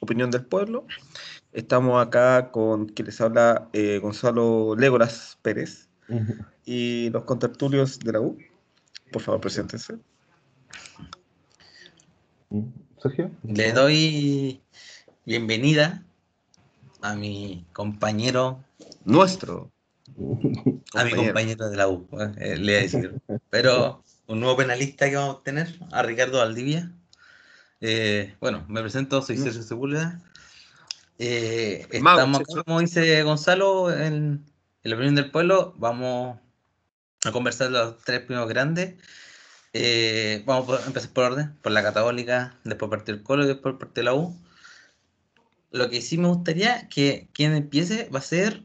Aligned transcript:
Opinión 0.00 0.30
del 0.30 0.44
Pueblo. 0.44 0.86
Estamos 1.52 2.04
acá 2.04 2.50
con 2.50 2.86
quien 2.86 3.06
les 3.06 3.20
habla 3.20 3.68
eh, 3.72 3.98
Gonzalo 3.98 4.76
Légoras 4.76 5.38
Pérez 5.42 5.88
y 6.64 7.10
los 7.10 7.24
contertulios 7.24 7.98
de 7.98 8.12
la 8.12 8.20
U. 8.20 8.38
Por 9.12 9.22
favor, 9.22 9.40
preséntense. 9.40 9.98
Sergio. 12.98 13.30
Le 13.42 13.72
doy 13.72 14.60
bienvenida 15.24 16.04
a 17.00 17.14
mi 17.14 17.66
compañero. 17.72 18.64
Nuestro. 19.04 19.70
A 20.94 21.04
mi 21.04 21.12
compañero 21.12 21.68
de 21.70 21.76
la 21.76 21.88
U, 21.88 22.08
eh, 22.38 22.56
le 22.56 22.72
voy 22.72 22.74
a 22.74 22.82
decir. 22.82 23.20
Pero 23.50 24.04
un 24.26 24.40
nuevo 24.40 24.56
penalista 24.56 25.08
que 25.08 25.16
vamos 25.16 25.36
a 25.36 25.42
tener, 25.42 25.78
a 25.92 26.02
Ricardo 26.02 26.38
Valdivia. 26.38 26.92
Eh, 27.80 28.34
bueno, 28.40 28.64
me 28.68 28.80
presento, 28.80 29.22
soy 29.22 29.36
Sergio 29.36 29.62
Sepúlveda. 29.62 30.20
Eh, 31.18 31.86
estamos, 31.90 32.42
como 32.64 32.80
dice 32.80 33.22
Gonzalo, 33.22 33.92
en, 33.92 34.44
la 34.82 34.94
opinión 34.94 35.14
del 35.14 35.30
pueblo, 35.30 35.74
vamos 35.76 36.38
a 37.24 37.32
conversar 37.32 37.70
los 37.70 37.98
tres 37.98 38.20
primeros 38.20 38.48
grandes. 38.48 38.94
Eh, 39.72 40.42
vamos 40.46 40.80
a 40.80 40.86
empezar 40.86 41.10
por 41.10 41.24
orden, 41.24 41.54
por 41.62 41.72
la 41.72 41.82
Católica, 41.82 42.56
después 42.64 42.90
partir 42.90 43.16
el 43.16 43.22
Colo 43.22 43.44
y 43.44 43.48
después 43.48 43.76
partir 43.78 44.04
la 44.04 44.14
U. 44.14 44.36
Lo 45.70 45.90
que 45.90 46.00
sí 46.00 46.16
me 46.18 46.28
gustaría 46.28 46.88
que 46.88 47.28
quien 47.32 47.54
empiece 47.54 48.08
va 48.08 48.20
a 48.20 48.22
ser 48.22 48.62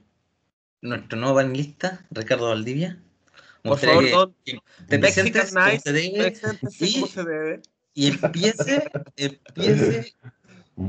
nuestro 0.81 1.19
nuevo 1.19 1.35
panelista, 1.35 2.05
Ricardo 2.11 2.49
Valdivia. 2.49 2.99
Por 3.63 3.79
favor, 3.79 4.33
que, 4.43 4.59
te 4.87 4.99
presentes 4.99 5.53
como 5.53 5.79
se 5.79 5.93
debe, 5.93 7.61
y, 7.93 8.07
empiece, 8.07 8.83
empiece 9.17 10.13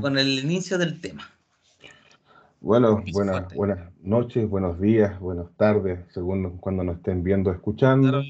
con 0.00 0.18
el 0.18 0.38
inicio 0.38 0.78
del 0.78 1.00
tema. 1.00 1.28
Bueno, 2.61 3.02
buenas, 3.12 3.52
buenas 3.55 3.78
noches, 4.02 4.48
buenos 4.48 4.80
días, 4.80 5.20
buenas 5.20 5.46
tardes, 5.56 6.00
según 6.12 6.56
cuando 6.58 6.83
nos 6.83 6.96
estén 6.96 7.22
viendo 7.22 7.50
o 7.50 7.52
escuchando. 7.52 8.22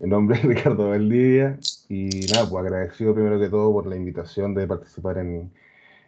Mi 0.00 0.08
nombre 0.08 0.36
es 0.36 0.44
Ricardo 0.44 0.90
Valdivia 0.90 1.58
y 1.88 2.08
nada, 2.32 2.48
pues 2.48 2.64
agradecido 2.64 3.14
primero 3.14 3.40
que 3.40 3.48
todo 3.48 3.72
por 3.72 3.86
la 3.86 3.96
invitación 3.96 4.54
de 4.54 4.66
participar 4.66 5.18
en, 5.18 5.50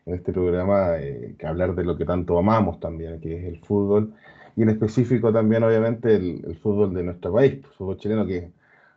este 0.05 0.33
programa, 0.33 0.99
eh, 0.99 1.37
que 1.39 1.47
hablar 1.47 1.75
de 1.75 1.85
lo 1.85 1.97
que 1.97 2.05
tanto 2.05 2.37
amamos 2.37 2.81
también, 2.81 3.21
que 3.21 3.39
es 3.39 3.45
el 3.45 3.61
fútbol, 3.61 4.13
y 4.57 4.63
en 4.63 4.71
específico 4.71 5.33
también 5.33 5.63
obviamente 5.63 6.17
el, 6.17 6.59
fútbol 6.61 6.93
de 6.93 7.05
nuestro 7.05 7.33
país, 7.33 7.53
el 7.53 7.65
fútbol 7.79 7.97
chileno 7.99 8.27
que 8.27 8.51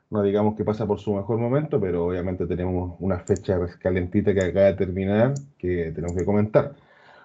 no 0.10 0.22
digamos 0.22 0.56
que 0.56 0.64
pasa 0.64 0.86
por 0.88 1.00
su 1.00 1.14
mejor 1.14 1.38
momento, 1.38 1.80
pero 1.80 2.06
obviamente 2.06 2.46
tenemos 2.48 2.96
una 3.00 3.20
fecha 3.20 3.60
calentita 3.80 4.34
que 4.34 4.44
acaba 4.46 4.68
de 4.68 4.74
terminar 4.74 5.34
que 5.58 5.92
tenemos 5.94 6.16
que 6.16 6.26
comentar. 6.26 6.76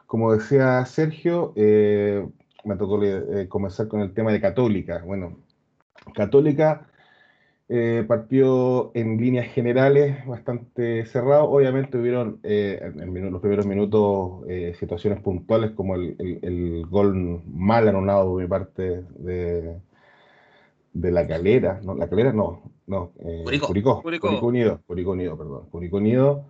Como 0.07 0.33
decía 0.33 0.85
Sergio, 0.87 1.53
eh, 1.57 2.27
me 2.65 2.77
tocó 2.77 3.03
eh, 3.05 3.47
comenzar 3.49 3.89
con 3.89 4.01
el 4.01 4.13
tema 4.15 4.33
de 4.33 4.41
Católica. 4.41 5.03
Bueno, 5.05 5.37
Católica 6.15 6.89
eh, 7.69 8.05
partió 8.09 8.91
en 8.95 9.19
líneas 9.19 9.47
generales 9.53 10.27
bastante 10.27 11.07
cerrado. 11.07 11.45
Obviamente 11.51 11.99
hubieron 11.99 12.41
en, 12.43 13.33
los 13.33 13.41
primeros 13.41 13.67
minutos 13.67 14.45
situaciones 14.79 15.21
puntuales 15.21 15.73
como 15.73 15.95
el, 15.95 16.87
gol 16.91 17.43
mal 17.47 17.87
anulado 17.89 18.31
por 18.31 18.43
mi 18.43 18.49
parte 18.49 19.05
de, 19.19 19.77
de 20.93 21.11
la 21.11 21.27
calera. 21.27 21.81
No, 21.83 21.95
la 21.95 22.09
calera 22.09 22.33
no, 22.33 22.63
no. 22.87 23.13
Curicó. 23.45 24.03
Curicó. 24.03 24.41
Unido. 24.41 24.81
Curicó 24.87 25.13
Unido, 25.13 25.37
perdón. 25.37 25.67
Curicó 25.71 25.99
Unido 25.99 26.45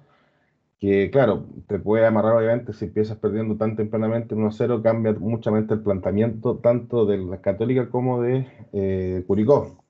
que 0.81 1.11
claro, 1.11 1.45
te 1.69 1.79
puede 1.79 2.07
amarrar 2.07 2.37
obviamente 2.37 2.73
si 2.73 2.87
empiezas 2.87 3.19
perdiendo 3.19 3.57
tan 3.57 3.77
tempranamente 3.77 4.35
1-0, 4.35 4.83
cambia 4.83 5.13
muchamente 5.13 5.75
el 5.75 5.81
planteamiento 5.83 6.57
tanto 6.57 7.05
de 7.05 7.19
la 7.19 7.43
Católica 7.43 7.91
como 7.91 8.23
de 8.23 8.47
eh, 8.73 9.23
Curicó. 9.27 9.85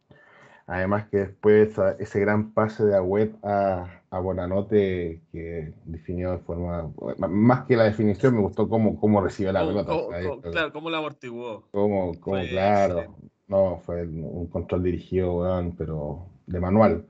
Además 0.67 1.09
que 1.09 1.19
después 1.19 1.77
ese 1.99 2.21
gran 2.21 2.53
pase 2.53 2.85
de 2.85 2.97
Agüet 2.97 3.33
a, 3.45 4.03
a 4.11 4.19
Bonanote 4.19 5.23
que 5.33 5.75
definió 5.85 6.33
de 6.33 6.39
forma, 6.39 6.93
más 7.29 7.67
que 7.67 7.77
la 7.77 7.85
definición, 7.85 8.35
me 8.35 8.41
gustó 8.41 8.69
cómo, 8.69 8.99
cómo 8.99 9.21
recibió 9.21 9.53
la 9.53 9.67
pelota. 9.67 9.93
claro, 10.51 10.73
cómo 10.73 10.91
la 10.91 10.99
amortiguó. 10.99 11.65
Cómo, 11.71 12.13
cómo 12.21 12.41
claro. 12.49 13.17
No, 13.51 13.83
fue 13.85 14.07
un 14.07 14.47
control 14.47 14.85
dirigido, 14.85 15.45
pero 15.77 16.25
de 16.47 16.61
manual. 16.61 17.05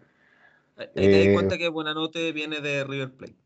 Ahí 0.78 0.89
te 0.95 1.27
das 1.27 1.34
cuenta 1.34 1.59
que 1.59 1.69
Bonanote 1.69 2.33
viene 2.33 2.61
de 2.61 2.83
River 2.83 3.12
Plate. 3.12 3.37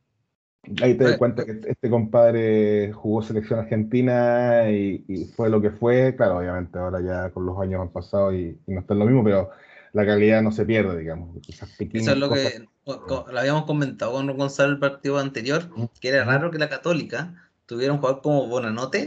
Ahí 0.81 0.97
te 0.97 1.03
das 1.03 1.19
cuenta 1.19 1.45
que 1.45 1.61
este 1.67 1.91
compadre 1.91 2.93
jugó 2.93 3.21
selección 3.21 3.59
argentina 3.59 4.71
y, 4.71 5.29
fue 5.35 5.51
lo 5.51 5.61
que 5.61 5.71
fue. 5.71 6.15
Claro, 6.17 6.39
obviamente 6.39 6.79
ahora 6.79 7.01
ya 7.01 7.31
con 7.31 7.45
los 7.45 7.59
años 7.59 7.81
han 7.81 7.91
pasado 7.91 8.33
y, 8.33 8.57
no 8.69 8.81
está 8.81 8.95
en 8.95 9.01
lo 9.01 9.07
mismo, 9.07 9.25
pero 9.25 9.51
la 9.93 10.07
calidad 10.07 10.41
no 10.41 10.53
se 10.53 10.65
pierde, 10.65 10.97
digamos. 10.97 11.37
Eso 11.49 12.13
es 12.13 12.17
lo 12.17 12.31
que 12.31 12.65
lo 12.87 13.39
habíamos 13.39 13.65
comentado 13.65 14.13
con 14.13 14.37
Gonzalo 14.37 14.71
el 14.73 14.79
partido 14.79 15.19
anterior, 15.19 15.69
que 16.01 16.09
era 16.09 16.25
raro 16.25 16.53
que 16.53 16.59
la 16.59 16.69
Católica 16.69 17.51
tuviera 17.67 17.93
un 17.93 17.99
jugador 17.99 18.23
como 18.23 18.47
Bonanote 18.47 19.07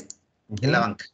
en 0.62 0.72
la 0.74 0.82
banca. 0.82 1.06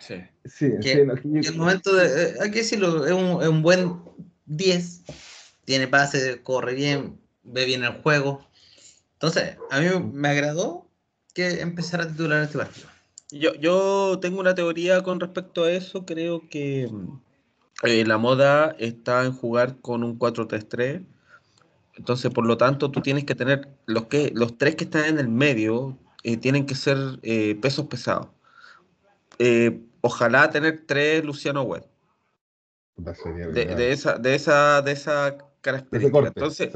Sí. 0.00 0.16
Sí, 0.44 0.66
en 0.66 1.10
el 1.44 1.56
momento 1.56 1.94
de. 1.94 2.06
Eh, 2.06 2.34
hay 2.40 2.50
que 2.50 2.58
decirlo, 2.60 3.06
es 3.06 3.12
un, 3.12 3.42
es 3.42 3.48
un 3.48 3.62
buen 3.62 4.00
10, 4.46 5.02
tiene 5.64 5.88
pase, 5.88 6.42
corre 6.42 6.74
bien, 6.74 7.18
ve 7.42 7.64
bien 7.64 7.84
el 7.84 7.92
juego 8.02 8.46
entonces, 9.24 9.56
a 9.70 9.80
mí 9.80 9.86
me 10.12 10.28
agradó 10.28 10.86
que 11.32 11.62
empezara 11.62 12.04
a 12.04 12.08
titular 12.08 12.42
este 12.42 12.58
partido. 12.58 12.88
Yo, 13.30 13.54
yo 13.54 14.18
tengo 14.20 14.38
una 14.38 14.54
teoría 14.54 15.02
con 15.02 15.18
respecto 15.18 15.64
a 15.64 15.70
eso. 15.70 16.04
Creo 16.04 16.46
que 16.50 16.90
eh, 17.84 18.04
la 18.04 18.18
moda 18.18 18.76
está 18.78 19.24
en 19.24 19.32
jugar 19.32 19.80
con 19.80 20.04
un 20.04 20.18
4-3-3. 20.18 21.06
Entonces, 21.94 22.30
por 22.32 22.44
lo 22.44 22.58
tanto, 22.58 22.90
tú 22.90 23.00
tienes 23.00 23.24
que 23.24 23.34
tener 23.34 23.66
los 23.86 24.08
que 24.08 24.30
los 24.34 24.58
tres 24.58 24.76
que 24.76 24.84
están 24.84 25.06
en 25.06 25.18
el 25.18 25.28
medio 25.28 25.96
eh, 26.22 26.36
tienen 26.36 26.66
que 26.66 26.74
ser 26.74 26.98
eh, 27.22 27.58
pesos 27.62 27.86
pesados. 27.86 28.28
Ojalá 30.04 30.50
tener 30.50 30.84
tres 30.86 31.24
Luciano 31.24 31.62
Webb. 31.62 31.86
De, 32.96 33.90
esa, 33.90 34.18
de 34.18 34.34
esa, 34.34 34.82
de 34.82 34.92
esa 34.92 35.36
características. 35.62 36.26
Entonces, 36.26 36.70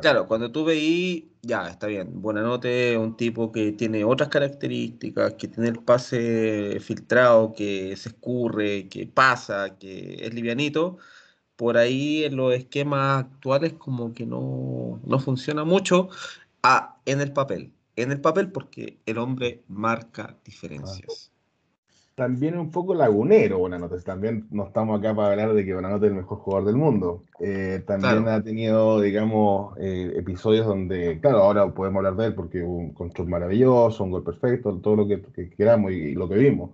claro. 0.00 0.26
cuando 0.26 0.50
tú 0.50 0.64
veí, 0.64 1.30
ya, 1.42 1.68
está 1.68 1.86
bien, 1.86 2.22
Buenanote 2.22 2.96
un 2.96 3.14
tipo 3.14 3.52
que 3.52 3.72
tiene 3.72 4.04
otras 4.04 4.30
características, 4.30 5.34
que 5.34 5.48
tiene 5.48 5.68
el 5.68 5.80
pase 5.80 6.78
filtrado, 6.80 7.52
que 7.52 7.94
se 7.94 8.08
escurre, 8.08 8.88
que 8.88 9.06
pasa, 9.06 9.76
que 9.78 10.24
es 10.24 10.32
livianito, 10.32 10.96
por 11.56 11.76
ahí 11.76 12.24
en 12.24 12.36
los 12.36 12.54
esquemas 12.54 13.24
actuales 13.24 13.74
como 13.74 14.14
que 14.14 14.24
no, 14.24 14.98
no 15.04 15.18
funciona 15.18 15.64
mucho 15.64 16.08
ah, 16.62 16.96
en 17.04 17.20
el 17.20 17.34
papel. 17.34 17.70
En 17.96 18.12
el 18.12 18.20
papel 18.22 18.50
porque 18.50 18.98
el 19.04 19.18
hombre 19.18 19.62
marca 19.68 20.38
diferencias 20.42 21.31
también 22.14 22.58
un 22.58 22.70
poco 22.70 22.94
lagunero 22.94 23.58
Bonanote. 23.58 24.00
También 24.02 24.46
no 24.50 24.66
estamos 24.66 24.98
acá 24.98 25.14
para 25.14 25.30
hablar 25.30 25.54
de 25.54 25.64
que 25.64 25.74
Bonanote 25.74 26.06
es 26.06 26.12
el 26.12 26.18
mejor 26.18 26.38
jugador 26.38 26.66
del 26.66 26.76
mundo. 26.76 27.22
Eh, 27.40 27.82
también 27.86 28.28
ha 28.28 28.42
tenido, 28.42 29.00
digamos, 29.00 29.76
eh, 29.78 30.12
episodios 30.16 30.66
donde, 30.66 31.18
claro, 31.20 31.38
ahora 31.38 31.72
podemos 31.72 31.98
hablar 31.98 32.16
de 32.16 32.26
él 32.26 32.34
porque 32.34 32.62
hubo 32.62 32.76
un 32.76 32.92
control 32.92 33.28
maravilloso, 33.28 34.04
un 34.04 34.10
gol 34.10 34.24
perfecto, 34.24 34.76
todo 34.78 34.96
lo 34.96 35.08
que, 35.08 35.22
queramos 35.56 35.92
y, 35.92 36.14
lo 36.14 36.28
que 36.28 36.36
vimos. 36.36 36.70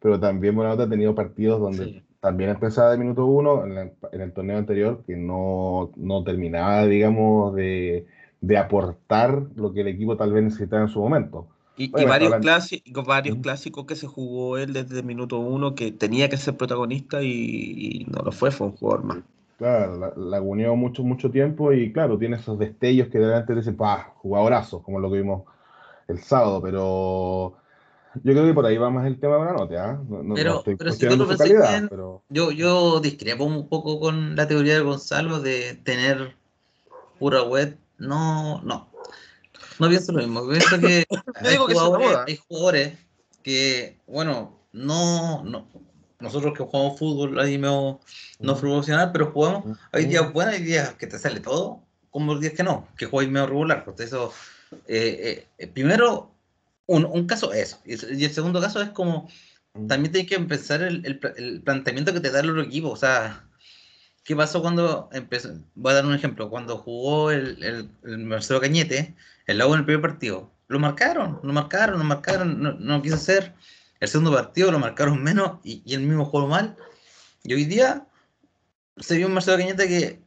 Pero 0.00 0.18
también 0.18 0.56
Bonanote 0.56 0.84
ha 0.84 0.88
tenido 0.88 1.14
partidos 1.14 1.60
donde 1.60 2.02
también 2.20 2.50
empezaba 2.50 2.90
de 2.90 2.98
minuto 2.98 3.26
uno 3.26 3.64
en, 3.66 3.92
el 4.12 4.32
torneo 4.32 4.58
anterior 4.58 5.02
que 5.06 5.16
no, 5.16 5.92
no 5.96 6.24
terminaba, 6.24 6.86
digamos, 6.86 7.54
de, 7.54 8.06
de 8.40 8.58
aportar 8.58 9.42
lo 9.54 9.72
que 9.72 9.82
el 9.82 9.88
equipo 9.88 10.16
tal 10.16 10.32
vez 10.32 10.44
necesitaba 10.44 10.82
en 10.82 10.88
su 10.88 11.00
momento. 11.00 11.48
Y, 11.76 11.88
varios, 11.88 12.34
clásicos, 12.36 13.06
varios 13.06 13.38
clásicos 13.38 13.86
que 13.86 13.96
se 13.96 14.06
jugó 14.06 14.58
él 14.58 14.74
desde 14.74 14.98
el 14.98 15.04
minuto 15.04 15.38
uno 15.38 15.74
que 15.74 15.90
tenía 15.90 16.28
que 16.28 16.36
ser 16.36 16.56
protagonista 16.56 17.22
y, 17.22 18.06
no 18.10 18.22
lo 18.22 18.30
fue, 18.30 18.50
fue 18.50 18.66
un 18.68 18.76
jugador 18.76 19.04
más. 19.04 19.18
Claro, 19.56 19.98
la, 19.98 20.12
laguneó 20.16 20.76
mucho, 20.76 21.02
mucho 21.02 21.30
tiempo 21.30 21.72
y 21.72 21.92
claro, 21.92 22.18
tiene 22.18 22.36
esos 22.36 22.58
destellos 22.58 23.08
que 23.08 23.18
de 23.18 23.26
repente 23.26 23.54
dicen, 23.54 23.76
pa, 23.76 24.12
jugadorazo, 24.16 24.82
como 24.82 25.00
lo 25.00 25.10
que 25.10 25.18
vimos 25.18 25.44
el 26.08 26.18
sábado, 26.18 26.60
pero 26.60 27.54
yo 28.14 28.32
creo 28.32 28.44
que 28.44 28.54
por 28.54 28.66
ahí 28.66 28.76
va 28.76 28.90
más 28.90 29.06
el 29.06 29.18
tema 29.18 29.38
de 29.38 29.44
la 29.44 29.52
nota, 29.52 29.90
¿ah? 29.90 30.00
pero, 30.34 30.62
pero 30.64 30.92
si 30.92 31.08
tú 31.08 31.16
lo 31.16 31.26
bien, 31.26 31.88
yo, 32.28 32.50
yo 32.50 33.00
discrepo 33.00 33.44
un 33.44 33.68
poco 33.68 33.98
con 34.00 34.36
la 34.36 34.46
teoría 34.46 34.74
de 34.74 34.82
Gonzalo 34.82 35.40
de 35.40 35.74
tener 35.82 36.34
pura 37.18 37.42
web. 37.42 37.78
No, 37.98 38.60
no. 38.62 38.88
No 39.82 39.88
pienso 39.88 40.12
lo 40.12 40.18
mismo. 40.20 40.48
Pienso 40.48 40.78
que, 40.78 41.04
hay, 42.28 42.36
jugadores, 42.36 42.92
que, 43.42 43.98
bueno, 44.06 44.56
no, 44.70 45.42
no, 45.42 45.66
nosotros 46.20 46.56
que 46.56 46.62
jugamos 46.62 47.00
fútbol 47.00 47.40
ahí 47.40 47.58
no, 47.58 48.00
no 48.38 48.56
profesional, 48.56 49.10
pero 49.10 49.32
jugamos, 49.32 49.76
hay 49.90 50.04
días 50.04 50.32
buenos, 50.32 50.54
hay 50.54 50.62
días 50.62 50.94
que 50.94 51.08
te 51.08 51.18
sale 51.18 51.40
todo, 51.40 51.82
como 52.10 52.34
los 52.34 52.40
días 52.40 52.52
que 52.52 52.62
no, 52.62 52.86
que 52.96 53.06
juegas 53.06 53.32
medio 53.32 53.48
regular. 53.48 53.84
Porque 53.84 54.04
eso, 54.04 54.32
eh, 54.86 55.48
eh, 55.58 55.66
primero, 55.66 56.32
un, 56.86 57.26
caso 57.26 57.52
es 57.52 57.76
eso. 57.84 58.08
Y 58.14 58.24
el 58.24 58.32
segundo 58.32 58.60
caso 58.60 58.80
es 58.80 58.90
como, 58.90 59.28
también 59.88 60.12
tienes 60.12 60.28
que 60.28 60.36
empezar 60.36 60.80
el, 60.82 61.04
el, 61.36 61.60
planteamiento 61.62 62.12
que 62.12 62.20
te 62.20 62.30
da 62.30 62.38
el 62.38 62.50
otro 62.50 62.62
equipo. 62.62 62.90
O 62.90 62.96
sea, 62.96 63.48
¿qué 64.24 64.36
pasó 64.36 64.62
cuando 64.62 65.08
empezó? 65.12 65.54
Voy 65.74 65.92
a 65.92 65.96
dar 65.96 66.06
un 66.06 66.14
ejemplo. 66.14 66.50
Cuando 66.50 66.78
jugó 66.78 67.30
el, 67.30 67.90
el, 68.02 68.18
Marcelo 68.18 68.60
Cañete, 68.60 69.14
el 69.46 69.58
Lago 69.58 69.74
en 69.74 69.80
el 69.80 69.86
primer 69.86 70.02
partido, 70.02 70.52
lo 70.68 70.78
marcaron, 70.78 71.40
lo 71.42 71.52
marcaron, 71.52 71.98
lo 71.98 72.04
marcaron, 72.04 72.62
no, 72.62 72.72
no 72.72 73.02
quiso 73.02 73.16
hacer. 73.16 73.54
El 74.00 74.08
segundo 74.08 74.32
partido 74.32 74.72
lo 74.72 74.78
marcaron 74.78 75.22
menos 75.22 75.58
y, 75.62 75.82
y 75.84 75.94
el 75.94 76.00
mismo 76.00 76.24
jugó 76.24 76.46
mal. 76.46 76.76
Y 77.44 77.54
hoy 77.54 77.64
día 77.64 78.06
se 78.96 79.16
vio 79.16 79.26
un 79.26 79.34
Marcelo 79.34 79.58
Cañete 79.58 79.88
que, 79.88 80.22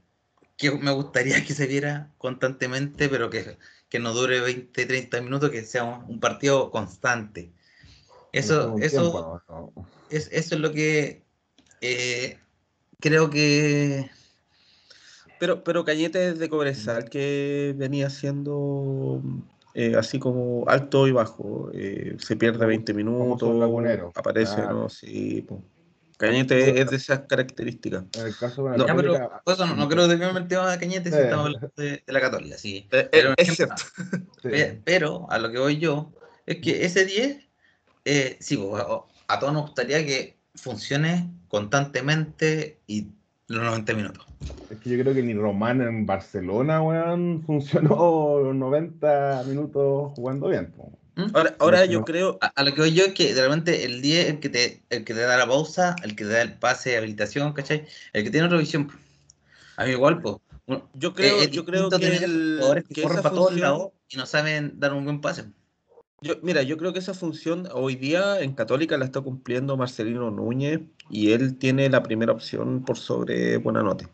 que 0.58 0.72
me 0.72 0.92
gustaría 0.92 1.44
que 1.44 1.54
se 1.54 1.68
viera 1.68 2.12
constantemente, 2.18 3.10
pero 3.10 3.30
que 3.30 3.58
que 3.90 4.00
no 4.00 4.14
dure 4.14 4.42
20, 4.42 4.86
30 4.86 5.22
minutos, 5.22 5.52
que 5.52 5.64
sea 5.64 5.84
un, 5.84 6.20
partido 6.20 6.72
constante. 6.72 7.52
Eso, 8.34 8.76
eso, 8.82 9.42
es, 10.10 10.28
eso 10.32 10.56
es 10.56 10.62
lo 10.62 10.74
que 10.74 11.24
eh, 11.80 12.38
creo 13.00 13.30
que... 13.30 14.10
Pero, 15.40 15.64
pero 15.64 15.84
Cañete 15.84 16.34
de 16.34 16.50
Cobresal, 16.50 17.10
que 17.10 17.74
venía 17.78 18.10
siendo 18.10 19.22
eh, 19.74 19.94
así 19.98 20.20
como 20.20 20.64
alto 20.68 21.06
y 21.06 21.12
bajo, 21.12 21.70
eh, 21.74 22.16
se 22.18 22.38
pierde 22.38 22.66
20 22.66 22.94
minutos, 22.94 24.14
aparece, 24.16 24.62
¿no? 24.62 24.88
Sí, 24.88 25.46
Cañete 26.18 26.80
es 26.80 26.90
de 26.90 26.96
esas 26.96 27.24
características. 27.28 28.06
En 28.14 28.28
el 28.28 28.38
caso 28.38 28.64
de 28.70 28.78
no, 28.78 28.86
pero, 28.86 29.42
no, 29.58 29.76
no, 29.76 29.90
creo 29.90 30.08
que 30.08 30.16
me 30.16 30.32
metido 30.32 30.62
a 30.62 30.78
Cañete 30.80 31.12
si 31.12 31.18
estamos 31.18 31.48
hablando 31.48 31.72
de, 31.76 32.02
la 32.08 32.22
Católica, 32.22 32.58
sí. 32.58 32.88
Eh, 32.90 33.10
pero, 33.12 33.34
es 33.36 33.54
cierto. 33.54 33.84
Pero 34.86 35.30
a 35.30 35.40
lo 35.40 35.52
que 35.52 35.60
voy 35.60 35.78
yo 35.78 36.14
es 36.46 36.62
que 36.62 36.86
ese 36.86 37.04
10, 37.04 37.50
eh, 38.06 38.38
sí, 38.40 38.56
pues, 38.56 38.82
a 39.28 39.40
todos 39.40 39.52
nos 39.52 39.64
gustaría 39.64 40.06
que 40.06 40.38
funcione 40.56 41.30
constantemente 41.48 42.80
y 42.88 43.08
los 43.48 43.64
90 43.64 43.94
minutos. 43.94 44.26
Es 44.70 44.78
que 44.80 44.90
yo 44.90 45.02
creo 45.02 45.14
que 45.14 45.24
ni 45.24 45.34
Román 45.34 45.82
en 45.82 46.06
Barcelona, 46.06 46.82
weón, 46.82 47.44
funcionó 47.46 48.40
los 48.44 48.56
90 48.56 49.44
minutos 49.48 50.14
jugando 50.16 50.48
bien. 50.48 50.74
¿Mm? 51.16 51.28
Ahora, 51.60 51.86
yo 51.86 52.04
creo. 52.04 52.38
A, 52.42 52.64
lo 52.64 52.74
que 52.74 52.82
voy 52.82 52.94
yo 52.94 53.06
es 53.06 53.14
que 53.14 53.34
realmente 53.34 53.86
el 53.86 54.02
10 54.02 54.30
el 54.30 54.40
que 54.40 54.50
te, 54.50 54.84
el 54.90 55.06
que 55.06 55.14
te 55.14 55.22
da 55.22 55.38
la 55.38 55.48
pausa, 55.48 55.96
el 56.04 56.16
que 56.16 56.26
te 56.26 56.32
da 56.32 56.42
el 56.42 56.54
pase 56.54 56.92
de 56.92 56.98
habilitación, 56.98 57.54
¿cachai? 57.54 57.86
El 58.12 58.24
que 58.24 58.32
tiene 58.32 58.48
revisión. 58.50 58.92
A 59.78 59.86
mí 59.86 59.92
igual, 59.92 60.22
pues. 60.22 60.38
Yo 60.96 61.14
creo, 61.14 61.44
yo 61.44 61.64
creo 61.64 61.90
que, 61.92 62.08
el, 62.08 62.84
que, 62.92 63.04
corren 63.04 63.22
para 63.22 63.36
todos 63.36 63.56
lados 63.56 63.92
y 64.10 64.18
no 64.18 64.26
saben 64.26 64.80
dar 64.80 64.94
un 64.94 65.04
buen 65.04 65.22
pase. 65.22 65.46
Yo, 66.22 66.36
mira, 66.42 66.64
yo 66.64 66.78
creo 66.78 66.94
que 66.94 67.00
esa 67.00 67.14
función 67.14 67.68
hoy 67.74 67.96
día 67.96 68.40
en 68.40 68.54
Católica 68.54 68.98
la 68.98 69.06
está 69.06 69.22
cumpliendo 69.22 69.78
Marcelino 69.78 70.32
Núñez 70.32 70.82
y 71.10 71.32
él 71.34 71.58
tiene 71.58 71.90
la 71.90 72.04
primera 72.04 72.32
opción 72.32 72.84
por 72.86 72.98
sobre 72.98 73.58
Buenanote. 73.58 74.08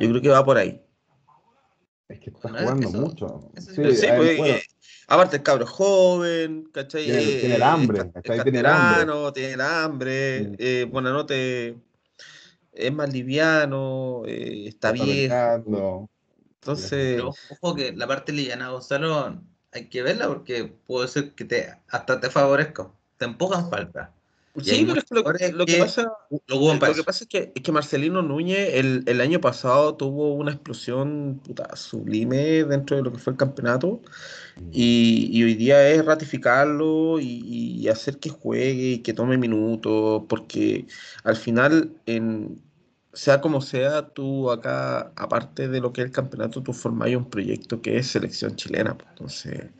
Yo 0.00 0.08
creo 0.10 0.22
que 0.22 0.28
va 0.28 0.44
por 0.44 0.58
ahí. 0.58 0.80
Es 2.08 2.20
que 2.20 2.30
está 2.30 2.48
jugando 2.48 2.90
mucho. 2.90 3.50
sí, 3.58 3.74
pues, 3.76 4.02
eh, 4.04 4.62
aparte 5.08 5.36
el 5.36 5.42
cabro 5.42 5.66
joven, 5.66 6.68
¿cachai? 6.72 7.04
Tiene, 7.04 7.22
tiene 7.22 7.54
el 7.56 7.62
hambre, 7.62 7.98
está, 8.00 8.20
está 8.20 8.44
tiene, 8.44 8.60
el 8.60 8.66
hambre. 8.66 9.32
tiene 9.32 9.52
el 9.54 9.60
hambre, 9.60 10.52
eh, 10.58 10.86
Buenanote 10.90 11.76
es 12.72 12.92
más 12.92 13.12
liviano, 13.12 14.22
eh, 14.26 14.68
está, 14.68 14.92
viejo. 14.92 16.08
Entonces. 16.60 17.16
Pero, 17.16 17.34
ojo 17.60 17.74
que 17.74 17.92
la 17.92 18.06
parte 18.06 18.32
liviana, 18.32 18.70
Gonzalo, 18.70 19.42
hay 19.72 19.86
que 19.86 20.02
verla 20.02 20.28
porque 20.28 20.72
puede 20.86 21.08
ser 21.08 21.32
que 21.32 21.44
te 21.44 21.74
hasta 21.88 22.20
te 22.20 22.30
favorezca. 22.30 22.90
Te 23.16 23.24
empujan 23.24 23.70
falta. 23.70 24.12
Sí, 24.60 24.84
pero 24.86 25.00
es 25.00 25.10
lo, 25.10 25.22
lo, 25.58 25.64
que, 25.64 25.78
pasa, 25.78 26.12
lo, 26.28 26.94
que 26.94 27.04
pasa 27.04 27.24
es 27.24 27.26
que, 27.26 27.52
es 27.54 27.62
que 27.62 27.72
Marcelino 27.72 28.20
Núñez 28.20 28.74
el, 28.74 29.02
el, 29.06 29.22
año 29.22 29.40
pasado 29.40 29.94
tuvo 29.94 30.34
una 30.34 30.52
explosión 30.52 31.40
puta, 31.42 31.74
sublime 31.74 32.62
dentro 32.64 32.98
de 32.98 33.02
lo 33.02 33.10
que 33.10 33.18
fue 33.18 33.32
el 33.32 33.38
campeonato 33.38 34.02
mm. 34.56 34.68
y, 34.70 35.30
y 35.32 35.42
hoy 35.42 35.54
día 35.54 35.88
es 35.88 36.04
ratificarlo 36.04 37.18
y, 37.18 37.80
y, 37.80 37.88
hacer 37.88 38.18
que 38.18 38.28
juegue 38.28 38.92
y 38.92 38.98
que 38.98 39.14
tome 39.14 39.38
minutos 39.38 40.24
porque 40.28 40.86
al 41.24 41.36
final, 41.36 41.90
en, 42.04 42.60
sea 43.12 43.40
como 43.40 43.60
sea, 43.60 44.08
tú 44.08 44.50
acá, 44.50 45.12
aparte 45.16 45.68
de 45.68 45.80
lo 45.80 45.92
que 45.92 46.02
es 46.02 46.06
el 46.06 46.12
campeonato, 46.12 46.62
tú 46.62 46.72
formáis 46.72 47.16
un 47.16 47.28
proyecto 47.28 47.80
que 47.82 47.98
es 47.98 48.06
selección 48.08 48.56
chilena. 48.56 48.96
Pues, 48.96 49.08
entonces, 49.10 49.70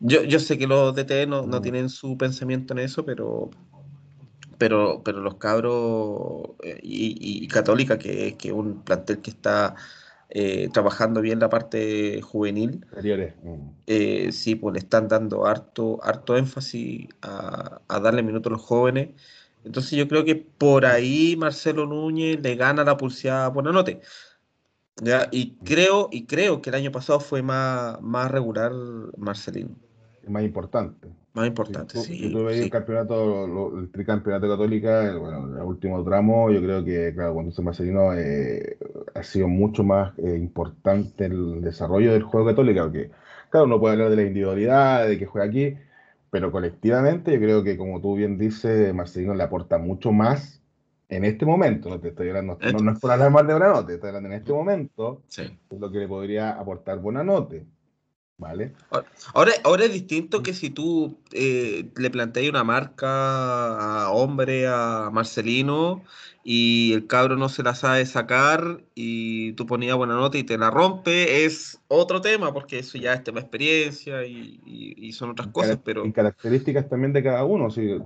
yo, 0.00 0.22
yo 0.24 0.38
sé 0.38 0.58
que 0.58 0.66
los 0.66 0.94
DT 0.94 1.26
no, 1.26 1.46
no 1.46 1.58
mm. 1.58 1.62
tienen 1.62 1.88
su 1.88 2.16
pensamiento 2.16 2.74
en 2.74 2.80
eso, 2.80 3.04
pero 3.04 3.50
pero, 4.58 5.02
pero 5.04 5.20
los 5.20 5.36
cabros 5.36 6.50
eh, 6.62 6.80
y, 6.82 7.46
Católica, 7.48 7.98
que 7.98 8.28
es 8.28 8.52
un 8.52 8.82
plantel 8.82 9.20
que 9.20 9.30
está 9.30 9.74
eh, 10.30 10.68
trabajando 10.72 11.20
bien 11.20 11.38
la 11.38 11.48
parte 11.48 12.20
juvenil, 12.20 12.84
mm. 12.92 13.54
eh, 13.86 14.32
sí, 14.32 14.54
pues 14.56 14.72
le 14.72 14.78
están 14.80 15.08
dando 15.08 15.46
harto, 15.46 16.00
harto 16.02 16.36
énfasis 16.36 17.08
a, 17.22 17.80
darle 17.88 18.22
minutos 18.22 18.50
a 18.50 18.54
los 18.54 18.62
jóvenes. 18.62 19.10
Entonces 19.66 19.98
yo 19.98 20.06
creo 20.06 20.24
que 20.24 20.36
por 20.36 20.86
ahí 20.86 21.36
Marcelo 21.36 21.86
Núñez 21.86 22.40
le 22.40 22.54
gana 22.54 22.84
la 22.84 22.96
pulseada 22.96 23.48
buena 23.48 23.72
note. 23.72 24.00
¿ya? 25.02 25.28
Y, 25.32 25.56
creo, 25.56 26.08
y 26.12 26.24
creo 26.24 26.62
que 26.62 26.70
el 26.70 26.76
año 26.76 26.92
pasado 26.92 27.18
fue 27.18 27.42
más, 27.42 28.00
más 28.00 28.30
regular 28.30 28.72
Marcelino. 29.16 29.74
Más 30.28 30.44
importante. 30.44 31.08
Más 31.34 31.48
importante, 31.48 31.98
sí. 31.98 32.16
Si 32.16 32.32
tú, 32.32 32.48
el 32.48 32.70
campeonato, 32.70 33.78
el 33.78 33.90
tricampeonato 33.90 34.48
católica, 34.48 35.14
bueno, 35.18 35.56
el 35.56 35.62
último 35.64 36.02
tramo, 36.02 36.50
yo 36.50 36.62
creo 36.62 36.82
que, 36.82 37.12
claro, 37.12 37.34
cuando 37.34 37.52
se 37.52 37.60
Marcelino 37.60 38.14
eh, 38.14 38.78
ha 39.14 39.22
sido 39.22 39.46
mucho 39.46 39.84
más 39.84 40.18
eh, 40.18 40.34
importante 40.34 41.26
el 41.26 41.60
desarrollo 41.60 42.12
del 42.12 42.22
juego 42.22 42.46
católico, 42.46 42.84
porque, 42.84 43.10
claro, 43.50 43.66
uno 43.66 43.78
puede 43.78 43.94
hablar 43.94 44.10
de 44.10 44.16
la 44.16 44.22
individualidad, 44.22 45.06
de 45.06 45.18
que 45.18 45.26
juega 45.26 45.46
aquí, 45.46 45.76
pero 46.30 46.50
colectivamente 46.50 47.32
yo 47.32 47.38
creo 47.38 47.64
que, 47.64 47.76
como 47.76 48.00
tú 48.00 48.16
bien 48.16 48.38
dices, 48.38 48.92
Marcelino 48.94 49.34
le 49.34 49.42
aporta 49.42 49.78
mucho 49.78 50.12
más 50.12 50.60
en 51.08 51.24
este 51.24 51.46
momento, 51.46 51.88
no 51.88 52.00
te 52.00 52.08
estoy 52.08 52.28
hablando, 52.28 52.58
no, 52.60 52.92
es 52.92 52.98
por 52.98 53.12
hablar 53.12 53.30
de 53.30 53.52
Buenanote, 53.52 53.94
estoy 53.94 54.08
hablando 54.08 54.28
en 54.28 54.34
este 54.34 54.52
momento, 54.52 55.22
sí. 55.28 55.42
es 55.42 55.78
lo 55.78 55.90
que 55.90 55.98
le 55.98 56.08
podría 56.08 56.50
aportar 56.50 56.98
Buenanote. 56.98 57.66
¿Vale? 58.38 58.74
Ahora, 59.32 59.52
ahora 59.64 59.84
es 59.86 59.94
distinto 59.94 60.42
que 60.42 60.52
si 60.52 60.68
tú 60.68 61.18
eh, 61.32 61.90
le 61.96 62.10
planteas 62.10 62.50
una 62.50 62.64
marca 62.64 64.02
a 64.02 64.10
hombre, 64.10 64.66
a 64.68 65.08
Marcelino, 65.10 66.02
y 66.48 66.92
el 66.92 67.08
cabro 67.08 67.34
no 67.34 67.48
se 67.48 67.64
la 67.64 67.74
sabe 67.74 68.06
sacar 68.06 68.80
y 68.94 69.54
tú 69.54 69.66
ponías 69.66 69.96
buena 69.96 70.14
nota 70.14 70.38
y 70.38 70.44
te 70.44 70.56
la 70.56 70.70
rompe, 70.70 71.44
es 71.44 71.80
otro 71.88 72.20
tema, 72.20 72.52
porque 72.52 72.78
eso 72.78 72.98
ya 72.98 73.14
es 73.14 73.24
tema 73.24 73.40
de 73.40 73.46
experiencia 73.46 74.24
y, 74.24 75.12
son 75.12 75.30
otras 75.30 75.48
cosas. 75.48 75.80
pero 75.82 76.06
Y 76.06 76.12
características 76.12 76.88
también 76.88 77.12
de 77.12 77.24
cada 77.24 77.44
uno, 77.44 77.68
si 77.68 78.00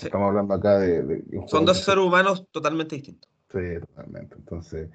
estamos 0.00 0.28
hablando 0.28 0.54
acá 0.54 0.78
de... 0.78 1.22
son 1.48 1.66
dos 1.66 1.80
seres 1.80 2.02
humanos 2.02 2.46
totalmente 2.50 2.96
distintos. 2.96 3.30
Sí, 3.52 3.78
totalmente. 3.78 4.36
Entonces... 4.38 4.88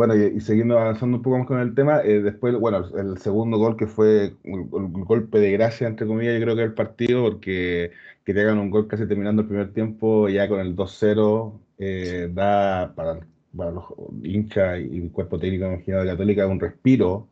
Bueno, 0.00 0.16
y, 0.16 0.40
siguiendo 0.40 0.78
avanzando 0.78 1.18
un 1.18 1.22
poco 1.22 1.36
más 1.36 1.46
con 1.46 1.60
el 1.60 1.74
tema, 1.74 2.00
eh, 2.00 2.22
después, 2.22 2.54
bueno, 2.58 2.88
el 2.96 3.18
segundo 3.18 3.58
gol 3.58 3.76
que 3.76 3.86
fue 3.86 4.34
un, 4.44 5.04
golpe 5.04 5.40
de 5.40 5.52
gracia, 5.52 5.86
entre 5.86 6.06
comillas, 6.06 6.38
yo 6.38 6.40
creo 6.40 6.56
que 6.56 6.62
el 6.62 6.72
partido, 6.72 7.22
porque 7.22 7.90
que 8.24 8.32
te 8.32 8.40
hagan 8.40 8.56
un 8.56 8.70
gol 8.70 8.88
casi 8.88 9.06
terminando 9.06 9.42
el 9.42 9.48
primer 9.48 9.74
tiempo, 9.74 10.30
ya 10.30 10.48
con 10.48 10.60
el 10.60 10.74
2-0, 10.74 11.52
eh, 11.76 12.30
da 12.32 12.94
para, 12.94 13.20
los 13.52 13.84
hinchas 14.22 14.80
y 14.80 15.02
el 15.02 15.12
cuerpo 15.12 15.38
técnico 15.38 15.66
de 15.66 16.06
Católica 16.06 16.46
un 16.46 16.60
respiro 16.60 17.28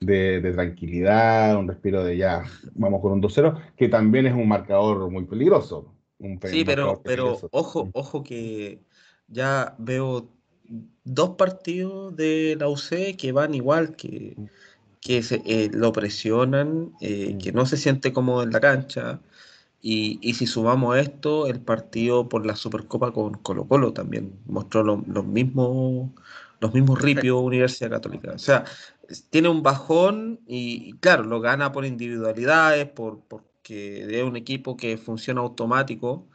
de, 0.00 0.40
tranquilidad, 0.50 1.58
un 1.58 1.68
respiro 1.68 2.04
de 2.04 2.16
ya, 2.16 2.42
vamos 2.74 3.02
con 3.02 3.12
un 3.12 3.20
2-0, 3.20 3.60
que 3.76 3.90
también 3.90 4.26
es 4.26 4.32
un 4.32 4.48
marcador 4.48 5.10
muy 5.10 5.24
peligroso. 5.24 5.92
sí, 6.44 6.64
pero, 6.64 7.02
pero 7.04 7.38
ojo, 7.50 7.90
ojo 7.92 8.22
que 8.22 8.80
ya 9.28 9.74
veo 9.78 10.30
dos 11.04 11.30
partidos 11.36 12.16
de 12.16 12.56
la 12.58 12.68
UC 12.68 13.16
que 13.16 13.32
van 13.32 13.54
igual, 13.54 13.96
que, 13.96 14.36
que 15.00 15.22
se, 15.22 15.42
eh, 15.46 15.70
lo 15.72 15.92
presionan, 15.92 16.92
eh, 17.00 17.36
que 17.42 17.52
no 17.52 17.66
se 17.66 17.76
siente 17.76 18.12
cómodo 18.12 18.42
en 18.42 18.52
la 18.52 18.60
cancha. 18.60 19.20
Y, 19.82 20.18
y, 20.22 20.34
si 20.34 20.46
sumamos 20.46 20.96
esto, 20.96 21.48
el 21.48 21.60
partido 21.60 22.28
por 22.28 22.46
la 22.46 22.54
Supercopa 22.56 23.12
con 23.12 23.34
Colo 23.34 23.66
Colo 23.66 23.92
también 23.92 24.32
mostró 24.46 24.84
los 24.84 25.26
mismos 25.26 26.10
los 26.62 26.72
mismos 26.72 27.02
ripios 27.02 27.42
Universidad 27.42 27.90
Católica. 27.90 28.32
O 28.34 28.38
sea, 28.38 28.64
tiene 29.30 29.48
un 29.48 29.62
bajón 29.64 30.40
y, 30.46 30.94
claro, 30.94 31.24
lo 31.24 31.40
gana 31.40 31.72
por 31.72 31.84
individualidades, 31.84 32.86
por, 32.86 33.20
porque 33.22 34.06
es 34.18 34.22
un 34.22 34.36
equipo 34.36 34.76
que 34.76 34.96
funciona 34.96 35.40
automático, 35.40 36.28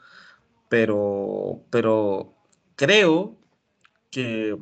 pero, 0.69 1.61
pero 1.69 2.33
creo 2.75 3.36
que 4.11 4.57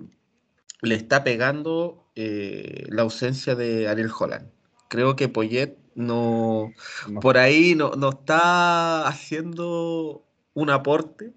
le 0.81 0.95
está 0.95 1.23
pegando 1.23 2.09
eh, 2.15 2.85
la 2.89 3.03
ausencia 3.03 3.55
de 3.55 3.87
Ariel 3.87 4.11
Holland. 4.17 4.49
creo 4.89 5.15
que 5.15 5.27
Poyet 5.29 5.77
no, 5.95 6.73
por 7.21 7.37
ahí 7.37 7.73
no, 7.73 7.91
no 7.91 8.09
está 8.09 9.07
haciendo 9.07 10.25
un 10.53 10.69
aporte, 10.69 11.33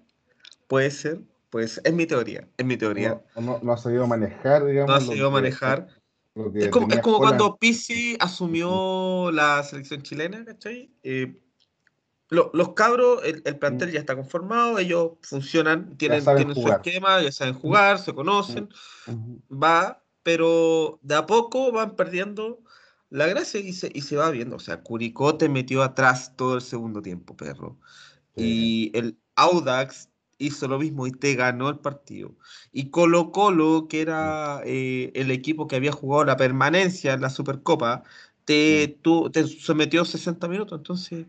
puede 0.67 0.91
ser, 0.91 1.21
pues 1.49 1.79
es 1.83 1.93
mi 1.93 2.05
teoría, 2.05 2.47
es 2.57 2.65
mi 2.65 2.75
teoría. 2.75 3.21
No, 3.35 3.59
no, 3.63 3.71
ha 3.71 3.77
sabido 3.77 4.05
manejar, 4.05 4.65
digamos. 4.65 4.89
No 4.89 4.95
ha 4.95 5.01
sabido 5.01 5.31
manejar. 5.31 5.87
es 6.55 6.69
como, 6.69 6.87
es 6.89 6.99
como 6.99 7.19
cuando 7.19 7.57
Pizzi 7.57 8.17
asumió 8.19 9.31
la 9.31 9.63
selección 9.63 10.01
chilena, 10.01 10.43
¿cachai? 10.43 10.91
Eh, 11.03 11.41
los 12.29 12.73
cabros, 12.73 13.21
el, 13.23 13.57
plantel 13.57 13.91
ya 13.91 13.99
está 13.99 14.15
conformado, 14.15 14.77
ellos 14.77 15.13
funcionan, 15.21 15.97
tienen, 15.97 16.23
tienen 16.23 16.53
su 16.53 16.67
esquema, 16.67 17.21
ya 17.21 17.31
saben 17.31 17.55
jugar, 17.55 17.97
se 17.99 18.13
conocen, 18.13 18.69
va, 19.51 20.03
pero 20.21 20.99
de 21.01 21.15
a 21.15 21.25
poco 21.25 21.71
van 21.71 21.95
perdiendo 21.95 22.59
la 23.09 23.25
gracia 23.25 23.59
y 23.59 23.73
se, 23.73 23.91
y 23.93 24.01
se 24.01 24.15
va 24.15 24.29
viendo. 24.29 24.57
O 24.57 24.59
sea, 24.59 24.81
Curicó 24.81 25.37
te 25.37 25.49
metió 25.49 25.81
atrás 25.81 26.35
todo 26.35 26.55
el 26.55 26.61
segundo 26.61 27.01
tiempo, 27.01 27.35
perro. 27.35 27.79
Y 28.35 28.91
el 28.93 29.17
Audax 29.35 30.09
hizo 30.37 30.67
lo 30.67 30.79
mismo 30.79 31.07
y 31.07 31.11
te 31.11 31.35
ganó 31.35 31.69
el 31.69 31.79
partido. 31.79 32.35
Y 32.71 32.89
Colo 32.89 33.31
Colo, 33.31 33.87
que 33.89 34.01
era 34.01 34.61
eh, 34.65 35.11
el 35.15 35.31
equipo 35.31 35.67
que 35.67 35.75
había 35.75 35.91
jugado 35.91 36.25
la 36.25 36.37
permanencia 36.37 37.13
en 37.13 37.21
la 37.21 37.29
Supercopa, 37.29 38.03
te, 38.45 38.99
te 39.33 39.47
sometió 39.47 40.05
60 40.05 40.47
minutos. 40.47 40.77
Entonces, 40.77 41.25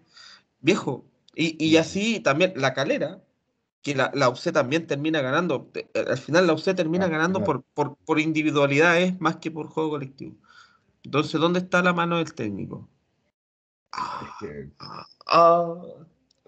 viejo. 0.61 1.05
Y, 1.35 1.63
y 1.65 1.77
así 1.77 2.21
también 2.21 2.53
la 2.57 2.75
calera, 2.75 3.23
que 3.83 3.95
la, 3.95 4.11
la 4.15 4.29
UC 4.29 4.53
también 4.53 4.87
termina 4.87 5.21
ganando. 5.21 5.71
Al 5.95 6.19
final 6.19 6.47
la 6.47 6.53
UC 6.55 6.75
termina 6.75 7.07
ah, 7.07 7.09
ganando 7.09 7.45
por, 7.45 7.63
por, 7.75 7.97
por 7.97 8.21
individualidades 8.21 9.21
más 9.21 9.37
que 9.37 9.51
por 9.51 9.69
juego 9.69 9.91
colectivo. 9.91 10.37
Entonces, 11.03 11.41
¿dónde 11.41 11.61
está 11.61 11.83
la 11.83 11.93
mano 11.93 12.19
del 12.19 12.35
técnico? 12.35 12.89
es 13.93 14.31
que, 14.39 14.71
ah, 14.79 15.07
ah. 15.27 15.75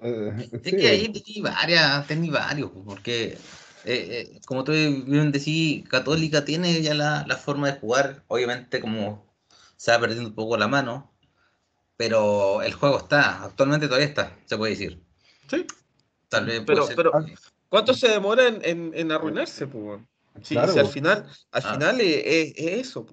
Eh, 0.02 0.48
es 0.52 0.74
que 0.74 0.88
ahí 0.88 1.08
tenía 1.08 1.52
varias, 1.52 2.06
tenía 2.06 2.32
varios, 2.32 2.70
porque 2.84 3.38
eh, 3.84 4.26
eh, 4.34 4.40
como 4.46 4.64
tú 4.64 4.72
bien 4.72 5.32
decís, 5.32 5.88
Católica 5.88 6.44
tiene 6.44 6.82
ya 6.82 6.94
la, 6.94 7.24
la, 7.26 7.36
forma 7.36 7.70
de 7.70 7.78
jugar, 7.78 8.24
obviamente 8.28 8.80
como 8.80 9.24
se 9.76 9.92
va 9.92 10.00
perdiendo 10.00 10.28
un 10.28 10.34
poco 10.34 10.56
la 10.56 10.68
mano, 10.68 11.11
pero 11.96 12.62
el 12.62 12.72
juego 12.72 12.98
está, 12.98 13.44
actualmente 13.44 13.86
todavía 13.86 14.08
está, 14.08 14.36
se 14.46 14.56
puede 14.56 14.72
decir. 14.72 15.00
Sí. 15.48 15.66
Tal 16.28 16.46
vez 16.46 16.62
pero, 16.66 16.88
pero 16.96 17.12
¿cuánto 17.68 17.94
se 17.94 18.08
demora 18.08 18.48
en, 18.48 18.92
en, 18.94 19.12
arruinarse? 19.12 19.66
Pues? 19.66 20.00
Si, 20.42 20.56
al 20.56 20.86
final, 20.86 21.26
al 21.50 21.62
ah. 21.64 21.74
final 21.74 22.00
es, 22.00 22.52
es, 22.56 22.86
eso. 22.86 23.06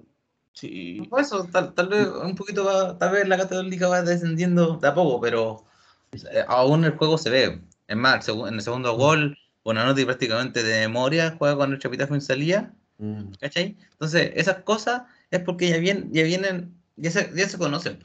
Sí. 0.52 1.02
Por 1.08 1.20
eso, 1.20 1.46
tal, 1.52 1.74
tal, 1.74 1.88
vez 1.88 2.08
un 2.08 2.34
poquito 2.34 2.64
va, 2.64 2.98
tal 2.98 3.12
vez 3.12 3.28
la 3.28 3.36
católica 3.36 3.88
va 3.88 4.02
descendiendo 4.02 4.78
de 4.78 4.88
a 4.88 4.94
poco, 4.94 5.20
pero 5.20 5.64
eh, 6.12 6.44
aún 6.48 6.84
el 6.84 6.96
juego 6.96 7.18
se 7.18 7.30
ve. 7.30 7.60
Es 7.88 7.96
más, 7.96 8.28
en 8.28 8.54
el 8.54 8.62
segundo 8.62 8.94
gol, 8.96 9.36
Bonanotti 9.64 10.04
prácticamente 10.04 10.62
de 10.62 10.80
memoria 10.80 11.36
juega 11.38 11.56
con 11.56 11.72
el 11.72 11.78
chapitazo 11.78 12.14
en 12.14 12.20
salida. 12.20 12.74
Mm. 12.98 13.32
¿Cachai? 13.40 13.76
Entonces, 13.92 14.32
esas 14.34 14.62
cosas 14.62 15.02
es 15.30 15.40
porque 15.40 15.68
ya, 15.68 15.78
bien, 15.78 16.10
ya 16.12 16.22
vienen, 16.22 16.74
ya 16.96 17.10
se, 17.10 17.30
ya 17.34 17.48
se 17.48 17.58
conocen. 17.58 17.98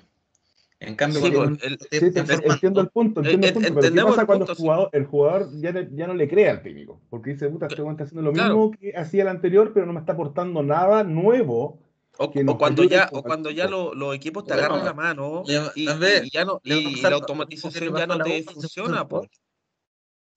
En 0.86 0.96
cambio, 0.96 1.20
sí, 1.20 1.28
el, 1.28 1.80
entiendo 1.92 2.82
el 2.82 2.90
punto, 2.90 3.22
entiendo 3.22 3.48
el 3.48 3.54
punto, 3.54 3.74
pero 3.74 3.94
¿qué 3.94 4.02
pasa 4.04 4.26
cuando 4.26 4.46
el 4.46 4.56
jugador, 4.56 4.90
el 4.94 5.06
jugador 5.06 5.50
ya, 5.60 5.88
ya, 5.92 6.08
no 6.08 6.14
le 6.14 6.28
cree 6.28 6.50
al 6.50 6.62
técnico? 6.62 7.02
Porque 7.10 7.32
dice, 7.32 7.50
puta, 7.50 7.68
este 7.68 7.82
está 7.82 8.04
haciendo 8.04 8.22
lo 8.22 8.32
mismo 8.32 8.72
que 8.72 8.96
hacía 8.96 9.24
el 9.24 9.30
anterior, 9.30 9.72
pero 9.74 9.86
no 9.86 9.94
me 9.94 10.00
está 10.00 10.14
aportando 10.14 10.62
nada 10.64 11.04
nuevo 11.04 11.80
o, 12.18 12.58
cuando 12.58 12.84
ya, 12.84 13.10
o 13.12 13.24
cuando 13.24 13.52
ya 13.52 13.68
los 13.68 14.16
equipos 14.16 14.46
te 14.46 14.54
agarran 14.54 14.86
la 14.86 14.94
mano 14.94 15.44
y, 15.46 15.86
ya 16.32 16.46
no, 16.46 16.62
y 16.64 17.02
la 17.02 17.10
automatización 17.10 17.96
ya 17.96 18.08
no 18.08 18.20
te 18.20 18.44
funciona. 18.44 19.08
Pues. 19.08 19.30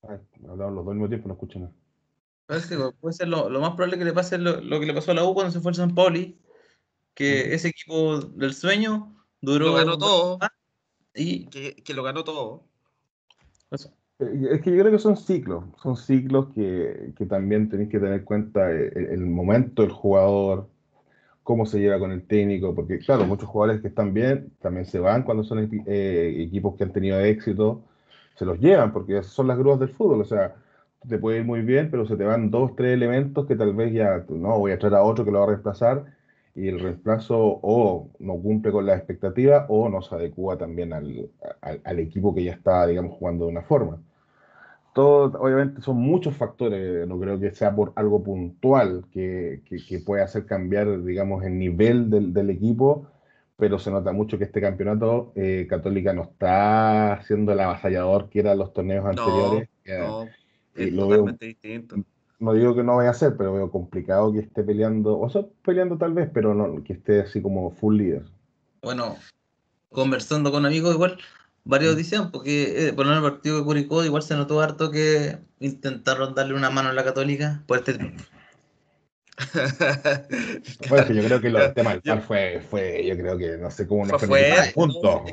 Hablamos 0.02 0.74
los 0.74 0.84
dos 0.84 0.88
al 0.88 0.94
mismo 0.94 1.08
tiempo, 1.08 1.28
no 1.28 1.34
escucho 1.34 1.58
nada. 1.58 2.92
puede 3.00 3.14
ser 3.14 3.28
lo, 3.28 3.48
lo, 3.48 3.60
más 3.60 3.70
probable 3.70 3.98
que 3.98 4.04
le 4.04 4.12
pase 4.12 4.38
lo, 4.38 4.60
lo, 4.60 4.80
que 4.80 4.86
le 4.86 4.94
pasó 4.94 5.12
a 5.12 5.14
la 5.14 5.24
U 5.24 5.34
cuando 5.34 5.52
se 5.52 5.60
fue 5.60 5.70
al 5.70 5.76
San 5.76 5.94
Pauli, 5.94 6.38
que 7.14 7.54
ese 7.54 7.68
equipo 7.68 8.20
del 8.20 8.54
sueño 8.54 9.17
duró. 9.40 9.66
Lo 9.66 9.74
ganó 9.74 9.98
todo. 9.98 10.38
Y 11.14 11.46
que, 11.46 11.76
que 11.76 11.94
lo 11.94 12.02
ganó 12.02 12.24
todo. 12.24 12.62
Eso. 13.70 13.92
Eh, 14.18 14.48
es 14.52 14.62
que 14.62 14.70
yo 14.70 14.78
creo 14.80 14.92
que 14.92 14.98
son 14.98 15.16
ciclos, 15.16 15.64
son 15.82 15.96
ciclos 15.96 16.48
que, 16.54 17.12
que 17.16 17.26
también 17.26 17.68
tenéis 17.68 17.88
que 17.88 17.98
tener 17.98 18.14
en 18.14 18.24
cuenta 18.24 18.70
el, 18.70 18.96
el 18.96 19.26
momento 19.26 19.82
del 19.82 19.92
jugador, 19.92 20.68
cómo 21.48 21.64
se 21.64 21.78
lleva 21.78 21.98
con 21.98 22.12
el 22.12 22.26
técnico, 22.26 22.74
porque 22.74 22.98
claro, 22.98 23.24
muchos 23.24 23.48
jugadores 23.48 23.80
que 23.80 23.88
están 23.88 24.12
bien 24.12 24.52
también 24.60 24.84
se 24.84 24.98
van 24.98 25.22
cuando 25.22 25.44
son 25.44 25.70
eh, 25.86 26.34
equipos 26.46 26.76
que 26.76 26.84
han 26.84 26.92
tenido 26.92 27.18
éxito, 27.20 27.84
se 28.34 28.44
los 28.44 28.58
llevan, 28.58 28.92
porque 28.92 29.22
son 29.22 29.46
las 29.46 29.56
grúas 29.56 29.80
del 29.80 29.88
fútbol, 29.88 30.20
o 30.20 30.24
sea, 30.26 30.56
te 31.08 31.16
puede 31.18 31.38
ir 31.38 31.44
muy 31.44 31.62
bien, 31.62 31.90
pero 31.90 32.06
se 32.06 32.16
te 32.16 32.24
van 32.24 32.50
dos, 32.50 32.76
tres 32.76 32.92
elementos 32.92 33.46
que 33.46 33.56
tal 33.56 33.74
vez 33.74 33.94
ya, 33.94 34.26
no, 34.28 34.58
voy 34.58 34.72
a 34.72 34.78
traer 34.78 34.96
a 34.96 35.02
otro 35.02 35.24
que 35.24 35.30
lo 35.30 35.38
va 35.38 35.44
a 35.44 35.48
reemplazar, 35.48 36.04
y 36.58 36.68
el 36.68 36.80
reemplazo 36.80 37.38
o 37.38 38.10
no 38.18 38.34
cumple 38.34 38.72
con 38.72 38.86
la 38.86 38.96
expectativa 38.96 39.66
o 39.68 39.88
no 39.88 40.02
se 40.02 40.14
adecua 40.14 40.58
también 40.58 40.92
al, 40.92 41.30
al, 41.60 41.80
al 41.84 41.98
equipo 42.00 42.34
que 42.34 42.44
ya 42.44 42.52
está, 42.52 42.86
digamos, 42.86 43.14
jugando 43.16 43.46
de 43.46 43.52
una 43.52 43.62
forma 43.62 44.00
obviamente 45.04 45.82
son 45.82 45.96
muchos 45.96 46.36
factores, 46.36 47.06
no 47.06 47.18
creo 47.20 47.38
que 47.38 47.52
sea 47.52 47.74
por 47.74 47.92
algo 47.96 48.22
puntual 48.22 49.04
que, 49.12 49.62
que, 49.64 49.98
pueda 50.00 50.24
hacer 50.24 50.46
cambiar, 50.46 51.02
digamos, 51.04 51.44
el 51.44 51.58
nivel 51.58 52.10
del, 52.10 52.32
del, 52.32 52.50
equipo, 52.50 53.06
pero 53.56 53.78
se 53.78 53.90
nota 53.90 54.12
mucho 54.12 54.38
que 54.38 54.44
este 54.44 54.60
campeonato 54.60 55.32
eh, 55.34 55.66
Católica 55.68 56.12
no 56.12 56.22
está 56.22 57.20
siendo 57.26 57.52
el 57.52 57.60
avasallador 57.60 58.28
que 58.28 58.40
eran 58.40 58.58
los 58.58 58.72
torneos 58.72 59.06
anteriores. 59.06 59.68
No, 59.86 60.26
es 60.74 60.94
totalmente 60.94 61.46
distinto. 61.46 61.96
No 62.38 62.52
digo 62.52 62.74
que 62.74 62.84
no 62.84 62.96
vaya 62.96 63.10
a 63.10 63.14
ser, 63.14 63.36
pero 63.36 63.52
veo 63.52 63.70
complicado 63.70 64.32
que 64.32 64.40
esté 64.40 64.62
peleando, 64.62 65.18
o 65.18 65.28
sea, 65.28 65.42
peleando 65.64 65.98
tal 65.98 66.12
vez, 66.12 66.30
pero 66.32 66.54
no, 66.54 66.82
que 66.84 66.92
esté 66.92 67.20
así 67.20 67.42
como 67.42 67.70
full 67.72 67.96
líder. 67.96 68.22
Bueno, 68.82 69.16
conversando 69.90 70.52
con 70.52 70.64
amigos 70.64 70.94
igual, 70.94 71.18
varios 71.64 71.94
mm. 71.94 71.98
dicen, 71.98 72.30
porque 72.30 72.88
eh, 72.88 72.92
por 72.92 73.06
el 73.06 73.22
partido 73.22 73.58
de 73.58 73.64
Curicó 73.64 74.04
igual 74.04 74.22
se 74.22 74.36
notó 74.36 74.60
harto 74.60 74.90
que 74.90 75.38
intentaron 75.58 76.34
darle 76.34 76.54
una 76.54 76.70
mano 76.70 76.90
a 76.90 76.92
la 76.92 77.04
católica 77.04 77.62
por 77.66 77.78
este 77.78 77.98
bueno, 80.88 81.12
yo 81.12 81.22
creo 81.22 81.40
que 81.40 81.50
lo 81.50 81.60
del 81.60 81.74
tema 81.74 81.96
del 81.96 82.20
fue, 82.22 82.60
fue, 82.68 83.06
yo 83.06 83.16
creo 83.16 83.38
que 83.38 83.56
no 83.56 83.70
sé 83.70 83.86
cómo 83.86 84.04
no 84.04 84.18
fue, 84.18 84.26
fue 84.26 84.72
punto. 84.74 85.24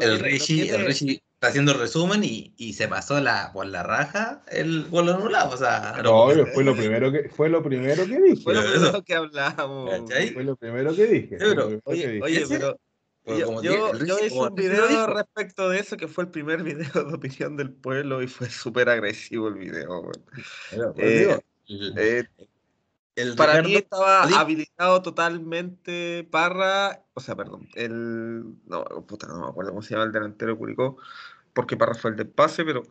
el, 0.00 0.18
Richie, 0.18 0.68
el 0.74 0.84
Richie 0.86 1.22
haciendo 1.48 1.74
resumen 1.74 2.24
y, 2.24 2.54
y, 2.56 2.74
se 2.74 2.88
pasó 2.88 3.20
la, 3.20 3.52
por 3.52 3.66
la 3.66 3.82
raja 3.82 4.42
el 4.48 4.88
gol 4.88 5.08
anulado. 5.08 5.50
O 5.50 5.56
sea, 5.56 6.00
no, 6.02 6.28
fue 6.54 6.64
lo 6.64 6.76
primero 6.76 7.10
que 7.10 7.28
fue 7.28 7.48
lo 7.48 7.62
primero 7.62 8.06
que 8.06 8.20
dije. 8.20 8.42
Fue 8.42 8.54
lo 8.54 8.62
primero 8.62 9.02
que 9.02 9.14
hablamos. 9.14 9.90
Fue 10.34 10.44
lo 10.44 10.56
primero 10.56 10.94
que 10.94 11.06
dije. 11.06 11.36
Pero, 11.38 11.80
oye, 11.84 12.20
oye, 12.22 12.44
pero 12.48 12.78
yo, 13.24 13.94
yo, 14.04 14.18
hice 14.18 14.38
un 14.38 14.54
video 14.54 15.06
respecto 15.06 15.68
de 15.68 15.78
eso 15.78 15.96
que 15.96 16.08
fue 16.08 16.24
el 16.24 16.30
primer 16.30 16.62
video 16.64 17.04
de 17.04 17.14
opinión 17.14 17.56
del 17.56 17.72
pueblo 17.72 18.22
y 18.22 18.26
fue 18.26 18.50
súper 18.50 18.88
agresivo 18.88 19.48
el 19.48 19.54
video. 19.54 20.10
Eh, 20.96 21.38
eh, 21.68 22.24
el 23.14 23.36
para 23.36 23.62
mí 23.62 23.74
estaba 23.74 24.22
habilitado 24.22 25.02
totalmente 25.02 26.26
Parra, 26.30 27.04
o 27.12 27.20
sea, 27.20 27.36
perdón, 27.36 27.68
el 27.74 28.56
no, 28.64 28.84
puta, 29.06 29.26
no 29.26 29.38
me 29.38 29.46
acuerdo 29.48 29.70
cómo 29.70 29.82
se 29.82 29.90
llama 29.90 30.04
el 30.04 30.12
delantero 30.12 30.56
Curicó, 30.56 30.96
porque 31.52 31.76
Parra 31.76 31.94
fue 31.94 32.10
el 32.10 32.16
del 32.16 32.28
pase, 32.28 32.64
pero 32.64 32.82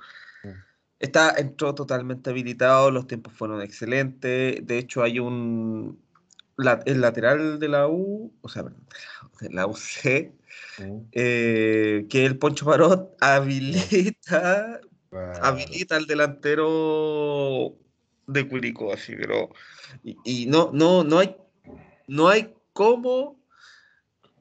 está 0.99 1.33
entró 1.37 1.73
totalmente 1.73 2.29
habilitado, 2.29 2.91
los 2.91 3.07
tiempos 3.07 3.33
fueron 3.33 3.61
excelentes, 3.61 4.65
de 4.65 4.77
hecho 4.77 5.03
hay 5.03 5.19
un 5.19 5.99
el 6.85 7.01
lateral 7.01 7.59
de 7.59 7.67
la 7.67 7.87
U, 7.87 8.33
o 8.41 8.49
sea, 8.49 8.63
de 8.63 9.49
la 9.49 9.65
UC, 9.67 10.31
eh, 11.11 12.05
que 12.09 12.25
el 12.25 12.37
Poncho 12.37 12.65
Parot 12.65 13.15
habilita, 13.21 14.79
habilita 15.41 15.95
al 15.95 16.05
delantero 16.05 17.75
de 18.27 18.47
Curicó, 18.47 18.93
así, 18.93 19.15
pero 19.15 19.49
y, 20.03 20.45
no, 20.47 20.69
no, 20.73 21.03
no 21.03 21.19
hay, 21.19 21.35
no 22.07 22.29
hay 22.29 22.53
cómo, 22.73 23.39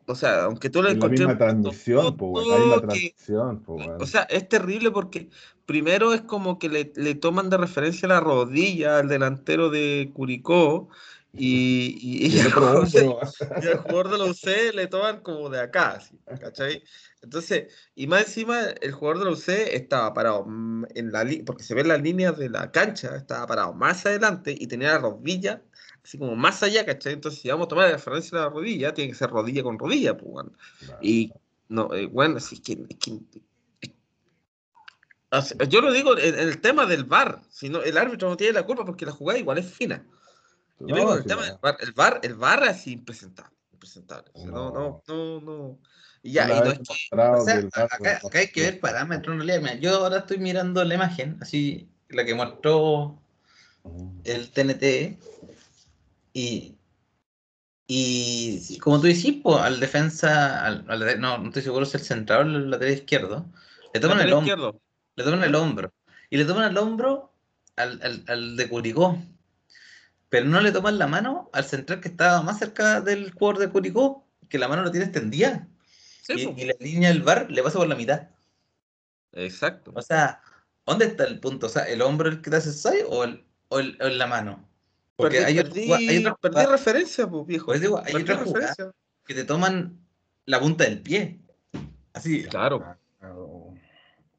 o 0.06 0.14
sea, 0.14 0.44
aunque 0.44 0.70
tú 0.70 0.82
lo 0.82 0.88
encontré. 0.88 1.18
La 1.18 1.28
misma 1.28 1.38
transmisión, 1.38 2.16
la 2.16 2.80
transmisión, 2.80 3.62
O 3.66 4.06
sea, 4.06 4.22
es 4.22 4.48
terrible 4.48 4.90
porque 4.90 5.28
primero 5.66 6.12
es 6.12 6.22
como 6.22 6.58
que 6.58 6.68
le, 6.68 6.92
le, 6.96 7.14
toman 7.14 7.50
de 7.50 7.56
referencia 7.56 8.08
la 8.08 8.20
rodilla 8.20 8.98
al 8.98 9.08
delantero 9.08 9.70
de 9.70 10.10
Curicó 10.12 10.88
y, 11.32 11.96
y, 12.00 12.38
el 12.40 12.52
jugador 12.52 14.10
de 14.10 14.18
la 14.18 14.24
UC 14.24 14.74
le 14.74 14.86
toman 14.88 15.20
como 15.20 15.48
de 15.48 15.60
acá, 15.60 16.02
¿cachai? 16.40 16.82
Entonces, 17.22 17.72
y 17.94 18.06
más 18.06 18.22
encima, 18.22 18.62
el 18.80 18.92
jugador 18.92 19.20
de 19.20 19.24
la 19.26 19.30
UC 19.32 19.48
estaba 19.74 20.12
parado 20.12 20.44
en 20.48 21.12
la 21.12 21.24
porque 21.46 21.62
se 21.62 21.74
ven 21.74 21.88
las 21.88 22.02
líneas 22.02 22.36
de 22.36 22.48
la 22.48 22.72
cancha, 22.72 23.14
estaba 23.14 23.46
parado 23.46 23.72
más 23.74 24.04
adelante 24.06 24.56
y 24.58 24.66
tenía 24.66 24.92
la 24.92 24.98
rodilla 24.98 25.62
así 26.04 26.18
como 26.18 26.34
más 26.36 26.62
allá, 26.62 26.84
¿cachai? 26.84 27.14
Entonces, 27.14 27.40
si 27.40 27.48
vamos 27.48 27.66
a 27.66 27.68
tomar 27.68 27.86
la 27.86 27.92
referencia 27.92 28.38
de 28.38 28.44
la 28.44 28.50
rodilla, 28.50 28.94
tiene 28.94 29.10
que 29.10 29.16
ser 29.16 29.30
rodilla 29.30 29.62
con 29.62 29.78
rodilla, 29.78 30.16
pues, 30.16 30.30
bueno. 30.30 30.52
Y, 31.00 31.32
no, 31.68 31.92
eh, 31.94 32.06
bueno, 32.06 32.38
así 32.38 32.56
es 32.56 32.60
que, 32.62 32.78
yo 35.68 35.80
lo 35.80 35.92
digo 35.92 36.18
en, 36.18 36.34
el 36.34 36.60
tema 36.60 36.86
del 36.86 37.04
VAR, 37.04 37.42
si 37.50 37.68
no, 37.68 37.82
el 37.82 37.96
árbitro 37.96 38.28
no 38.28 38.36
tiene 38.36 38.54
la 38.54 38.64
culpa 38.64 38.84
porque 38.84 39.06
la 39.06 39.12
jugada 39.12 39.38
igual 39.38 39.58
es 39.58 39.72
fina. 39.72 40.04
Yo 40.80 40.96
digo 40.96 41.14
el 41.14 41.24
tema 41.24 41.44
del 41.44 41.58
VAR, 41.60 41.76
el 41.80 41.92
VAR, 41.92 42.20
el 42.22 42.34
VAR 42.34 42.64
es 42.64 42.86
impresentable, 42.86 43.54
impresentable. 43.72 44.32
no, 44.46 44.72
no, 44.72 45.02
no, 45.06 45.40
no. 45.40 45.78
Y 46.22 46.32
ya, 46.32 46.44
y 46.44 46.60
no 46.60 46.72
es 46.72 46.78
que, 46.80 47.16
o 47.16 47.44
sea, 47.44 47.58
acá, 47.58 48.20
acá, 48.22 48.38
hay 48.38 48.48
que 48.48 48.62
ver 48.62 48.80
parámetros 48.80 49.34
en 49.34 49.46
realidad. 49.46 49.78
Yo 49.78 49.94
ahora 49.96 50.18
estoy 50.18 50.38
mirando 50.38 50.84
la 50.84 50.94
imagen, 50.94 51.38
así, 51.40 51.88
la 52.08 52.24
que 52.24 52.34
mostró 52.34 53.18
el 54.24 54.50
TNT, 54.50 55.18
y, 56.32 56.78
y 57.86 58.78
como 58.78 59.00
tú 59.00 59.08
dices, 59.08 59.34
al 59.44 59.80
defensa, 59.80 60.64
al, 60.64 60.86
no, 61.20 61.38
no 61.38 61.48
estoy 61.48 61.62
seguro 61.62 61.84
si 61.84 61.96
el 61.96 62.02
central 62.04 62.54
o 62.54 62.58
el 62.58 62.70
lateral 62.70 62.94
izquierdo, 62.94 63.46
le 63.92 64.00
toman 64.00 64.20
el 64.20 64.32
hombro. 64.32 64.80
Le 65.16 65.24
toman 65.24 65.42
el 65.42 65.54
hombro. 65.54 65.92
Y 66.30 66.36
le 66.36 66.44
toman 66.44 66.70
el 66.70 66.78
hombro 66.78 67.32
al, 67.76 68.00
al, 68.02 68.24
al 68.28 68.56
de 68.56 68.68
Curicó. 68.68 69.18
Pero 70.28 70.46
no 70.46 70.60
le 70.60 70.70
toman 70.70 70.98
la 70.98 71.08
mano 71.08 71.50
al 71.52 71.64
central 71.64 72.00
que 72.00 72.08
estaba 72.08 72.42
más 72.42 72.60
cerca 72.60 73.00
del 73.00 73.32
jugador 73.32 73.58
de 73.58 73.70
Curicó, 73.70 74.24
que 74.48 74.58
la 74.58 74.68
mano 74.68 74.82
lo 74.82 74.92
tiene 74.92 75.06
extendida. 75.06 75.66
y, 76.28 76.64
la 76.64 76.74
línea 76.78 77.08
del 77.08 77.22
bar 77.22 77.50
le 77.50 77.62
pasa 77.62 77.78
por 77.78 77.88
la 77.88 77.96
mitad. 77.96 78.28
Exacto. 79.32 79.92
O 79.96 80.02
sea, 80.02 80.40
¿dónde 80.86 81.06
está 81.06 81.24
el 81.24 81.40
punto? 81.40 81.66
O 81.66 81.68
sea, 81.68 81.82
¿el 81.84 82.02
hombro 82.02 82.28
el 82.28 82.40
que 82.40 82.50
te 82.50 82.56
hace 82.56 82.72
6 82.72 83.04
o, 83.08 83.24
el, 83.24 83.44
o, 83.68 83.80
el, 83.80 83.98
o 84.00 84.08
la 84.08 84.28
mano? 84.28 84.69
Porque 85.20 85.44
hay, 85.44 85.56
perdí, 85.56 85.92
hay 85.92 86.24
perdí 86.40 86.66
referencia, 86.66 87.28
pues, 87.28 87.46
viejo. 87.46 87.66
Pues 87.66 87.80
digo, 87.80 88.00
hay 88.04 88.14
otra 88.14 88.36
referencia 88.36 88.92
que 89.24 89.34
te 89.34 89.44
toman 89.44 89.98
la 90.46 90.60
punta 90.60 90.84
del 90.84 91.00
pie. 91.00 91.40
Así. 92.12 92.44
Claro. 92.44 92.84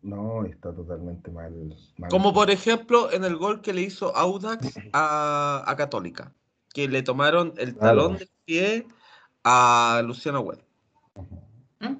No, 0.01 0.45
está 0.45 0.73
totalmente 0.73 1.29
mal, 1.29 1.75
Como 2.09 2.33
por 2.33 2.49
ejemplo 2.49 3.11
en 3.11 3.23
el 3.23 3.35
gol 3.35 3.61
que 3.61 3.71
le 3.71 3.81
hizo 3.81 4.15
Audax 4.15 4.79
a, 4.93 5.73
Católica, 5.77 6.33
que 6.73 6.87
le 6.87 7.03
tomaron 7.03 7.53
el 7.57 7.75
talón 7.75 8.17
del 8.17 8.29
pie 8.45 8.87
a 9.43 10.01
Luciano 10.03 10.41
Webb. 10.41 10.63
¿Mm? 11.79 11.95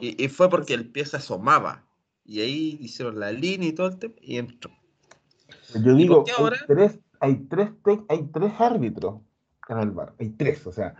Y, 0.00 0.28
fue 0.28 0.48
porque 0.48 0.72
el 0.72 0.88
pie 0.88 1.04
se 1.04 1.18
asomaba. 1.18 1.84
Y 2.24 2.40
ahí 2.40 2.78
hicieron 2.80 3.20
la 3.20 3.30
línea 3.30 3.68
y 3.68 3.72
todo 3.72 3.88
el 3.88 3.98
tema 3.98 4.14
y 4.20 4.38
entró. 4.38 4.70
Yo 5.74 5.94
digo, 5.94 6.24
tres, 6.66 6.98
hay, 7.20 7.36
tres, 7.48 7.70
hay 8.08 8.28
tres 8.32 8.52
árbitros 8.58 9.20
en 9.68 9.78
el 9.78 9.90
bar. 9.90 10.14
Hay 10.18 10.30
tres, 10.30 10.66
o 10.66 10.72
sea, 10.72 10.94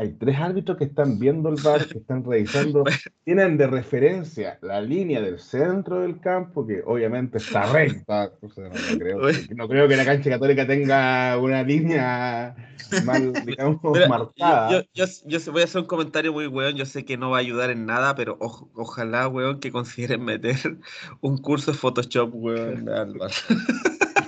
hay 0.00 0.12
tres 0.12 0.38
árbitros 0.38 0.78
que 0.78 0.84
están 0.84 1.18
viendo 1.18 1.50
el 1.50 1.60
bar, 1.62 1.86
que 1.86 1.98
están 1.98 2.24
revisando, 2.24 2.84
tienen 3.24 3.58
de 3.58 3.66
referencia 3.66 4.58
la 4.62 4.80
línea 4.80 5.20
del 5.20 5.38
centro 5.38 6.00
del 6.00 6.20
campo, 6.20 6.66
que 6.66 6.82
obviamente 6.86 7.36
está 7.36 7.70
recta. 7.70 8.32
no, 9.54 9.68
creo, 9.68 9.88
que 9.88 9.96
la 9.96 10.04
cancha 10.06 10.30
católica 10.30 10.66
tenga 10.66 11.36
una 11.36 11.62
línea 11.62 12.56
mal, 13.04 13.32
digamos, 13.44 13.82
marcada. 14.08 14.86
Yo, 14.94 15.06
voy 15.52 15.60
a 15.60 15.64
hacer 15.64 15.82
un 15.82 15.86
comentario 15.86 16.32
muy 16.32 16.46
weón, 16.46 16.76
yo 16.76 16.86
sé 16.86 17.04
que 17.04 17.18
no 17.18 17.28
va 17.28 17.36
a 17.36 17.40
ayudar 17.40 17.68
en 17.68 17.84
nada, 17.84 18.14
pero 18.14 18.38
ojalá, 18.40 19.28
weón, 19.28 19.60
que 19.60 19.70
consideren 19.70 20.24
meter 20.24 20.78
un 21.20 21.36
curso 21.36 21.72
de 21.72 21.76
Photoshop, 21.76 22.30
weón, 22.32 22.88
al 22.88 23.18
bar. 23.18 23.32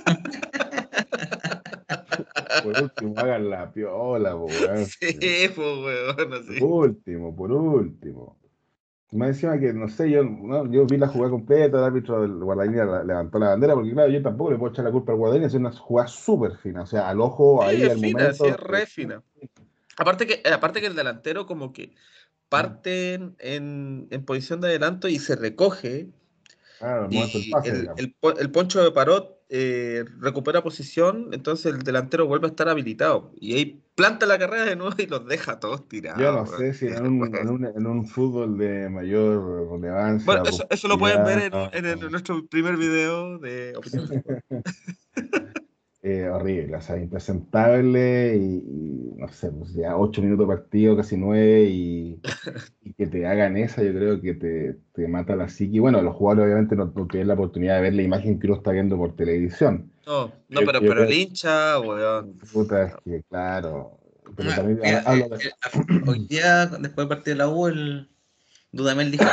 por 2.61 2.81
último, 2.81 3.13
hagan 3.17 3.49
la 3.49 3.71
piola, 3.71 4.35
weón. 4.35 4.85
Sí, 4.99 5.49
pues, 5.55 5.57
weón, 5.57 6.59
Por 6.59 6.89
último, 6.89 7.35
por 7.35 7.51
último. 7.51 8.37
Me 9.11 9.27
decía 9.27 9.59
que, 9.59 9.73
no 9.73 9.87
sé, 9.89 10.09
yo, 10.09 10.23
no, 10.23 10.69
yo 10.71 10.85
vi 10.87 10.97
la 10.97 11.07
jugada 11.07 11.31
completa, 11.31 11.77
el 11.77 11.83
árbitro 11.83 12.21
del 12.21 12.33
guardalínea 12.33 13.03
levantó 13.03 13.37
la 13.37 13.49
bandera, 13.49 13.75
porque 13.75 13.91
claro, 13.91 14.09
yo 14.09 14.21
tampoco 14.23 14.51
le 14.51 14.57
puedo 14.57 14.73
echar 14.73 14.85
la 14.85 14.91
culpa 14.91 15.11
al 15.11 15.19
guardalínea, 15.19 15.47
es 15.47 15.53
una 15.53 15.71
jugada 15.71 16.07
súper 16.07 16.57
fina, 16.57 16.81
o 16.81 16.87
sea, 16.87 17.09
al 17.09 17.21
ojo, 17.21 17.63
ahí, 17.63 17.83
al 17.83 17.97
momento. 17.97 18.45
Sí, 18.45 18.49
es 18.49 18.57
re 18.57 18.85
fina. 18.87 19.21
Aparte 19.97 20.25
que, 20.25 20.41
aparte 20.51 20.81
que 20.81 20.87
el 20.87 20.95
delantero 20.95 21.45
como 21.45 21.71
que 21.73 21.93
parte 22.49 23.13
en, 23.13 24.07
en 24.09 24.25
posición 24.25 24.61
de 24.61 24.69
adelanto 24.69 25.07
y 25.07 25.19
se 25.19 25.35
recoge, 25.35 26.09
el, 28.39 28.51
poncho 28.51 28.83
de 28.83 28.91
Parot 28.91 29.42
eh, 29.55 30.03
recupera 30.19 30.63
posición, 30.63 31.29
entonces 31.31 31.71
el 31.71 31.83
delantero 31.83 32.25
vuelve 32.25 32.47
a 32.47 32.49
estar 32.49 32.69
habilitado. 32.69 33.31
Y 33.39 33.53
ahí 33.53 33.83
planta 33.93 34.25
la 34.25 34.39
carrera 34.39 34.65
de 34.65 34.75
nuevo 34.75 34.95
y 34.97 35.05
los 35.05 35.27
deja 35.27 35.59
todos 35.59 35.87
tirados. 35.87 36.19
Yo 36.19 36.31
no 36.31 36.47
sé 36.47 36.73
si 36.73 36.87
en 36.87 37.85
un, 37.85 38.07
fútbol 38.07 38.57
de 38.57 38.89
mayor 38.89 39.69
relevancia. 39.71 40.25
Bueno, 40.25 40.43
eso, 40.71 40.87
lo 40.87 40.97
pueden 40.97 41.23
ver 41.23 41.51
en, 41.71 41.99
nuestro 42.09 42.43
primer 42.47 42.77
video 42.77 43.37
de. 43.37 43.77
Eh, 46.05 46.27
horrible, 46.27 46.75
o 46.75 46.81
sea, 46.81 46.97
impresentable 46.97 48.35
y, 48.35 49.13
no 49.15 49.29
sé, 49.29 49.49
pues 49.51 49.73
ya 49.73 49.95
ocho 49.95 50.21
minutos 50.21 50.45
de 50.45 50.53
partido, 50.53 50.97
casi 50.97 51.15
nueve, 51.15 51.63
y, 51.69 52.19
que 52.97 53.07
te 53.07 53.25
hagan 53.25 53.55
esa, 53.55 53.81
yo 53.81 53.93
creo 53.93 54.19
que 54.19 54.33
te, 54.33 54.79
te 54.93 55.07
mata 55.07 55.37
la 55.37 55.47
psique. 55.47 55.79
Bueno, 55.79 56.01
los 56.01 56.13
jugadores 56.13 56.51
obviamente 56.51 56.75
no, 56.75 56.91
tienen 57.07 57.29
la 57.29 57.35
oportunidad 57.35 57.75
de 57.75 57.83
ver 57.83 57.93
la 57.93 58.01
imagen 58.01 58.37
que 58.37 58.47
uno 58.47 58.57
está 58.57 58.71
viendo 58.71 58.97
por 58.97 59.15
televisión. 59.15 59.93
No, 60.05 60.33
no, 60.49 60.61
pero, 60.65 60.81
pero 60.81 61.03
el 61.05 61.13
hincha, 61.13 61.79
weón. 61.79 62.37
Puta, 62.51 62.83
es 62.83 62.95
que 63.05 63.23
claro. 63.29 63.97
Pero 64.35 64.49
también 64.49 64.81
Hoy 66.05 66.27
día, 66.27 66.65
después 66.65 66.95
del 66.95 67.07
partido 67.07 67.33
de 67.33 67.37
la 67.37 67.47
U, 67.47 67.67
el 67.67 68.09
Dudamel 68.73 69.09
dijo 69.09 69.23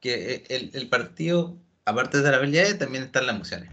que 0.00 0.42
el, 0.48 0.72
el 0.74 0.88
partido, 0.88 1.56
aparte 1.84 2.20
de 2.20 2.30
la 2.32 2.38
habilidad, 2.38 2.78
también 2.78 3.04
están 3.04 3.28
las 3.28 3.36
emociones. 3.36 3.70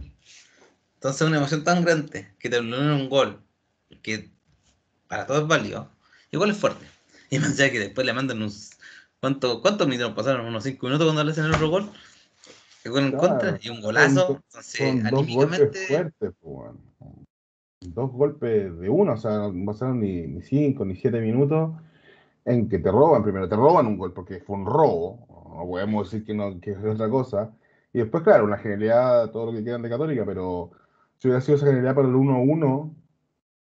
Entonces, 1.01 1.27
una 1.27 1.37
emoción 1.37 1.63
tan 1.63 1.83
grande 1.83 2.27
que 2.37 2.47
te 2.47 2.57
en 2.57 2.71
un 2.75 3.09
gol 3.09 3.41
que 4.03 4.29
para 5.07 5.25
todos 5.25 5.41
es 5.41 5.47
válido, 5.47 5.89
igual 6.29 6.51
es 6.51 6.57
fuerte. 6.57 6.85
Y 7.31 7.39
más 7.39 7.59
allá 7.59 7.71
que 7.71 7.79
después 7.79 8.05
le 8.05 8.13
mandan 8.13 8.37
unos. 8.37 8.69
¿Cuánto, 9.19 9.63
¿Cuántos 9.63 9.87
minutos 9.87 10.13
pasaron? 10.13 10.45
¿Unos 10.45 10.63
5 10.63 10.85
minutos 10.85 11.07
cuando 11.07 11.23
le 11.23 11.31
hacen 11.31 11.45
el 11.45 11.55
otro 11.55 11.71
gol? 11.71 11.89
Que 12.83 12.89
gol 12.89 13.05
en 13.05 13.11
contra 13.13 13.57
y 13.59 13.69
un 13.69 13.81
golazo. 13.81 14.43
Entonces, 14.45 15.09
dos 15.09 15.27
golpes 15.27 15.87
fuertes, 15.87 16.33
pues, 16.39 16.71
Dos 17.79 18.11
golpes 18.11 18.79
de 18.79 18.87
uno, 18.87 19.13
o 19.13 19.17
sea, 19.17 19.49
no 19.51 19.65
pasaron 19.65 20.01
ni 20.01 20.39
5 20.43 20.85
ni 20.85 20.95
7 20.95 21.19
minutos 21.19 21.71
en 22.45 22.69
que 22.69 22.77
te 22.77 22.91
roban. 22.91 23.23
Primero 23.23 23.49
te 23.49 23.55
roban 23.55 23.87
un 23.87 23.97
gol 23.97 24.13
porque 24.13 24.39
fue 24.41 24.55
un 24.55 24.67
robo. 24.67 25.25
No 25.57 25.65
podemos 25.67 26.11
decir 26.11 26.23
que, 26.27 26.35
no, 26.35 26.61
que 26.61 26.73
es 26.73 26.77
otra 26.85 27.09
cosa. 27.09 27.51
Y 27.91 27.97
después, 27.97 28.21
claro, 28.21 28.43
una 28.43 28.59
genialidad, 28.59 29.31
todo 29.31 29.47
lo 29.47 29.51
que 29.51 29.63
quieran 29.63 29.81
de 29.81 29.89
Católica, 29.89 30.23
pero 30.27 30.71
si 31.21 31.27
hubiera 31.27 31.41
sido 31.41 31.57
esa 31.57 31.67
genialidad 31.67 31.93
para 31.93 32.07
el 32.07 32.15
1-1, 32.15 32.95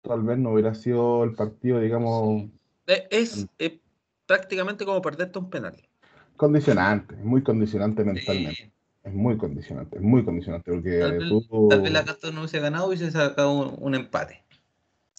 tal 0.03 0.23
vez 0.23 0.37
no 0.37 0.51
hubiera 0.51 0.73
sido 0.73 1.25
el 1.25 1.33
partido, 1.33 1.81
digamos. 1.81 2.45
Eh, 2.87 3.07
es, 3.11 3.45
prácticamente 4.25 4.85
como 4.85 5.01
perderte 5.01 5.37
un 5.37 5.49
penal. 5.49 5.75
Condicionante, 6.37 7.13
muy 7.17 7.43
condicionante 7.43 8.05
mentalmente. 8.05 8.71
Es 9.03 9.13
muy 9.13 9.37
condicionante, 9.37 9.97
es 9.97 10.01
muy 10.01 10.23
condicionante. 10.23 10.71
Porque 10.71 10.99
tal, 10.99 11.81
vez, 11.81 11.91
la 11.91 12.05
Castro 12.05 12.31
no 12.31 12.39
hubiese 12.39 12.61
ganado 12.61 12.85
y 12.85 12.95
hubiese 12.95 13.11
sacado 13.11 13.51
un, 13.51 13.95
empate. 13.95 14.45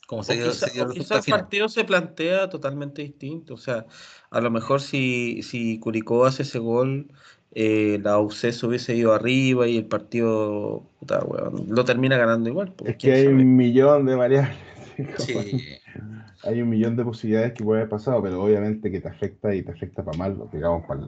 Como 0.07 0.25
se 0.25 0.43
quizá, 0.43 1.19
el 1.19 1.25
partido 1.29 1.69
se 1.69 1.85
plantea 1.85 2.49
totalmente 2.49 3.03
distinto. 3.03 3.53
O 3.53 3.59
sea, 3.59 3.85
a 4.31 4.41
lo 4.41 4.51
mejor 4.51 4.81
si, 4.81 5.43
si 5.43 5.79
Curicó 5.81 6.25
hace 6.25 6.45
ese 6.45 6.61
gol 6.61 7.13
eh, 7.55 8.01
la 8.03 8.19
UCES 8.19 8.63
hubiese 8.65 8.95
ido 8.95 9.13
arriba 9.13 9.69
y 9.69 9.77
el 9.77 9.85
partido 9.85 10.85
lo 11.69 11.85
termina 11.85 12.17
ganando 12.17 12.49
igual. 12.49 12.73
Es 12.85 12.97
que 12.97 13.13
hay 13.13 13.27
un 13.27 13.57
millón 13.57 14.07
de 14.07 14.15
variables. 14.15 14.57
Hay 16.45 16.61
un 16.61 16.71
millón 16.71 16.97
de 16.97 17.05
posibilidades 17.05 17.53
que 17.53 17.63
puede 17.63 17.81
haber 17.81 17.89
pasado, 17.89 18.21
pero 18.21 18.43
obviamente 18.43 18.91
que 18.91 19.01
te 19.01 19.09
afecta 19.09 19.55
y 19.55 19.63
te 19.63 19.71
afecta 19.71 20.05
para 20.05 20.19
mal, 20.19 20.37
digamos, 20.53 20.85
para, 20.87 21.03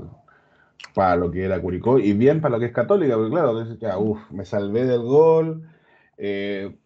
para 0.94 1.16
lo 1.16 1.30
que 1.30 1.44
era 1.44 1.60
Curicó 1.60 1.98
y 1.98 2.12
bien 2.12 2.40
para 2.40 2.54
lo 2.54 2.60
que 2.60 2.66
es 2.66 2.72
Católica, 2.72 3.16
porque 3.16 3.30
claro, 3.30 3.78
ya, 3.78 3.98
uff, 3.98 4.30
me 4.30 4.44
salvé 4.44 4.84
del 4.86 5.02
gol, 5.02 5.68
eh, 6.18 6.76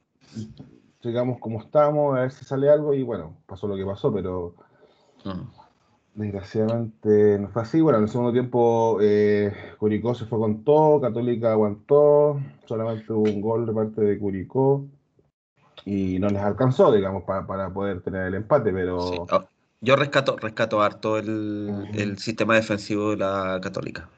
digamos 1.02 1.38
como 1.40 1.60
estamos, 1.60 2.16
a 2.16 2.22
ver 2.22 2.30
si 2.30 2.46
sale 2.46 2.70
algo 2.70 2.94
y 2.94 3.02
bueno, 3.02 3.36
pasó 3.46 3.68
lo 3.68 3.76
que 3.76 3.84
pasó, 3.84 4.12
pero. 4.12 4.54
Mm. 5.24 5.57
Desgraciadamente 6.18 7.38
no 7.38 7.48
fue 7.48 7.62
así. 7.62 7.80
Bueno, 7.80 7.98
en 7.98 8.04
el 8.04 8.10
segundo 8.10 8.32
tiempo 8.32 8.98
eh, 9.00 9.52
Curicó 9.78 10.16
se 10.16 10.26
fue 10.26 10.40
con 10.40 10.64
todo, 10.64 11.00
Católica 11.00 11.52
aguantó, 11.52 12.40
solamente 12.64 13.12
hubo 13.12 13.22
un 13.22 13.40
gol 13.40 13.66
de 13.66 13.72
parte 13.72 14.00
de 14.00 14.18
Curicó 14.18 14.84
y 15.84 16.18
no 16.18 16.28
les 16.28 16.42
alcanzó, 16.42 16.90
digamos, 16.90 17.22
para, 17.22 17.72
poder 17.72 18.00
tener 18.00 18.26
el 18.26 18.34
empate, 18.34 18.72
pero... 18.72 18.98
Oh, 18.98 19.44
yo 19.80 19.94
rescato, 19.94 20.36
rescato 20.36 20.82
harto 20.82 21.18
el, 21.18 22.16
sistema 22.18 22.56
defensivo 22.56 23.10
de 23.10 23.18
la 23.18 23.60
Católica. 23.62 24.08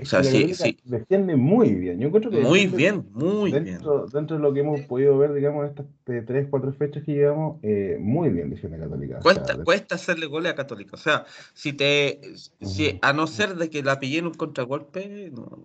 O 0.00 0.04
sea, 0.04 0.22
sí, 0.22 0.54
sí. 0.54 0.76
Defiende 0.84 1.36
muy 1.36 1.74
bien. 1.74 1.98
Yo 1.98 2.08
encuentro 2.08 2.30
que 2.30 2.40
muy 2.40 2.66
bien, 2.66 3.06
muy 3.12 3.50
dentro, 3.50 4.02
bien. 4.02 4.12
Dentro 4.12 4.36
de 4.36 4.42
lo 4.42 4.52
que 4.52 4.60
hemos 4.60 4.80
podido 4.82 5.16
ver, 5.16 5.32
digamos, 5.32 5.64
en 5.64 5.70
estas 5.70 5.86
tres, 6.26 6.48
cuatro 6.50 6.72
fechas 6.72 7.02
que 7.02 7.12
llevamos, 7.12 7.58
eh, 7.62 7.96
muy 7.98 8.28
bien 8.28 8.50
defiende 8.50 8.78
Católica. 8.78 9.20
Cuesta, 9.20 9.64
cuesta 9.64 9.94
hacerle 9.94 10.26
goles 10.26 10.52
a 10.52 10.54
Católica. 10.54 10.92
O 10.94 10.98
sea, 10.98 11.24
si 11.54 11.72
te. 11.72 12.20
Si, 12.60 12.98
a 13.00 13.12
no 13.14 13.26
ser 13.26 13.56
de 13.56 13.70
que 13.70 13.82
la 13.82 13.98
pillé 13.98 14.18
en 14.18 14.26
un 14.26 14.34
contragolpe, 14.34 15.30
no, 15.34 15.64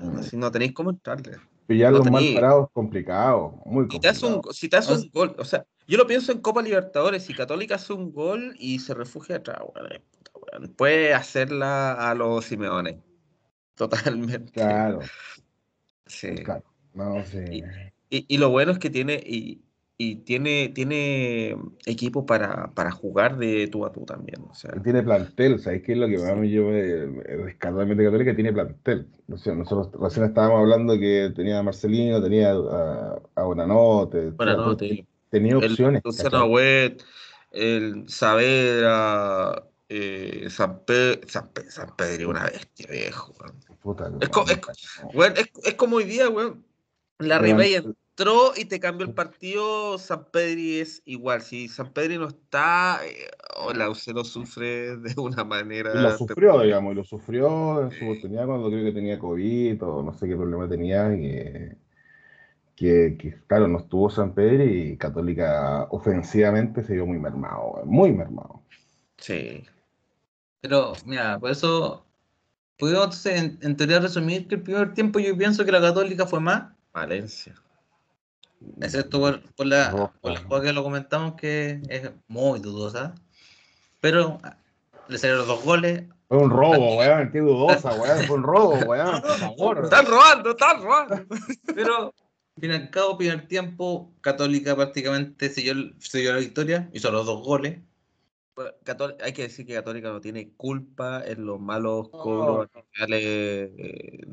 no, 0.00 0.22
si 0.24 0.36
no 0.36 0.50
tenéis 0.50 0.72
cómo 0.72 0.90
entrarle. 0.90 1.36
Pillarlo 1.68 2.02
no 2.02 2.10
mal 2.10 2.24
parado 2.34 2.64
es 2.64 2.70
complicado, 2.72 3.60
muy 3.66 3.86
complicado. 3.86 4.42
Si 4.52 4.68
te 4.68 4.76
hace 4.76 4.94
un, 4.94 5.10
gol, 5.12 5.36
o 5.38 5.44
sea, 5.44 5.66
yo 5.86 5.98
lo 5.98 6.06
pienso 6.06 6.32
en 6.32 6.40
Copa 6.40 6.62
Libertadores, 6.62 7.24
si 7.24 7.34
Católica 7.34 7.74
hace 7.74 7.92
un 7.92 8.10
gol 8.10 8.54
y 8.58 8.78
se 8.78 8.94
refugia 8.94 9.36
atrás, 9.36 9.58
bueno, 9.70 10.72
puede 10.76 11.12
hacerla 11.12 11.92
a 11.92 12.14
los 12.14 12.46
Simeones. 12.46 12.96
Totalmente. 13.78 14.52
Claro. 14.52 15.00
Sí. 16.06 16.34
Claro. 16.44 16.64
No, 16.94 17.24
sí. 17.24 17.62
Y, 18.10 18.24
y, 18.34 18.38
lo 18.38 18.50
bueno 18.50 18.72
es 18.72 18.78
que 18.78 18.90
tiene, 18.90 19.14
y, 19.24 19.60
y 19.98 20.16
tiene, 20.16 20.70
tiene 20.74 21.56
equipo 21.86 22.26
para, 22.26 22.72
para, 22.74 22.90
jugar 22.90 23.38
de 23.38 23.68
tú 23.68 23.86
a 23.86 23.92
tú 23.92 24.04
también. 24.04 24.42
O 24.50 24.54
sea. 24.54 24.72
Tiene 24.82 25.02
plantel, 25.02 25.60
¿sabes 25.60 25.82
qué 25.82 25.92
es 25.92 25.98
lo 25.98 26.08
que 26.08 26.18
más 26.18 26.36
me 26.36 26.48
llevo 26.48 26.70
rescatar 26.72 27.86
de 27.86 28.04
Católica? 28.04 28.34
Tiene 28.34 28.52
plantel. 28.52 29.06
O 29.30 29.36
sea, 29.36 29.54
nosotros 29.54 29.90
recién 30.00 30.26
estábamos 30.26 30.60
hablando 30.60 30.98
que 30.98 31.30
tenía 31.36 31.58
a 31.58 31.62
Marcelino, 31.62 32.22
tenía 32.22 32.52
a, 32.52 33.20
a 33.34 33.42
Bonanote. 33.42 34.30
Bonanote. 34.30 35.06
Tenía 35.30 35.58
opciones. 35.58 36.02
El 36.02 36.08
Luciano 36.10 36.48
el 37.50 38.08
Saavedra, 38.08 39.64
eh, 39.88 40.46
San, 40.50 40.84
Pedro, 40.84 41.20
San, 41.26 41.50
San 41.68 41.96
Pedro, 41.96 42.30
una 42.30 42.44
bestia, 42.44 42.86
viejo. 42.90 43.34
es, 44.20 45.50
es, 45.64 45.74
como 45.74 45.96
hoy 45.96 46.04
día, 46.04 46.28
weón. 46.28 46.64
La 47.18 47.38
Ribey 47.38 47.74
entró 47.74 48.52
y 48.56 48.66
te 48.66 48.78
cambió 48.78 49.06
el 49.06 49.12
partido. 49.12 49.98
San 49.98 50.26
Pedri 50.30 50.78
es 50.78 51.02
igual. 51.04 51.42
Si 51.42 51.68
San 51.68 51.92
Pedri 51.92 52.16
no 52.16 52.28
está, 52.28 53.00
eh, 53.04 53.28
oh, 53.56 53.72
la 53.72 53.86
lo 53.86 54.24
sufre 54.24 54.96
de 54.96 55.20
una 55.20 55.42
manera. 55.42 55.92
Y 55.94 55.98
lo 55.98 56.16
sufrió, 56.16 56.60
digamos, 56.60 56.92
y 56.92 56.96
lo 56.96 57.04
sufrió 57.04 57.82
en 57.82 57.90
su 57.90 58.04
oportunidad 58.04 58.46
cuando 58.46 58.68
creo 58.68 58.84
que 58.84 58.92
tenía 58.92 59.18
COVID 59.18 59.82
o 59.82 60.02
no 60.02 60.12
sé 60.14 60.28
qué 60.28 60.36
problema 60.36 60.68
tenía. 60.68 61.08
Que, 61.08 61.76
que, 62.76 63.40
claro, 63.48 63.66
no 63.66 63.78
estuvo 63.78 64.08
San 64.08 64.34
Pedro 64.34 64.64
y 64.64 64.96
Católica 64.96 65.88
ofensivamente 65.90 66.84
se 66.84 66.94
vio 66.94 67.06
muy 67.06 67.18
mermado, 67.18 67.82
muy 67.84 68.12
mermado. 68.12 68.62
Sí. 69.16 69.64
Pero, 70.60 70.92
mira, 71.04 71.38
por 71.38 71.50
eso 71.50 72.04
podemos 72.78 73.24
en, 73.26 73.58
en, 73.62 73.76
teoría 73.76 74.00
resumir 74.00 74.48
que 74.48 74.56
el 74.56 74.62
primer 74.62 74.94
tiempo 74.94 75.18
yo 75.18 75.36
pienso 75.36 75.64
que 75.64 75.72
la 75.72 75.80
Católica 75.80 76.26
fue 76.26 76.40
más 76.40 76.72
Valencia. 76.92 77.54
Excepto 78.80 79.20
por, 79.20 79.42
por 79.54 79.66
la, 79.66 80.10
por 80.20 80.32
la 80.32 80.40
jugada 80.40 80.64
que 80.64 80.72
lo 80.72 80.82
comentamos 80.82 81.34
que 81.34 81.80
es 81.88 82.10
muy 82.26 82.58
dudosa. 82.58 83.14
Pero 84.00 84.40
le 85.06 85.18
salieron 85.18 85.46
los 85.46 85.48
dos 85.48 85.64
goles. 85.64 86.04
Fue 86.28 86.38
un 86.38 86.50
robo, 86.50 86.96
weón, 86.96 87.30
qué 87.30 87.38
dudosa, 87.38 87.94
weón. 87.94 88.24
Fue 88.24 88.36
un 88.36 88.42
robo, 88.42 88.74
weón, 88.86 89.22
por 89.22 89.38
favor. 89.38 89.84
Están 89.84 90.06
robando, 90.06 90.50
están 90.50 90.82
robando. 90.82 91.36
Pero, 91.74 92.06
al 92.56 92.60
fin 92.60 92.70
y 92.72 92.74
al 92.74 92.90
cabo, 92.90 93.16
primer 93.16 93.46
tiempo, 93.46 94.12
Católica 94.20 94.74
prácticamente 94.74 95.50
selló, 95.50 95.74
selló 96.00 96.32
la 96.32 96.38
victoria, 96.38 96.90
hizo 96.92 97.12
los 97.12 97.26
dos 97.26 97.44
goles 97.44 97.78
hay 99.20 99.32
que 99.32 99.42
decir 99.42 99.66
que 99.66 99.74
Católica 99.74 100.10
no 100.10 100.20
tiene 100.20 100.50
culpa 100.56 101.22
en 101.24 101.46
los 101.46 101.60
malos 101.60 102.08
cobros 102.08 102.68
eh, 103.08 104.26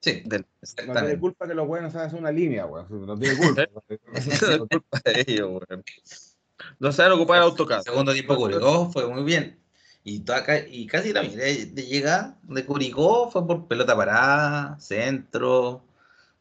sí, 0.00 0.22
del, 0.24 0.46
no 0.86 0.92
tiene 0.94 1.18
culpa 1.18 1.46
que 1.46 1.54
los 1.54 1.66
buenos 1.66 1.94
hagan 1.94 2.16
una 2.16 2.32
línea, 2.32 2.66
weón. 2.66 2.86
No 3.06 3.18
tiene 3.18 3.36
culpa. 3.36 3.66
no 4.58 4.68
culpa 4.68 5.00
de 5.04 5.24
ellos, 5.26 5.50
weón. 5.50 5.84
No 6.78 6.92
saben 6.92 7.12
ocupar 7.12 7.38
el 7.38 7.44
autocad. 7.44 7.82
Segundo 7.82 8.12
tiempo 8.12 8.36
Curicó 8.36 8.90
fue 8.90 9.06
muy 9.06 9.22
bien. 9.22 9.58
Y, 10.02 10.24
y 10.70 10.86
casi 10.86 11.12
la 11.12 11.22
mitad 11.22 11.36
de, 11.36 11.86
llegada 11.86 12.38
de 12.42 12.64
Curicó 12.64 13.30
fue 13.30 13.46
por 13.46 13.68
pelota 13.68 13.96
parada, 13.96 14.78
centro. 14.80 15.84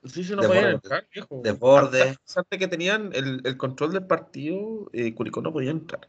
Sí, 0.05 0.23
sí, 0.23 0.33
no 0.33 0.43
podían 0.43 0.71
entrar, 0.71 1.05
viejo. 1.13 1.41
De 1.43 1.51
borde. 1.51 2.17
Que 2.49 2.67
tenían 2.67 3.11
el, 3.13 3.41
el 3.43 3.57
control 3.57 3.91
del 3.91 4.05
partido, 4.05 4.89
eh, 4.93 5.13
Curicó 5.13 5.41
no 5.41 5.51
podía 5.51 5.71
entrar. 5.71 6.07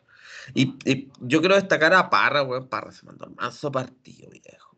Y, 0.54 1.08
yo 1.20 1.40
quiero 1.40 1.54
destacar 1.54 1.94
a 1.94 2.10
Parra, 2.10 2.42
weón. 2.42 2.68
Parra 2.68 2.92
se 2.92 3.06
mandó 3.06 3.26
un 3.26 3.34
manso 3.34 3.70
partido, 3.70 4.30
viejo. 4.30 4.76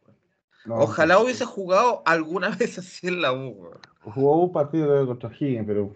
Ojalá 0.69 1.19
hubiese 1.19 1.45
jugado 1.45 2.03
alguna 2.07 2.51
vez 2.59 2.79
así 2.79 3.09
en 3.09 3.23
la 3.23 3.33
U, 3.33 3.49
weón. 3.49 3.79
Jugó 4.01 4.43
un 4.45 4.53
partido 4.53 5.07
contra 5.07 5.31
Higgins, 5.31 5.67
pero 5.67 5.93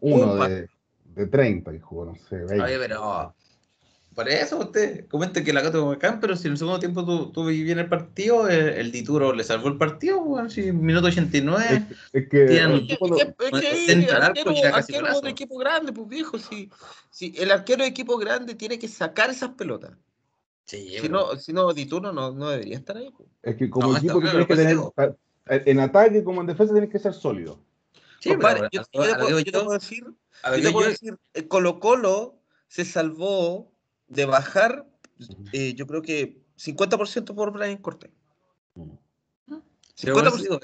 uno 0.00 0.48
de, 0.48 0.68
de 1.04 1.26
30 1.26 1.72
que 1.72 1.80
jugó, 1.80 2.06
no 2.06 2.14
sé. 2.14 2.44
Oye, 2.44 2.78
pero 2.78 3.34
por 4.14 4.28
eso 4.28 4.58
usted 4.58 5.06
comente 5.08 5.42
que 5.42 5.52
la 5.52 5.62
Gato 5.62 5.86
bacán, 5.86 6.20
pero 6.20 6.36
si 6.36 6.46
en 6.46 6.52
el 6.52 6.58
segundo 6.58 6.78
tiempo 6.78 7.04
tú, 7.04 7.32
tú 7.32 7.46
bien 7.46 7.78
el 7.78 7.88
partido, 7.88 8.48
el, 8.48 8.68
el, 8.68 8.92
Dituro 8.92 9.32
le 9.32 9.42
salvó 9.42 9.68
el 9.68 9.78
partido, 9.78 10.20
bueno, 10.20 10.50
si 10.50 10.70
minuto 10.72 11.06
89. 11.06 11.86
Es, 12.12 12.22
es 12.22 12.28
que. 12.28 12.44
Es 12.44 12.50
que, 12.50 12.92
es 12.92 13.60
que, 13.60 13.92
el 13.92 14.10
arquero, 14.10 14.52
arquero 14.74 15.20
de 15.20 15.30
equipo 15.30 15.56
grande, 15.58 15.92
pues 15.92 16.08
viejo, 16.08 16.38
si, 16.38 16.70
si 17.10 17.34
el 17.38 17.50
arquero 17.50 17.84
de 17.84 17.88
equipo 17.88 18.18
grande 18.18 18.54
tiene 18.54 18.78
que 18.78 18.88
sacar 18.88 19.30
esas 19.30 19.50
pelotas. 19.50 19.92
Sí, 20.64 20.96
si, 21.00 21.08
no, 21.08 21.36
si 21.36 21.52
no, 21.52 21.72
Dituro 21.72 22.12
no, 22.12 22.32
no 22.32 22.48
debería 22.50 22.76
estar 22.76 22.96
ahí. 22.96 23.10
Pues. 23.16 23.28
Es 23.42 23.56
que 23.56 23.70
como 23.70 23.96
equipo 23.96 24.20
que 24.20 24.28
tienes 24.28 24.46
que 24.46 24.56
tener. 24.56 24.78
En 25.46 25.80
ataque 25.80 26.22
como 26.22 26.40
en 26.40 26.46
defensa 26.46 26.72
tienes 26.72 26.90
que 26.90 26.98
ser 26.98 27.14
sólido. 27.14 27.58
Sí, 28.20 28.30
compadre, 28.30 28.68
yo, 28.70 28.82
yo, 28.92 29.44
te 29.44 29.52
puedo 29.52 29.72
decir, 29.72 30.04
yo 30.04 30.62
te 30.62 30.70
puedo 30.70 30.88
decir, 30.88 31.18
Colo 31.48 31.80
Colo 31.80 32.36
se 32.68 32.84
salvó 32.84 33.71
de 34.12 34.26
bajar, 34.26 34.86
eh, 35.52 35.74
yo 35.74 35.86
creo 35.86 36.02
que 36.02 36.42
50% 36.56 37.34
por 37.34 37.52
Brian 37.52 37.78
Cortés. 37.78 38.10
50%. 39.96 40.60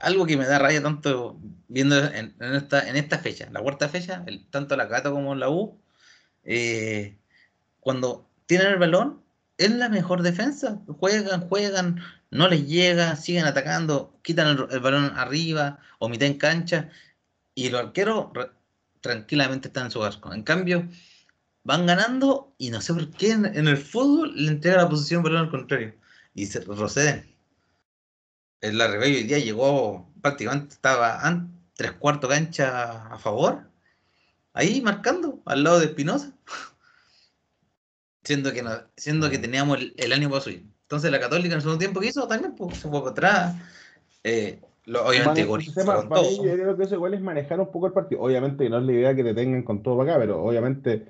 algo 0.00 0.26
que 0.26 0.36
me 0.36 0.46
da 0.46 0.58
raya 0.58 0.82
tanto 0.82 1.38
viendo 1.68 1.96
en, 1.98 2.34
esta, 2.54 2.88
en 2.88 2.96
esta 2.96 3.18
fecha, 3.18 3.48
la 3.50 3.60
cuarta 3.60 3.88
fecha, 3.88 4.24
tanto 4.50 4.76
la 4.76 4.88
Cata 4.88 5.10
como 5.10 5.34
la 5.34 5.48
U, 5.48 5.80
eh, 6.44 7.18
cuando 7.80 8.28
tienen 8.46 8.68
el 8.68 8.78
balón, 8.78 9.22
es 9.56 9.70
la 9.70 9.88
mejor 9.88 10.22
defensa. 10.22 10.80
Juegan, 10.98 11.48
juegan, 11.48 12.00
no 12.30 12.48
les 12.48 12.66
llega, 12.66 13.16
siguen 13.16 13.44
atacando, 13.44 14.18
quitan 14.22 14.48
el, 14.70 14.80
balón 14.80 15.12
arriba 15.16 15.78
o 15.98 16.08
mitad 16.08 16.26
en 16.26 16.38
cancha 16.38 16.90
y 17.54 17.70
los 17.70 17.80
arqueros 17.80 18.26
tranquilamente 19.00 19.68
están 19.68 19.86
en 19.86 19.90
su 19.90 20.02
arco. 20.02 20.32
En 20.32 20.42
cambio, 20.42 20.88
van 21.64 21.86
ganando 21.86 22.54
y 22.58 22.70
no 22.70 22.80
sé 22.80 22.94
por 22.94 23.10
qué 23.10 23.32
en, 23.32 23.46
el 23.46 23.76
fútbol 23.76 24.32
le 24.36 24.52
entrega 24.52 24.82
la 24.82 24.88
posición 24.88 25.22
balón 25.22 25.46
al 25.46 25.50
contrario 25.50 25.94
y 26.34 26.46
se 26.46 26.60
proceden. 26.60 27.26
El 28.60 28.78
la 28.78 28.86
hoy 28.86 29.24
día 29.24 29.38
llegó 29.38 30.10
prácticamente, 30.22 30.74
estaba 30.74 31.20
tres 31.74 31.92
cuartos 31.92 32.30
cancha 32.30 33.06
a 33.08 33.18
favor, 33.18 33.70
ahí 34.52 34.80
marcando 34.80 35.42
al 35.46 35.64
lado 35.64 35.80
de 35.80 35.86
Espinosa, 35.86 36.32
siendo 38.22 38.52
que, 38.52 38.64
siendo 38.96 39.28
que 39.30 39.38
teníamos 39.38 39.78
el, 39.96 40.12
año 40.12 40.28
para 40.28 40.42
subir. 40.42 40.66
Entonces 40.82 41.10
la 41.10 41.20
Católica 41.20 41.48
en 41.48 41.56
el 41.56 41.62
segundo 41.62 41.78
tiempo 41.78 42.00
que 42.00 42.08
hizo 42.08 42.28
también 42.28 42.54
pues, 42.54 42.78
se 42.78 42.88
fue 42.88 43.00
para 43.00 43.10
atrás. 43.10 43.56
Eh, 44.22 44.60
lo, 44.86 45.06
obviamente, 45.06 45.46
yo 45.46 45.56
creo 45.56 46.76
que 46.76 46.82
eso 46.82 46.94
igual 46.94 47.14
es 47.14 47.20
manejar 47.22 47.58
un 47.58 47.70
poco 47.70 47.86
el 47.86 47.94
partido. 47.94 48.20
Obviamente 48.20 48.68
no 48.68 48.78
es 48.78 48.84
la 48.84 48.92
idea 48.92 49.14
que 49.14 49.24
te 49.24 49.34
tengan 49.34 49.62
con 49.62 49.82
todo 49.82 49.96
para 49.96 50.12
acá, 50.12 50.20
pero 50.20 50.42
obviamente 50.42 51.06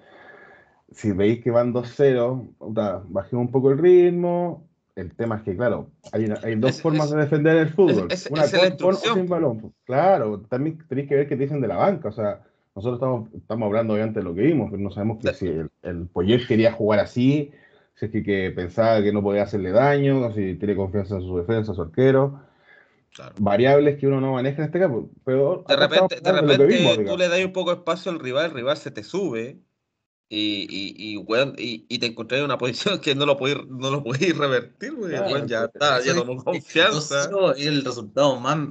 si 0.92 1.12
veis 1.12 1.42
que 1.42 1.50
van 1.50 1.72
2-0, 1.72 3.04
bajemos 3.08 3.46
un 3.46 3.50
poco 3.50 3.70
el 3.70 3.78
ritmo. 3.78 4.68
El 4.94 5.12
tema 5.16 5.36
es 5.38 5.42
que, 5.42 5.56
claro, 5.56 5.90
hay, 6.12 6.32
hay 6.42 6.54
dos 6.54 6.80
formas 6.80 7.10
de 7.10 7.18
defender 7.18 7.56
el 7.56 7.68
fútbol. 7.70 8.08
Una 8.30 8.76
con, 8.78 8.94
o 8.94 8.96
sin 8.96 9.28
balón. 9.28 9.74
Claro, 9.84 10.40
también 10.42 10.78
tenéis 10.88 11.08
que 11.08 11.16
ver 11.16 11.28
qué 11.28 11.36
dicen 11.36 11.60
de 11.60 11.66
la 11.66 11.76
banca. 11.76 12.10
O 12.10 12.12
sea, 12.12 12.42
nosotros 12.76 12.98
estamos, 12.98 13.28
estamos 13.34 13.66
hablando 13.66 13.94
obviamente 13.94 14.20
de 14.20 14.24
lo 14.24 14.34
que 14.34 14.42
vimos, 14.42 14.70
pero 14.70 14.82
no 14.82 14.90
sabemos 14.92 15.18
que 15.18 15.34
si 15.34 15.46
el, 15.48 15.70
el 15.82 16.46
quería 16.46 16.72
jugar 16.72 17.00
así, 17.00 17.50
si 17.94 18.06
es 18.06 18.12
que, 18.12 18.22
que, 18.22 18.52
pensaba 18.52 19.02
que 19.02 19.12
no 19.12 19.22
podía 19.22 19.42
hacerle 19.42 19.72
daño, 19.72 20.32
si 20.32 20.54
tiene 20.54 20.76
confianza 20.76 21.16
en 21.16 21.22
su 21.22 21.38
defensa, 21.38 21.74
su 21.74 21.82
arquero. 21.82 22.40
Variables 23.38 23.98
que 23.98 24.06
uno 24.08 24.20
no 24.20 24.32
maneja 24.32 24.58
en 24.58 24.66
este 24.66 24.80
caso. 24.80 25.08
Pero 25.24 25.64
de 25.68 25.76
repente, 25.76 26.20
de 26.20 26.32
repente 26.32 27.04
tú 27.04 27.16
le 27.16 27.28
das 27.28 27.44
un 27.44 27.52
poco 27.52 27.70
de 27.70 27.76
espacio 27.76 28.12
al 28.12 28.18
rival, 28.18 28.46
el 28.46 28.52
rival 28.52 28.76
se 28.76 28.90
te 28.90 29.02
sube 29.04 29.60
y, 30.28 30.66
y, 30.70 31.16
y, 31.16 31.86
y, 31.88 31.98
te 31.98 32.06
encontré 32.06 32.38
en 32.38 32.44
una 32.44 32.58
posición 32.58 33.00
que 33.00 33.14
no 33.14 33.26
lo 33.26 33.36
podéis 33.36 33.66
no 33.68 33.90
lo 33.90 34.02
revertir, 34.02 34.94
ya 35.46 35.64
está, 35.64 36.00
ya 36.02 36.14
tomó 36.14 36.42
confianza. 36.42 37.30
Y 37.56 37.66
el 37.66 37.84
resultado 37.84 38.40
más 38.40 38.68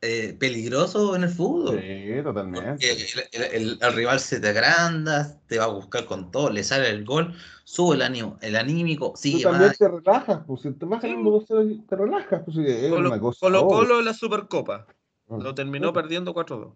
eh, 0.00 0.36
peligroso 0.38 1.14
en 1.14 1.24
el 1.24 1.28
fútbol. 1.28 1.80
Sí, 1.80 2.22
totalmente. 2.22 2.86
El, 3.32 3.78
el, 3.80 3.92
rival 3.92 4.20
se 4.20 4.40
te 4.40 4.48
agranda, 4.48 5.40
te 5.46 5.58
va 5.58 5.64
a 5.64 5.68
buscar 5.68 6.06
con 6.06 6.30
todo, 6.30 6.50
le 6.50 6.64
sale 6.64 6.90
el 6.90 7.04
gol, 7.04 7.34
sube 7.64 7.96
el 7.96 8.02
ánimo, 8.02 8.38
el 8.40 8.56
anímico, 8.56 9.12
sigue 9.16 9.42
Tú 9.42 9.50
también 9.50 9.72
te 9.78 9.88
relajas, 9.88 10.42
pues 10.46 10.62
si 10.62 10.72
te 10.72 10.86
vas 10.86 11.02
ganando 11.02 11.44
te 11.88 11.96
relajas, 11.96 12.42
pues 12.44 12.56
es 12.58 12.90
Colo, 12.90 13.10
una 13.10 13.20
cosa. 13.20 13.40
Colo 13.40 13.66
Colo 13.66 13.98
en 14.00 14.04
la 14.04 14.14
Supercopa. 14.14 14.86
Ah, 15.28 15.36
lo 15.40 15.54
terminó 15.54 15.92
perdiendo 15.92 16.34
4-2. 16.34 16.74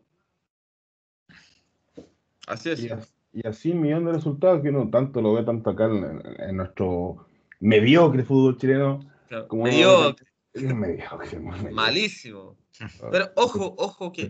Así 2.46 2.70
es. 2.70 3.15
Y, 3.36 3.46
así 3.46 3.70
un 3.70 3.82
millón 3.82 4.06
de 4.06 4.12
resultados 4.12 4.62
que 4.62 4.70
uno 4.70 4.88
tanto 4.88 5.20
lo 5.20 5.34
ve 5.34 5.42
tanto 5.42 5.68
acá 5.70 5.84
en, 5.84 6.56
nuestro 6.56 7.26
mediocre 7.60 8.24
fútbol 8.24 8.56
chileno. 8.56 9.00
como 9.48 9.64
mediocre. 9.64 10.26
Malísimo. 11.70 12.56
Ah, 12.80 12.88
pero 13.10 13.30
ojo, 13.36 13.74
ojo 13.76 14.10
que 14.12 14.26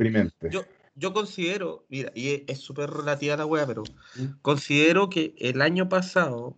yo, 0.50 0.64
yo 0.96 1.12
considero, 1.12 1.86
mira, 1.88 2.10
y 2.14 2.44
es 2.50 2.58
súper 2.58 2.90
relativa 2.90 3.36
la 3.36 3.46
wea, 3.46 3.66
pero 3.66 3.84
¿Mm? 4.16 4.40
considero 4.42 5.08
que 5.08 5.34
el 5.38 5.62
año 5.62 5.88
pasado 5.88 6.56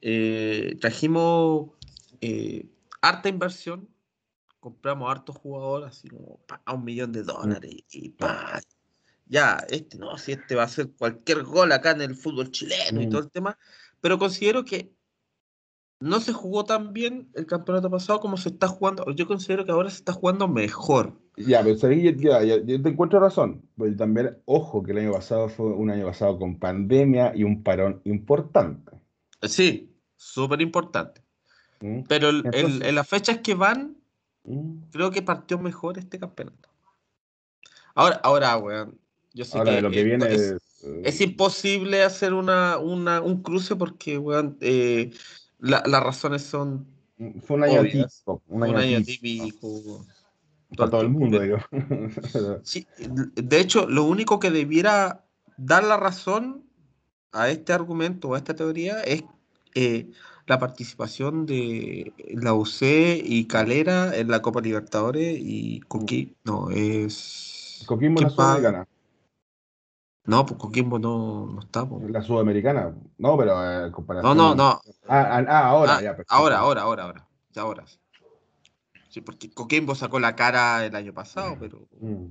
eh, 0.00 0.76
trajimos 0.80 1.70
eh, 2.20 2.68
harta 3.00 3.28
inversión, 3.28 3.88
compramos 4.60 5.10
hartos 5.10 5.36
jugadores, 5.36 5.88
así 5.88 6.08
como 6.08 6.40
a 6.64 6.72
un 6.72 6.84
millón 6.84 7.12
de 7.12 7.22
dólares, 7.22 7.74
y 7.90 8.10
pa, 8.10 8.60
ya, 9.26 9.64
este 9.70 9.98
no, 9.98 10.16
si 10.18 10.32
este 10.32 10.54
va 10.54 10.62
a 10.62 10.66
hacer 10.66 10.90
cualquier 10.96 11.42
gol 11.42 11.72
acá 11.72 11.90
en 11.90 12.00
el 12.02 12.14
fútbol 12.14 12.50
chileno 12.50 13.02
y 13.02 13.06
mm. 13.06 13.10
todo 13.10 13.20
el 13.20 13.30
tema, 13.30 13.58
pero 14.00 14.18
considero 14.18 14.64
que 14.64 14.92
no 16.00 16.20
se 16.20 16.32
jugó 16.32 16.64
tan 16.64 16.92
bien 16.92 17.30
el 17.34 17.46
campeonato 17.46 17.90
pasado 17.90 18.20
como 18.20 18.36
se 18.36 18.50
está 18.50 18.68
jugando. 18.68 19.04
Yo 19.12 19.26
considero 19.26 19.64
que 19.64 19.72
ahora 19.72 19.90
se 19.90 19.96
está 19.96 20.12
jugando 20.12 20.46
mejor. 20.46 21.18
Ya, 21.36 21.62
pero 21.62 21.74
ya, 21.92 22.42
ya, 22.42 22.56
yo 22.64 22.82
te 22.82 22.88
encuentro 22.88 23.18
razón. 23.18 23.62
Pero 23.76 23.96
también, 23.96 24.38
ojo, 24.44 24.82
que 24.82 24.92
el 24.92 24.98
año 24.98 25.12
pasado 25.12 25.48
fue 25.48 25.66
un 25.66 25.90
año 25.90 26.06
pasado 26.06 26.38
con 26.38 26.58
pandemia 26.58 27.32
y 27.34 27.44
un 27.44 27.62
parón 27.62 28.02
importante. 28.04 28.92
Sí, 29.42 29.94
súper 30.16 30.60
importante. 30.60 31.22
¿Mm? 31.80 32.02
Pero 32.08 32.30
en 32.30 32.94
las 32.94 33.08
fechas 33.08 33.38
que 33.38 33.54
van, 33.54 33.96
¿Mm? 34.44 34.90
creo 34.92 35.10
que 35.10 35.22
partió 35.22 35.58
mejor 35.58 35.98
este 35.98 36.18
campeonato. 36.18 36.68
Ahora, 37.94 38.20
ahora, 38.22 38.56
weón. 38.58 38.98
Yo 39.36 39.44
sé 39.44 39.62
que, 39.62 39.82
lo 39.82 39.90
que 39.90 40.02
viene 40.02 40.34
es, 40.34 40.56
es, 41.04 41.20
imposible 41.20 42.02
hacer 42.02 42.32
una, 42.32 42.78
una, 42.78 43.20
un 43.20 43.42
cruce 43.42 43.76
porque, 43.76 44.16
weón, 44.16 44.56
eh, 44.62 45.10
las 45.58 46.02
razones 46.02 46.40
son. 46.40 46.86
Fue 47.42 47.58
un 47.58 47.64
año 47.64 47.82
típico. 47.82 48.42
Un 48.48 48.64
año, 48.64 49.02
típico. 49.02 50.06
Para 50.74 50.90
todo 50.90 51.02
el 51.02 51.10
mundo, 51.10 51.38
digo. 51.38 51.58
sí, 52.62 52.86
de 52.98 53.60
hecho, 53.60 53.86
lo 53.86 54.04
único 54.04 54.40
que 54.40 54.50
debiera 54.50 55.26
dar 55.58 55.84
la 55.84 55.98
razón 55.98 56.64
a 57.32 57.50
este 57.50 57.74
argumento 57.74 58.28
o 58.28 58.34
a 58.36 58.38
esta 58.38 58.56
teoría 58.56 59.02
es 59.02 59.22
eh, 59.74 60.10
la 60.46 60.58
participación 60.58 61.44
de 61.44 62.10
la 62.30 62.54
UC 62.54 63.20
y 63.22 63.46
Calera 63.46 64.16
en 64.16 64.30
la 64.30 64.40
Copa 64.40 64.62
Libertadores 64.62 65.36
y 65.38 65.80
Coquimbo. 65.80 66.34
No, 66.44 66.70
es. 66.70 67.84
Coquimbo 67.86 68.22
la 68.22 68.30
Sudamericana. 68.30 68.88
No, 70.26 70.44
pues 70.44 70.58
Coquimbo 70.58 70.98
no, 70.98 71.46
no 71.46 71.60
está. 71.60 71.86
Pues. 71.86 72.10
La 72.10 72.22
Sudamericana. 72.22 72.94
No, 73.18 73.36
pero 73.36 73.86
eh, 73.86 73.92
comparación. 73.92 74.36
No, 74.36 74.48
no, 74.48 74.54
no. 74.54 74.80
Ah, 75.08 75.38
ah, 75.38 75.44
ah 75.48 75.66
ahora, 75.68 75.96
ah, 75.96 76.02
ya. 76.02 76.16
Ahora, 76.28 76.58
ahora, 76.58 76.82
ahora, 76.82 77.02
ahora. 77.04 77.28
Ya 77.52 77.62
ahora. 77.62 77.84
Sí, 79.08 79.20
porque 79.20 79.50
Coquimbo 79.50 79.94
sacó 79.94 80.18
la 80.18 80.34
cara 80.34 80.84
el 80.84 80.94
año 80.94 81.14
pasado, 81.14 81.56
mm, 81.56 81.58
pero. 81.58 81.88
Mm. 82.00 82.26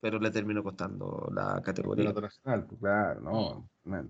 Pero 0.00 0.18
le 0.18 0.30
terminó 0.30 0.62
costando 0.62 1.30
la 1.34 1.60
categoría. 1.62 2.12
nacional, 2.12 2.66
pues 2.66 2.80
claro, 2.80 3.20
no, 3.20 3.68
no 3.84 4.04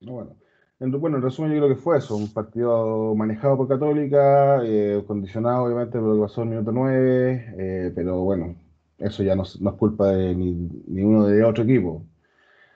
bueno. 0.00 0.36
En, 0.80 0.92
bueno, 0.92 1.16
en 1.16 1.22
resumen, 1.22 1.52
yo 1.52 1.58
creo 1.58 1.74
que 1.74 1.82
fue 1.82 1.98
eso: 1.98 2.16
un 2.16 2.32
partido 2.32 3.14
manejado 3.14 3.56
por 3.56 3.68
Católica, 3.68 4.60
eh, 4.64 5.02
condicionado 5.06 5.64
obviamente 5.64 5.98
por 5.98 6.08
lo 6.08 6.14
que 6.14 6.28
pasó 6.28 6.42
en 6.42 6.48
el 6.48 6.54
minuto 6.54 6.72
9, 6.72 7.54
eh, 7.58 7.92
pero 7.94 8.20
bueno, 8.20 8.54
eso 8.98 9.22
ya 9.22 9.34
no, 9.34 9.44
es 9.44 9.58
culpa 9.78 10.08
de 10.08 10.34
ni, 10.34 10.52
ni, 10.86 11.02
uno 11.02 11.26
de 11.26 11.44
otro 11.44 11.64
equipo. 11.64 12.04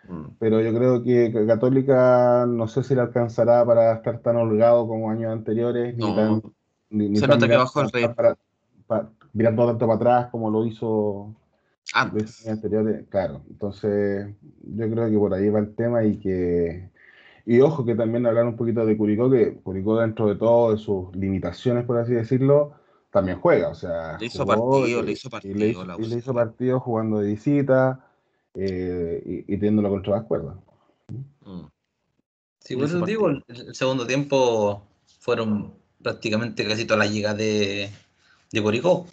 Mm. 0.08 0.24
Pero 0.38 0.60
yo 0.60 0.74
creo 0.74 1.02
que 1.02 1.32
Católica 1.46 2.46
no 2.48 2.66
sé 2.68 2.82
si 2.82 2.94
le 2.94 3.02
alcanzará 3.02 3.64
para 3.64 3.94
estar 3.94 4.18
tan 4.18 4.36
holgado 4.36 4.86
como 4.86 5.10
años 5.10 5.32
anteriores, 5.32 5.96
ni 5.96 6.14
tan. 6.14 6.42
Ni, 6.90 7.16
Se 7.16 7.26
nota 7.26 7.48
que 7.48 7.56
bajó 7.56 7.80
el 7.82 7.90
rey. 7.90 8.06
mirando 9.32 9.66
tanto 9.66 9.86
para 9.86 9.96
atrás 9.96 10.26
como 10.30 10.50
lo 10.50 10.66
hizo 10.66 11.34
antes. 11.94 12.46
anteriores. 12.46 13.06
Claro, 13.08 13.42
entonces 13.48 14.34
yo 14.62 14.90
creo 14.90 15.10
que 15.10 15.18
por 15.18 15.34
ahí 15.34 15.48
va 15.48 15.60
el 15.60 15.74
tema 15.74 16.04
y 16.04 16.18
que. 16.18 16.90
Y 17.44 17.60
ojo 17.60 17.84
que 17.84 17.96
también 17.96 18.24
hablar 18.24 18.46
un 18.46 18.56
poquito 18.56 18.86
de 18.86 18.96
Curicó, 18.96 19.28
que 19.28 19.54
Curicó 19.54 19.98
dentro 19.98 20.28
de 20.28 20.36
todo, 20.36 20.70
de 20.70 20.78
sus 20.78 21.14
limitaciones, 21.16 21.84
por 21.84 21.98
así 21.98 22.12
decirlo, 22.12 22.74
también 23.12 23.38
juega, 23.38 23.68
o 23.68 23.74
sea. 23.74 24.16
Le 24.18 24.26
hizo 24.26 24.44
partido, 24.44 25.02
le 25.02 25.12
hizo 25.12 25.30
partido. 25.30 25.54
Y 25.54 26.06
le 26.06 26.16
hizo, 26.16 26.34
partido 26.34 26.80
jugando 26.80 27.20
de 27.20 27.28
visita 27.28 28.04
eh, 28.54 29.22
y, 29.24 29.54
y, 29.54 29.56
teniéndolo 29.58 29.90
contra 29.90 30.16
las 30.16 30.24
cuerdas. 30.24 30.56
Mm. 31.44 31.66
Sí, 32.58 32.74
por 32.74 32.84
eso 32.86 33.04
digo, 33.04 33.28
el, 33.28 33.44
segundo 33.74 34.06
tiempo 34.06 34.86
fueron 35.20 35.74
prácticamente 36.00 36.66
casi 36.66 36.86
todas 36.86 37.04
las 37.04 37.14
llegadas 37.14 37.38
de, 37.38 37.90
de 38.50 38.62
Coricó. 38.62 39.06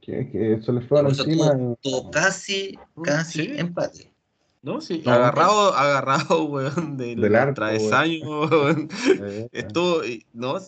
Que, 0.00 0.28
que 0.30 0.54
eso 0.54 0.72
le 0.72 0.80
fue 0.82 1.00
encima. 1.00 1.52
Todo, 1.82 2.10
casi, 2.10 2.78
mm, 2.94 3.02
casi 3.02 3.58
empate. 3.58 4.12
No, 4.62 4.80
sí, 4.80 5.02
agarrado, 5.06 5.74
agarrado, 5.74 6.44
weón, 6.44 6.96
del, 6.96 7.20
del 7.20 7.54
travesaño, 7.54 8.42
weón. 8.42 8.88
Estuvo, 9.52 10.02
no, 10.32 10.58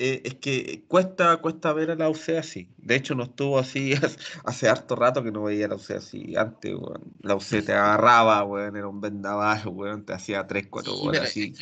eh, 0.00 0.22
es 0.24 0.34
que 0.36 0.84
cuesta, 0.86 1.38
cuesta 1.38 1.72
ver 1.72 1.90
a 1.90 1.96
la 1.96 2.08
UC 2.08 2.28
así. 2.38 2.68
De 2.76 2.94
hecho, 2.94 3.16
no 3.16 3.24
estuvo 3.24 3.58
así 3.58 3.94
hace, 4.44 4.68
harto 4.68 4.94
rato 4.94 5.24
que 5.24 5.32
no 5.32 5.42
veía 5.42 5.66
a 5.66 5.70
la 5.70 5.74
UC 5.74 5.90
así. 5.90 6.36
Antes, 6.36 6.76
la 7.20 7.34
UC 7.34 7.64
te 7.66 7.72
agarraba, 7.74 8.44
weón, 8.44 8.76
era 8.76 8.86
un 8.86 9.00
vendaval, 9.00 9.66
weón, 9.66 10.06
te 10.06 10.12
hacía 10.12 10.46
3, 10.46 10.68
4 10.70 10.96
horas 10.96 11.22
así. 11.22 11.52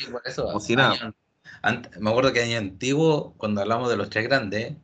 me 1.98 2.10
acuerdo 2.10 2.34
que 2.34 2.42
año 2.42 2.58
antiguo, 2.58 3.32
cuando 3.38 3.62
hablamos 3.62 3.88
de 3.88 3.96
los 3.96 4.10
tres 4.10 4.28
grandes, 4.28 4.74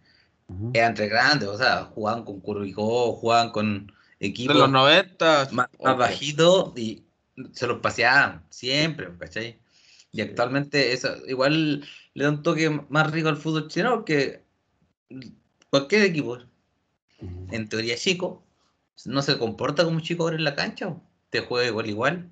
eran 0.72 0.94
tres 0.94 1.10
grandes, 1.10 1.48
o 1.48 1.58
sea, 1.58 1.84
jugaban 1.84 2.24
con 2.24 2.40
Curvicó, 2.40 3.12
jugaban 3.12 3.50
con 3.50 3.92
equipos. 4.18 4.54
De 4.54 4.60
los 4.60 4.70
90. 4.70 5.48
Más, 5.52 5.68
bajitos 5.78 6.72
y 6.76 7.04
se 7.52 7.66
los 7.66 7.80
paseaban 7.80 8.44
siempre, 8.48 9.10
¿cachai? 9.18 9.58
Y 10.12 10.20
actualmente 10.20 10.92
eso 10.92 11.08
igual 11.26 11.84
le 12.12 12.24
da 12.24 12.30
un 12.30 12.42
toque 12.42 12.68
más 12.90 13.10
rico 13.10 13.30
al 13.30 13.38
fútbol 13.38 13.68
chileno 13.68 14.04
que 14.04 14.44
cualquier 15.70 16.02
equipo. 16.02 16.38
En 17.50 17.68
teoría 17.68 17.96
chico, 17.96 18.44
no 19.06 19.22
se 19.22 19.38
comporta 19.38 19.84
como 19.84 19.96
un 19.96 20.02
chico 20.02 20.24
ahora 20.24 20.36
en 20.36 20.44
la 20.44 20.56
cancha, 20.56 20.96
te 21.30 21.40
juega 21.40 21.68
igual 21.68 21.88
igual. 21.88 22.30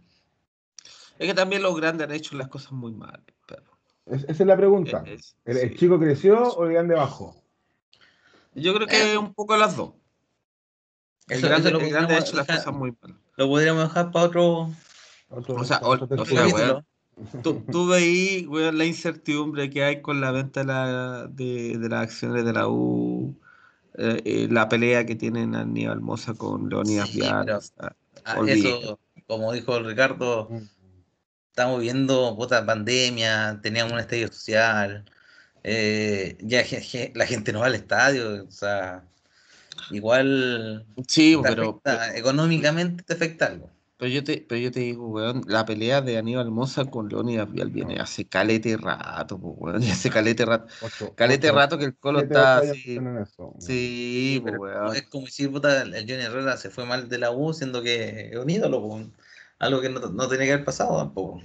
Es 1.19 1.27
que 1.27 1.35
también 1.35 1.63
los 1.63 1.77
grandes 1.77 2.09
han 2.09 2.15
hecho 2.15 2.37
las 2.37 2.49
cosas 2.49 2.73
muy 2.73 2.93
mal. 2.93 3.23
esa 4.07 4.27
es 4.29 4.41
la 4.41 4.57
pregunta. 4.57 5.05
¿El, 5.45 5.77
chico 5.77 5.99
creció 5.99 6.43
o 6.43 6.67
el 6.67 6.73
grande 6.73 6.97
bajó? 6.97 7.41
Yo 8.55 8.75
creo 8.75 8.87
que 8.87 9.13
eh. 9.13 9.19
un 9.19 9.33
poco 9.33 9.57
las 9.57 9.77
dos. 9.77 9.93
El 11.29 11.41
grande, 11.41 11.71
ha 11.71 12.19
hecho 12.19 12.37
las 12.37 12.47
cosas 12.47 12.75
muy 12.75 12.93
mal. 13.01 13.17
Lo 13.37 13.47
podríamos 13.47 13.85
dejar 13.85 14.11
para 14.11 14.27
otro. 14.27 14.71
o 15.29 15.65
sea, 15.65 15.81
o, 15.83 16.27
sea 16.27 16.85
Tú, 17.43 17.65
tú 17.71 17.87
veis 17.87 18.47
la 18.49 18.85
incertidumbre 18.85 19.71
que 19.71 19.85
hay 19.85 20.03
con 20.03 20.21
la 20.21 20.31
venta 20.31 20.61
de, 20.61 20.67
la, 20.67 21.27
de, 21.29 21.77
las 21.89 22.03
acciones 22.03 22.45
de 22.45 22.53
la 22.53 22.69
U, 22.69 23.35
eh, 23.99 24.23
eh, 24.25 24.49
la 24.51 24.69
pelea 24.69 25.05
que 25.05 25.17
tienen 25.17 25.55
Aníbal 25.55 26.01
Mosa 26.01 26.35
con 26.35 26.69
Leonidas 26.69 27.09
sí, 27.11 27.21
ah, 27.23 27.61
eso, 28.47 28.99
como 29.27 29.53
dijo 29.53 29.79
Ricardo, 29.81 30.49
estamos 31.49 31.81
viendo 31.81 32.37
puta 32.37 32.65
pandemia, 32.65 33.61
teníamos 33.63 33.93
un 33.93 33.99
estadio 33.99 34.29
social, 34.29 35.05
eh, 35.63 36.39
ya 36.41 36.65
la 37.15 37.27
gente 37.27 37.53
no 37.53 37.61
va 37.61 37.67
al 37.67 37.75
estadio, 37.75 38.45
o 38.45 38.51
sea, 38.51 39.05
igual 39.91 40.87
sí, 41.07 41.37
pero, 41.43 41.83
económicamente 42.15 43.03
te 43.03 43.13
afecta 43.13 43.47
algo. 43.47 43.71
Pero 44.01 44.13
yo 44.13 44.25
te, 44.25 44.43
pero 44.49 44.59
yo 44.59 44.73
te 44.73 44.81
digo, 44.81 45.09
weón, 45.09 45.43
la 45.47 45.67
pelea 45.67 46.01
de 46.01 46.17
Aníbal 46.17 46.51
Mosa 46.51 46.87
con 46.87 47.11
Leonidas 47.11 47.53
Vial 47.53 47.69
viene 47.69 48.01
hace 48.01 48.27
calete 48.27 48.79
rato, 48.79 49.39
pues, 49.39 49.55
weón, 49.59 49.83
hace 49.83 50.09
calete 50.09 50.47
rato. 50.47 50.73
calete 51.15 51.53
rato 51.53 51.77
que 51.77 51.85
el 51.85 51.99
Colo 51.99 52.21
está 52.21 52.61
así. 52.61 52.99
Sí, 53.59 54.41
pues, 54.43 54.59
weón. 54.59 54.97
Es 54.97 55.03
como 55.03 55.27
si 55.27 55.47
puta, 55.49 55.83
el 55.83 55.93
Johnny 55.93 56.23
Herrera 56.23 56.57
se 56.57 56.71
fue 56.71 56.87
mal 56.87 57.11
de 57.11 57.19
la 57.19 57.31
U, 57.31 57.53
siendo 57.53 57.83
que 57.83 58.31
es 58.31 58.39
un 58.39 58.49
ídolo, 58.49 59.07
algo 59.59 59.81
que 59.83 59.91
no, 59.91 60.01
no 60.01 60.29
tenía 60.29 60.47
que 60.47 60.53
haber 60.55 60.65
pasado 60.65 60.97
tampoco. 60.97 61.43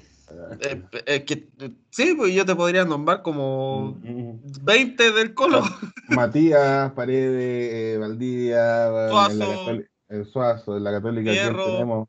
Eh, 0.62 0.82
eh, 1.08 1.26
que, 1.26 1.50
sí, 1.90 2.14
pues 2.16 2.34
yo 2.34 2.46
te 2.46 2.56
podría 2.56 2.86
nombrar 2.86 3.22
como 3.22 4.00
20 4.02 5.12
del 5.12 5.34
Colo. 5.34 5.62
Matías, 6.08 6.94
Paredes, 6.94 8.00
Valdivia, 8.00 9.10
Suazo, 9.10 9.72
el 10.08 10.26
Suazo, 10.26 10.78
en 10.78 10.86
la 10.86 10.92
Católica 10.92 11.34
que 11.34 11.54
tenemos, 11.54 12.08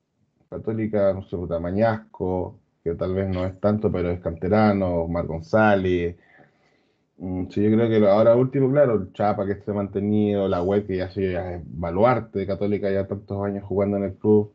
Católica, 0.49 1.13
no 1.13 1.23
sé, 1.23 1.37
Mañasco, 1.61 2.59
que 2.83 2.95
tal 2.95 3.15
vez 3.15 3.29
no 3.29 3.45
es 3.45 3.59
tanto, 3.61 3.91
pero 3.91 4.11
es 4.11 4.21
canterano, 4.21 5.09
Mar 5.09 5.27
González. 5.27 6.17
Mm, 7.19 7.49
sí, 7.51 7.63
yo 7.63 7.71
creo 7.71 7.89
que 7.89 8.07
ahora 8.09 8.37
último, 8.37 8.71
claro, 8.71 8.95
el 8.95 9.13
Chapa 9.13 9.47
que 9.47 9.57
se 9.57 9.71
ha 9.71 9.75
mantenido, 9.75 10.49
la 10.49 10.63
web 10.63 10.87
que 10.87 10.99
ya 10.99 11.11
sido 11.11 11.41
baluarte 11.65 12.41
de 12.41 12.47
Católica 12.47 12.91
ya 12.91 13.07
tantos 13.07 13.45
años 13.45 13.65
jugando 13.65 13.97
en 13.97 14.05
el 14.05 14.15
club, 14.15 14.53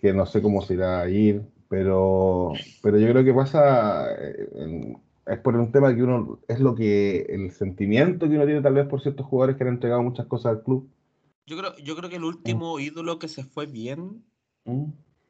que 0.00 0.12
no 0.12 0.26
sé 0.26 0.42
cómo 0.42 0.62
se 0.62 0.74
irá 0.74 1.00
a 1.00 1.08
ir, 1.08 1.42
pero, 1.68 2.52
pero 2.82 2.98
yo 2.98 3.08
creo 3.08 3.24
que 3.24 3.32
pasa, 3.32 4.12
eh, 4.12 4.96
es 5.26 5.38
por 5.38 5.56
un 5.56 5.72
tema 5.72 5.94
que 5.94 6.02
uno, 6.02 6.40
es 6.48 6.60
lo 6.60 6.74
que, 6.74 7.22
el 7.28 7.50
sentimiento 7.52 8.28
que 8.28 8.34
uno 8.34 8.44
tiene 8.44 8.60
tal 8.60 8.74
vez 8.74 8.86
por 8.86 9.00
ciertos 9.00 9.26
jugadores 9.26 9.56
que 9.56 9.64
han 9.64 9.70
entregado 9.70 10.02
muchas 10.02 10.26
cosas 10.26 10.56
al 10.56 10.62
club. 10.62 10.88
Yo 11.46 11.56
creo, 11.56 11.76
yo 11.76 11.96
creo 11.96 12.10
que 12.10 12.16
el 12.16 12.24
último 12.24 12.76
mm. 12.76 12.80
ídolo 12.80 13.18
que 13.18 13.28
se 13.28 13.44
fue 13.44 13.66
bien, 13.66 14.22
mm. 14.64 14.84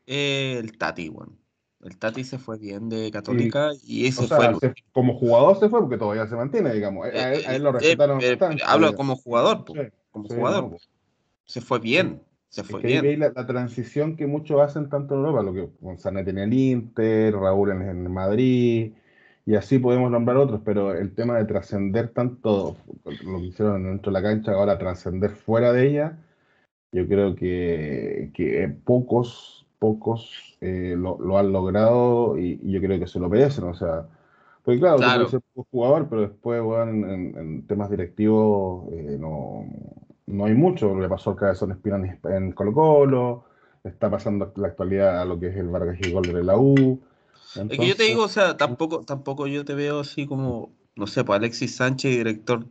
El 0.07 0.77
Tati, 0.79 1.09
bueno. 1.09 1.37
El 1.85 1.99
Tati 1.99 2.25
se 2.25 2.38
fue 2.38 2.59
bien 2.59 2.88
de 2.88 3.11
Católica 3.11 3.73
y 3.87 4.07
ese 4.07 4.27
fue. 4.27 4.55
como 4.93 5.19
jugador 5.19 5.61
se 5.61 5.69
fue 5.69 5.81
porque 5.81 5.99
todavía 5.99 6.27
se 6.27 6.35
mantiene, 6.35 6.73
digamos. 6.73 7.07
A 7.07 7.35
él, 7.35 7.62
lo 7.62 7.73
respetaron 7.73 8.21
Hablo 8.64 8.95
como 8.95 9.17
jugador, 9.17 9.64
como 10.11 10.29
jugador. 10.29 10.79
Se 11.45 11.61
fue 11.61 11.79
bien. 11.81 12.23
Se 12.49 12.62
fue 12.62 12.81
bien. 12.81 13.21
La, 13.21 13.33
la, 13.35 13.47
transición 13.47 14.17
que 14.17 14.27
muchos 14.27 14.61
hacen 14.61 14.88
tanto 14.88 15.14
en 15.14 15.21
Europa, 15.21 15.43
lo 15.43 15.53
que 15.53 15.69
González 15.81 16.25
tiene 16.25 16.45
el 16.45 16.53
Inter, 16.55 17.35
Raúl 17.35 17.73
en, 17.73 18.11
Madrid, 18.11 18.93
y 19.45 19.55
así 19.57 19.79
podemos 19.79 20.11
nombrar 20.11 20.37
otros, 20.37 20.61
pero 20.64 20.95
el 20.95 21.14
tema 21.14 21.37
de 21.37 21.47
trascender 21.47 22.11
tanto 22.11 22.77
lo 23.25 23.40
que 23.40 23.47
hicieron 23.47 23.83
dentro 23.83 24.12
de 24.12 24.21
la 24.21 24.23
cancha, 24.23 24.53
ahora 24.53 24.79
trascender 24.79 25.33
fuera 25.33 25.73
de 25.73 25.88
ella, 25.88 26.19
yo 26.93 27.09
creo 27.09 27.35
que, 27.35 28.31
que 28.33 28.69
pocos 28.85 29.63
pocos 29.79 30.57
eh, 30.61 30.95
lo, 30.97 31.39
han 31.39 31.53
logrado 31.53 32.39
y, 32.39 32.59
yo 32.63 32.81
creo 32.81 32.99
que 32.99 33.07
se 33.07 33.19
lo 33.19 33.29
merecen, 33.29 33.65
o 33.65 33.75
sea, 33.75 34.07
pues 34.65 34.79
claro, 34.79 34.97
claro. 34.97 35.29
ser 35.29 35.43
jugador, 35.71 36.09
pero 36.09 36.23
después, 36.23 36.63
bueno, 36.63 37.13
en, 37.13 37.67
temas 37.67 37.91
directivos 37.91 38.87
eh, 38.93 39.17
no, 39.21 39.67
no, 40.27 40.45
hay 40.47 40.55
mucho, 40.55 40.99
le 40.99 41.09
pasó 41.09 41.31
al 41.31 41.37
Cabezón 41.37 41.73
Espina 41.73 42.19
en 42.25 42.53
Colo 42.53 42.73
Colo, 42.73 43.45
está 43.85 44.11
pasando 44.11 44.53
la 44.57 44.69
actualidad 44.69 45.21
a 45.21 45.25
lo 45.25 45.39
que 45.39 45.49
es 45.49 45.57
el 45.57 45.69
Vargas 45.69 45.99
y 46.01 46.11
Gol 46.11 46.23
de 46.23 46.43
la 46.43 46.57
U. 46.57 47.01
es 47.55 47.79
que 47.79 47.87
yo 47.87 47.97
te 47.97 48.05
digo, 48.05 48.23
o 48.23 48.29
sea, 48.29 48.57
tampoco, 48.57 49.01
tampoco 49.01 49.47
yo 49.47 49.65
te 49.65 49.75
veo 49.75 50.01
así 50.01 50.27
como, 50.27 50.71
no 50.97 51.07
sé, 51.07 51.25
pues 51.25 51.37
Alexis 51.37 51.77
Sánchez, 51.77 52.17
director 52.17 52.65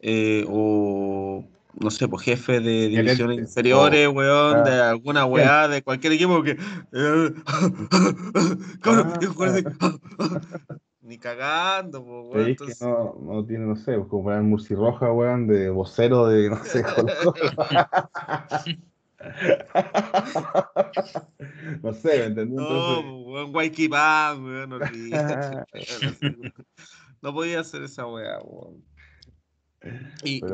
eh, 0.00 0.46
o 0.48 1.44
no 1.78 1.90
sé, 1.90 2.08
pues 2.08 2.24
jefe 2.24 2.60
de 2.60 2.88
divisiones 2.88 3.38
inferiores, 3.38 4.08
weón, 4.08 4.64
de 4.64 4.80
alguna 4.80 5.26
weá, 5.26 5.68
de 5.68 5.82
cualquier 5.82 6.14
equipo 6.14 6.42
que. 6.42 6.56
Ni 11.02 11.18
cagando, 11.18 12.02
pues, 12.04 12.34
weón. 12.34 12.56
que 12.56 12.72
no, 12.80 13.14
no 13.20 13.44
tiene, 13.44 13.66
no 13.66 13.76
sé, 13.76 13.96
pues 13.96 14.08
como 14.08 14.24
poner 14.24 14.42
Murci 14.42 14.74
Roja, 14.74 15.12
weón, 15.12 15.46
de 15.46 15.70
vocero 15.70 16.26
de, 16.26 16.50
no 16.50 16.64
sé, 16.64 16.82
no 21.82 21.92
sé, 21.92 22.18
¿me 22.18 22.24
entendés? 22.24 22.56
No, 22.56 23.22
weón, 23.24 23.52
Guayquipán, 23.52 24.44
weón, 24.44 24.70
no, 24.70 24.78
no 27.22 27.34
podía 27.34 27.60
hacer 27.60 27.82
esa 27.82 28.06
weá, 28.06 28.38
weón 28.42 28.82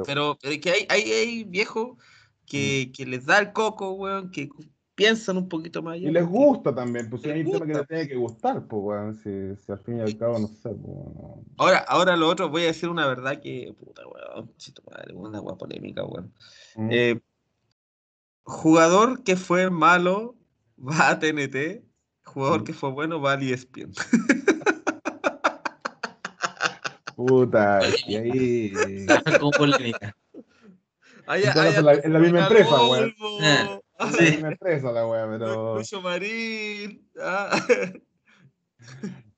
pero, 0.04 0.38
pero 0.40 0.60
que 0.60 0.70
hay, 0.70 0.86
hay, 0.88 1.02
hay 1.12 1.44
viejos 1.44 1.98
que, 2.46 2.92
que, 2.94 3.06
les 3.06 3.26
da 3.26 3.38
el 3.38 3.52
coco, 3.52 3.92
weón, 3.92 4.30
que 4.30 4.48
piensan 4.94 5.36
un 5.36 5.48
poquito 5.48 5.82
más 5.82 5.94
allá. 5.94 6.08
Y 6.08 6.12
les 6.12 6.26
gusta 6.26 6.74
también, 6.74 7.08
pues 7.08 7.24
hay 7.24 7.42
un 7.42 7.52
tema 7.52 7.66
que 7.66 7.74
les 7.74 7.88
tiene 7.88 8.08
que 8.08 8.16
gustar, 8.16 8.66
pues, 8.66 8.82
weón, 8.82 9.14
si, 9.14 9.56
si, 9.64 9.72
al 9.72 9.78
fin 9.78 9.98
y 9.98 10.00
al 10.00 10.16
cabo, 10.16 10.38
no 10.38 10.48
sé, 10.48 10.70
pues, 10.70 11.46
Ahora, 11.56 11.78
ahora 11.78 12.16
lo 12.16 12.28
otro, 12.28 12.48
voy 12.48 12.62
a 12.62 12.66
decir 12.66 12.88
una 12.88 13.06
verdad 13.06 13.40
que, 13.40 13.74
puta, 13.78 14.02
weón, 14.06 14.54
chito 14.56 14.82
madre, 14.90 15.14
una 15.14 15.40
weón 15.40 15.58
polémica, 15.58 16.04
weón. 16.04 16.32
Mm. 16.76 16.88
Eh, 16.90 17.20
jugador 18.44 19.22
que 19.22 19.36
fue 19.36 19.70
malo 19.70 20.36
va 20.76 21.10
a 21.10 21.18
TNT, 21.18 21.84
jugador 22.24 22.60
mm. 22.60 22.64
que 22.64 22.72
fue 22.72 22.90
bueno 22.90 23.20
va 23.20 23.32
a 23.32 23.40
ESPN. 23.40 23.92
Puta, 27.16 27.80
y 28.06 28.16
ahí. 28.16 28.72
Con 29.40 29.50
polémica. 29.50 30.16
en, 31.28 31.84
la, 31.84 31.94
en 31.94 32.12
la 32.12 32.18
misma 32.18 32.42
empresa, 32.42 32.82
weón. 32.88 33.14
Ah, 33.98 34.10
en 34.10 34.16
la 34.16 34.30
misma 34.30 34.48
empresa 34.48 34.92
la 34.92 35.06
weá, 35.06 35.28
pero. 35.28 35.76
Lucho 35.76 36.00
Marín. 36.00 37.08
Ah. 37.20 37.64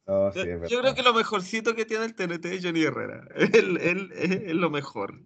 No, 0.06 0.32
sí, 0.32 0.40
Yo 0.68 0.80
creo 0.80 0.94
que 0.94 1.02
lo 1.02 1.14
mejorcito 1.14 1.74
que 1.74 1.86
tiene 1.86 2.04
el 2.04 2.14
TNT 2.14 2.44
es 2.46 2.64
Johnny 2.64 2.82
Herrera. 2.82 3.26
Él, 3.36 3.78
él, 3.80 4.12
es 4.12 4.54
lo 4.54 4.70
mejor. 4.70 5.22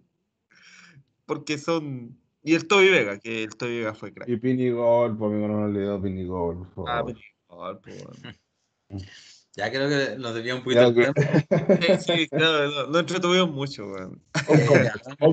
Porque 1.25 1.57
son. 1.57 2.17
Y 2.43 2.55
el 2.55 2.67
Toby 2.67 2.89
Vega, 2.89 3.19
que 3.19 3.43
el 3.43 3.57
Toby 3.57 3.79
Vega 3.79 3.93
fue 3.93 4.13
crack. 4.13 4.29
Y 4.29 4.37
Pini 4.37 4.69
Gol, 4.69 5.17
por 5.17 5.31
mí 5.31 5.45
no 5.45 5.67
le 5.67 5.81
dio 5.81 6.01
Pini 6.01 6.25
Gol. 6.25 6.65
Ah, 6.87 7.03
Pini 7.05 7.21
Gol, 7.47 7.79
pues. 7.81 8.05
Ya 9.59 9.69
creo 9.69 9.89
que 9.89 10.17
nos 10.17 10.33
debía 10.33 10.55
un 10.55 10.63
poquito. 10.63 10.93
Que... 10.93 11.99
sí, 11.99 12.27
claro, 12.29 12.87
no, 12.87 12.99
entretuvimos 12.99 13.51
mucho, 13.51 13.87
weón. 13.87 14.21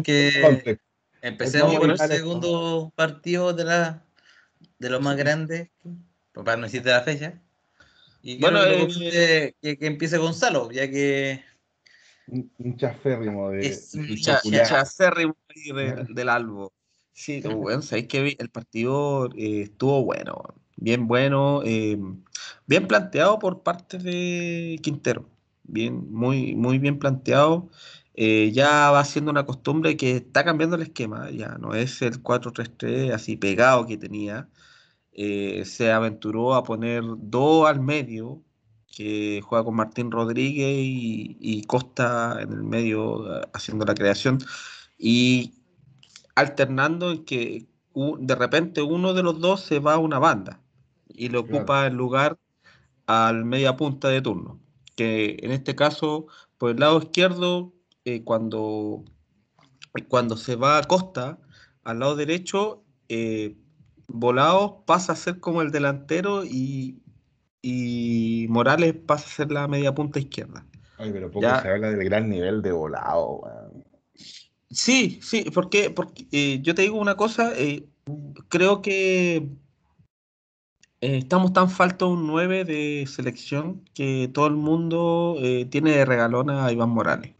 que 0.02 0.78
empecemos 1.22 1.76
por 1.76 1.90
el 1.90 1.98
segundo 1.98 2.92
partido 2.96 3.52
de 3.52 3.64
la 3.64 4.02
de 4.80 4.90
los 4.90 5.00
más 5.00 5.16
grandes, 5.16 5.70
para 6.32 6.56
no 6.56 6.64
decir 6.64 6.82
de 6.82 6.90
la 6.90 7.02
fecha. 7.02 7.40
Y 8.20 8.40
bueno, 8.40 8.64
eh, 8.64 9.54
que, 9.62 9.78
que, 9.78 9.86
empiece 9.86 10.18
Gonzalo, 10.18 10.72
ya 10.72 10.90
que. 10.90 11.44
Un 12.26 12.76
chaférrimo 12.76 13.50
de. 13.50 13.68
Es 13.68 13.94
un 13.94 14.16
chaférrimo 14.16 15.36
del 16.08 16.28
Albo. 16.28 16.72
Sí, 17.12 17.40
bueno, 17.40 17.80
sabéis 17.80 18.08
que 18.08 18.36
el 18.36 18.50
partido 18.50 19.30
eh, 19.36 19.62
estuvo 19.62 20.04
bueno, 20.04 20.42
bien 20.76 21.08
bueno. 21.08 21.62
Eh, 21.64 21.98
bien 22.66 22.86
planteado 22.88 23.38
por 23.38 23.62
parte 23.62 23.98
de 23.98 24.78
Quintero. 24.82 25.28
Bien, 25.64 26.12
muy, 26.12 26.54
muy 26.56 26.78
bien 26.78 26.98
planteado. 26.98 27.68
Eh, 28.14 28.52
ya 28.52 28.90
va 28.90 29.04
siendo 29.04 29.30
una 29.30 29.46
costumbre 29.46 29.96
que 29.96 30.16
está 30.16 30.44
cambiando 30.44 30.76
el 30.76 30.82
esquema, 30.82 31.30
ya 31.30 31.58
no 31.58 31.74
es 31.74 32.00
el 32.02 32.22
4-3-3 32.22 33.12
así 33.12 33.36
pegado 33.36 33.86
que 33.86 33.98
tenía. 33.98 34.48
Eh, 35.12 35.64
se 35.66 35.92
aventuró 35.92 36.54
a 36.54 36.64
poner 36.64 37.02
dos 37.04 37.68
al 37.68 37.80
medio, 37.80 38.42
que 38.86 39.42
juega 39.44 39.64
con 39.64 39.76
Martín 39.76 40.10
Rodríguez 40.10 40.78
y, 40.78 41.62
Costa 41.66 42.38
en 42.40 42.52
el 42.52 42.64
medio 42.64 43.24
haciendo 43.54 43.84
la 43.84 43.94
creación, 43.94 44.38
y 44.98 45.54
alternando 46.34 47.12
en 47.12 47.24
que 47.24 47.66
de 47.94 48.34
repente 48.34 48.82
uno 48.82 49.14
de 49.14 49.22
los 49.22 49.40
dos 49.40 49.62
se 49.62 49.80
va 49.80 49.94
a 49.94 49.98
una 49.98 50.18
banda 50.18 50.60
y 51.16 51.28
le 51.28 51.38
ocupa 51.38 51.86
el 51.86 51.94
lugar 51.94 52.38
al 53.06 53.44
media 53.44 53.76
punta 53.76 54.08
de 54.08 54.20
turno, 54.20 54.60
que 54.94 55.36
en 55.40 55.52
este 55.52 55.74
caso, 55.74 56.26
por 56.58 56.70
el 56.70 56.80
lado 56.80 56.98
izquierdo, 56.98 57.72
eh, 58.04 58.22
cuando, 58.24 59.04
cuando 60.08 60.36
se 60.36 60.56
va 60.56 60.78
a 60.78 60.82
Costa, 60.84 61.38
al 61.84 62.00
lado 62.00 62.16
derecho, 62.16 62.84
eh, 63.08 63.56
Volados 64.08 64.84
pasa 64.86 65.12
a 65.12 65.16
ser 65.16 65.40
como 65.40 65.62
el 65.62 65.72
delantero 65.72 66.44
y, 66.44 67.00
y 67.62 68.46
Morales 68.48 68.94
pasa 68.94 69.26
a 69.26 69.30
ser 69.30 69.52
la 69.52 69.66
media 69.66 69.94
punta 69.94 70.20
izquierda. 70.20 70.64
Ay, 70.98 71.10
pero 71.12 71.30
poco 71.30 71.46
se 71.60 71.68
habla 71.68 71.90
del 71.90 72.04
gran 72.04 72.28
nivel 72.28 72.62
de 72.62 72.72
volado. 72.72 73.42
Sí, 74.70 75.18
sí, 75.22 75.50
porque, 75.52 75.90
porque 75.90 76.26
eh, 76.30 76.60
yo 76.62 76.74
te 76.74 76.82
digo 76.82 76.98
una 76.98 77.16
cosa, 77.16 77.52
creo 78.48 78.82
que 78.82 79.48
eh, 81.06 81.18
estamos 81.18 81.52
tan 81.52 81.70
faltos 81.70 82.10
un 82.10 82.26
9 82.26 82.64
de 82.64 83.06
selección 83.06 83.84
que 83.94 84.28
todo 84.34 84.48
el 84.48 84.54
mundo 84.54 85.36
eh, 85.38 85.64
tiene 85.70 85.92
de 85.92 86.04
regalona 86.04 86.66
a 86.66 86.72
Iván 86.72 86.88
Morales. 86.88 87.32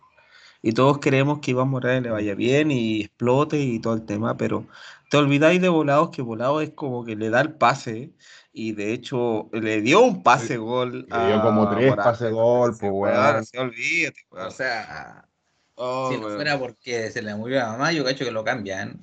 Y 0.63 0.73
todos 0.73 0.99
queremos 0.99 1.41
que 1.41 1.51
Iván 1.51 1.69
Morales 1.69 2.05
le 2.05 2.11
vaya 2.11 2.37
bien 2.37 2.71
y 2.71 3.01
explote 3.01 3.59
y 3.59 3.81
todo 3.81 3.95
el 3.95 4.07
tema, 4.07 4.37
pero 4.37 4.69
te 5.11 5.17
olvidáis 5.17 5.61
de 5.61 5.69
Volados, 5.69 6.11
que 6.11 6.23
Volados 6.23 6.63
es 6.63 6.71
como 6.71 7.05
que 7.05 7.17
le 7.17 7.29
da 7.29 7.41
el 7.41 7.55
pase 7.55 8.13
y 8.53 8.71
de 8.71 8.93
hecho 8.93 9.49
le 9.53 9.81
dio 9.81 10.01
un 10.01 10.23
pase 10.23 10.59
gol. 10.59 11.05
Le 11.09 11.27
dio 11.27 11.43
como 11.43 11.69
tres 11.69 11.97
pase 11.97 12.31
gol, 12.31 12.77
pues 12.79 12.93
weón. 12.95 13.45
Se 13.45 13.59
olvídate, 13.59 14.21
O 14.31 14.51
sea, 14.53 15.29
oh, 15.75 16.13
si 16.13 16.21
no 16.21 16.29
fuera 16.29 16.57
porque 16.57 17.11
se 17.11 17.21
le 17.21 17.35
murió 17.35 17.65
a 17.65 17.73
mamá, 17.73 17.91
yo 17.91 18.05
cacho 18.05 18.25
que 18.25 18.31
lo 18.31 18.45
cambian 18.45 19.03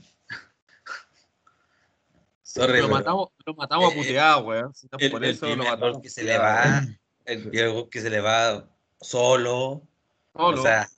lo, 2.55 2.87
matamos, 2.89 3.29
lo 3.45 3.53
matamos 3.55 3.91
a 3.91 3.95
eh, 3.95 3.97
puteado, 3.97 4.45
weón. 4.45 4.73
por 5.11 5.25
eso 5.25 5.55
lo 5.55 5.63
matamos. 5.63 6.01
Que 6.01 6.09
se 6.09 6.23
le 6.23 6.37
va. 6.37 6.83
el, 7.25 7.51
que 7.89 8.01
se 8.01 8.09
le 8.09 8.21
va 8.21 8.69
solo. 9.01 9.87
O 10.33 10.57
sea, 10.57 10.89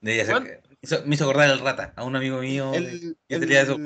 me 0.00 1.14
hizo 1.14 1.24
acordar 1.24 1.50
el 1.50 1.60
rata, 1.60 1.92
a 1.96 2.04
un 2.04 2.16
amigo 2.16 2.38
mío 2.38 2.72
el, 2.74 3.16
que 3.28 3.38
tenía 3.38 3.62
esos 3.62 3.78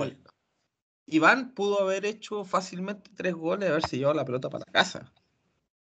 Iván 1.06 1.54
pudo 1.54 1.82
haber 1.82 2.04
hecho 2.04 2.44
fácilmente 2.44 3.10
tres 3.16 3.34
goles 3.34 3.68
y 3.68 3.70
haberse 3.72 3.96
llevado 3.96 4.14
la 4.14 4.24
pelota 4.24 4.48
para 4.48 4.64
la 4.64 4.72
casa. 4.72 5.12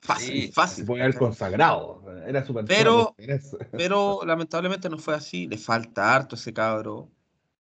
Fácil, 0.01 0.51
fácil. 0.51 0.85
Fue 0.85 1.05
el 1.05 1.13
consagrado. 1.13 2.03
Era 2.25 2.43
súper 2.43 2.65
pero, 2.65 3.15
pero 3.71 4.21
lamentablemente 4.25 4.89
no 4.89 4.97
fue 4.97 5.13
así. 5.13 5.47
Le 5.47 5.57
falta 5.57 6.15
harto 6.15 6.35
ese 6.35 6.53
cabro. 6.53 7.11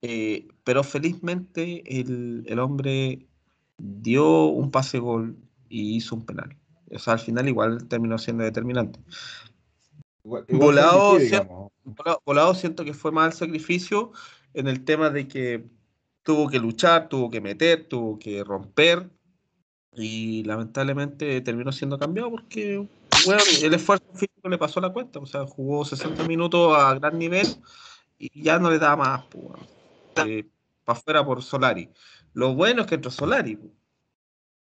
Eh, 0.03 0.49
pero 0.65 0.85
felizmente 0.85 1.83
el, 1.87 2.45
el, 2.47 2.59
hombre 2.59 3.26
dio 3.79 4.47
un 4.47 4.71
pase 4.71 4.99
gol 4.99 5.37
y 5.69 5.97
hizo 5.97 6.15
un 6.15 6.25
penal. 6.25 6.57
O 6.91 6.99
sea, 6.99 7.15
al 7.15 7.19
final 7.19 7.49
igual 7.49 7.89
terminó 7.89 8.19
siendo 8.19 8.45
determinante. 8.45 9.01
volado, 10.23 11.19
siento, 11.19 11.73
volado, 12.25 12.55
siento 12.55 12.85
que 12.85 12.95
fue 12.95 13.11
el 13.25 13.33
sacrificio 13.33 14.13
en 14.55 14.69
el 14.69 14.85
tema 14.85 15.11
de 15.11 15.29
que 15.29 15.67
tuvo 16.23 16.49
que 16.49 16.59
luchar, 16.59 17.09
tuvo 17.09 17.31
que 17.31 17.41
meter, 17.41 17.89
tuvo 17.89 18.19
que 18.19 18.43
romper 18.43 19.11
y 19.93 20.45
lamentablemente 20.45 21.41
terminó 21.41 21.73
siendo 21.73 21.99
cambiado 21.99 22.31
porque 22.31 22.87
bueno, 23.25 23.43
el 23.63 23.75
esfuerzo 23.75 24.05
físico 24.13 24.49
le 24.49 24.59
pasó 24.59 24.81
la 24.81 24.93
cuenta, 24.93 25.19
o 25.21 25.27
sea, 25.27 25.47
jugó 25.47 25.85
60 25.85 26.25
minutos 26.25 26.77
a 26.77 26.95
gran 26.95 27.19
nivel 27.19 27.47
y 28.19 28.43
ya 28.43 28.59
no 28.59 28.71
le 28.71 28.79
daba 28.79 28.97
más 28.97 29.25
pues, 29.27 30.27
eh, 30.27 30.45
para 30.85 30.99
afuera 30.99 31.25
por 31.25 31.43
Solari. 31.43 31.91
Lo 32.37 32.55
bueno 32.55 32.83
es 32.83 32.87
que 32.87 32.97
entró 32.97 33.11
Solari, 33.11 33.59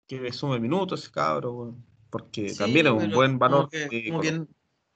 que 0.05 0.33
sume 0.33 0.59
minutos 0.59 1.03
ese 1.03 1.11
cabro, 1.13 1.73
porque 2.09 2.53
también 2.53 2.87
es 2.87 2.91
un 2.91 3.11
buen 3.11 3.39
valor. 3.39 3.69
Como 3.69 4.19
que, 4.19 4.45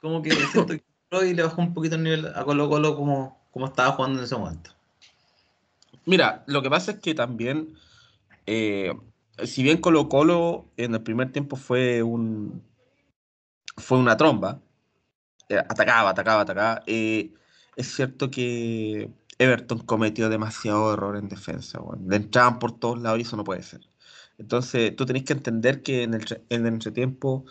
como, 0.01 0.21
que, 0.21 0.32
siento 0.32 0.73
que 0.73 0.84
le 1.34 1.41
bajó 1.41 1.61
un 1.61 1.73
poquito 1.73 1.95
el 1.95 2.03
nivel 2.03 2.28
a 2.36 2.43
Colo 2.43 2.67
Colo 2.67 2.97
como, 2.97 3.47
como 3.51 3.67
estaba 3.67 3.93
jugando 3.93 4.19
en 4.19 4.26
ese 4.26 4.36
momento. 4.36 4.71
Mira, 6.05 6.43
lo 6.47 6.61
que 6.61 6.69
pasa 6.69 6.91
es 6.91 6.99
que 6.99 7.15
también, 7.15 7.78
eh, 8.45 8.93
si 9.45 9.63
bien 9.63 9.78
Colo 9.78 10.09
Colo 10.09 10.65
en 10.76 10.95
el 10.95 11.01
primer 11.01 11.32
tiempo 11.32 11.55
fue 11.55 12.03
un 12.03 12.61
fue 13.78 13.97
una 13.99 14.17
tromba, 14.17 14.59
eh, 15.47 15.59
atacaba, 15.59 16.09
atacaba, 16.09 16.41
atacaba, 16.41 16.84
eh, 16.88 17.32
es 17.78 17.95
cierto 17.95 18.30
que 18.30 19.09
Everton 19.39 19.79
cometió 19.79 20.29
demasiado 20.29 20.93
error 20.93 21.17
en 21.17 21.29
defensa, 21.29 21.79
le 22.07 22.15
entraban 22.15 22.59
por 22.59 22.77
todos 22.79 23.01
lados 23.01 23.19
y 23.19 23.23
eso 23.23 23.38
no 23.38 23.43
puede 23.43 23.63
ser. 23.63 23.81
Entonces, 24.38 24.95
tú 24.95 25.05
tenés 25.05 25.23
que 25.23 25.33
entender 25.33 25.81
que 25.83 26.03
en 26.03 26.13
el, 26.15 26.25
en 26.49 26.61
el 26.65 26.73
entretiempo 26.73 27.45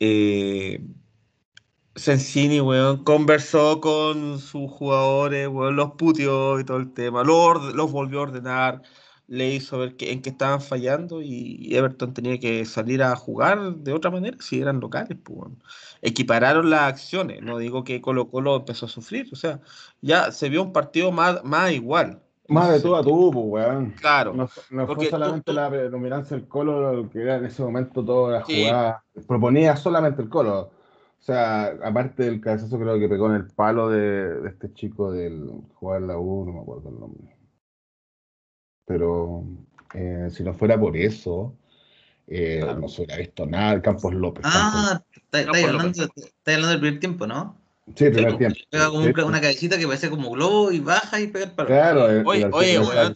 eh, 0.00 0.80
Sensini, 1.96 2.60
weón, 2.60 3.04
conversó 3.04 3.80
con 3.80 4.38
sus 4.38 4.70
jugadores, 4.70 5.48
weón, 5.48 5.76
los 5.76 5.92
putió 5.92 6.60
y 6.60 6.64
todo 6.64 6.76
el 6.78 6.92
tema, 6.92 7.24
los, 7.24 7.74
los 7.74 7.90
volvió 7.90 8.20
a 8.20 8.22
ordenar, 8.22 8.82
le 9.28 9.54
hizo 9.54 9.78
ver 9.78 9.96
que, 9.96 10.10
en 10.10 10.22
qué 10.22 10.30
estaban 10.30 10.60
fallando 10.60 11.22
y 11.22 11.68
Everton 11.76 12.14
tenía 12.14 12.38
que 12.40 12.64
salir 12.64 13.02
a 13.02 13.14
jugar 13.14 13.76
de 13.76 13.92
otra 13.92 14.10
manera 14.10 14.36
si 14.40 14.60
eran 14.60 14.80
locales, 14.80 15.16
pues, 15.22 15.52
Equipararon 16.00 16.70
las 16.70 16.82
acciones, 16.82 17.42
no 17.42 17.58
digo 17.58 17.84
que 17.84 18.00
Colo 18.00 18.30
Colo 18.30 18.56
empezó 18.56 18.86
a 18.86 18.88
sufrir, 18.88 19.28
o 19.32 19.36
sea, 19.36 19.60
ya 20.00 20.32
se 20.32 20.48
vio 20.48 20.62
un 20.62 20.72
partido 20.72 21.12
más, 21.12 21.44
más 21.44 21.72
igual. 21.72 22.22
Más 22.48 22.72
de 22.72 22.80
todo 22.80 22.96
a 22.96 23.02
tú, 23.02 23.30
pues, 23.30 23.44
weón. 23.46 23.90
Claro. 24.00 24.32
No, 24.70 24.86
fue 24.86 25.10
solamente 25.10 25.52
la 25.52 25.68
predominancia 25.68 26.34
del 26.34 26.48
Colo, 26.48 27.08
que 27.12 27.20
era 27.20 27.36
en 27.36 27.44
ese 27.44 27.62
momento 27.62 28.02
toda 28.02 28.38
la 28.38 28.42
jugada. 28.42 29.04
Proponía 29.26 29.76
solamente 29.76 30.22
el 30.22 30.30
Colo. 30.30 30.70
O 31.20 31.22
sea, 31.22 31.76
aparte 31.84 32.22
del 32.22 32.40
cabezazo 32.40 32.78
creo 32.78 32.98
que 32.98 33.08
pegó 33.08 33.26
en 33.26 33.34
el 33.34 33.46
palo 33.48 33.90
de, 33.90 34.48
este 34.48 34.72
chico 34.72 35.12
del 35.12 35.50
jugar 35.74 36.02
la 36.02 36.16
U, 36.16 36.46
no 36.46 36.52
me 36.54 36.60
acuerdo 36.60 36.88
el 36.88 36.98
nombre. 36.98 37.37
Pero 38.88 39.44
eh, 39.94 40.28
si 40.32 40.42
no 40.42 40.54
fuera 40.54 40.80
por 40.80 40.96
eso, 40.96 41.54
eh, 42.26 42.64
no 42.80 42.88
se 42.88 43.02
hubiera 43.02 43.18
visto 43.18 43.46
nada. 43.46 43.80
Campos 43.82 44.14
López. 44.14 44.44
Ah, 44.46 45.02
está 45.22 45.40
hablando, 45.40 46.06
hablando 46.46 46.68
del 46.68 46.80
primer 46.80 46.98
tiempo, 46.98 47.26
¿no? 47.26 47.57
Sí, 47.94 48.10
primer 48.10 48.36
tiempo. 48.36 48.58
Pega 48.70 48.86
como 48.86 49.26
una 49.26 49.40
cabecita 49.40 49.78
que 49.78 49.86
parece 49.86 50.10
como 50.10 50.30
globo 50.30 50.72
y 50.72 50.80
baja 50.80 51.20
y 51.20 51.26
pega 51.28 51.46
el 51.46 51.52
palo. 51.52 51.68
Claro, 51.68 52.04
oye, 52.28 52.48
oye 52.52 52.78
weón. 52.78 53.14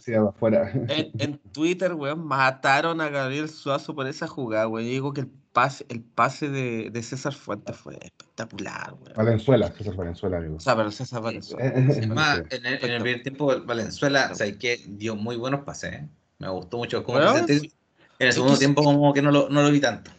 En, 0.89 1.11
en, 1.19 1.37
Twitter, 1.51 1.93
weón, 1.93 2.25
mataron 2.25 3.01
a 3.01 3.09
Gabriel 3.09 3.49
Suazo 3.49 3.95
por 3.95 4.07
esa 4.07 4.27
jugada, 4.27 4.67
weón. 4.67 4.85
Yo 4.85 4.91
digo 4.91 5.13
que 5.13 5.21
el 5.21 5.27
pase, 5.27 5.85
el 5.89 6.01
pase 6.01 6.49
de, 6.49 6.89
de 6.89 7.03
César 7.03 7.33
Fuentes 7.33 7.75
fue 7.75 7.97
espectacular, 8.01 8.93
weón. 8.93 9.13
Valenzuela, 9.15 9.71
César 9.71 9.95
Valenzuela, 9.95 10.41
digo. 10.41 10.55
O 10.55 10.59
sea, 10.59 10.75
pero 10.75 10.91
César 10.91 11.21
Valenzuela. 11.21 11.65
Es 11.65 12.07
más, 12.07 12.43
en 12.49 12.65
el, 12.65 12.73
en 12.83 12.91
el 12.91 13.01
primer 13.01 13.23
tiempo, 13.23 13.53
Valenzuela, 13.65 14.29
o 14.31 14.35
sea, 14.35 14.51
que 14.57 14.79
dio 14.87 15.15
muy 15.15 15.35
buenos 15.35 15.61
pases, 15.61 15.93
¿eh? 15.93 16.09
Me 16.39 16.49
gustó 16.49 16.77
mucho 16.77 17.03
cómo 17.03 17.19
se 17.47 17.53
En 17.55 18.27
el 18.27 18.33
segundo 18.33 18.57
tiempo, 18.57 18.83
como 18.83 19.13
que 19.13 19.21
no 19.21 19.31
lo, 19.31 19.49
no 19.49 19.61
lo 19.61 19.71
vi 19.71 19.79
tanto. 19.79 20.11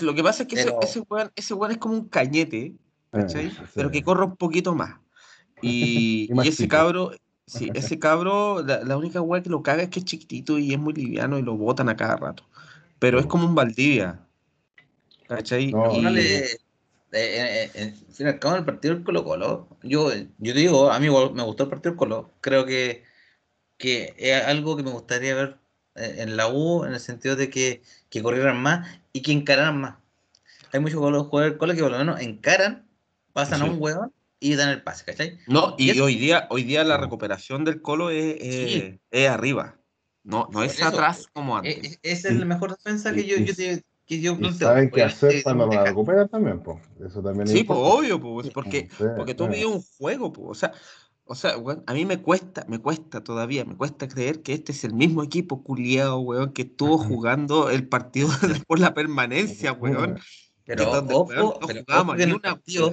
lo 0.00 0.14
que 0.14 0.22
pasa 0.22 0.44
es 0.44 0.48
que 0.48 0.60
ese, 0.60 0.74
ese, 0.80 1.00
weón, 1.00 1.30
ese 1.36 1.54
weón 1.54 1.72
es 1.72 1.78
como 1.78 1.94
un 1.94 2.08
cañete 2.08 2.74
eh, 3.18 3.52
pero 3.74 3.90
que 3.90 4.02
corra 4.02 4.24
un 4.24 4.36
poquito 4.36 4.74
más. 4.74 5.00
Y, 5.62 6.28
ese 6.44 6.68
cabro, 6.68 7.12
sí, 7.46 7.70
ese 7.74 7.98
cabro, 7.98 8.62
la, 8.62 8.96
única 8.96 9.20
weá 9.20 9.42
que 9.42 9.50
lo 9.50 9.62
caga 9.62 9.82
es 9.82 9.90
que 9.90 10.00
es 10.00 10.04
chiquitito 10.04 10.58
y 10.58 10.72
es 10.72 10.78
muy 10.78 10.94
liviano 10.94 11.38
y 11.38 11.42
lo 11.42 11.56
botan 11.56 11.88
a 11.88 11.96
cada 11.96 12.16
rato. 12.16 12.44
Pero 12.98 13.18
es 13.18 13.26
como 13.26 13.46
un 13.46 13.54
Valdivia. 13.54 14.20
¿Cachai? 15.28 15.72
No, 15.72 15.92
y... 15.92 16.06
Eh, 16.18 16.58
eh, 17.12 17.70
en 17.74 17.94
fin 18.12 18.26
al 18.26 18.38
cabo, 18.38 18.56
el 18.56 18.64
partido 18.64 18.94
del 18.94 19.04
Colo 19.04 19.24
Colo, 19.24 19.68
yo, 19.82 20.12
yo 20.12 20.52
te 20.52 20.58
digo, 20.58 20.90
a 20.90 20.98
mí 20.98 21.08
me 21.08 21.42
gustó 21.44 21.64
el 21.64 21.70
partido 21.70 21.92
del 21.92 21.98
Colo. 21.98 22.30
Creo 22.40 22.66
que, 22.66 23.04
que 23.78 24.14
es 24.18 24.44
algo 24.44 24.76
que 24.76 24.82
me 24.82 24.90
gustaría 24.90 25.34
ver 25.34 25.56
en 25.94 26.36
la 26.36 26.48
U, 26.48 26.84
en 26.84 26.92
el 26.92 27.00
sentido 27.00 27.36
de 27.36 27.48
que, 27.48 27.82
que 28.10 28.22
corrieran 28.22 28.60
más 28.60 29.00
y 29.12 29.22
que 29.22 29.32
encararan 29.32 29.80
más. 29.80 29.96
Hay 30.72 30.80
muchos 30.80 30.98
jugadores 30.98 31.52
del 31.52 31.58
Colo 31.58 31.74
que 31.74 31.82
por 31.82 31.92
lo 31.92 31.98
menos 31.98 32.20
encaran 32.20 32.85
pasan 33.36 33.60
a 33.60 33.66
un 33.66 33.76
hueón 33.78 34.14
y 34.40 34.54
dan 34.54 34.70
el 34.70 34.82
pase, 34.82 35.04
¿cachai? 35.04 35.38
No, 35.46 35.74
y, 35.76 36.00
hoy 36.00 36.16
día, 36.16 36.46
hoy 36.48 36.64
día 36.64 36.84
la 36.84 36.96
recuperación 36.96 37.66
del 37.66 37.82
Colo 37.82 38.08
es, 38.08 38.98
es, 39.10 39.28
arriba. 39.28 39.76
No, 40.24 40.48
no 40.50 40.62
es 40.62 40.82
atrás 40.82 41.28
como 41.34 41.56
e, 41.56 41.58
antes. 41.58 41.98
Es, 42.02 42.24
es, 42.24 42.34
la 42.34 42.46
mejor 42.46 42.70
defensa 42.70 43.12
que 43.12 43.26
yo, 43.26 43.36
yo 43.36 43.54
te, 43.54 43.84
que 44.06 44.20
yo 44.22 44.38
¿Saben 44.52 44.90
qué 44.90 45.02
hacer 45.02 45.42
para 45.42 45.66
la 45.66 45.84
recuperar 45.84 46.28
también, 46.30 46.62
pues? 46.62 46.78
Eso 47.04 47.22
también 47.22 47.46
Sí, 47.46 47.62
pues 47.62 47.78
obvio, 47.78 48.18
pues, 48.18 48.48
porque, 48.48 48.88
porque 49.16 49.34
tú 49.34 49.48
vives 49.48 49.66
un 49.66 49.82
juego, 49.82 50.32
pues. 50.32 50.48
O 50.48 50.54
sea, 50.54 50.72
o 51.26 51.34
sea, 51.34 51.58
weón, 51.58 51.84
a 51.86 51.92
mí 51.92 52.06
me 52.06 52.22
cuesta, 52.22 52.64
me 52.68 52.78
cuesta 52.78 53.22
todavía, 53.22 53.66
me 53.66 53.76
cuesta 53.76 54.08
creer 54.08 54.42
que 54.42 54.54
este 54.54 54.72
es 54.72 54.82
el 54.84 54.94
mismo 54.94 55.22
equipo 55.22 55.62
culiado, 55.62 56.20
weón, 56.20 56.54
que 56.54 56.62
estuvo 56.62 56.96
jugando 57.20 57.68
el 57.68 57.86
partido 57.86 58.28
por 58.66 58.78
la 58.78 58.94
permanencia, 58.94 59.74
weón. 59.74 60.18
Pero 60.66 60.90
ojo, 60.90 61.26
pero 61.26 62.90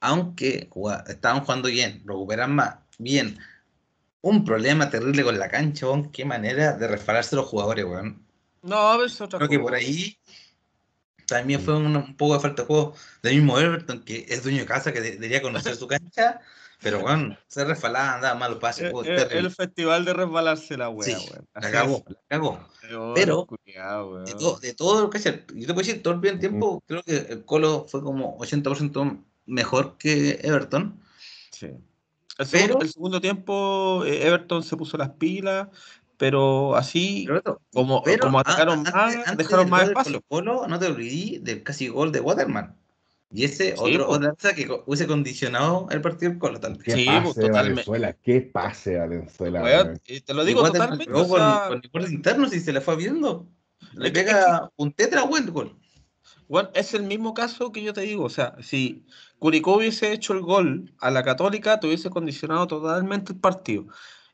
aunque 0.00 0.70
estaban 1.08 1.40
jugando 1.40 1.68
bien, 1.68 2.02
recuperan 2.06 2.54
más, 2.54 2.76
bien. 2.98 3.38
Un 4.22 4.44
problema 4.44 4.90
terrible 4.90 5.24
con 5.24 5.38
la 5.38 5.48
cancha, 5.48 5.86
weón. 5.86 6.10
Qué 6.10 6.24
manera 6.24 6.72
de 6.72 6.88
resbalarse 6.88 7.36
los 7.36 7.46
jugadores, 7.46 7.84
weón. 7.84 8.24
No, 8.62 9.02
es 9.02 9.18
otra 9.20 9.38
Creo 9.38 9.48
que 9.48 9.58
por 9.58 9.74
ahí 9.74 10.18
también 11.26 11.60
fue 11.60 11.76
un, 11.76 12.16
poco 12.16 12.34
de 12.34 12.40
falta 12.40 12.62
de 12.62 12.66
juego 12.66 12.94
del 13.22 13.36
mismo 13.36 13.58
Everton, 13.58 14.02
que 14.02 14.26
es 14.28 14.42
dueño 14.42 14.60
de 14.60 14.66
casa, 14.66 14.92
que 14.92 15.00
debería 15.00 15.40
conocer 15.40 15.76
su 15.76 15.86
cancha. 15.86 16.40
Pero, 16.82 17.00
bueno, 17.00 17.36
se 17.46 17.64
resbalaba, 17.64 18.14
andaba 18.14 18.34
mal 18.38 18.58
pase. 18.58 18.88
El, 18.88 19.08
el, 19.08 19.32
el, 19.32 19.50
festival 19.50 20.04
de 20.04 20.14
resbalarse 20.14 20.78
la 20.78 20.88
wea, 20.88 21.18
sí, 21.18 21.28
La 21.54 21.70
cagó, 21.70 22.02
la 22.08 22.20
cagó. 22.28 22.66
Pero, 23.14 23.46
de, 24.60 24.74
todo 24.74 25.02
lo 25.02 25.10
que 25.10 25.18
hace, 25.18 25.44
yo 25.54 25.66
te 25.66 25.74
puedo 25.74 25.86
decir, 25.86 26.02
todo 26.02 26.14
el 26.14 26.20
bien 26.20 26.38
tiempo, 26.38 26.82
creo 26.86 27.02
que 27.02 27.16
el 27.16 27.44
Colo 27.44 27.86
fue 27.86 28.02
como 28.02 28.38
80% 28.38 29.22
mejor 29.46 29.98
que 29.98 30.40
Everton. 30.42 31.00
Sí. 31.50 31.68
El, 32.38 32.46
segundo, 32.46 32.80
el 32.80 32.90
segundo 32.90 33.20
tiempo, 33.20 34.02
eh, 34.06 34.26
Everton 34.26 34.62
se 34.62 34.76
puso 34.76 34.96
las 34.96 35.10
pilas, 35.10 35.68
pero 36.16 36.76
así, 36.76 37.28
como, 37.72 38.02
como 38.20 38.38
atacaron 38.40 38.82
más, 38.82 39.36
dejaron 39.36 39.68
más 39.68 39.88
espacio. 39.88 40.22
Colo, 40.28 40.66
no 40.66 40.78
te 40.78 40.86
olvidé 40.86 41.40
del 41.40 41.62
casi 41.62 41.88
gol 41.88 42.10
de 42.10 42.20
Waterman. 42.20 42.74
Y 43.32 43.44
ese 43.44 43.74
otro, 43.78 44.08
otra 44.08 44.32
cosa 44.32 44.54
que 44.54 44.68
hubiese 44.86 45.06
condicionado 45.06 45.86
el 45.90 46.00
partido 46.00 46.30
del 46.30 46.40
Colo 46.40 46.58
tal 46.58 46.76
Sí, 46.84 47.06
pase, 47.06 47.40
totalmente. 47.40 47.50
Valenzuela, 47.50 48.12
qué 48.14 48.40
pase 48.40 48.96
Valenzuela. 48.96 49.94
te 50.04 50.34
lo 50.34 50.44
digo 50.44 50.64
totalmente. 50.64 51.04
Pero 51.06 51.28
con, 51.28 51.82
con 51.92 52.12
internos 52.12 52.52
y 52.52 52.60
se 52.60 52.72
le 52.72 52.80
fue 52.80 52.96
viendo. 52.96 53.46
Le 53.92 54.10
pega 54.10 54.70
un 54.76 54.92
tetra 54.92 55.22
buen 55.22 55.46
gol. 55.46 55.76
Bueno, 56.48 56.70
es 56.74 56.94
el 56.94 57.04
mismo 57.04 57.32
caso 57.32 57.70
que 57.70 57.82
yo 57.82 57.92
te 57.92 58.00
digo. 58.00 58.24
O 58.24 58.30
sea, 58.30 58.56
si 58.60 59.06
Curicó 59.38 59.76
hubiese 59.76 60.12
hecho 60.12 60.32
el 60.32 60.40
gol 60.40 60.92
a 60.98 61.12
la 61.12 61.22
Católica, 61.22 61.78
te 61.78 61.86
hubiese 61.86 62.10
condicionado 62.10 62.66
totalmente 62.66 63.32
el 63.32 63.38
partido. 63.38 63.86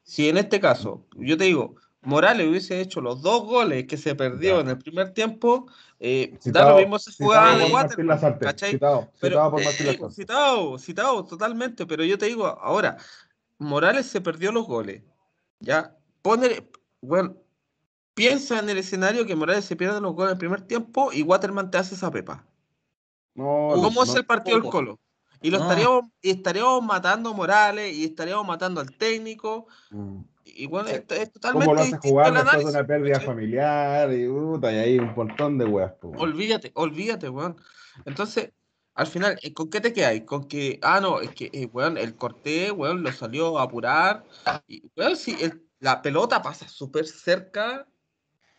Si 0.03 0.29
en 0.29 0.39
este 0.39 0.59
caso, 0.59 1.07
yo 1.17 1.37
te 1.37 1.45
digo, 1.45 1.77
Morales 2.01 2.49
hubiese 2.49 2.81
hecho 2.81 3.01
los 3.03 3.21
dos 3.21 3.45
goles 3.45 3.87
que 3.87 3.97
se 3.97 4.15
perdió 4.15 4.61
en 4.61 4.69
el 4.69 4.79
primer 4.79 5.13
tiempo, 5.13 5.67
eh, 5.99 6.39
da 6.45 6.71
lo 6.71 6.77
mismo 6.77 6.97
esa 6.97 7.11
jugada 7.13 7.57
de 7.57 7.73
Waterman. 7.73 8.19
Citado, 8.19 9.09
citado, 9.19 9.51
por 9.51 9.63
eh, 9.63 9.99
citado, 10.11 10.79
citado, 10.79 11.25
totalmente, 11.25 11.87
pero 11.87 12.05
yo 12.05 12.19
te 12.19 12.27
digo, 12.27 12.47
ahora, 12.47 12.97
Morales 13.59 14.07
se 14.07 14.21
perdió 14.21 14.53
los 14.53 14.67
goles. 14.67 15.03
Ya, 15.61 15.97
pone, 16.21 16.69
bueno, 17.01 17.37
piensa 18.15 18.59
en 18.59 18.69
el 18.69 18.79
escenario 18.79 19.27
que 19.27 19.37
Morales 19.37 19.65
se 19.65 19.77
pierde 19.77 20.01
los 20.01 20.15
goles 20.15 20.33
en 20.33 20.35
el 20.35 20.39
primer 20.39 20.63
tiempo 20.63 21.13
y 21.13 21.23
Waterman 21.23 21.71
te 21.71 21.79
hace 21.79 21.95
esa 21.95 22.11
pepa. 22.11 22.45
¿Cómo 23.35 24.03
es 24.03 24.15
el 24.15 24.27
partido 24.27 24.61
del 24.61 24.71
Colo? 24.71 24.99
Y 25.43 25.51
lo 25.51 25.59
estaríamos, 25.59 26.05
y 26.23 26.31
estaríamos 26.31 26.83
matando 26.83 27.31
a 27.31 27.33
Morales 27.35 27.95
y 27.95 28.05
estaríamos 28.05 28.47
matando 28.47 28.81
al 28.81 28.97
técnico. 28.97 29.67
Mm. 29.91 30.21
Y 30.49 30.67
bueno, 30.67 30.89
es, 30.89 31.05
totalmente. 31.33 31.67
¿Cómo 31.67 31.75
lo 31.75 31.81
hace 31.81 31.99
jugar 31.99 32.33
después 32.33 32.65
de 32.65 32.71
una 32.71 32.87
pérdida 32.87 33.21
familiar? 33.21 34.13
Y, 34.13 34.29
puta, 34.29 34.73
y 34.73 34.77
ahí 34.77 34.99
un 34.99 35.13
montón 35.15 35.59
de 35.59 35.65
weas. 35.65 35.93
Olvídate, 36.03 36.71
olvídate, 36.75 37.29
weón. 37.29 37.57
Entonces, 38.05 38.53
al 38.95 39.09
final, 39.09 39.39
eh, 39.43 39.53
¿con 39.53 39.69
qué 39.69 39.81
te 39.81 39.93
quedas? 39.93 40.21
Con 40.21 40.47
que, 40.47 40.79
ah, 40.83 41.01
no, 41.01 41.21
es 41.21 41.31
que, 41.31 41.51
eh, 41.53 41.67
weón, 41.67 41.99
el 41.99 42.15
corte, 42.15 42.71
weón, 42.71 43.03
lo 43.03 43.11
salió 43.11 43.59
a 43.59 43.65
apurar. 43.65 44.25
Y, 44.69 44.89
weón, 44.97 45.17
si 45.17 45.37
la 45.81 46.01
pelota 46.01 46.41
pasa 46.41 46.69
súper 46.69 47.07
cerca 47.07 47.89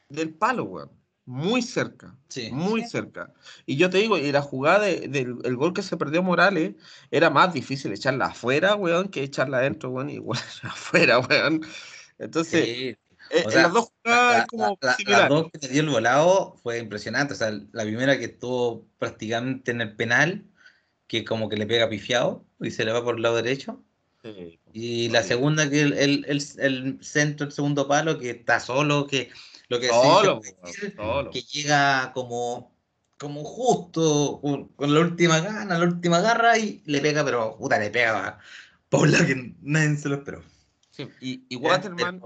del 0.10 0.36
palo, 0.36 0.66
weón. 0.66 0.92
Muy 1.28 1.62
cerca. 1.62 2.16
Sí. 2.30 2.50
Muy 2.54 2.86
cerca. 2.86 3.34
Y 3.66 3.76
yo 3.76 3.90
te 3.90 3.98
digo, 3.98 4.18
y 4.18 4.32
la 4.32 4.42
jugada 4.42 4.86
del 4.86 5.56
gol 5.58 5.74
que 5.74 5.84
se 5.84 5.98
perdió 5.98 6.24
Morales 6.24 6.76
era 7.12 7.30
más 7.30 7.54
difícil 7.54 7.92
echarla 7.92 8.28
afuera, 8.28 8.76
weón, 8.76 9.10
que 9.10 9.24
echarla 9.24 9.58
adentro, 9.58 9.90
weón, 9.90 10.10
igual 10.10 10.40
afuera, 10.64 11.20
weón. 11.20 11.66
Entonces, 12.18 12.66
eh, 12.66 12.98
las 13.54 13.74
dos 13.74 13.90
jugadas 13.92 14.48
como 14.48 14.80
Las 14.82 15.30
dos 15.30 15.52
que 15.52 15.60
te 15.60 15.68
dio 15.68 15.82
el 15.82 15.90
volado 15.90 16.56
fue 16.64 16.80
impresionante. 16.80 17.34
O 17.34 17.36
sea, 17.36 17.52
la 17.74 17.84
primera 17.84 18.18
que 18.18 18.26
estuvo 18.26 18.88
prácticamente 18.98 19.72
en 19.72 19.82
el 19.82 19.98
penal, 19.98 20.46
que 21.08 21.26
como 21.26 21.50
que 21.50 21.58
le 21.58 21.68
pega 21.68 21.90
pifiado 21.90 22.46
y 22.62 22.72
se 22.72 22.86
le 22.86 22.94
va 22.94 23.04
por 23.04 23.18
el 23.18 23.24
lado 23.24 23.36
derecho. 23.36 23.84
y 24.72 25.10
la 25.10 25.24
segunda 25.24 25.70
que 25.70 25.82
el, 25.82 25.92
el, 25.92 26.26
el, 26.58 27.04
centro, 27.04 27.48
el 27.48 27.52
segundo 27.52 27.86
palo, 27.86 28.18
que 28.18 28.30
está 28.30 28.62
solo, 28.62 29.08
que 29.08 29.30
lo 29.70 29.80
que 29.80 29.90
que 31.32 31.42
llega 31.42 32.12
como, 32.14 32.74
como 33.18 33.44
justo 33.44 34.40
con, 34.42 34.94
la 34.94 35.00
última 35.00 35.40
gana, 35.40 35.78
la 35.78 35.86
última 35.86 36.22
garra 36.22 36.58
y 36.58 36.82
le 36.86 37.02
pega, 37.02 37.26
pero 37.26 37.58
puta, 37.58 37.78
le 37.78 37.90
pega 37.90 38.40
por 38.90 39.10
la 39.10 39.26
que 39.26 39.56
nadie 39.62 39.98
se 39.98 40.10
lo 40.10 40.16
esperó. 40.16 40.42
Sí, 40.92 41.08
y, 41.22 41.44
y, 41.50 41.58
Waterman, 41.58 42.22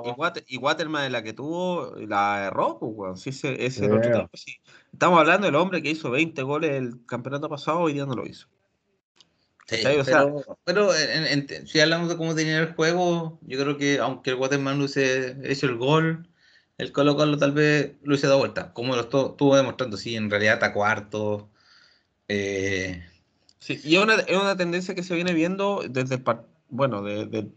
y, 0.48 0.58
Waterman 0.58 1.06
en 1.06 1.12
la 1.12 1.24
que 1.24 1.34
tuvo, 1.34 1.94
la 1.98 2.46
erró, 2.46 2.80
pues, 2.80 3.20
sí, 3.20 3.32
ese, 3.32 3.66
ese 3.66 3.90
Estamos 4.94 5.20
hablando 5.20 5.46
del 5.46 5.56
hombre 5.56 5.82
que 5.82 5.90
hizo 5.90 6.10
20 6.10 6.42
goles 6.44 6.72
el 6.72 7.06
campeonato 7.06 7.50
pasado, 7.50 7.80
hoy 7.80 7.94
día 7.94 8.06
no 8.06 8.16
lo 8.16 8.26
hizo. 8.26 8.48
Sí, 9.68 9.78
pero, 9.84 10.58
pero 10.64 10.90
si 11.66 11.80
hablamos 11.80 12.10
de 12.10 12.18
cómo 12.18 12.36
tenía 12.36 12.60
el 12.60 12.74
juego, 12.74 13.40
yo 13.42 13.60
creo 13.60 13.78
que 13.78 14.00
aunque 14.00 14.32
el 14.32 14.36
Waterman 14.38 14.78
hubiese 14.78 15.38
hecho 15.44 15.66
el 15.66 15.78
gol, 15.78 16.28
el 16.82 16.92
Colo 16.92 17.16
Colo 17.16 17.38
tal 17.38 17.52
vez 17.52 17.94
lo 18.02 18.16
hice 18.16 18.26
dado 18.26 18.40
vuelta, 18.40 18.74
como 18.74 18.96
lo 18.96 19.02
estuvo 19.02 19.56
demostrando, 19.56 19.98
sí, 19.98 20.16
en 20.16 20.32
realidad 20.32 20.56
está 20.56 20.74
cuarto. 20.74 21.48
Eh, 22.28 23.06
sí, 23.60 23.80
y 23.84 23.98
es 23.98 24.04
una, 24.04 24.16
es 24.16 24.36
una, 24.36 24.58
tendencia 24.58 24.96
que 24.96 25.04
se 25.04 25.14
viene 25.14 25.34
viendo 25.34 25.84
desde 25.88 26.16
el 26.16 26.24
bueno, 26.70 27.04
de, 27.04 27.52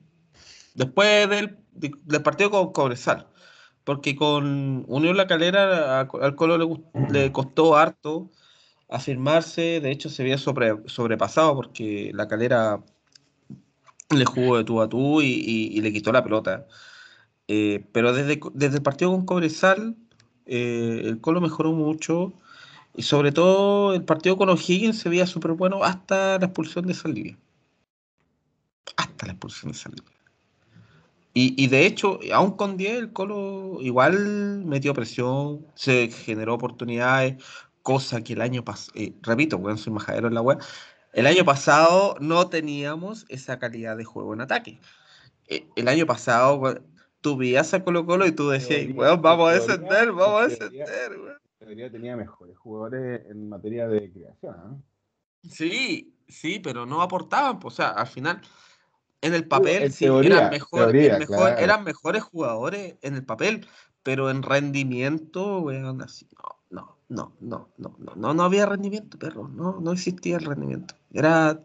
después 0.74 1.30
del, 1.30 1.56
del, 1.72 2.22
partido 2.22 2.50
con 2.50 2.72
Cobresal, 2.72 3.28
porque 3.84 4.14
con 4.14 4.84
Unión 4.88 5.16
La 5.16 5.26
Calera 5.26 6.00
al 6.00 6.36
Colo 6.36 6.82
le, 7.10 7.32
costó 7.32 7.76
harto 7.76 8.30
afirmarse, 8.90 9.80
de 9.80 9.90
hecho 9.90 10.10
se 10.10 10.20
había 10.20 10.36
sobrepasado 10.36 11.54
porque 11.56 12.10
La 12.12 12.28
Calera 12.28 12.84
le 14.14 14.24
jugó 14.26 14.58
de 14.58 14.64
tú 14.64 14.82
a 14.82 14.88
tú 14.90 15.22
y 15.22 15.80
le 15.80 15.92
quitó 15.94 16.12
la 16.12 16.22
pelota. 16.22 16.66
Eh, 17.48 17.84
pero 17.92 18.12
desde, 18.12 18.40
desde 18.54 18.76
el 18.76 18.82
partido 18.82 19.10
con 19.10 19.26
Cobresal, 19.26 19.96
eh, 20.46 21.02
el 21.04 21.20
Colo 21.20 21.40
mejoró 21.40 21.72
mucho. 21.72 22.32
Y 22.96 23.02
sobre 23.02 23.32
todo 23.32 23.94
el 23.94 24.04
partido 24.04 24.36
con 24.36 24.48
O'Higgins 24.50 24.98
se 24.98 25.08
veía 25.08 25.26
súper 25.26 25.52
bueno 25.52 25.82
hasta 25.82 26.38
la 26.38 26.46
expulsión 26.46 26.86
de 26.86 26.94
Saldivia. 26.94 27.36
Hasta 28.96 29.26
la 29.26 29.32
expulsión 29.32 29.72
de 29.72 29.78
Saldivia. 29.78 30.10
Y, 31.36 31.60
y, 31.62 31.66
de 31.66 31.84
hecho, 31.84 32.20
aún 32.32 32.52
con 32.52 32.76
10, 32.76 32.96
el 32.96 33.12
Colo 33.12 33.78
igual 33.80 34.64
metió 34.64 34.94
presión, 34.94 35.66
se 35.74 36.08
generó 36.08 36.54
oportunidades, 36.54 37.42
cosa 37.82 38.22
que 38.22 38.34
el 38.34 38.40
año 38.40 38.64
pasado, 38.64 38.92
eh, 38.94 39.14
repito, 39.20 39.58
bueno, 39.58 39.76
soy 39.76 39.92
majadero 39.92 40.28
en 40.28 40.34
la 40.34 40.42
web, 40.42 40.58
el 41.12 41.26
año 41.26 41.44
pasado 41.44 42.16
no 42.20 42.48
teníamos 42.48 43.26
esa 43.28 43.58
calidad 43.58 43.96
de 43.96 44.04
juego 44.04 44.32
en 44.34 44.42
ataque. 44.42 44.80
el 45.48 45.88
año 45.88 46.06
pasado 46.06 46.60
tú 47.24 47.38
veías 47.38 47.72
a 47.72 47.82
Colo 47.82 48.04
Colo 48.04 48.26
y 48.26 48.32
tú 48.32 48.50
decías, 48.50 48.94
weón, 48.94 49.22
vamos 49.22 49.48
a 49.48 49.54
descender, 49.54 50.12
vamos 50.12 50.42
a 50.42 50.48
descender, 50.48 51.18
weón. 51.18 51.38
Debería 51.58 51.90
tenía 51.90 52.14
mejores 52.18 52.54
jugadores 52.58 53.22
en 53.30 53.48
materia 53.48 53.88
de 53.88 54.12
creación, 54.12 54.54
¿no? 54.62 54.82
Sí, 55.42 56.14
sí, 56.28 56.60
pero 56.62 56.84
no 56.84 57.00
aportaban, 57.00 57.58
pues, 57.60 57.74
o 57.74 57.76
sea, 57.76 57.88
al 57.92 58.08
final, 58.08 58.42
en 59.22 59.32
el 59.32 59.48
papel, 59.48 59.90
sí, 59.90 60.04
eran, 60.04 60.50
mejor, 60.50 60.94
eran 60.94 61.82
mejores 61.82 62.22
jugadores 62.22 62.96
en 63.00 63.14
el 63.14 63.24
papel, 63.24 63.66
pero 64.02 64.30
en 64.30 64.42
rendimiento, 64.42 65.60
weón, 65.60 66.02
así, 66.02 66.28
no, 66.68 66.98
no, 67.08 67.34
no, 67.40 67.68
no, 67.78 67.96
no, 67.98 68.14
no, 68.16 68.34
no 68.34 68.42
había 68.42 68.66
rendimiento, 68.66 69.18
perro, 69.18 69.48
no, 69.48 69.80
no 69.80 69.92
existía 69.92 70.36
el 70.36 70.44
rendimiento. 70.44 70.94
Era 71.10 71.58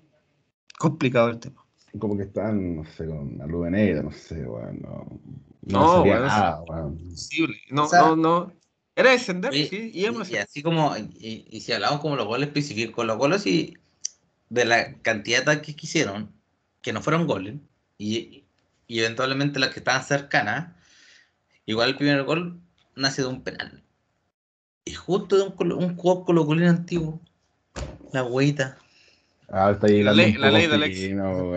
complicado 0.78 1.28
el 1.28 1.40
tema 1.40 1.66
como 1.98 2.16
que 2.18 2.24
están, 2.24 2.76
no 2.76 2.86
sé, 2.86 3.08
con 3.08 3.38
la 3.38 3.48
luz 3.48 3.70
negra, 3.70 4.04
no 4.04 4.12
sé, 4.12 4.46
bueno, 4.46 4.74
no, 4.82 5.20
no, 5.62 6.04
bueno, 6.04 6.26
nada, 6.26 6.64
No, 7.70 7.90
no, 7.92 8.16
no. 8.16 8.54
Era 8.96 9.12
descender, 9.12 9.54
sí, 9.54 9.92
y, 9.94 10.02
y, 10.02 10.38
así. 10.38 10.62
como, 10.62 10.94
y, 10.98 11.62
si 11.62 11.72
hablamos 11.72 12.02
como 12.02 12.18
los 12.18 12.28
goles 12.28 12.48
específicos, 12.48 13.06
los 13.06 13.18
goles 13.18 13.46
y 13.46 13.78
de 14.50 14.66
la 14.66 14.94
cantidad 15.02 15.46
de 15.46 15.62
que 15.62 15.76
quisieron, 15.76 16.34
que 16.82 16.92
no 16.92 17.02
fueron 17.02 17.26
goles, 17.26 17.56
y, 17.98 18.44
y 18.88 19.00
eventualmente 19.00 19.60
las 19.60 19.70
que 19.70 19.80
estaban 19.80 20.04
cercanas, 20.04 20.76
igual 21.66 21.90
el 21.90 21.96
primer 21.96 22.24
gol 22.24 22.60
nace 22.96 23.22
de 23.22 23.30
un 23.30 23.42
penal. 23.42 23.84
Y 24.84 24.94
justo 24.94 25.38
de 25.38 25.44
un, 25.44 25.72
un 25.72 25.96
juego 25.96 26.26
colocolino 26.26 26.70
antiguo, 26.70 27.22
la 28.12 28.24
hueita 28.24 28.80
Ah, 29.52 29.72
está 29.72 29.88
la 29.88 30.14
ley, 30.14 30.34
la 30.34 30.52
ley 30.52 30.68
de 30.68 30.76
Alex. 30.76 30.98
sí, 31.00 31.14
no, 31.14 31.52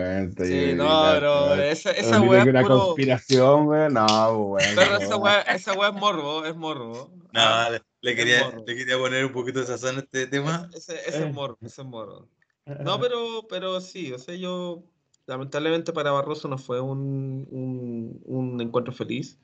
pero 1.13 1.53
esa, 1.55 1.91
esa 1.91 2.21
weá 2.21 2.41
es 2.41 2.47
una 2.47 2.63
conspiración, 2.63 3.65
güey. 3.65 3.91
No, 3.91 4.37
güey. 4.37 4.65
Pero 4.75 4.97
esa 4.97 5.17
weá, 5.17 5.41
esa 5.41 5.73
weá 5.73 5.89
es 5.89 5.95
morbo, 5.95 6.43
es 6.45 6.55
morbo. 6.55 7.11
No, 7.33 7.41
ah, 7.41 7.69
le, 8.01 8.15
quería, 8.15 8.51
le 8.65 8.75
quería 8.75 8.97
poner 8.97 9.25
un 9.25 9.31
poquito 9.31 9.59
de 9.59 9.67
sazón 9.67 9.97
a 9.97 9.99
este 9.99 10.25
tema. 10.25 10.69
Ese, 10.73 10.95
ese 11.07 11.27
es 11.27 11.33
morbo, 11.33 11.57
ese 11.61 11.81
es 11.81 11.87
morbo. 11.87 12.27
No, 12.65 12.99
pero, 12.99 13.45
pero 13.47 13.79
sí, 13.79 14.11
o 14.11 14.17
sea, 14.17 14.35
yo, 14.35 14.83
lamentablemente 15.27 15.93
para 15.93 16.11
Barroso 16.11 16.47
no 16.47 16.57
fue 16.57 16.81
un, 16.81 17.47
un, 17.51 18.21
un 18.25 18.61
encuentro 18.61 18.93
feliz. 18.93 19.37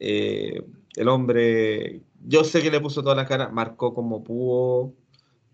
Eh, 0.00 0.62
el 0.96 1.08
hombre, 1.08 2.00
yo 2.26 2.42
sé 2.42 2.62
que 2.62 2.70
le 2.70 2.80
puso 2.80 3.02
toda 3.02 3.14
la 3.14 3.26
cara, 3.26 3.50
marcó 3.50 3.94
como 3.94 4.24
pudo, 4.24 4.94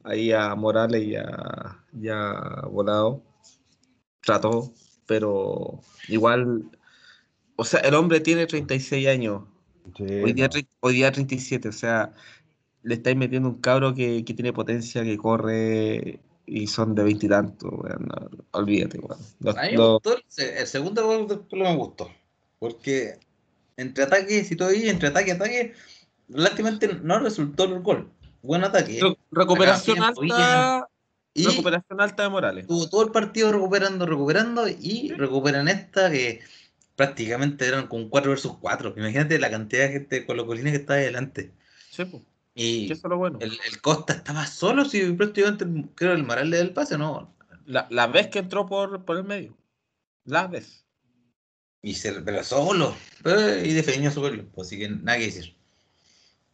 ahí 0.04 0.32
a 0.32 0.54
Morales 0.54 1.02
y 1.04 1.16
a, 1.16 1.84
Volado. 2.70 3.22
Trató, 4.20 4.72
pero 5.07 5.80
igual, 6.09 6.64
o 7.57 7.64
sea, 7.64 7.80
el 7.80 7.94
hombre 7.94 8.20
tiene 8.20 8.47
36 8.47 9.07
años. 9.07 9.42
hoy, 9.99 10.32
día, 10.32 10.51
hoy 10.80 10.94
día 10.94 11.12
37, 11.12 11.68
o 11.68 11.72
sea, 11.72 12.12
le 12.82 12.94
estáis 12.94 13.16
metiendo 13.16 13.49
un 13.49 13.61
cabro 13.61 13.94
que, 13.94 14.22
tiene 14.24 14.53
potencia, 14.53 15.05
que 15.05 15.16
corre 15.16 16.20
y 16.44 16.66
son 16.66 16.94
de 16.94 17.05
veintitantos, 17.05 17.72
olvídate, 18.53 18.99
el, 18.99 20.66
segundo 20.66 21.07
gol 21.07 21.47
me 21.53 21.76
gustó, 21.76 22.11
porque 22.59 23.18
entre 23.76 24.05
ataques 24.05 24.51
y 24.51 24.57
todo 24.57 24.68
ahí, 24.68 24.88
entre 24.88 25.09
ataque 25.09 25.30
y 25.30 25.32
ataque, 25.34 25.72
prácticamente 26.32 26.94
no 27.03 27.18
resultó 27.20 27.64
el 27.64 27.80
gol 27.80 28.11
buen 28.47 28.64
ataque. 28.64 29.01
recuperación 29.30 30.03
alta. 30.03 30.88
Y 31.37 31.47
recuperación 31.47 32.01
alta 32.01 32.22
de 32.22 32.28
Morales. 32.28 32.66
Tuvo 32.66 32.89
todo 32.89 33.05
el 33.05 33.11
partido 33.11 33.53
recuperando, 33.53 34.07
recuperando 34.07 34.68
y 34.68 35.12
recuperan 35.16 35.68
esta 35.68 36.11
que 36.11 36.41
prácticamente 36.97 37.66
eran 37.66 37.87
con 37.89 38.09
4 38.09 38.30
versus 38.30 38.57
4. 38.59 38.95
Imagínate 38.97 39.39
la 39.39 39.51
cantidad 39.51 39.82
de 39.82 39.93
gente 39.93 40.26
con 40.26 40.37
los 40.37 40.47
colines 40.47 40.72
que 40.72 40.78
está 40.78 40.95
ahí 40.95 41.03
adelante. 41.03 41.53
Sí, 41.91 42.05
pues. 42.05 42.22
Y 42.55 42.91
bueno. 42.95 43.39
el, 43.43 43.59
Costa 43.82 44.14
estaba 44.14 44.47
solo, 44.47 44.87
si 44.87 45.12
prácticamente 45.12 45.66
creo 45.95 46.14
el 46.14 46.24
Morales 46.24 46.59
del 46.59 46.72
pase, 46.72 46.97
¿no? 46.97 47.34
La, 47.66 47.87
la 47.91 48.07
vez 48.07 48.28
que 48.28 48.39
entró 48.39 48.64
por, 48.64 49.05
por 49.05 49.18
el 49.18 49.24
medio. 49.24 49.55
La 50.24 50.47
vez. 50.47 50.87
Y 51.82 51.95
se, 51.95 52.12
pero 52.22 52.43
solo. 52.43 52.97
y 53.24 53.72
defendió 53.74 54.11
su 54.11 54.20
gol. 54.20 54.49
Pues, 54.55 54.68
así 54.68 54.78
que 54.78 54.89
nada 54.89 55.18
que 55.18 55.26
decir. 55.26 55.55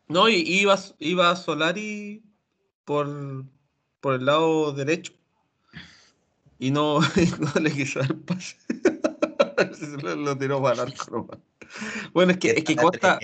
No, 0.09 0.28
y 0.28 0.35
iba, 0.35 0.78
iba 0.99 1.37
Solari 1.37 2.22
por, 2.85 3.45
por 4.03 4.14
el 4.14 4.26
lado 4.26 4.72
derecho. 4.72 5.14
Y 6.59 6.70
no, 6.70 7.00
no 7.40 7.61
le 7.61 7.72
quiso 7.72 8.00
dar 8.00 8.14
pase. 8.16 8.57
lo, 10.03 10.16
lo 10.16 10.36
tiró 10.36 10.61
para 10.61 10.74
el 10.74 10.80
arco 10.80 11.28
Bueno, 12.12 12.32
es 12.32 12.38
que, 12.38 12.50
es 12.50 12.64
que 12.64 12.76
Costa. 12.76 13.18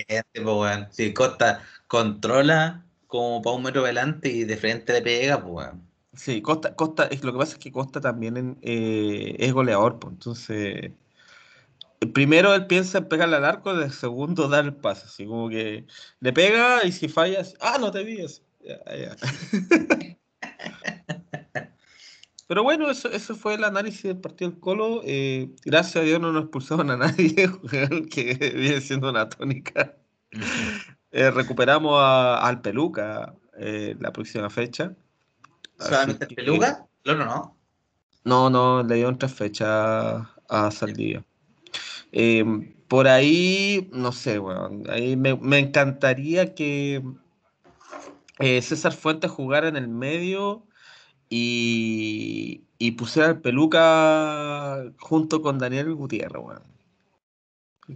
Sí, 0.91 1.12
Costa 1.12 1.62
controla 1.89 2.85
como 3.07 3.43
para 3.43 3.57
un 3.57 3.64
metro 3.64 3.83
adelante 3.83 4.31
y 4.31 4.45
de 4.45 4.57
frente 4.57 4.93
le 4.95 5.03
pega, 5.03 5.45
pues 5.45 5.68
Sí, 6.14 6.43
Costa, 6.43 6.74
Costa, 6.74 7.05
es, 7.07 7.22
lo 7.22 7.33
que 7.33 7.39
pasa 7.39 7.53
es 7.53 7.59
que 7.59 7.70
Costa 7.70 8.01
también 8.01 8.59
eh, 8.62 9.37
es 9.39 9.53
goleador, 9.53 9.99
pues 9.99 10.14
entonces. 10.14 10.93
Primero 12.14 12.55
él 12.55 12.66
piensa 12.66 12.99
en 12.99 13.09
pegarle 13.09 13.37
al 13.37 13.45
arco, 13.45 13.72
el 13.72 13.91
segundo 13.93 14.49
dar 14.49 14.64
el 14.64 14.74
pase, 14.74 15.07
así 15.07 15.26
como 15.26 15.49
que 15.49 15.85
le 16.20 16.33
pega 16.33 16.85
y 16.85 16.93
si 16.93 17.09
fallas, 17.09 17.55
ah, 17.61 17.76
no 17.81 17.91
te 17.91 18.05
vi 18.05 18.24
Ya, 18.64 18.79
ya. 18.97 19.16
Pero 22.49 22.62
bueno, 22.62 22.91
eso, 22.91 23.11
eso 23.11 23.36
fue 23.36 23.55
el 23.55 23.64
análisis 23.64 24.05
del 24.05 24.16
partido 24.18 24.51
del 24.51 24.59
Colo. 24.59 25.03
Eh, 25.05 25.51
gracias 25.66 25.97
a 25.97 26.01
Dios 26.01 26.18
no 26.18 26.32
nos 26.32 26.45
expulsaron 26.45 26.91
a 26.91 26.97
nadie, 26.97 27.34
que 28.11 28.34
viene 28.57 28.80
siendo 28.80 29.11
una 29.11 29.28
tónica. 29.28 29.95
Eh, 31.11 31.30
recuperamos 31.30 31.99
al 31.99 32.61
Peluca 32.61 33.34
eh, 33.59 33.97
la 33.99 34.12
próxima 34.12 34.51
fecha. 34.51 34.95
¿Solamente 35.78 36.26
el 36.28 36.34
Peluca? 36.34 36.86
No, 37.07 37.14
no, 37.14 37.24
no. 37.24 37.57
No, 38.24 38.51
no, 38.51 38.82
le 38.82 38.97
dio 38.97 39.16
tres 39.16 39.32
fechas 39.32 40.26
a 40.51 40.70
Saldivia. 40.70 41.24
por 42.89 43.09
ahí, 43.09 43.89
no 43.91 44.12
sé, 44.12 44.36
bueno, 44.36 44.82
ahí 44.91 45.16
me, 45.16 45.34
me 45.34 45.61
encantaría 45.61 46.55
que 46.55 47.03
César 48.39 48.93
Fuentes 48.93 49.30
jugara 49.30 49.68
en 49.68 49.76
el 49.76 49.89
medio 49.89 50.66
y, 51.28 52.64
y 52.78 52.93
pusiera 52.93 53.28
el 53.28 53.41
peluca 53.41 54.84
junto 54.99 55.43
con 55.43 55.59
Daniel 55.59 55.95
Gutiérrez, 55.95 56.43
weón. 56.43 56.62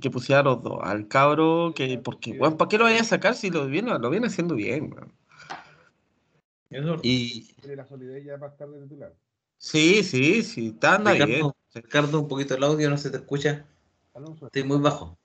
Que 0.00 0.10
pusiera 0.10 0.40
a 0.40 0.44
los 0.44 0.62
dos, 0.62 0.78
al 0.82 1.06
cabro, 1.06 1.72
que, 1.76 1.98
porque, 1.98 2.32
weón, 2.32 2.56
¿para 2.56 2.68
qué 2.68 2.78
lo 2.78 2.84
vaya 2.84 3.00
a 3.00 3.04
sacar 3.04 3.34
si 3.34 3.50
lo 3.50 3.66
viene, 3.66 3.98
lo 3.98 4.10
viene 4.10 4.26
haciendo 4.26 4.54
bien, 4.54 4.92
weón? 4.92 5.12
Y. 7.02 7.54
la 7.64 7.86
solidez 7.86 8.24
ya 8.24 8.38
para 8.38 8.52
estar 8.52 8.68
de 8.68 8.82
titular. 8.82 9.14
Sí, 9.58 10.02
sí, 10.02 10.42
sí, 10.42 10.68
está 10.68 10.96
andando 10.96 11.26
bien. 11.26 11.50
Ricardo, 11.74 12.20
un 12.20 12.28
poquito 12.28 12.54
el 12.54 12.64
audio, 12.64 12.90
no 12.90 12.98
se 12.98 13.10
te 13.10 13.18
escucha. 13.18 13.64
Estoy 14.42 14.64
muy 14.64 14.78
bajo. 14.78 15.16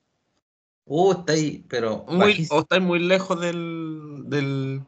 Uh, 0.90 1.12
está 1.12 1.34
ahí, 1.34 1.64
pero. 1.68 2.04
Muy, 2.08 2.46
o 2.50 2.60
está 2.60 2.80
muy 2.80 2.98
lejos 2.98 3.38
del, 3.40 4.24
del 4.24 4.82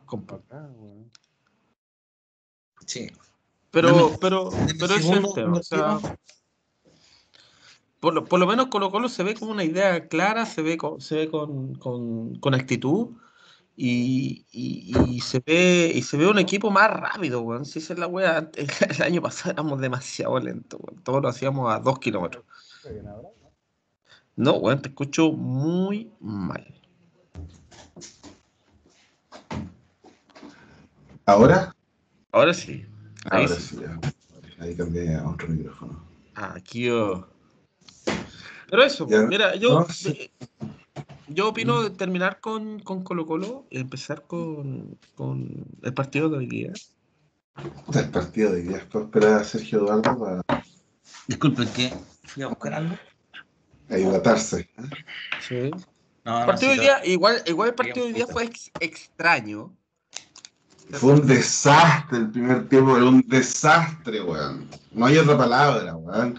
Sí. 2.86 3.10
Pero, 3.70 4.16
pero, 4.20 4.50
pero 4.78 4.94
es 4.94 5.08
el 5.08 5.26
tema. 5.34 5.58
O 5.58 5.62
sea, 5.62 6.00
por, 8.00 8.14
lo, 8.14 8.24
por 8.24 8.40
lo 8.40 8.46
menos 8.46 8.68
Colo 8.68 8.90
Colo 8.90 9.08
se 9.10 9.22
ve 9.22 9.34
como 9.34 9.52
una 9.52 9.62
idea 9.62 10.08
clara, 10.08 10.46
se 10.46 10.62
ve 10.62 10.78
con, 10.78 11.02
se 11.02 11.16
ve 11.16 11.30
con, 11.30 11.74
con, 11.74 12.34
con 12.36 12.54
actitud 12.54 13.10
y, 13.76 14.46
y, 14.50 14.92
y, 15.06 15.20
se 15.20 15.40
ve 15.40 15.92
y 15.94 16.02
se 16.02 16.16
ve 16.16 16.26
un 16.26 16.38
equipo 16.38 16.70
más 16.70 16.90
rápido, 16.90 17.42
weón. 17.42 17.66
Si 17.66 17.78
es 17.78 17.90
la 17.90 18.06
wea, 18.06 18.50
el 18.56 19.02
año 19.02 19.20
pasado 19.20 19.52
éramos 19.52 19.80
demasiado 19.80 20.40
lentos, 20.40 20.80
weón. 20.82 21.02
Todos 21.04 21.22
lo 21.22 21.28
hacíamos 21.28 21.72
a 21.72 21.78
dos 21.78 21.98
kilómetros. 21.98 22.44
No, 24.36 24.54
weón, 24.54 24.80
te 24.80 24.88
escucho 24.88 25.32
muy 25.32 26.10
mal. 26.20 26.66
¿Ahora? 31.26 31.74
Ahora 32.32 32.54
sí. 32.54 32.84
Ahí 33.30 33.44
Ahora 33.44 33.54
sí, 33.56 33.78
Ahí 34.58 34.74
cambié 34.74 35.14
a 35.14 35.28
otro 35.28 35.48
micrófono. 35.48 36.04
Aquí 36.34 36.84
yo. 36.84 37.28
Pero 38.68 38.84
eso, 38.84 39.06
mira, 39.06 39.56
yo, 39.56 39.86
yo 41.28 41.48
opino 41.48 41.82
de 41.82 41.90
terminar 41.90 42.40
con, 42.40 42.78
con 42.80 43.02
Colo 43.02 43.26
Colo 43.26 43.66
y 43.70 43.78
empezar 43.78 44.22
con, 44.26 44.96
con 45.16 45.66
el 45.82 45.92
partido 45.92 46.28
de 46.28 46.38
hoy 46.38 46.46
día. 46.46 46.72
El 47.94 48.10
partido 48.10 48.52
de 48.52 48.60
hoy 48.60 48.68
día. 48.68 48.76
Espero 48.78 49.04
esperar 49.04 49.40
a 49.40 49.44
Sergio 49.44 49.80
Eduardo 49.80 50.18
para. 50.18 50.64
Disculpen, 51.26 51.68
que 51.68 51.92
fui 52.24 52.42
a 52.42 52.48
buscar 52.48 52.74
algo. 52.74 52.96
A 53.90 53.98
hidratarse. 53.98 54.68
Sí. 55.46 55.54
el 55.56 55.72
partido 56.24 56.72
de 56.72 56.80
día, 56.80 57.04
igual, 57.04 57.42
igual 57.46 57.70
el 57.70 57.74
partido 57.74 58.06
de 58.06 58.12
hoy 58.12 58.12
día 58.12 58.26
fue 58.26 58.48
extraño 58.80 59.74
fue 60.92 61.12
un 61.14 61.26
desastre 61.26 62.18
el 62.18 62.30
primer 62.30 62.68
tiempo, 62.68 62.96
era 62.96 63.06
un 63.06 63.22
desastre, 63.28 64.22
weón. 64.22 64.68
No 64.92 65.06
hay 65.06 65.18
otra 65.18 65.38
palabra, 65.38 65.94
weón. 65.94 66.38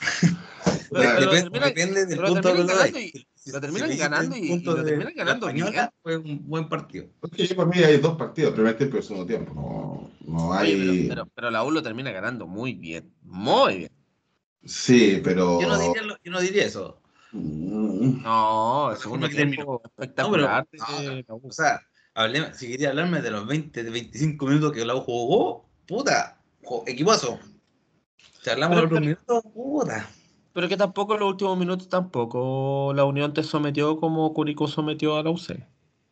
depende, 0.90 2.06
del 2.06 2.20
punto 2.20 2.54
de 2.54 2.62
vista. 2.62 3.22
Lo 3.52 3.60
terminan 3.60 3.96
ganando 3.96 4.36
y, 4.36 4.60
lo 4.60 4.84
terminan 4.84 5.14
ganando 5.14 5.52
bien. 5.52 5.72
Fue 6.02 6.16
un 6.16 6.46
buen 6.48 6.68
partido. 6.68 7.06
Porque 7.20 7.46
para 7.54 7.68
mí 7.68 7.78
hay 7.78 7.98
dos 7.98 8.16
partidos, 8.16 8.52
primer 8.54 8.76
tiempo 8.76 8.98
y 8.98 9.02
segundo 9.02 9.24
tiempo. 9.24 9.54
No, 9.54 10.10
no 10.26 10.52
hay. 10.52 11.06
pero, 11.08 11.26
pero, 11.32 11.50
la 11.50 11.62
U 11.64 11.70
lo 11.70 11.82
termina 11.82 12.10
ganando 12.10 12.46
muy 12.46 12.74
bien. 12.74 13.14
Muy 13.22 13.78
bien. 13.78 13.90
Sí, 14.66 15.20
pero. 15.22 15.60
Yo 15.60 15.68
no 15.68 15.78
diría, 15.78 16.02
yo 16.22 16.32
no 16.32 16.40
diría 16.40 16.64
eso. 16.64 17.00
Mm. 17.32 18.22
No, 18.22 18.90
el 18.92 18.96
segundo 18.98 19.28
tiempo 19.28 19.82
espectacular. 19.84 20.66
No, 21.28 21.40
o 21.42 21.52
sea, 21.52 21.80
si 22.54 22.68
quería 22.68 22.90
hablarme 22.90 23.22
de 23.22 23.30
los 23.30 23.46
20, 23.46 23.82
de 23.82 23.90
25 23.90 24.46
minutos 24.46 24.72
que 24.72 24.84
la 24.84 24.94
U 24.94 25.00
jugó, 25.00 25.68
puta, 25.86 26.40
equipazo. 26.86 27.38
Si 28.42 28.50
hablamos 28.50 28.76
de 28.76 28.82
los 28.82 29.00
minutos, 29.00 29.44
puta. 29.52 30.08
Pero 30.52 30.68
que 30.68 30.76
tampoco 30.76 31.14
en 31.14 31.20
los 31.20 31.30
últimos 31.30 31.58
minutos 31.58 31.88
tampoco 31.88 32.92
la 32.94 33.04
Unión 33.04 33.34
te 33.34 33.42
sometió 33.42 33.98
como 33.98 34.32
Curicó 34.32 34.66
sometió 34.66 35.16
a 35.16 35.22
la 35.22 35.30
UC. 35.30 35.60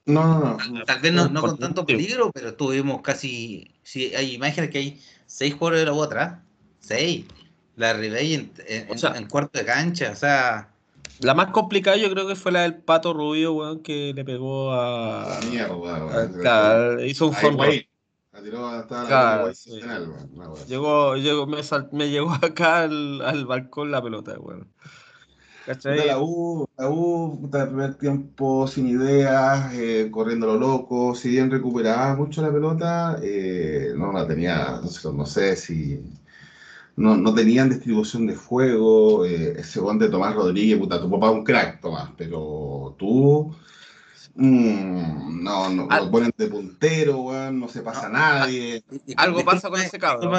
No, 0.07 0.38
no, 0.38 0.59
no. 0.59 0.84
Tal 0.84 1.00
vez 1.00 1.12
no, 1.14 1.32
con 1.40 1.59
tanto 1.59 1.86
peligro, 1.86 2.30
pero 2.30 2.55
tuvimos 2.55 3.00
casi. 3.00 3.74
Si 3.82 4.14
hay 4.14 4.34
imágenes 4.34 4.68
que 4.68 4.78
hay 4.78 5.02
seis 5.24 5.55
jugadores 5.55 5.80
de 5.80 5.86
la 5.86 5.94
U 5.94 6.02
atrás. 6.02 6.40
Seis. 6.78 7.24
La 7.76 7.92
Ribey 7.92 8.34
en, 8.34 8.52
en, 8.66 9.26
cuarto 9.28 9.58
de 9.58 9.64
cancha, 9.64 10.10
o 10.12 10.16
sea. 10.16 10.68
La 11.20 11.34
más 11.34 11.50
complicada 11.50 11.96
yo 11.96 12.10
creo 12.10 12.26
que 12.26 12.34
fue 12.34 12.52
la 12.52 12.62
del 12.62 12.74
Pato 12.74 13.12
Rubio, 13.12 13.52
weón, 13.52 13.82
que 13.82 14.12
le 14.14 14.24
pegó 14.24 14.72
a... 14.72 15.38
La 15.40 15.46
mierda, 15.46 15.74
weón. 15.76 17.06
hizo 17.06 17.28
un 17.28 17.34
fondo. 17.34 17.64
Llegó, 20.66 21.16
llegó, 21.16 21.46
me, 21.46 21.60
me 21.92 22.10
llegó 22.10 22.32
acá 22.42 22.82
al, 22.82 23.22
al, 23.22 23.46
balcón 23.46 23.90
la 23.90 24.02
pelota, 24.02 24.38
weón. 24.38 24.68
¿Cachai? 25.66 26.08
La 26.08 26.18
U, 26.18 26.66
la 26.76 26.90
U, 26.90 27.48
el 27.52 27.68
primer 27.68 27.94
tiempo 27.94 28.66
sin 28.66 28.88
ideas, 28.88 29.72
eh, 29.72 30.08
corriendo 30.10 30.46
lo 30.46 30.56
loco, 30.56 31.14
si 31.14 31.30
bien 31.30 31.50
recuperaba 31.50 32.14
mucho 32.16 32.42
la 32.42 32.52
pelota, 32.52 33.18
eh, 33.22 33.94
no 33.96 34.12
la 34.12 34.26
tenía, 34.26 34.78
no 34.82 34.88
sé, 34.88 35.10
no 35.10 35.24
sé 35.24 35.56
si 35.56 36.02
no, 36.97 37.16
no 37.16 37.34
tenían 37.34 37.70
distribución 37.70 38.26
de 38.26 38.34
fuego. 38.34 39.24
Eh, 39.24 39.55
ese 39.59 39.80
de 39.80 40.09
Tomás 40.09 40.34
Rodríguez, 40.34 40.78
puta, 40.78 41.01
tu 41.01 41.11
papá 41.11 41.26
es 41.26 41.32
un 41.32 41.45
crack, 41.45 41.80
Tomás, 41.80 42.11
pero 42.16 42.95
tú. 42.99 43.55
Mm, 44.36 45.42
no, 45.45 45.70
no, 45.70 45.86
lo 45.88 46.11
ponen 46.11 46.32
de 46.36 46.49
puntero, 46.49 47.20
weón, 47.20 47.61
no 47.61 47.68
se 47.68 47.82
pasa 47.82 48.07
a 48.07 48.11
nadie. 48.11 48.82
Algo 49.16 49.45
pasa 49.45 49.70
con 49.70 49.80
ese 49.80 49.99
cabrón. 49.99 50.32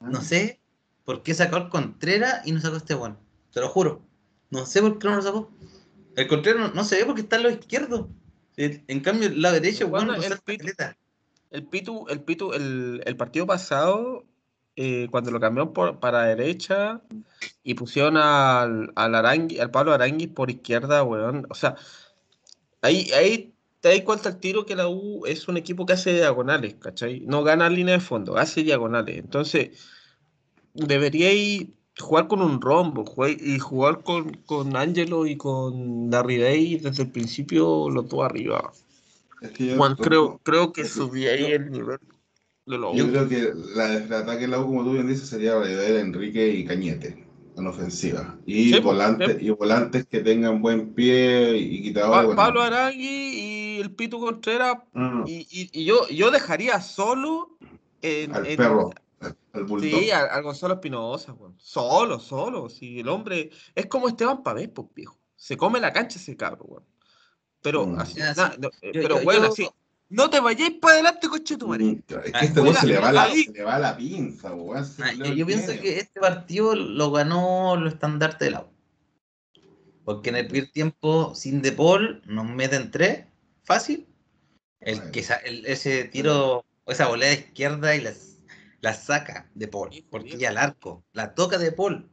No 0.00 0.18
ah. 0.18 0.22
sé 0.22 0.60
por 1.04 1.22
qué 1.22 1.34
sacó 1.34 1.56
el 1.56 1.68
Contreras 1.68 2.46
y 2.46 2.52
no 2.52 2.60
sacó 2.60 2.76
este 2.76 2.94
weón. 2.94 3.18
Te 3.52 3.60
lo 3.60 3.68
juro. 3.68 4.02
No 4.50 4.64
sé 4.64 4.80
por 4.80 4.98
qué 4.98 5.08
no 5.08 5.16
lo 5.16 5.22
sacó. 5.22 5.50
El 6.16 6.26
Contreras 6.26 6.74
no, 6.74 6.84
se 6.84 6.96
ve 6.96 7.04
porque 7.04 7.22
está 7.22 7.36
en 7.36 7.42
lo 7.42 7.50
izquierdo. 7.50 8.08
En 8.56 9.00
cambio, 9.00 9.30
la 9.30 9.52
derecha, 9.52 9.86
weón, 9.86 10.10
el, 10.10 10.38
pitu, 10.44 10.66
el 11.50 11.66
Pitu, 11.66 12.06
el 12.08 12.20
Pitu, 12.20 12.52
el, 12.52 13.02
el 13.06 13.16
partido 13.16 13.46
pasado 13.46 14.24
eh, 14.82 15.08
cuando 15.10 15.30
lo 15.30 15.38
cambió 15.40 15.74
por, 15.74 16.00
para 16.00 16.22
derecha 16.22 17.02
y 17.62 17.74
pusieron 17.74 18.16
al, 18.16 18.90
al, 18.94 19.14
al 19.14 19.70
Pablo 19.70 19.92
Arangui 19.92 20.26
por 20.26 20.50
izquierda, 20.50 21.02
weón. 21.02 21.46
O 21.50 21.54
sea, 21.54 21.76
ahí, 22.80 23.10
ahí 23.12 23.52
te 23.82 23.90
das 23.90 24.00
cuenta 24.00 24.30
el 24.30 24.38
tiro 24.38 24.64
que 24.64 24.74
la 24.74 24.88
U 24.88 25.26
es 25.26 25.48
un 25.48 25.58
equipo 25.58 25.84
que 25.84 25.92
hace 25.92 26.14
diagonales, 26.14 26.76
¿cachai? 26.76 27.20
No 27.26 27.42
gana 27.42 27.68
línea 27.68 27.92
de 27.92 28.00
fondo, 28.00 28.38
hace 28.38 28.62
diagonales. 28.62 29.18
Entonces, 29.18 29.86
deberíais 30.72 31.66
jugar 31.98 32.26
con 32.26 32.40
un 32.40 32.58
rombo 32.58 33.04
y 33.28 33.58
jugar 33.58 34.02
con, 34.02 34.32
con 34.46 34.76
Angelo 34.76 35.26
y 35.26 35.36
con 35.36 36.08
Darridey 36.08 36.76
desde 36.76 37.02
el 37.02 37.10
principio 37.10 37.90
los 37.90 38.08
dos 38.08 38.24
arriba. 38.24 38.72
creo, 39.98 40.40
creo 40.42 40.72
que 40.72 40.86
subí 40.86 41.26
ahí 41.26 41.52
el 41.52 41.70
nivel. 41.70 41.98
Yo 42.70 43.08
creo 43.08 43.28
que 43.28 43.52
la, 43.74 43.94
el 43.94 44.12
ataque 44.12 44.42
de 44.42 44.48
la 44.48 44.60
U, 44.60 44.66
como 44.66 44.84
tú 44.84 44.92
bien 44.92 45.08
dices, 45.08 45.28
sería 45.28 45.54
de 45.56 46.00
Enrique 46.00 46.48
y 46.48 46.64
Cañete. 46.64 47.26
en 47.56 47.66
ofensiva. 47.66 48.38
Y, 48.46 48.78
volantes, 48.80 49.42
y 49.42 49.50
volantes 49.50 50.06
que 50.06 50.20
tengan 50.20 50.62
buen 50.62 50.94
pie 50.94 51.56
y 51.56 51.82
quitadores. 51.82 52.34
Pablo 52.34 52.62
Arangui 52.62 53.04
y 53.04 53.80
el 53.80 53.90
Pito 53.92 54.18
Contreras. 54.18 54.78
Mm. 54.92 55.24
Y, 55.26 55.84
yo, 55.84 56.08
yo 56.08 56.30
dejaría 56.30 56.80
solo 56.80 57.56
en, 58.02 58.34
al 58.34 58.44
perro. 58.56 58.90
sí, 59.80 60.10
al, 60.10 60.42
Gonzalo 60.42 60.74
Espinosa, 60.74 61.34
solo, 61.58 62.20
solo. 62.20 62.68
Si 62.68 63.00
el 63.00 63.08
hombre 63.08 63.50
es 63.74 63.86
como 63.86 64.08
Esteban 64.08 64.42
Pavés, 64.42 64.68
pues 64.68 64.88
viejo. 64.94 65.18
Se 65.36 65.56
come 65.56 65.80
la 65.80 65.92
cancha 65.92 66.18
ese 66.18 66.36
cabro, 66.36 66.84
Pero, 67.62 67.86
mm. 67.86 67.98
así, 67.98 68.20
pero 68.92 69.20
bueno, 69.22 69.48
así, 69.48 69.66
no 70.10 70.28
te 70.28 70.40
vayáis 70.40 70.72
para 70.80 70.94
adelante, 70.94 71.28
coche 71.28 71.56
tu 71.56 71.68
madre. 71.68 71.92
Es 71.92 72.04
que 72.04 72.30
ah, 72.34 72.40
este 72.40 72.72
se, 72.74 72.86
le 72.88 72.98
va 72.98 73.12
la, 73.12 73.30
se 73.30 73.52
le 73.52 73.62
va 73.62 73.78
la 73.78 73.96
pinza, 73.96 74.52
weón. 74.52 74.84
Ah, 74.98 75.12
yo 75.12 75.46
pienso 75.46 75.72
que 75.80 76.00
este 76.00 76.18
partido 76.18 76.74
lo 76.74 77.12
ganó 77.12 77.76
los 77.76 77.92
estandartes 77.92 78.40
de 78.40 78.50
la 78.50 78.62
U. 78.62 78.70
Porque 80.04 80.30
en 80.30 80.36
el 80.36 80.48
primer 80.48 80.72
tiempo, 80.72 81.32
sin 81.36 81.62
De 81.62 81.70
Paul, 81.70 82.22
nos 82.26 82.44
meten 82.44 82.90
tres, 82.90 83.26
fácil. 83.62 84.08
El 84.80 85.12
que 85.12 85.24
ese 85.66 86.04
tiro, 86.04 86.64
esa 86.86 87.06
volea 87.06 87.28
de 87.28 87.36
izquierda 87.36 87.94
y 87.94 88.00
la, 88.80 88.94
saca 88.94 89.48
De 89.54 89.68
Paul. 89.68 89.90
Porque 90.10 90.36
ya 90.36 90.48
al 90.48 90.58
arco. 90.58 91.04
La 91.12 91.36
toca 91.36 91.56
De 91.56 91.70
Paul. 91.70 92.10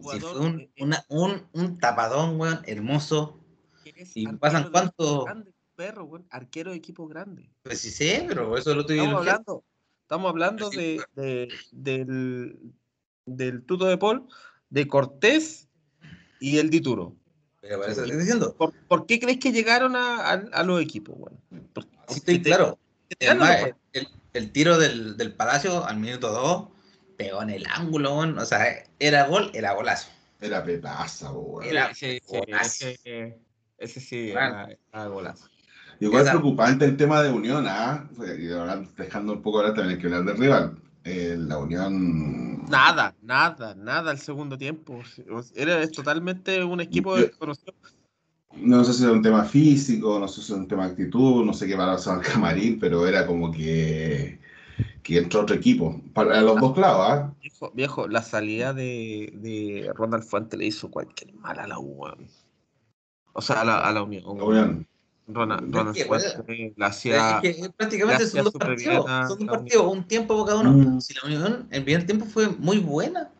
fue 0.00 0.16
un, 0.40 0.68
un, 1.08 1.46
un 1.52 1.78
tapadón, 1.78 2.40
weón, 2.40 2.62
hermoso. 2.66 3.38
Y 4.14 4.26
pasan 4.26 4.72
cuántos 4.72 5.24
perro, 5.74 6.24
arquero 6.30 6.70
de 6.70 6.76
equipo 6.76 7.06
grande. 7.06 7.50
Pues 7.62 7.80
sí 7.80 7.90
sé, 7.90 8.24
pero 8.28 8.56
eso 8.56 8.74
lo 8.74 8.82
estoy 8.82 8.98
estamos 8.98 9.20
hablando. 9.20 9.64
Estamos 10.02 10.30
hablando 10.30 10.70
de, 10.70 11.02
del, 11.70 12.58
del 13.24 13.64
tuto 13.64 13.86
de 13.86 13.96
Paul, 13.96 14.26
de 14.68 14.86
Cortés 14.86 15.68
y 16.38 16.58
el 16.58 16.70
Dituro. 16.70 17.16
diciendo. 17.62 18.54
¿Por, 18.56 19.06
qué 19.06 19.18
crees 19.20 19.38
que 19.38 19.52
llegaron 19.52 19.94
a, 19.96 20.62
los 20.64 20.82
equipos? 20.82 21.16
Bueno, 21.18 21.38
sí, 22.08 22.42
claro. 22.42 22.78
el, 24.32 24.52
tiro 24.52 24.78
del, 24.78 25.16
del, 25.16 25.34
Palacio 25.34 25.84
al 25.84 25.98
minuto 25.98 26.30
2 26.30 26.68
pegó 27.16 27.42
en 27.42 27.50
el 27.50 27.66
ángulo, 27.70 28.16
o 28.16 28.44
sea, 28.44 28.84
era 28.98 29.26
gol, 29.26 29.50
era 29.54 29.72
golazo. 29.72 30.10
Era 30.40 30.64
pepaza, 30.64 31.30
Era 31.62 31.90
ese, 31.90 32.20
ese, 33.78 34.00
sí 34.00 34.30
era 34.30 34.76
golazo. 35.06 35.48
Igual 36.02 36.24
es 36.24 36.30
preocupante 36.30 36.84
el 36.84 36.96
tema 36.96 37.22
de 37.22 37.30
Unión, 37.30 37.64
¿ah? 37.68 38.08
dejando 38.96 39.34
un 39.34 39.42
poco 39.42 39.58
ahora 39.60 39.72
también 39.72 40.00
que 40.00 40.06
hablar 40.06 40.24
del 40.24 40.36
rival. 40.36 40.76
Eh, 41.04 41.36
la 41.38 41.58
Unión. 41.58 42.64
Nada, 42.68 43.14
nada, 43.22 43.76
nada 43.76 44.10
el 44.10 44.18
segundo 44.18 44.58
tiempo. 44.58 45.00
Era 45.54 45.88
totalmente 45.88 46.64
un 46.64 46.80
equipo 46.80 47.14
desconocido. 47.14 47.74
No 48.56 48.82
sé 48.82 48.94
si 48.94 49.04
era 49.04 49.12
un 49.12 49.22
tema 49.22 49.44
físico, 49.44 50.18
no 50.18 50.26
sé 50.26 50.42
si 50.42 50.52
era 50.52 50.60
un 50.60 50.68
tema 50.68 50.86
de 50.86 50.92
actitud, 50.92 51.44
no 51.44 51.52
sé 51.52 51.68
qué 51.68 51.76
pasar 51.76 52.18
al 52.18 52.24
camarín, 52.24 52.80
pero 52.80 53.06
era 53.06 53.24
como 53.24 53.52
que, 53.52 54.40
que 55.04 55.18
entró 55.18 55.42
otro 55.42 55.54
equipo. 55.54 56.00
Para 56.12 56.40
los 56.40 56.60
dos 56.60 56.74
clavos, 56.74 57.06
¿ah? 57.08 57.32
Viejo, 57.74 58.08
la 58.08 58.22
salida 58.22 58.74
de, 58.74 59.32
de 59.36 59.92
Ronald 59.94 60.24
Fuente 60.24 60.56
le 60.56 60.66
hizo 60.66 60.90
cualquier 60.90 61.32
mal 61.34 61.60
a 61.60 61.68
la 61.68 61.78
U. 61.78 62.06
O 63.34 63.40
sea, 63.40 63.60
a 63.60 63.64
la, 63.64 63.78
a 63.78 63.92
la 63.92 64.02
Unión. 64.02 64.36
La 64.36 64.44
Unión. 64.44 64.86
Ronald, 65.34 65.74
la 66.76 66.86
hacía. 66.86 67.40
prácticamente 67.76 68.26
son 68.26 68.44
dos 68.44 68.54
partidos, 68.54 69.06
son 69.28 69.46
dos 69.46 69.58
partidos, 69.58 69.86
un 69.86 70.04
tiempo 70.04 70.44
cada 70.44 70.60
uno. 70.60 70.72
Mm. 70.72 71.00
Si 71.00 71.14
la 71.14 71.22
Unión, 71.24 71.68
el 71.70 71.84
primer 71.84 72.06
tiempo 72.06 72.24
fue 72.24 72.48
muy 72.48 72.78
buena. 72.78 73.30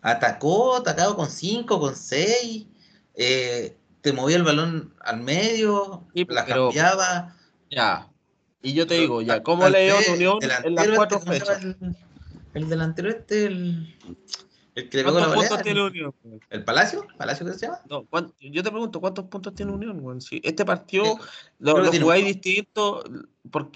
Atacó, 0.00 0.76
atacado 0.76 1.16
con 1.16 1.28
5, 1.28 1.80
con 1.80 1.94
6. 1.94 2.66
Eh, 3.14 3.76
te 4.00 4.12
movía 4.12 4.36
el 4.36 4.44
balón 4.44 4.94
al 5.00 5.20
medio, 5.20 6.04
la 6.14 6.44
cambiaba. 6.44 7.34
Ya. 7.70 8.08
Y 8.62 8.72
yo 8.74 8.86
te 8.86 8.94
digo, 8.94 9.22
ya, 9.22 9.42
¿cómo 9.42 9.68
le 9.68 9.86
dio 9.86 9.96
Unión 10.14 10.38
en 10.40 10.74
las 10.74 10.88
cuatro 10.88 11.20
fechas? 11.20 11.62
El, 11.62 11.96
el 12.54 12.68
delantero 12.68 13.10
este, 13.10 13.46
el. 13.46 13.96
El 14.78 14.88
que 14.88 15.02
¿Cuántos 15.02 15.34
puntos 15.34 15.62
tiene 15.62 15.82
Unión? 15.82 16.14
¿El 16.50 16.62
Palacio? 16.62 17.04
¿Palacio 17.16 17.44
qué 17.44 17.52
se 17.54 17.66
llama? 17.66 17.80
No, 17.90 18.06
yo 18.38 18.62
te 18.62 18.70
pregunto, 18.70 19.00
¿cuántos 19.00 19.24
puntos 19.24 19.52
tiene 19.52 19.72
Unión, 19.72 20.20
Si 20.20 20.40
este 20.44 20.64
partido 20.64 21.18
lo, 21.58 21.80
lo 21.80 21.90
jugáis 21.90 22.24
distinto, 22.24 23.02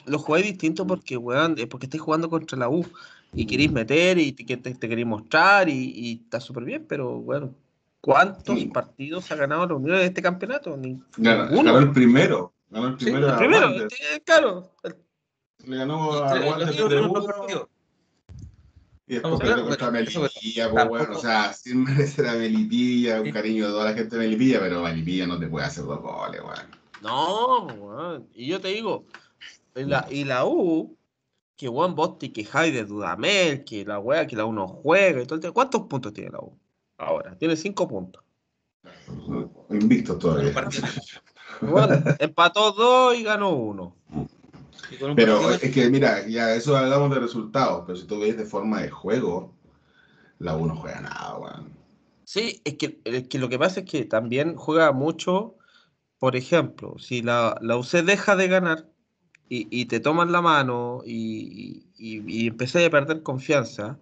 lo 0.07 0.18
jugáis 0.20 0.46
distinto 0.46 0.86
porque, 0.86 1.16
weón, 1.16 1.57
porque 1.68 1.86
estáis 1.86 2.03
jugando 2.03 2.30
contra 2.30 2.57
la 2.57 2.68
U 2.68 2.86
y 3.32 3.46
queréis 3.46 3.72
meter 3.72 4.16
y 4.16 4.30
te, 4.30 4.57
te, 4.57 4.88
queréis 4.88 5.07
mostrar 5.07 5.68
y, 5.68 6.20
está 6.24 6.38
súper 6.38 6.62
bien, 6.62 6.86
pero 6.88 7.18
bueno, 7.20 7.53
¿cuántos 8.00 8.64
partidos 8.66 9.32
ha 9.32 9.34
ganado 9.34 9.66
la 9.66 9.74
Unión 9.74 9.96
en 9.96 10.03
este 10.03 10.22
campeonato? 10.22 10.78
Ganó, 11.16 11.64
ganó, 11.64 11.78
el 11.80 11.90
primero. 11.90 12.55
Ganó 12.70 12.86
el 12.86 12.96
primero. 12.96 13.28
el 13.28 13.36
primero, 13.38 13.70
este, 13.70 14.22
claro. 14.24 14.70
Le 15.66 15.76
ganó 15.78 16.12
a 16.12 16.32
Wander 16.32 17.68
y 19.12 19.16
después 19.16 19.62
contra 19.62 19.90
Melipilla, 19.90 20.70
pues, 20.70 20.88
bueno, 20.88 21.16
o 21.18 21.20
sea, 21.20 21.52
sin 21.52 21.84
merecer 21.84 22.26
a 22.26 22.32
Melipilla, 22.32 23.20
un 23.20 23.30
cariño 23.30 23.66
de 23.66 23.72
toda 23.72 23.90
la 23.90 23.94
gente 23.94 24.16
de 24.16 24.24
Melipilla, 24.24 24.58
pero 24.60 24.82
Melipilla 24.82 25.26
no 25.26 25.38
te 25.38 25.48
puede 25.48 25.66
hacer 25.66 25.84
dos 25.84 26.00
goles, 26.00 26.40
weón. 26.40 26.66
No, 27.02 27.66
weón. 27.66 28.28
Y 28.34 28.46
yo 28.46 28.58
te 28.58 28.68
digo, 28.68 29.04
y 29.76 29.84
la, 29.84 30.06
y 30.10 30.24
la 30.24 30.46
U, 30.46 30.96
que 31.56 31.68
weón, 31.68 31.94
vos 31.94 32.18
te 32.18 32.32
quejáis 32.32 32.72
de 32.72 32.84
Dudamel, 32.86 33.64
que 33.64 33.84
la 33.84 33.98
weá, 33.98 34.26
que 34.26 34.34
la 34.36 34.46
U 34.46 34.52
no 34.54 34.66
juega 34.66 35.20
y 35.22 35.26
todo 35.26 35.52
¿Cuántos 35.52 35.82
puntos 35.82 36.14
tiene 36.14 36.30
la 36.30 36.38
U? 36.38 36.58
Ahora, 36.96 37.36
tiene 37.36 37.54
cinco 37.56 37.86
puntos. 37.86 38.24
Invicto 39.68 40.16
todavía. 40.16 40.54
Bueno, 41.60 42.02
empató 42.18 42.72
dos 42.72 43.14
y 43.14 43.24
ganó 43.24 43.50
uno. 43.50 43.94
Pero 45.16 45.51
es 45.51 45.72
que, 45.72 45.90
mira, 45.90 46.26
ya 46.26 46.55
eso 46.55 46.76
hablamos 46.76 47.11
de 47.14 47.20
resultados, 47.20 47.84
pero 47.86 47.99
si 47.99 48.07
tú 48.07 48.20
ves 48.20 48.36
de 48.36 48.45
forma 48.45 48.82
de 48.82 48.90
juego, 48.90 49.55
la 50.38 50.57
U 50.57 50.66
no 50.66 50.76
juega 50.76 51.01
nada, 51.01 51.36
weón. 51.38 51.72
Sí, 52.24 52.62
es 52.64 52.74
que, 52.74 53.01
que 53.28 53.38
lo 53.38 53.49
que 53.49 53.59
pasa 53.59 53.80
es 53.80 53.86
que 53.86 54.05
también 54.05 54.57
juega 54.57 54.93
mucho, 54.93 55.57
por 56.18 56.36
ejemplo, 56.36 56.97
si 56.99 57.20
la, 57.20 57.59
la 57.61 57.76
UC 57.76 58.03
deja 58.05 58.36
de 58.36 58.49
ganar 58.49 58.86
y, 59.55 59.84
te 59.84 60.01
toman 60.01 60.32
la 60.32 60.40
mano 60.40 61.03
y, 61.05 61.84
y, 61.99 62.49
a 62.49 62.90
perder 62.90 63.22
confianza, 63.22 63.99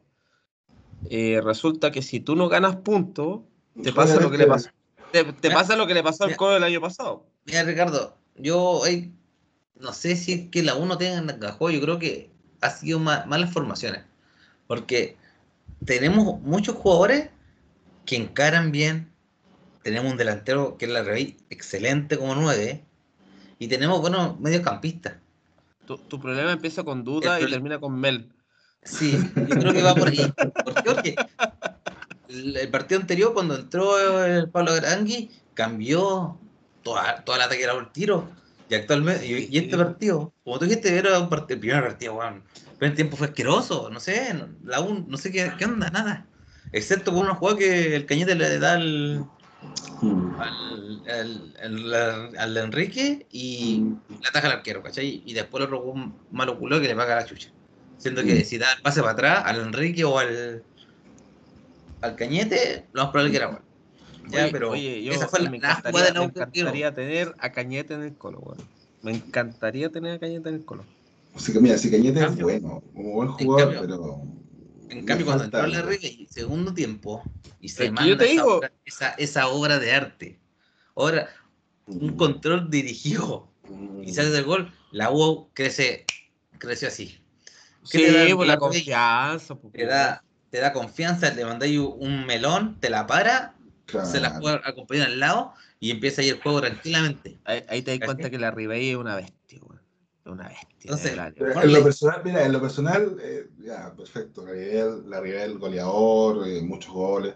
eh, 1.09 1.41
resulta 1.43 1.91
que 1.91 2.03
si 2.03 2.21
tú 2.21 2.37
no 2.37 2.49
ganas 2.49 2.77
puntos, 2.77 3.41
te 3.83 3.93
pasa 3.93 4.21
lo 4.21 4.31
que 4.31 4.39
le 4.39 4.47
pasó. 4.47 4.71
Te, 5.11 5.51
pasa 5.51 5.75
lo 5.75 5.89
que 5.89 5.95
le 5.95 6.05
pasó 6.05 6.23
al 6.23 6.37
Colo 6.37 6.57
el 6.57 6.63
año 6.63 6.81
pasado. 6.81 7.27
Mira, 7.47 7.65
Ricardo, 7.65 8.17
yo 8.37 8.83
no 9.81 9.93
sé 9.93 10.17
si 10.17 10.33
es 10.33 10.49
que 10.51 10.63
la 10.63 10.75
1 10.75 10.99
tenga 10.99 11.53
juego, 11.53 11.71
yo 11.71 11.81
creo 11.81 11.99
que 11.99 12.31
ha 12.61 12.71
sido 12.71 12.99
malas 12.99 13.53
formaciones. 13.53 14.05
Porque 14.67 15.17
tenemos 15.85 16.41
muchos 16.43 16.77
jugadores 16.77 17.31
que 18.05 18.17
encaran 18.17 18.73
bien. 18.73 19.11
Tenemos 19.83 20.13
un 20.13 20.19
delantero 20.19 20.77
que 20.77 20.85
es 20.85 20.91
la 20.91 21.03
Rey 21.03 21.37
excelente 21.49 22.19
como 22.19 22.35
9. 22.35 22.85
Y 23.59 23.69
tenemos 23.69 24.01
buenos 24.01 24.39
mediocampistas. 24.41 25.15
Tu, 25.87 25.97
tu 25.97 26.21
problema 26.21 26.53
empieza 26.53 26.85
con 26.85 27.03
duda 27.03 27.41
y 27.41 27.51
termina 27.51 27.79
con 27.79 27.99
Mel. 27.99 28.31
Sí, 28.83 29.19
yo 29.35 29.57
creo 29.57 29.73
que 29.73 29.83
va 29.83 29.95
por 29.95 30.09
ahí. 30.09 30.33
Porque 30.65 31.17
el, 32.29 32.69
partido 32.71 33.01
anterior, 33.01 33.35
cuando 33.35 33.57
entró 33.57 34.25
el 34.25 34.49
Pablo 34.49 34.75
Grangui, 34.75 35.31
cambió 35.55 36.39
toda, 36.83 37.25
toda 37.25 37.39
la 37.39 37.45
ataque 37.45 37.63
era 37.63 37.75
un 37.75 37.93
tiro. 37.93 38.29
Y 38.71 38.75
actualmente, 38.77 39.27
y, 39.27 39.59
este 39.59 39.77
partido, 39.77 40.33
como 40.45 40.61
tú 40.61 40.65
dijiste, 40.65 40.97
era 40.97 41.19
un 41.19 41.29
partido, 41.29 41.57
el 41.57 41.61
primer 41.61 41.83
partido, 41.83 42.15
weón. 42.15 42.45
El 42.71 42.77
primer 42.79 42.95
tiempo 42.95 43.17
fue 43.17 43.27
asqueroso, 43.27 43.91
no 43.91 43.99
sé, 43.99 44.33
la 44.65 44.81
un, 44.81 45.07
no 45.09 45.19
sé 45.19 45.33
qué, 45.33 45.53
qué 45.59 45.65
onda, 45.65 45.91
nada. 45.91 46.25
Excepto 46.73 47.13
por 47.13 47.25
una 47.25 47.35
jugada 47.35 47.59
que 47.59 47.97
el 47.97 48.07
Cañete 48.07 48.37
le 48.37 48.59
da 48.61 48.75
al, 48.75 49.29
al, 51.09 52.35
al, 52.39 52.57
Enrique 52.57 53.27
y 53.33 53.83
le 54.09 54.29
ataja 54.29 54.47
al 54.47 54.59
arquero, 54.59 54.85
¿cachai? 54.85 55.21
Y 55.27 55.35
después 55.35 55.65
lo 55.65 55.71
robó 55.71 55.91
un 55.91 56.15
malo 56.31 56.57
culo 56.57 56.81
que 56.81 56.87
le 56.87 56.95
paga 56.95 57.17
la 57.17 57.27
chucha. 57.27 57.51
Siento 57.99 58.23
que 58.23 58.45
si 58.45 58.57
da 58.57 58.73
el 58.73 58.83
pase 58.83 59.01
para 59.01 59.13
atrás 59.13 59.43
al 59.47 59.61
Enrique 59.61 60.05
o 60.05 60.17
al, 60.17 60.63
al 62.03 62.15
Cañete, 62.15 62.87
lo 62.93 63.03
más 63.03 63.11
probable 63.11 63.33
que 63.33 63.37
era 63.37 63.49
bueno. 63.49 63.70
Ya, 64.31 64.49
pero 64.51 64.71
oye, 64.71 65.03
yo 65.03 65.13
esa 65.13 65.29
fue 65.29 65.41
la, 65.41 65.51
me 65.51 65.57
encantaría, 65.59 66.13
me 66.13 66.25
encantaría 66.25 66.95
tener 66.95 67.35
a 67.39 67.53
Cañete 67.53 67.95
en 67.95 68.03
el 68.03 68.15
colo, 68.15 68.39
weón. 68.41 68.59
Me 69.03 69.13
encantaría 69.13 69.91
tener 69.91 70.15
a 70.15 70.19
Cañete 70.19 70.49
en 70.49 70.57
el 70.57 70.65
colo. 70.65 70.85
Así 71.35 71.53
que 71.53 71.61
mira, 71.61 71.79
si 71.79 71.91
Cañete 71.91 72.25
es 72.25 72.37
bueno, 72.37 72.83
como 72.95 73.13
buen 73.13 73.29
jugador, 73.29 73.81
pero. 73.81 74.23
En 74.89 75.05
cambio, 75.05 75.27
cuando 75.27 75.45
entró 75.45 75.67
la 75.67 75.83
regla 75.83 76.09
y 76.09 76.27
segundo 76.27 76.75
tiempo, 76.75 77.23
y 77.61 77.69
se 77.69 77.93
manda 77.93 78.25
esa, 78.25 78.25
digo... 78.25 78.57
obra, 78.57 78.73
esa, 78.85 79.11
esa, 79.11 79.49
obra 79.49 79.79
de 79.79 79.93
arte, 79.93 80.41
ahora 80.97 81.29
un 81.87 82.15
mm. 82.15 82.17
control 82.17 82.71
dirigido 82.71 83.49
y 84.03 84.13
sale 84.13 84.31
del 84.31 84.45
gol, 84.45 84.73
la 84.91 85.11
U 85.11 85.49
crece, 85.55 86.07
creció 86.59 86.89
así. 86.89 87.19
Sí, 87.85 88.05
por 88.35 88.47
la 88.47 88.59
confianza. 88.59 89.57
Te 89.73 89.87
da, 89.87 90.23
te 90.51 90.59
da 90.59 90.73
confianza, 90.73 91.33
le 91.33 91.45
mandáis 91.45 91.79
un 91.79 92.27
melón, 92.27 92.79
te 92.81 92.91
la 92.91 93.07
para, 93.07 93.55
se 94.05 94.21
la 94.21 94.31
juega 94.31 94.61
acompañar 94.65 95.09
al 95.09 95.21
lado 95.21 95.55
y 95.79 95.91
empieza 95.91 96.23
a 96.23 96.25
ir 96.25 96.35
el 96.35 96.43
juego 96.43 96.61
tranquilamente. 96.61 97.39
Ahí, 97.45 97.83
te 97.83 97.99
das 97.99 98.07
cuenta 98.07 98.31
que 98.31 98.39
la 98.39 98.51
Ribey 98.51 98.91
es 98.91 98.97
una 98.97 99.17
bestia, 99.17 99.61
güey. 99.63 99.79
Una 100.27 100.49
bestia. 100.49 101.33
en 101.63 101.73
lo 101.73 101.83
personal, 101.83 102.21
mira, 102.25 102.45
en 102.45 102.53
lo 102.53 102.61
personal, 102.61 103.17
eh, 103.23 103.49
ya, 103.59 103.93
perfecto. 103.97 104.45
La 104.45 105.21
Ribey, 105.21 105.55
goleador, 105.55 106.47
eh, 106.47 106.63
muchos 106.63 106.93
goles. 106.93 107.35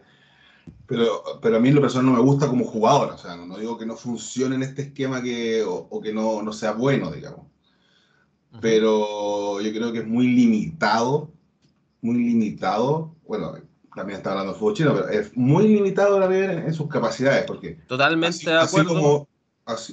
Pero, 0.87 1.23
pero 1.41 1.57
a 1.57 1.61
mí 1.61 1.69
en 1.69 1.75
lo 1.77 1.81
personal 1.81 2.07
no 2.07 2.13
me 2.13 2.21
gusta 2.21 2.47
como 2.47 2.65
jugador. 2.65 3.13
O 3.13 3.19
sea, 3.19 3.37
no, 3.37 3.57
digo 3.59 3.79
que 3.79 3.87
no 3.87 3.97
funcione 3.97 4.55
en 4.55 4.63
este 4.63 4.83
esquema 4.83 5.23
que, 5.23 5.65
o, 5.67 6.01
que 6.01 6.13
no, 6.13 6.43
no, 6.43 6.53
sea 6.53 6.73
bueno, 6.73 7.11
digamos. 7.11 7.47
Pero 8.61 9.61
yo 9.61 9.73
creo 9.73 9.93
que 9.93 10.01
es 10.01 10.07
muy 10.07 10.29
limitado. 10.29 11.33
Muy 12.03 12.17
limitado. 12.17 13.17
Bueno, 13.27 13.57
también 13.95 14.19
está 14.19 14.31
hablando 14.31 14.53
de 14.53 14.59
fútbol 14.59 14.75
chino, 14.75 14.95
pero 14.95 15.09
es 15.09 15.37
muy 15.37 15.69
limitado 15.69 16.19
la 16.19 16.27
en, 16.27 16.67
en 16.67 16.75
sus 16.75 16.89
capacidades, 16.89 17.45
porque 17.47 17.79
totalmente 17.87 18.51
de 18.51 18.59
acuerdo. 18.59 18.91
Así 18.91 18.95
como, 18.95 19.29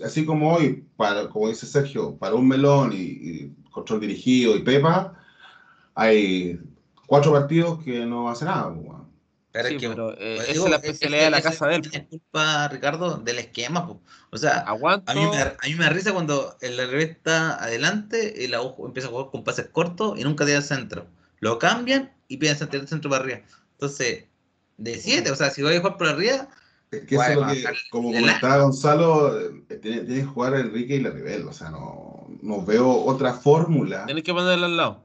así, 0.03 0.25
como 0.25 0.53
hoy, 0.55 0.85
para, 0.97 1.29
como 1.29 1.49
dice 1.49 1.65
Sergio, 1.65 2.15
para 2.17 2.35
un 2.35 2.47
melón 2.47 2.91
y, 2.93 3.53
control 3.71 4.01
dirigido 4.01 4.55
y 4.57 4.63
Pepa, 4.63 5.17
hay 5.95 6.59
cuatro 7.05 7.31
partidos 7.31 7.81
que 7.83 8.05
no 8.05 8.29
hace 8.29 8.43
nada. 8.45 8.73
Pues, 8.73 8.97
pero, 9.53 9.67
es 9.67 9.81
que, 9.81 9.89
pero 9.89 10.11
eh, 10.13 10.35
pues, 10.37 10.49
esa 10.49 10.63
es 10.65 10.69
la 10.69 10.75
especialidad 10.77 11.23
de 11.23 11.29
la 11.29 11.41
casa 11.41 11.67
de 11.67 11.75
él. 11.75 11.89
Es 11.91 12.03
culpa, 12.03 12.67
Ricardo, 12.67 13.17
del 13.17 13.39
esquema. 13.39 13.89
O 14.29 14.37
sea, 14.37 14.59
Aguanto. 14.59 15.11
A, 15.11 15.15
mí 15.15 15.21
me, 15.25 15.37
a 15.37 15.57
mí 15.65 15.75
me 15.75 15.83
da 15.85 15.89
risa 15.89 16.13
cuando 16.13 16.55
el 16.61 16.77
revés 16.77 17.11
está 17.11 17.61
adelante 17.63 18.33
y 18.37 18.47
la 18.47 18.61
U 18.61 18.85
empieza 18.85 19.07
a 19.07 19.11
jugar 19.11 19.29
con 19.31 19.43
pases 19.43 19.67
cortos 19.67 20.19
y 20.19 20.23
nunca 20.23 20.45
tiene 20.45 20.59
el 20.59 20.65
centro. 20.65 21.05
Lo 21.39 21.59
cambian 21.59 22.11
y 22.27 22.37
piden 22.37 22.57
el 22.71 22.87
centro 22.87 23.09
para 23.09 23.23
arriba. 23.23 23.41
Entonces, 23.81 24.25
de 24.77 24.95
7, 24.95 25.31
o 25.31 25.35
sea, 25.35 25.49
si 25.49 25.63
voy 25.63 25.73
a 25.73 25.79
jugar 25.79 25.97
por 25.97 26.07
arriba. 26.07 26.47
Es 26.91 27.01
que 27.05 27.15
eso 27.15 27.23
es 27.23 27.35
lo 27.35 27.47
que, 27.47 27.63
como 27.89 28.11
comentaba 28.11 28.57
Gonzalo, 28.57 29.39
eh, 29.39 29.79
tiene, 29.81 30.05
que 30.05 30.23
jugar 30.23 30.53
Enrique 30.53 30.97
y 30.97 30.99
la 30.99 31.09
Rebel, 31.09 31.47
o 31.47 31.53
sea, 31.53 31.71
no, 31.71 32.27
no 32.43 32.63
veo 32.63 32.87
otra 32.87 33.33
fórmula. 33.33 34.05
Tienes 34.05 34.23
que 34.23 34.33
ponerle 34.33 34.65
al 34.65 34.77
lado. 34.77 35.03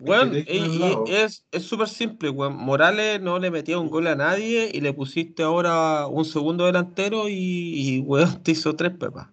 Bueno, 0.00 0.32
es 0.34 1.44
súper 1.60 1.88
simple, 1.88 2.30
weón. 2.30 2.56
Morales 2.56 3.20
no 3.20 3.38
le 3.38 3.52
metía 3.52 3.78
un 3.78 3.90
gol 3.90 4.08
a 4.08 4.16
nadie 4.16 4.70
y 4.72 4.80
le 4.80 4.92
pusiste 4.92 5.44
ahora 5.44 6.08
un 6.08 6.24
segundo 6.24 6.66
delantero 6.66 7.28
y, 7.28 7.34
y 7.34 8.00
weón, 8.00 8.42
te 8.42 8.52
hizo 8.52 8.74
tres 8.74 8.92
pepas. 8.98 9.28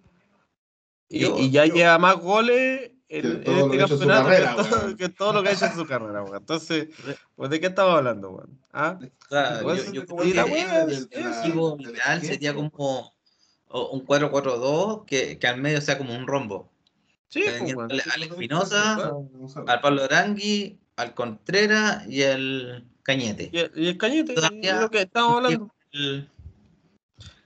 Y, 1.09 1.49
ya 1.49 1.65
lleva 1.65 1.97
más 1.97 2.17
goles 2.17 2.91
en, 3.10 3.26
este 3.26 3.78
campeonato 3.78 4.97
que, 4.97 5.10
todo, 5.10 5.34
lo 5.34 5.43
que 5.43 5.49
ha 5.49 5.51
hecho 5.53 5.66
en 5.66 5.76
su 5.76 5.86
carrera, 5.86 6.24
weón. 6.24 6.38
Entonces, 6.38 6.88
pues, 7.36 7.49
¿de 7.49 7.60
qué 7.60 7.68
estamos 7.68 7.95
hablando, 7.95 8.32
weón? 8.32 8.60
¿Ah? 8.74 8.99
yo, 8.99 9.93
yo 9.93 10.05
creo 10.05 10.18
que 10.18 10.32
el 10.32 11.89
ideal 11.89 12.22
sería 12.22 12.53
como 12.53 13.14
un 13.70 14.05
4-4-2 14.05 15.05
que, 15.05 15.39
que 15.39 15.47
al 15.47 15.62
medio 15.62 15.82
sea 15.82 15.97
como 15.97 16.16
un 16.16 16.28
rombo. 16.28 16.70
Sí, 17.30 17.43
pues, 17.74 18.08
al 18.14 18.24
Espinosa, 18.24 19.14
al 19.68 19.82
Pablo 19.82 20.03
Arangui, 20.03 20.78
al 20.95 21.14
Contreras 21.14 22.08
y 22.08 22.24
al 22.24 22.86
Cañete. 23.03 23.49
Y 23.53 23.88
el, 23.88 23.97
Cañete, 23.97 24.36
es 24.36 24.82
lo 24.82 24.89
que 24.89 25.01
estamos 25.01 25.38
hablando. 25.38 25.74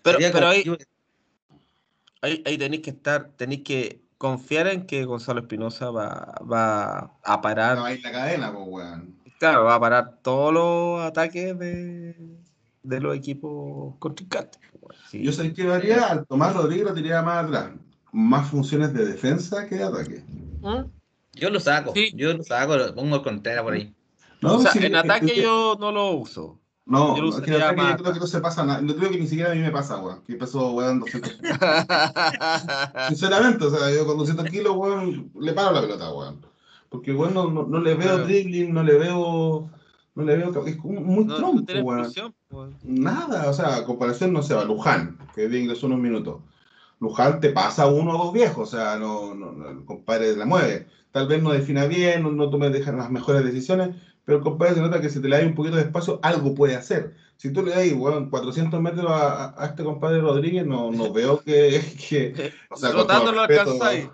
pero, 0.02 0.18
pero 0.20 0.48
ahí, 0.48 0.64
ahí, 2.22 2.44
ahí 2.46 2.58
tenéis 2.58 2.82
que 2.82 2.90
estar, 2.92 3.30
tenéis 3.38 3.64
que 3.64 4.01
confiar 4.22 4.68
en 4.68 4.86
que 4.86 5.04
Gonzalo 5.04 5.40
Espinosa 5.40 5.90
va, 5.90 6.36
va 6.44 7.12
a 7.24 7.42
parar. 7.42 7.80
va 7.80 7.88
a 7.88 7.94
ir 7.94 8.04
la 8.04 8.12
cadena, 8.12 8.54
pues, 8.54 8.66
weón. 8.68 9.16
Claro, 9.40 9.64
va 9.64 9.74
a 9.74 9.80
parar 9.80 10.20
todos 10.22 10.54
los 10.54 11.02
ataques 11.04 11.58
de, 11.58 12.16
de 12.84 13.00
los 13.00 13.16
equipos 13.16 13.96
contrincantes. 13.98 14.62
Sí. 15.10 15.24
Yo 15.24 15.32
sé 15.32 15.52
que 15.54 15.68
haría, 15.68 16.06
al 16.06 16.28
Tomás 16.28 16.54
Rodríguez 16.54 16.86
lo 16.86 16.94
tiraría 16.94 17.24
más 17.24 17.46
atrás. 17.46 17.72
Más 18.12 18.48
funciones 18.48 18.94
de 18.94 19.06
defensa 19.06 19.66
que 19.66 19.78
de 19.78 19.84
ataque. 19.86 20.24
¿Ah? 20.64 20.86
Yo 21.34 21.50
lo 21.50 21.60
saco, 21.60 21.92
yo 22.14 22.32
lo 22.32 22.44
saco, 22.44 22.78
lo 22.78 22.94
pongo 22.94 23.16
el 23.16 23.24
Contreras 23.24 23.64
por 23.64 23.74
ahí. 23.74 23.92
No, 24.42 24.58
o 24.58 24.62
sea, 24.62 24.72
en 24.76 24.98
ataque 24.98 25.42
yo 25.42 25.78
no 25.80 25.92
lo 25.92 26.12
uso. 26.12 26.60
No, 26.86 27.16
yo, 27.16 27.30
es 27.30 27.42
que 27.42 27.52
yo 27.52 27.60
creo 27.60 28.14
que 28.14 28.20
no 28.20 28.28
se 28.28 28.42
pasa 28.42 28.66
nada. 28.66 28.82
No 28.82 28.96
creo 28.96 29.12
que 29.12 29.20
ni 29.20 29.28
siquiera 29.28 29.52
a 29.52 29.56
mí 29.56 29.62
me 29.62 29.72
pasa, 29.72 30.00
weón. 30.00 30.22
Que 30.24 30.36
peso, 30.36 30.72
weón, 30.72 31.00
200 31.00 31.40
Sinceramente, 33.08 33.66
o 33.66 33.70
sea, 33.70 33.92
yo 33.92 34.06
con 34.06 34.18
200 34.18 34.50
kilos, 34.50 34.76
weón, 34.76 35.32
le 35.40 35.54
paro 35.54 35.74
la 35.74 35.82
pelota, 35.82 36.12
weón. 36.14 36.46
Porque, 36.90 37.14
weón, 37.14 37.34
no, 37.34 37.50
no, 37.50 37.80
le 37.80 37.94
veo 37.94 38.26
dribbling, 38.26 38.74
no 38.74 38.84
le 38.84 38.98
veo. 38.98 39.70
No 40.16 40.24
le 40.24 40.36
veo. 40.36 40.66
Es 40.66 40.84
muy 40.84 41.26
no, 41.26 41.36
tronco, 41.36 41.74
weón. 41.84 42.12
Nada, 42.84 43.50
o 43.50 43.54
sea, 43.54 43.86
comparación, 43.86 44.34
no 44.34 44.42
se 44.42 44.56
va. 44.56 44.66
Luján, 44.66 45.20
que 45.36 45.48
de 45.48 45.60
ingresó 45.60 45.86
unos 45.86 46.00
minutos. 46.00 46.42
Luján 47.00 47.40
te 47.40 47.50
pasa 47.52 47.88
uno 47.88 48.16
o 48.16 48.26
dos 48.26 48.34
viejos, 48.34 48.68
o 48.74 48.78
sea, 48.78 48.98
no, 48.98 49.34
no, 49.34 49.70
el 49.70 49.86
compadre 49.86 50.36
la 50.36 50.46
mueve. 50.46 50.88
Tal 51.12 51.28
vez 51.28 51.42
no 51.42 51.52
defina 51.52 51.86
bien, 51.86 52.24
no, 52.24 52.32
no 52.32 52.50
tome 52.50 52.70
las 52.70 53.12
mejores 53.12 53.44
decisiones 53.44 53.96
pero 54.26 54.38
el 54.38 54.44
compadre 54.44 54.76
se 54.76 54.82
nota 54.82 55.02
que 55.02 55.10
si 55.10 55.22
te 55.22 55.28
le 55.28 55.38
da 55.38 55.46
un 55.46 55.56
poquito 55.56 55.78
de 55.78 55.84
espacio, 55.84 56.20
algo 56.22 56.54
puede 56.54 56.76
hacer. 56.76 57.16
Si 57.38 57.52
tú 57.52 57.64
le 57.64 57.72
das, 57.72 57.94
bueno, 57.94 58.30
400 58.30 58.80
metros 58.82 59.10
a, 59.10 59.62
a, 59.62 59.66
este 59.66 59.84
compadre 59.84 60.22
Rodríguez, 60.22 60.66
no, 60.66 60.92
no 60.92 61.12
veo 61.14 61.42
que, 61.42 61.82
que 62.10 62.54
o 62.70 62.78
sea, 62.78 62.92
lo 62.92 63.02
alcanzáis. 63.02 64.08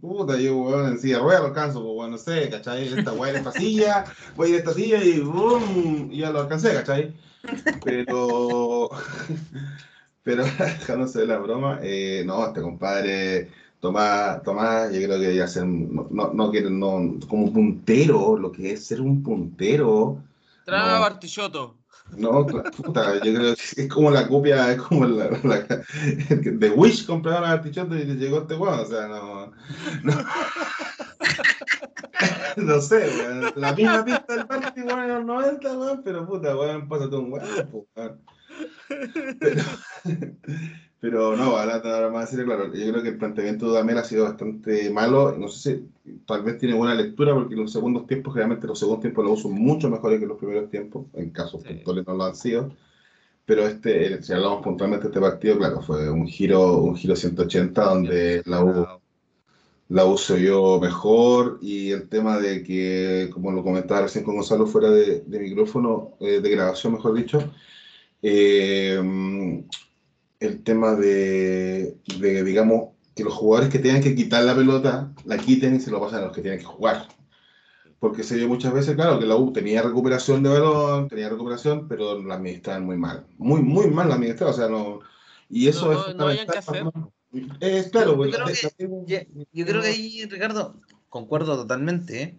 Puta, 0.00 0.38
yo, 0.38 0.58
weón, 0.58 0.92
en 0.92 0.98
silla 0.98 1.18
rueda 1.18 1.40
lo 1.40 1.46
alcanzo, 1.46 1.82
pues, 1.82 1.94
bueno, 1.94 2.10
no 2.12 2.18
sé, 2.18 2.50
¿cachai? 2.50 2.88
Esta 2.88 3.12
weá 3.12 3.30
en 3.30 3.36
esta 3.36 3.52
silla, 3.52 4.04
voy 4.36 4.52
de 4.52 4.58
esta 4.58 4.74
silla 4.74 5.02
y 5.02 5.20
boom, 5.20 6.10
y 6.10 6.18
ya 6.18 6.30
lo 6.30 6.40
alcancé, 6.40 6.74
¿cachai? 6.74 7.14
Pero, 7.82 8.90
pero, 10.22 10.44
dejándose 10.58 11.20
de 11.20 11.26
la 11.26 11.38
broma, 11.38 11.78
eh, 11.82 12.22
no, 12.26 12.46
este 12.46 12.60
compadre 12.60 13.50
Tomás, 13.82 14.40
Tomás, 14.44 14.92
yo 14.92 15.02
creo 15.02 15.18
que 15.18 15.34
ya 15.34 15.48
ser, 15.48 15.66
no, 15.66 16.06
no, 16.08 16.32
no, 16.32 16.52
no, 16.70 17.18
como 17.28 17.52
puntero, 17.52 18.38
lo 18.38 18.52
que 18.52 18.74
es 18.74 18.86
ser 18.86 19.00
un 19.00 19.24
puntero. 19.24 20.22
Traga 20.64 20.94
no, 20.94 21.00
Bartichotto. 21.00 21.78
No, 22.16 22.46
puta, 22.46 23.14
yo 23.14 23.34
creo 23.34 23.56
que 23.56 23.82
es 23.82 23.88
como 23.88 24.12
la 24.12 24.28
copia, 24.28 24.70
es 24.70 24.80
como 24.80 25.04
la, 25.04 25.30
la 25.42 25.82
de 26.28 26.70
Wish 26.70 27.06
compraron 27.06 27.42
a 27.42 27.56
Bartichotto 27.56 27.96
y 27.96 28.04
llegó 28.04 28.42
este 28.42 28.54
weón, 28.54 28.78
o 28.78 28.84
sea, 28.84 29.08
no. 29.08 29.52
No, 30.04 30.24
no 32.58 32.80
sé, 32.80 32.98
weón, 33.18 33.52
la 33.56 33.72
misma 33.72 34.04
pista 34.04 34.36
del 34.36 34.44
Barti, 34.44 34.82
weón, 34.82 35.00
en 35.00 35.08
los 35.08 35.24
90, 35.24 35.76
weón, 35.76 36.02
pero 36.04 36.24
puta, 36.24 36.56
weón, 36.56 36.88
pásate 36.88 37.16
un 37.16 37.32
weón, 37.32 37.84
weón. 37.96 38.20
Pero, 39.40 39.64
pero 41.02 41.36
no, 41.36 41.56
ahora, 41.56 42.10
más 42.10 42.30
decir, 42.30 42.44
claro, 42.44 42.72
yo 42.72 42.92
creo 42.92 43.02
que 43.02 43.08
el 43.08 43.18
planteamiento 43.18 43.64
de 43.64 43.70
Dudamel 43.72 43.98
ha 43.98 44.04
sido 44.04 44.22
bastante 44.22 44.88
malo. 44.88 45.36
No 45.36 45.48
sé 45.48 45.78
si 46.04 46.18
tal 46.24 46.44
vez 46.44 46.58
tiene 46.58 46.76
buena 46.76 46.94
lectura, 46.94 47.34
porque 47.34 47.56
los 47.56 47.72
segundos 47.72 48.06
tiempos, 48.06 48.34
generalmente 48.34 48.68
los 48.68 48.78
segundos 48.78 49.00
tiempos 49.00 49.24
los 49.24 49.40
uso 49.40 49.48
mucho 49.48 49.90
mejores 49.90 50.20
que 50.20 50.26
los 50.26 50.38
primeros 50.38 50.70
tiempos, 50.70 51.06
en 51.14 51.30
casos 51.30 51.64
puntuales 51.64 52.06
no 52.06 52.14
lo 52.14 52.22
han 52.22 52.36
sido. 52.36 52.70
Pero 53.44 53.66
este, 53.66 54.22
si 54.22 54.32
hablamos 54.32 54.62
puntualmente 54.62 55.08
de 55.08 55.08
este 55.08 55.20
partido, 55.20 55.58
claro, 55.58 55.82
fue 55.82 56.08
un 56.08 56.24
giro, 56.28 56.76
un 56.78 56.94
giro 56.94 57.16
180 57.16 57.82
donde 57.82 58.42
la 58.46 58.62
U, 58.62 58.86
la 59.88 60.06
U 60.06 60.16
se 60.16 60.36
vio 60.36 60.78
mejor 60.78 61.58
y 61.60 61.90
el 61.90 62.08
tema 62.08 62.38
de 62.38 62.62
que, 62.62 63.28
como 63.32 63.50
lo 63.50 63.64
comentaba 63.64 64.02
recién 64.02 64.22
con 64.22 64.36
Gonzalo 64.36 64.68
fuera 64.68 64.88
de, 64.92 65.24
micrófono, 65.26 66.12
eh, 66.20 66.40
de 66.40 66.50
grabación, 66.50 66.92
mejor 66.92 67.14
dicho, 67.14 67.42
eh, 68.22 69.00
el 70.42 70.62
tema 70.62 70.94
de, 70.94 71.96
digamos, 72.20 72.90
que 73.14 73.24
los 73.24 73.34
jugadores 73.34 73.70
que 73.70 73.78
tengan 73.78 74.02
que 74.02 74.14
quitar 74.14 74.42
la 74.44 74.54
pelota, 74.54 75.12
la 75.24 75.38
quiten 75.38 75.76
y 75.76 75.80
se 75.80 75.90
lo 75.90 76.00
pasen 76.00 76.18
a 76.18 76.22
los 76.22 76.32
que 76.32 76.42
tienen 76.42 76.58
que 76.58 76.66
jugar. 76.66 77.08
Porque 78.00 78.24
se 78.24 78.36
vio 78.36 78.48
muchas 78.48 78.74
veces, 78.74 78.96
claro, 78.96 79.20
que 79.20 79.26
la 79.26 79.36
U 79.36 79.52
tenía 79.52 79.82
recuperación 79.82 80.42
de 80.42 80.50
balón, 80.50 81.08
tenía 81.08 81.28
recuperación, 81.28 81.86
pero 81.86 82.20
la 82.20 82.34
administraban 82.34 82.84
muy 82.84 82.96
mal. 82.96 83.24
Muy, 83.38 83.62
muy 83.62 83.88
mal 83.88 84.08
la 84.08 84.16
administraban, 84.16 84.54
o 84.54 84.56
sea, 84.56 84.68
no... 84.68 85.00
Y 85.48 85.68
eso 85.68 85.92
es... 85.92 86.16
No, 86.16 86.28
que 86.28 86.58
hacer. 86.58 86.84
Es 87.60 87.88
claro, 87.90 88.12
yo, 88.26 88.30
creo 88.30 88.46
que, 89.06 89.28
yo, 89.52 89.64
creo 89.64 89.80
que, 89.80 89.88
ahí, 89.88 90.26
Ricardo, 90.26 90.74
concuerdo 91.08 91.56
totalmente, 91.56 92.38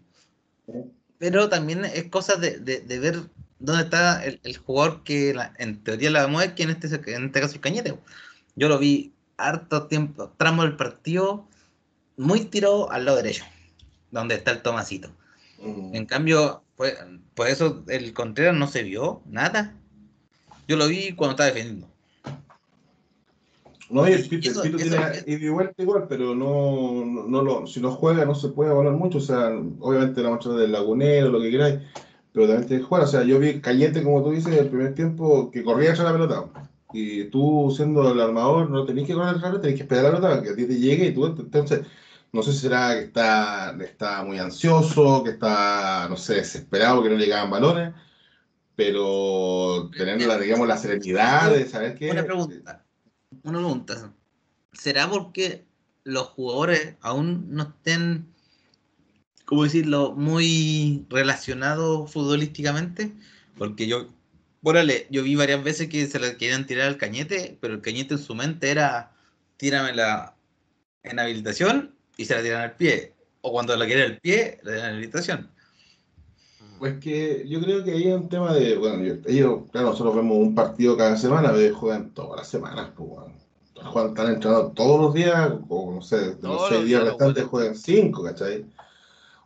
¿eh? 0.67 0.85
pero 1.17 1.49
también 1.49 1.83
es 1.85 2.09
cosa 2.09 2.35
de, 2.35 2.59
de, 2.59 2.81
de 2.81 2.99
ver 2.99 3.21
dónde 3.63 3.83
está 3.83 4.23
el, 4.25 4.57
jugador 4.57 5.03
que 5.03 5.33
en 5.57 5.83
teoría 5.83 6.11
la 6.11 6.27
mueve, 6.27 6.53
que 6.53 6.63
en 6.63 6.69
este, 6.71 6.87
en 7.15 7.25
este 7.25 7.41
caso 7.41 7.55
el 7.55 7.61
Cañete. 7.61 7.97
Yo 8.55 8.67
lo 8.67 8.77
vi 8.77 9.13
harto 9.37 9.87
tiempo, 9.87 10.31
tramo 10.37 10.63
del 10.63 10.75
partido, 10.75 11.47
muy 12.17 12.41
tirado 12.41 12.91
al 12.91 13.05
lado 13.05 13.17
derecho, 13.17 13.45
donde 14.11 14.35
está 14.35 14.51
el 14.51 14.61
Tomasito. 14.61 15.09
Mm. 15.59 15.95
En 15.95 16.05
cambio, 16.05 16.61
pues, 16.75 16.95
por 17.33 17.47
eso 17.47 17.83
el 17.87 18.13
Contreras 18.13 18.55
no 18.55 18.67
se 18.67 18.83
vio 18.83 19.21
nada. 19.25 19.73
Yo 20.67 20.75
lo 20.75 20.87
vi 20.87 21.13
cuando 21.13 21.31
estaba 21.31 21.47
defendiendo. 21.47 21.87
No, 23.89 24.07
y 24.09 24.11
el 24.11 24.27
Pito, 24.27 24.61
tiene 24.61 25.45
igual, 25.45 25.73
igual, 25.77 26.05
pero 26.09 26.35
no, 26.35 27.05
no, 27.05 27.41
lo, 27.41 27.67
si 27.67 27.79
no 27.79 27.91
juega 27.91 28.25
no 28.25 28.33
se 28.33 28.49
puede 28.49 28.71
hablar 28.71 28.93
mucho. 28.93 29.19
O 29.19 29.21
sea, 29.21 29.49
obviamente 29.79 30.21
la 30.21 30.31
marcha 30.31 30.49
del 30.49 30.71
lagunero, 30.71 31.29
lo 31.29 31.39
que 31.39 31.51
queráis, 31.51 31.79
pero 32.33 32.47
también 32.47 32.67
tienes 32.67 32.83
que 32.83 32.89
jugar. 32.89 33.03
O 33.03 33.07
sea, 33.07 33.23
yo 33.23 33.39
vi 33.39 33.61
Cañete, 33.61 34.03
como 34.03 34.23
tú 34.23 34.31
dices, 34.31 34.53
el 34.57 34.69
primer 34.69 34.95
tiempo 34.95 35.51
que 35.51 35.63
corría 35.63 35.91
echar 35.91 36.05
la 36.05 36.13
pelota. 36.13 36.45
Y 36.91 37.25
tú, 37.25 37.73
siendo 37.75 38.11
el 38.11 38.19
armador, 38.19 38.69
no 38.69 38.85
tenés 38.85 39.07
que 39.07 39.13
correr 39.13 39.35
el 39.35 39.61
tenés 39.61 39.75
que 39.77 39.83
esperar 39.83 40.05
la 40.05 40.11
pelota 40.11 40.43
que 40.43 40.49
a 40.49 40.55
ti 40.55 40.65
te 40.65 40.79
llegue 40.79 41.07
y 41.07 41.13
tú, 41.13 41.25
entonces, 41.25 41.81
no 42.31 42.43
sé 42.43 42.51
si 42.53 42.59
será 42.59 42.93
que 42.93 43.05
está, 43.05 43.75
está 43.81 44.23
muy 44.23 44.37
ansioso, 44.37 45.23
que 45.23 45.31
está, 45.31 46.07
no 46.09 46.17
sé, 46.17 46.35
desesperado 46.35 47.01
que 47.01 47.09
no 47.09 47.15
le 47.15 47.25
llegaban 47.25 47.49
balones, 47.49 47.93
pero 48.75 49.89
teniendo, 49.95 50.27
la, 50.27 50.37
digamos, 50.37 50.67
la 50.67 50.77
serenidad 50.77 51.51
de 51.51 51.65
saber 51.65 51.95
que... 51.95 52.11
Una 52.11 52.23
pregunta, 52.23 52.83
una 53.43 53.57
pregunta. 53.59 54.13
¿Será 54.71 55.09
porque 55.09 55.65
los 56.03 56.27
jugadores 56.29 56.95
aún 57.01 57.47
no 57.49 57.63
estén, 57.63 58.32
¿cómo 59.53 59.65
decirlo?, 59.65 60.13
muy 60.15 61.05
relacionados 61.09 62.11
futbolísticamente? 62.11 63.13
Porque 63.55 63.87
yo 63.87 64.09
Órale, 64.65 65.07
yo 65.11 65.23
vi 65.23 65.35
varias 65.35 65.61
veces 65.61 65.89
que 65.89 66.07
se 66.07 66.19
la 66.19 66.37
querían 66.37 66.65
tirar 66.65 66.87
al 66.87 66.97
cañete, 66.97 67.57
pero 67.59 67.73
el 67.73 67.81
cañete 67.81 68.13
en 68.13 68.19
su 68.19 68.33
mente 68.33 68.71
era 68.71 69.11
tíramela 69.57 70.35
en 71.03 71.19
habilitación 71.19 71.93
y 72.15 72.23
se 72.23 72.35
la 72.35 72.41
tiran 72.41 72.61
al 72.61 72.75
pie. 72.77 73.13
O 73.41 73.51
cuando 73.51 73.75
la 73.75 73.85
quiere 73.85 74.05
el 74.05 74.19
pie, 74.19 74.59
la 74.63 74.71
tiran 74.71 74.89
en 74.89 74.95
habilitación. 74.95 75.49
Pues 76.79 76.97
que 76.99 77.45
yo 77.45 77.61
creo 77.61 77.83
que 77.83 77.91
ahí 77.91 78.07
es 78.07 78.15
un 78.15 78.29
tema 78.29 78.53
de, 78.53 78.77
bueno, 78.77 79.03
ellos, 79.03 79.69
claro, 79.69 79.89
nosotros 79.89 80.15
vemos 80.15 80.37
un 80.37 80.55
partido 80.55 80.95
cada 80.95 81.17
semana, 81.17 81.49
pero 81.49 81.59
ellos 81.59 81.77
juegan 81.77 82.11
todas 82.11 82.37
las 82.37 82.47
semanas, 82.47 82.89
pues, 82.95 83.09
bueno. 83.09 83.33
Juegan, 83.83 84.11
están 84.11 84.33
entrenando 84.33 84.71
todos 84.71 85.01
los 85.01 85.13
días, 85.13 85.51
o 85.67 85.91
no 85.93 86.01
sé, 86.01 86.35
de 86.35 86.47
los 86.47 86.69
seis 86.69 86.85
días 86.85 87.03
restantes 87.03 87.43
juegan 87.43 87.75
cinco, 87.75 88.23
¿cachai? 88.23 88.65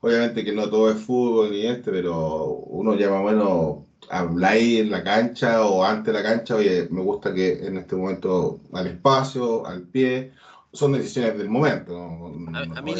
Obviamente 0.02 0.43
que 0.43 0.54
no 0.54 0.70
todo 0.70 0.91
es 0.91 1.02
fútbol 1.02 1.52
ni 1.52 1.66
este, 1.66 1.91
pero 1.91 2.45
uno 2.45 2.95
ya 2.95 3.10
más 3.10 3.22
o 3.22 3.24
menos 3.24 3.88
habláis 4.10 4.80
en 4.80 4.91
la 4.91 5.04
cancha 5.04 5.66
o 5.66 5.84
ante 5.84 6.14
la 6.14 6.24
cancha, 6.24 6.56
oye, 6.56 6.88
me 6.91 7.02
gusta 7.02 7.34
que 7.34 7.66
en 7.66 7.78
este 7.78 7.95
momento 7.95 8.60
al 8.74 8.88
espacio, 8.88 9.66
al 9.66 9.84
pie, 9.84 10.32
son 10.72 10.93
decisiones 10.93 11.38
del 11.38 11.50
momento. 11.50 11.98
a, 11.98 12.82
mí 12.82 12.93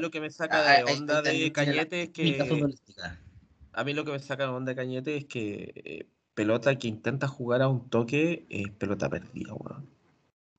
lo, 0.00 0.10
que 0.10 0.20
me 0.20 0.30
saca 0.30 0.62
de 0.62 0.92
onda 0.92 1.22
de 1.22 1.52
Cañete 1.52 2.02
es 2.02 2.10
que... 2.10 2.38
A 3.72 3.82
mí 3.82 3.92
lo 3.92 4.04
que 4.04 4.12
me 4.12 4.20
saca 4.20 4.44
de 4.44 4.50
onda 4.50 4.70
de 4.70 4.76
Cañete 4.76 5.16
es 5.16 5.24
que 5.24 6.06
pelota 6.34 6.76
que 6.76 6.88
intenta 6.88 7.26
jugar 7.26 7.62
a 7.62 7.68
un 7.68 7.88
toque 7.88 8.46
es 8.48 8.70
pelota 8.70 9.08
perdida, 9.08 9.54
weón. 9.54 9.93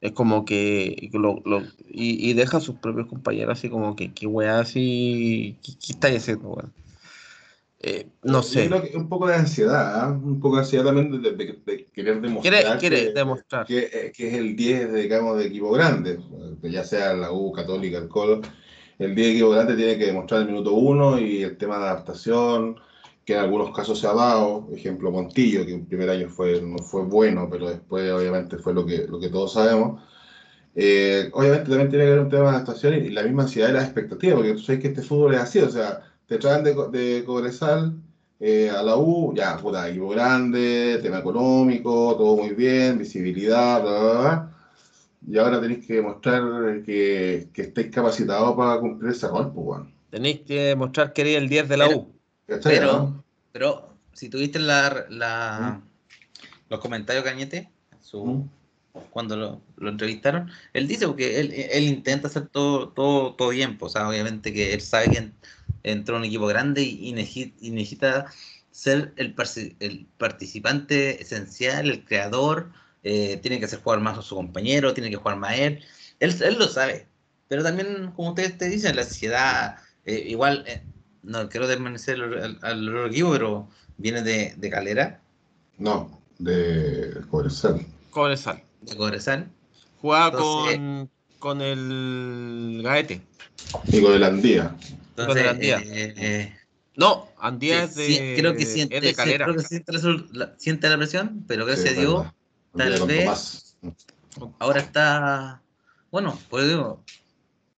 Es 0.01 0.11
como 0.11 0.45
que 0.45 1.09
lo, 1.13 1.41
y, 1.87 2.33
deja 2.33 2.57
a 2.57 2.61
sus 2.61 2.75
propios 2.75 3.07
compañeros 3.07 3.57
así 3.57 3.69
como 3.69 3.95
que 3.95 4.13
qué 4.13 4.27
weá 4.27 4.59
así, 4.59 5.57
¿qué, 5.63 5.73
qué 5.73 5.93
estáis 5.93 6.17
haciendo, 6.17 6.49
weón? 6.49 6.73
Eh, 7.87 8.07
no 8.23 8.41
sé. 8.41 8.67
creo 8.67 8.81
que 8.81 8.97
un 8.97 9.07
poco 9.07 9.27
de 9.27 9.35
ansiedad, 9.35 10.01
¿ah? 10.01 10.07
un 10.09 10.39
poco 10.39 10.55
de 10.55 10.63
ansiedad 10.63 10.85
también 10.85 11.21
de, 11.21 11.85
querer 11.93 12.19
demostrar, 12.19 12.79
que, 12.79 12.89
demostrar. 13.13 13.65
Eh, 13.69 14.11
que, 14.15 14.27
es 14.27 14.33
el 14.33 14.55
10, 14.55 14.91
digamos, 14.91 15.37
de 15.37 15.45
equipo 15.45 15.71
grande, 15.71 16.19
ya 16.63 16.83
sea 16.83 17.13
la 17.13 17.31
U, 17.31 17.51
Católica, 17.51 17.99
el 17.99 18.07
Colo. 18.07 18.41
El 18.97 19.13
10 19.13 19.27
de 19.27 19.31
equipo 19.33 19.49
grande 19.51 19.75
tiene 19.75 19.99
que 19.99 20.05
demostrar 20.07 20.41
el 20.41 20.47
minuto 20.47 20.73
1 20.73 21.19
y 21.19 21.43
el 21.43 21.57
tema 21.57 21.77
de 21.77 21.83
adaptación, 21.83 22.79
que 23.25 23.33
en 23.33 23.39
algunos 23.39 23.75
casos 23.75 23.99
se 23.99 24.07
ha 24.07 24.13
dado. 24.13 24.69
Ejemplo, 24.73 25.11
Montillo, 25.11 25.65
que 25.65 25.73
en 25.73 25.85
primer 25.85 26.09
año 26.09 26.29
fue, 26.29 26.61
no 26.61 26.77
fue 26.79 27.03
bueno, 27.03 27.49
pero 27.49 27.69
después 27.69 28.11
obviamente 28.11 28.57
fue 28.57 28.73
lo 28.73 28.85
que, 28.85 29.07
lo 29.07 29.19
que 29.19 29.29
todos 29.29 29.53
sabemos. 29.53 30.01
Eh, 30.75 31.29
obviamente 31.33 31.69
también 31.69 31.89
tiene 31.89 32.05
que 32.05 32.11
haber 32.11 32.23
un 32.23 32.29
tema 32.29 32.43
de 32.43 32.49
adaptación 32.49 32.93
y, 32.95 33.09
la 33.09 33.23
misma 33.23 33.43
ansiedad 33.43 33.69
y 33.69 33.73
las 33.73 33.85
expectativas, 33.85 34.35
porque 34.35 34.53
tú 34.53 34.59
sabes 34.59 34.81
que 34.81 34.87
este 34.89 35.01
fútbol 35.01 35.35
es 35.35 35.41
así, 35.41 35.59
o 35.59 35.69
sea 35.69 36.03
te 36.27 36.37
traen 36.37 36.63
de, 36.63 36.73
de 36.91 37.23
Cobresal 37.23 37.95
eh, 38.39 38.69
a 38.69 38.81
la 38.83 38.97
U, 38.97 39.33
ya, 39.35 39.57
puta, 39.57 39.87
equipo 39.89 40.09
grande, 40.09 40.99
tema 41.01 41.19
económico, 41.19 42.15
todo 42.17 42.37
muy 42.37 42.49
bien, 42.49 42.97
visibilidad, 42.97 43.81
bla, 43.81 43.91
bla, 43.91 44.21
bla. 44.21 44.51
Y 45.27 45.37
ahora 45.37 45.61
tenéis 45.61 45.85
que 45.85 45.95
demostrar 45.95 46.83
que, 46.83 47.47
que 47.53 47.61
estáis 47.63 47.89
capacitados 47.89 48.55
para 48.55 48.79
cumplir 48.79 49.11
ese 49.11 49.27
rol, 49.27 49.51
pues, 49.53 49.65
bueno. 49.65 49.91
Tenéis 50.09 50.41
que 50.41 50.59
demostrar 50.65 51.13
que 51.13 51.21
eres 51.21 51.37
el 51.37 51.49
10 51.49 51.69
de 51.69 51.77
la 51.77 51.89
U. 51.89 52.14
Pero, 52.45 53.23
pero, 53.51 53.89
si 54.13 54.29
tuviste 54.29 54.59
la, 54.59 55.05
la 55.09 55.81
¿Mm? 55.81 55.83
los 56.69 56.79
comentarios, 56.79 57.23
Cañete, 57.23 57.69
su, 58.01 58.23
¿Mm? 58.23 58.49
cuando 59.09 59.35
lo, 59.35 59.61
lo, 59.77 59.89
entrevistaron, 59.89 60.49
él 60.73 60.87
dice 60.87 61.07
que 61.15 61.39
él, 61.39 61.53
él, 61.53 61.83
intenta 61.85 62.27
hacer 62.27 62.47
todo, 62.47 62.89
todo, 62.89 63.33
todo 63.35 63.49
bien, 63.49 63.77
pues, 63.77 63.91
o 63.91 63.97
sea, 63.97 64.07
obviamente 64.07 64.53
que 64.53 64.73
él 64.73 64.81
sabe 64.81 65.09
que 65.09 65.31
entró 65.83 66.15
a 66.15 66.19
un 66.19 66.25
equipo 66.25 66.47
grande 66.47 66.83
y, 66.83 67.13
necesita, 67.13 68.27
ser 68.71 69.13
el, 69.15 69.33
el, 69.79 70.05
participante 70.17 71.21
esencial, 71.21 71.89
el 71.89 72.03
creador, 72.03 72.71
eh, 73.03 73.37
tiene 73.37 73.59
que 73.59 73.65
hacer 73.65 73.81
jugar 73.81 74.01
más 74.01 74.17
a 74.17 74.21
su 74.21 74.35
compañero, 74.35 74.93
tiene 74.93 75.09
que 75.09 75.15
jugar 75.15 75.37
más 75.37 75.57
él. 75.57 75.83
Él, 76.19 76.35
él 76.41 76.59
lo 76.59 76.67
sabe, 76.67 77.07
pero 77.47 77.63
también, 77.63 78.11
como 78.15 78.29
ustedes 78.29 78.57
te 78.57 78.67
dicen, 78.67 78.95
la 78.95 79.03
sociedad, 79.03 79.77
eh, 80.05 80.25
igual, 80.27 80.65
eh, 80.67 80.83
no 81.25 81.49
quiero 81.49 81.67
desmanecer 81.67 82.21
al, 82.21 82.59
al, 82.61 83.07
equipo, 83.07 83.31
pero 83.31 83.67
viene 83.97 84.21
de, 84.21 84.53
de 84.57 84.69
Calera. 84.69 85.21
No, 85.77 86.21
de 86.39 87.21
Cobresal. 87.29 87.85
Cobresal. 88.11 88.63
De 88.81 88.95
Cobresal. 88.95 89.49
Juega 90.01 90.31
con, 90.31 91.09
con 91.39 91.61
el 91.61 92.81
Gaete. 92.83 93.21
Y 93.87 94.01
con 94.01 94.13
el 94.13 94.23
Andía. 94.23 94.75
Entonces, 95.17 95.45
eh, 95.59 96.13
eh, 96.17 96.55
no, 96.95 97.29
Andía 97.39 97.83
es 97.83 97.95
de. 97.95 98.35
creo 98.37 98.55
que 98.55 98.65
siente, 98.65 99.01
de 99.01 99.13
Calera. 99.13 99.45
Creo 99.45 99.57
que 99.57 99.63
siente, 99.63 100.89
la, 100.89 100.97
presión, 100.97 101.43
pero 101.47 101.65
gracias 101.65 101.97
a 101.97 101.99
Dios, 101.99 102.27
tal 102.75 103.07
vez. 103.07 103.77
Ahora 104.59 104.81
está. 104.81 105.61
Bueno, 106.11 106.39
pues 106.49 106.67
digo, 106.67 107.03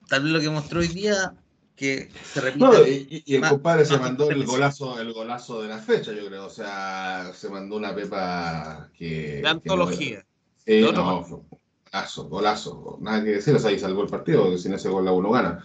tal 0.08 0.24
vez 0.24 0.32
lo 0.32 0.40
que 0.40 0.50
mostró 0.50 0.80
hoy 0.80 0.88
día 0.88 1.34
que 1.76 2.08
se 2.32 2.40
repite. 2.40 2.64
No, 2.64 2.72
y, 2.86 3.22
el 3.26 3.48
compadre 3.48 3.84
se 3.84 3.98
mandó 3.98 4.30
el 4.30 4.44
golazo, 4.44 4.98
el 5.00 5.12
golazo 5.12 5.62
de 5.62 5.68
la 5.68 5.78
fecha, 5.78 6.12
yo 6.12 6.26
creo. 6.26 6.46
O 6.46 6.50
sea, 6.50 7.32
se 7.34 7.48
mandó 7.48 7.76
una 7.76 7.94
pepa 7.94 8.88
que. 8.96 9.40
De 9.42 9.48
antología. 9.48 10.24
sí, 10.64 10.80
no, 10.80 11.26
golazo, 11.92 12.28
golazo. 12.28 12.98
Nada 13.00 13.22
que 13.22 13.30
decir, 13.30 13.54
o 13.54 13.58
sea, 13.58 13.70
ahí 13.70 13.78
salvó 13.78 14.02
el 14.02 14.08
partido, 14.08 14.42
porque 14.44 14.58
sin 14.58 14.74
ese 14.74 14.88
gol 14.88 15.04
la 15.04 15.12
uno 15.12 15.30
gana 15.30 15.64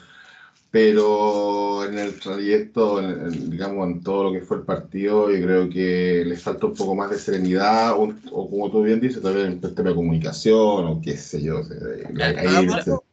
pero 0.72 1.84
en 1.84 2.00
el 2.00 2.18
trayecto, 2.18 3.02
digamos, 3.30 3.90
en 3.90 4.02
todo 4.02 4.24
lo 4.24 4.32
que 4.32 4.46
fue 4.46 4.58
el 4.58 4.64
partido, 4.64 5.30
yo 5.30 5.46
creo 5.46 5.70
que 5.70 6.24
le 6.26 6.38
falta 6.38 6.68
un 6.68 6.74
poco 6.74 6.96
más 6.96 7.12
de 7.12 7.20
serenidad, 7.20 7.92
o, 7.98 8.16
como 8.32 8.72
tú 8.72 8.82
bien 8.82 9.02
dices, 9.02 9.22
también 9.22 9.60
el 9.62 9.76
tema 9.76 9.90
de 9.90 9.96
comunicación, 9.96 10.86
o 10.86 11.02
qué 11.04 11.18
sé 11.18 11.42
yo. 11.42 11.62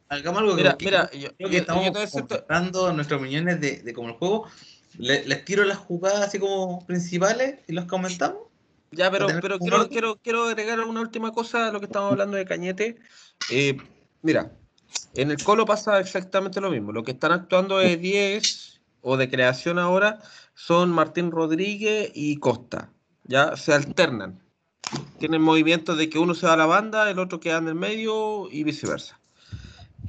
Hagamos, 0.09 0.41
algo, 0.41 0.55
mira, 0.55 0.77
mira, 0.79 1.09
yo, 1.11 1.29
creo 1.37 1.49
que 1.49 1.57
estamos 1.57 1.91
mostrando 2.13 2.91
nuestras 2.93 3.19
opiniones 3.19 3.61
de, 3.61 3.81
de 3.81 3.93
cómo 3.93 4.09
el 4.09 4.15
juego. 4.15 4.47
les 4.97 5.45
tiro 5.45 5.63
las 5.63 5.77
jugadas 5.77 6.27
así 6.27 6.39
como 6.39 6.85
principales 6.85 7.59
y 7.67 7.73
los 7.73 7.85
comentamos. 7.85 8.49
Ya, 8.91 9.11
pero, 9.11 9.27
pero 9.41 9.59
quiero, 9.59 9.87
quiero, 9.87 10.17
quiero 10.17 10.43
agregar 10.45 10.79
una 10.81 11.01
última 11.01 11.31
cosa 11.31 11.67
a 11.67 11.71
lo 11.71 11.79
que 11.79 11.85
estamos 11.85 12.11
hablando 12.11 12.37
de 12.37 12.45
Cañete. 12.45 12.97
Eh, 13.51 13.77
mira, 14.23 14.51
en 15.13 15.31
el 15.31 15.43
Colo 15.43 15.65
pasa 15.65 15.99
exactamente 15.99 16.59
lo 16.59 16.71
mismo. 16.71 16.91
Lo 16.91 17.03
que 17.03 17.11
están 17.11 17.31
actuando 17.31 17.77
de 17.77 17.97
10 17.97 18.81
o 19.01 19.17
de 19.17 19.29
creación 19.29 19.77
ahora 19.77 20.19
son 20.55 20.89
Martín 20.89 21.31
Rodríguez 21.31 22.11
y 22.15 22.37
Costa. 22.37 22.91
Ya 23.25 23.55
se 23.55 23.73
alternan. 23.73 24.41
Tienen 25.19 25.41
movimientos 25.41 25.97
de 25.97 26.09
que 26.09 26.17
uno 26.17 26.33
se 26.33 26.47
va 26.47 26.53
a 26.53 26.57
la 26.57 26.65
banda, 26.65 27.09
el 27.11 27.19
otro 27.19 27.39
queda 27.39 27.57
en 27.57 27.67
el 27.67 27.75
medio 27.75 28.49
y 28.49 28.63
viceversa. 28.63 29.18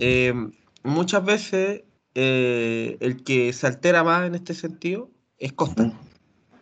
Eh, 0.01 0.35
muchas 0.83 1.25
veces 1.25 1.83
eh, 2.15 2.97
el 3.01 3.23
que 3.23 3.53
se 3.53 3.67
altera 3.67 4.03
más 4.03 4.27
en 4.27 4.35
este 4.35 4.55
sentido 4.55 5.11
es 5.39 5.53
Costa. 5.53 5.93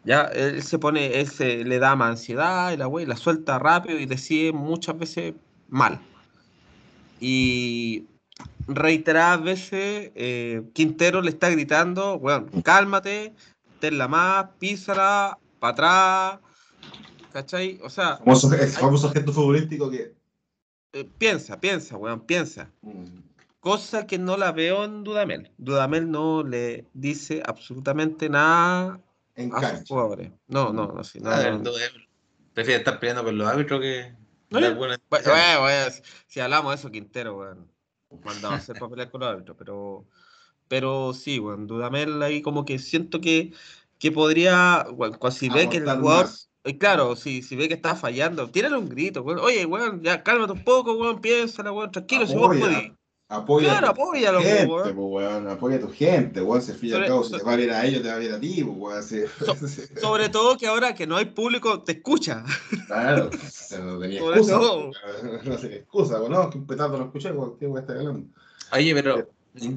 Ya, 0.05 0.23
él 0.23 0.63
se 0.63 0.79
pone, 0.79 1.21
él 1.21 1.29
se 1.29 1.65
le 1.65 1.79
da 1.79 1.97
más 1.97 2.11
ansiedad 2.11 2.73
y 2.73 2.77
la 2.77 2.89
la 2.89 3.17
suelta 3.17 3.59
rápido 3.59 3.99
y 3.99 4.07
decide 4.07 4.53
muchas 4.53 4.99
veces 4.99 5.35
mal. 5.69 6.01
Y 7.21 8.07
reiteradas 8.67 9.43
veces 9.43 10.13
eh, 10.15 10.63
Quintero 10.73 11.23
le 11.23 11.31
está 11.31 11.51
gritando, 11.51 12.19
bueno, 12.19 12.47
cálmate, 12.63 13.35
tenla 13.81 14.09
más, 14.09 14.49
písala, 14.59 15.39
para 15.59 15.73
atrás, 15.73 16.41
¿cachai? 17.33 17.79
O 17.83 17.91
sea... 17.91 18.19
el 18.25 18.69
famoso 18.69 19.11
gesto 19.11 19.33
futbolístico 19.33 19.91
que... 19.91 20.15
Eh, 20.93 21.09
piensa, 21.19 21.61
piensa, 21.61 21.97
weón, 21.97 22.21
piensa. 22.21 22.71
Mm. 22.83 23.28
Cosa 23.61 24.07
que 24.07 24.19
no 24.19 24.37
la 24.37 24.53
veo 24.53 24.85
en 24.85 25.05
Dudamel. 25.05 25.51
Dudamel 25.59 26.11
no 26.11 26.43
le 26.43 26.87
dice 26.95 27.43
absolutamente 27.45 28.29
nada 28.29 29.01
a 29.53 29.77
sus 29.79 29.89
jugadores. 29.89 30.31
No, 30.47 30.73
no, 30.73 30.93
no, 30.93 31.05
sí, 31.05 31.19
no, 31.21 31.31
Prefiere 32.55 32.79
estar 32.79 32.99
peleando 32.99 33.25
con 33.25 33.39
los 33.39 33.47
árbitros 33.47 33.81
que... 33.81 34.15
Bueno, 34.51 34.91
si 36.27 36.41
hablamos 36.41 36.73
de 36.73 36.77
eso, 36.77 36.91
Quintero, 36.91 37.37
weón 37.37 37.79
mandado 38.25 38.55
a 38.55 38.57
hacer 38.57 38.77
papeles 38.81 39.09
con 39.09 39.21
los 39.21 39.31
árbitros, 39.31 39.57
pero, 39.59 40.07
pero 40.67 41.13
sí, 41.15 41.39
bueno, 41.39 41.67
Dudamel 41.67 42.23
ahí 42.23 42.43
como 42.43 42.65
que 42.65 42.79
siento 42.79 43.21
que 43.21 43.53
que 43.99 44.13
podría, 44.13 44.87
bueno, 44.93 45.19
si 45.33 45.49
ve 45.49 45.69
que 45.69 45.79
el 45.79 45.91
jugador, 45.91 46.29
eh, 46.63 46.79
claro, 46.79 47.17
si, 47.17 47.43
si 47.43 47.57
ve 47.57 47.67
que 47.67 47.75
está 47.75 47.97
fallando, 47.97 48.49
tírale 48.49 48.77
un 48.77 48.89
grito, 48.89 49.25
Oye, 49.25 49.67
weón, 49.67 50.03
ya 50.03 50.23
cálmate 50.23 50.53
un 50.53 50.63
poco, 50.63 50.95
weón, 50.95 51.21
piénsala, 51.21 51.73
weón, 51.73 51.91
tranquilo, 51.91 52.25
si 52.25 52.37
vos 52.37 52.57
podés. 52.57 52.93
Apoya 53.31 53.79
claro, 53.79 53.91
a 53.91 53.95
tu 53.95 54.13
gente, 54.13 54.65
weón. 54.65 54.95
weón. 54.97 55.49
Apoya 55.49 55.77
a 55.77 55.81
tu 55.81 55.93
gente, 55.93 56.41
weón. 56.41 56.63
Si 56.63 56.73
al 56.73 56.79
fin 56.79 56.89
y 56.89 56.93
al 56.95 57.07
cabo, 57.07 57.25
si 57.25 57.37
te 57.37 57.43
va 57.43 57.53
a 57.53 57.61
ir 57.61 57.71
a 57.71 57.85
ellos, 57.85 58.03
te 58.03 58.09
va 58.09 58.15
a 58.15 58.23
ir 58.23 58.33
a 58.33 58.41
ti, 58.41 58.63
weón. 58.63 59.03
sobre 60.01 60.31
todo 60.31 60.57
que 60.57 60.67
ahora 60.67 60.95
que 60.95 61.07
no 61.07 61.19
hay 61.19 61.27
público, 61.27 61.83
te 61.83 61.93
escucha. 61.93 62.43
Claro, 62.87 63.29
no 63.83 63.99
tenía 63.99 64.21
excusa. 64.21 64.59
No 64.59 65.59
tenía 65.61 65.77
excusa, 65.77 66.21
weón. 66.21 66.33
No, 66.33 66.49
que 66.49 66.57
un 66.57 66.67
petardo 66.67 66.97
no 66.97 67.05
escuché, 67.05 67.31
weón. 67.31 67.59
¿Qué 67.59 67.67
weón 67.67 67.83
está 67.83 67.93
hablando? 67.93 68.27
Oye, 68.73 68.95
pero 68.95 69.19
eh, 69.19 69.27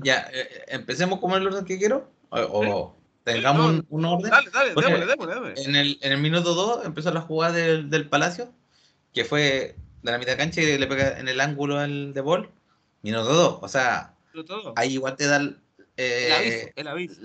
ya, 0.02 0.30
eh, 0.32 0.64
empecemos 0.70 1.20
con 1.20 1.32
el 1.34 1.46
orden 1.46 1.66
que 1.66 1.78
quiero. 1.78 2.10
O, 2.30 2.96
tengamos 3.26 3.84
un, 3.90 4.06
orden. 4.06 4.32
Dale, 4.32 4.50
dale, 4.50 4.70
démosle, 4.70 5.06
démosle, 5.06 5.34
démosle. 5.34 5.64
En 5.66 5.76
el, 5.76 6.00
en 6.02 6.14
el 6.14 6.22
minuto 6.22 6.56
2 6.56 6.86
empezó 6.86 7.12
la 7.12 7.20
jugada 7.20 7.52
del, 7.52 7.90
del 7.90 8.08
Palacio, 8.08 8.54
que 9.14 9.26
fue 9.26 9.76
de 10.04 10.12
la 10.12 10.18
mitad 10.18 10.32
de 10.32 10.38
cancha 10.38 10.62
y 10.62 10.78
le 10.78 10.88
pega 10.88 11.20
en 11.20 11.28
el 11.28 11.42
ángulo 11.42 11.78
al 11.78 12.14
de 12.14 12.22
Ball 12.22 12.50
Minuto 13.02 13.34
2. 13.34 13.60
O 13.62 13.68
sea, 13.68 14.16
ahí 14.76 14.94
igual 14.94 15.16
te 15.16 15.28
da 15.28 15.38
el, 15.38 15.60
eh, 15.98 16.72
el 16.76 16.88
aviso, 16.88 17.20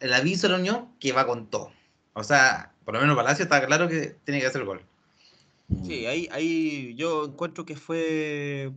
el, 0.00 0.12
aviso. 0.12 0.46
de 0.46 0.52
la 0.52 0.58
Unión 0.58 0.88
que 0.98 1.12
va 1.12 1.26
con 1.26 1.48
todo. 1.48 1.72
O 2.12 2.24
sea, 2.24 2.72
por 2.84 2.94
lo 2.94 3.00
menos 3.00 3.16
Palacio 3.16 3.44
está 3.44 3.64
claro 3.66 3.88
que 3.88 4.16
tiene 4.24 4.40
que 4.40 4.46
hacer 4.46 4.60
el 4.60 4.66
gol. 4.66 4.82
Sí, 5.86 6.06
ahí, 6.06 6.28
ahí 6.32 6.94
yo 6.96 7.24
encuentro 7.24 7.64
que 7.64 7.76
fue, 7.76 8.72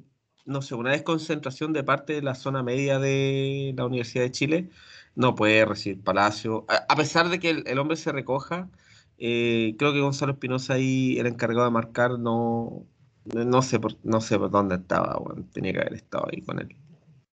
no 0.46 0.62
sé, 0.62 0.76
una 0.76 0.92
desconcentración 0.92 1.74
de 1.74 1.84
parte 1.84 2.14
de 2.14 2.22
la 2.22 2.36
zona 2.36 2.64
media 2.64 3.00
de 3.00 3.74
la 3.76 3.86
Universidad 3.86 4.24
de 4.24 4.32
Chile. 4.32 4.70
No 5.16 5.36
puede 5.36 5.66
recibir 5.66 6.04
Palacio. 6.04 6.66
A, 6.68 6.96
pesar 6.96 7.30
de 7.30 7.40
que 7.40 7.50
el, 7.66 7.80
hombre 7.80 7.98
se 7.98 8.12
recoja, 8.12 8.70
eh, 9.18 9.76
creo 9.78 9.94
que 9.94 10.00
Gonzalo 10.00 10.34
Espinosa 10.34 10.76
ahí, 10.76 11.18
el 11.20 11.28
encargado 11.28 11.66
de 11.66 11.72
marcar, 11.72 12.18
no, 12.18 12.86
no 13.26 13.62
sé 13.62 13.80
por, 13.80 13.96
no 14.04 14.22
sé 14.22 14.38
por 14.38 14.52
dónde 14.52 14.76
estaba, 14.76 15.20
tenía 15.54 15.74
que 15.74 15.80
haber 15.80 15.94
estado 15.94 16.28
ahí 16.32 16.42
con 16.42 16.60
él. 16.60 16.76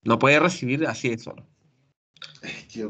No 0.03 0.19
puede 0.19 0.39
recibir 0.41 0.87
así 0.87 1.11
de 1.11 1.19
solo. 1.19 1.47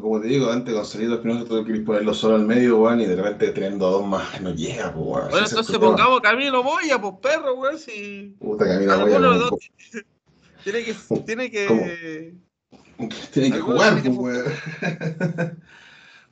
como 0.00 0.20
te 0.20 0.28
digo, 0.28 0.50
antes 0.50 0.74
Gonzalo 0.74 1.14
Espinosa 1.14 1.44
tuvo 1.44 1.64
que 1.64 1.80
ponerlo 1.80 2.14
solo 2.14 2.36
al 2.36 2.46
medio, 2.46 2.78
weón, 2.78 3.00
y 3.00 3.06
de 3.06 3.16
repente 3.16 3.52
teniendo 3.52 3.86
a 3.86 3.90
dos 3.90 4.06
más 4.06 4.40
no 4.40 4.54
llega, 4.54 4.92
pues, 4.92 5.06
weón. 5.06 5.30
Bueno, 5.30 5.46
entonces 5.46 5.78
pongamos 5.78 6.20
Camilo 6.20 6.62
Moya, 6.62 7.00
pues 7.00 7.14
perro, 7.22 7.54
weón, 7.54 7.78
si. 7.78 8.34
Puta 8.38 8.66
Camilo 8.66 9.50
tiene 10.64 10.84
que. 10.84 10.94
Tiene 11.24 11.50
que. 11.50 12.34
Tiene 13.32 13.52
que 13.52 13.60
jugar, 13.60 14.02
pues, 14.02 14.16
weón. 14.16 14.44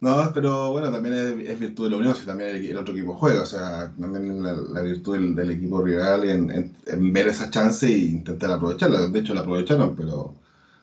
No, 0.05 0.31
pero 0.35 0.71
bueno, 0.71 0.93
también 0.93 1.41
es, 1.47 1.59
virtud 1.59 1.85
de 1.85 1.93
la 1.93 1.97
unión 1.97 2.15
si 2.15 2.27
también 2.27 2.57
el, 2.57 2.77
otro 2.77 2.93
equipo 2.93 3.15
juega, 3.15 3.41
o 3.41 3.47
sea, 3.47 3.91
también 3.99 4.43
la, 4.43 4.83
virtud 4.83 5.35
del, 5.35 5.51
equipo 5.51 5.81
rival 5.81 6.29
en, 6.29 6.77
ver 7.11 7.29
esa 7.29 7.49
chance 7.49 7.87
e 7.87 7.99
intentar 8.01 8.51
aprovecharla. 8.51 9.09
De 9.09 9.19
hecho, 9.19 9.33
la 9.33 9.41
aprovecharon, 9.41 9.97
pero 9.97 10.35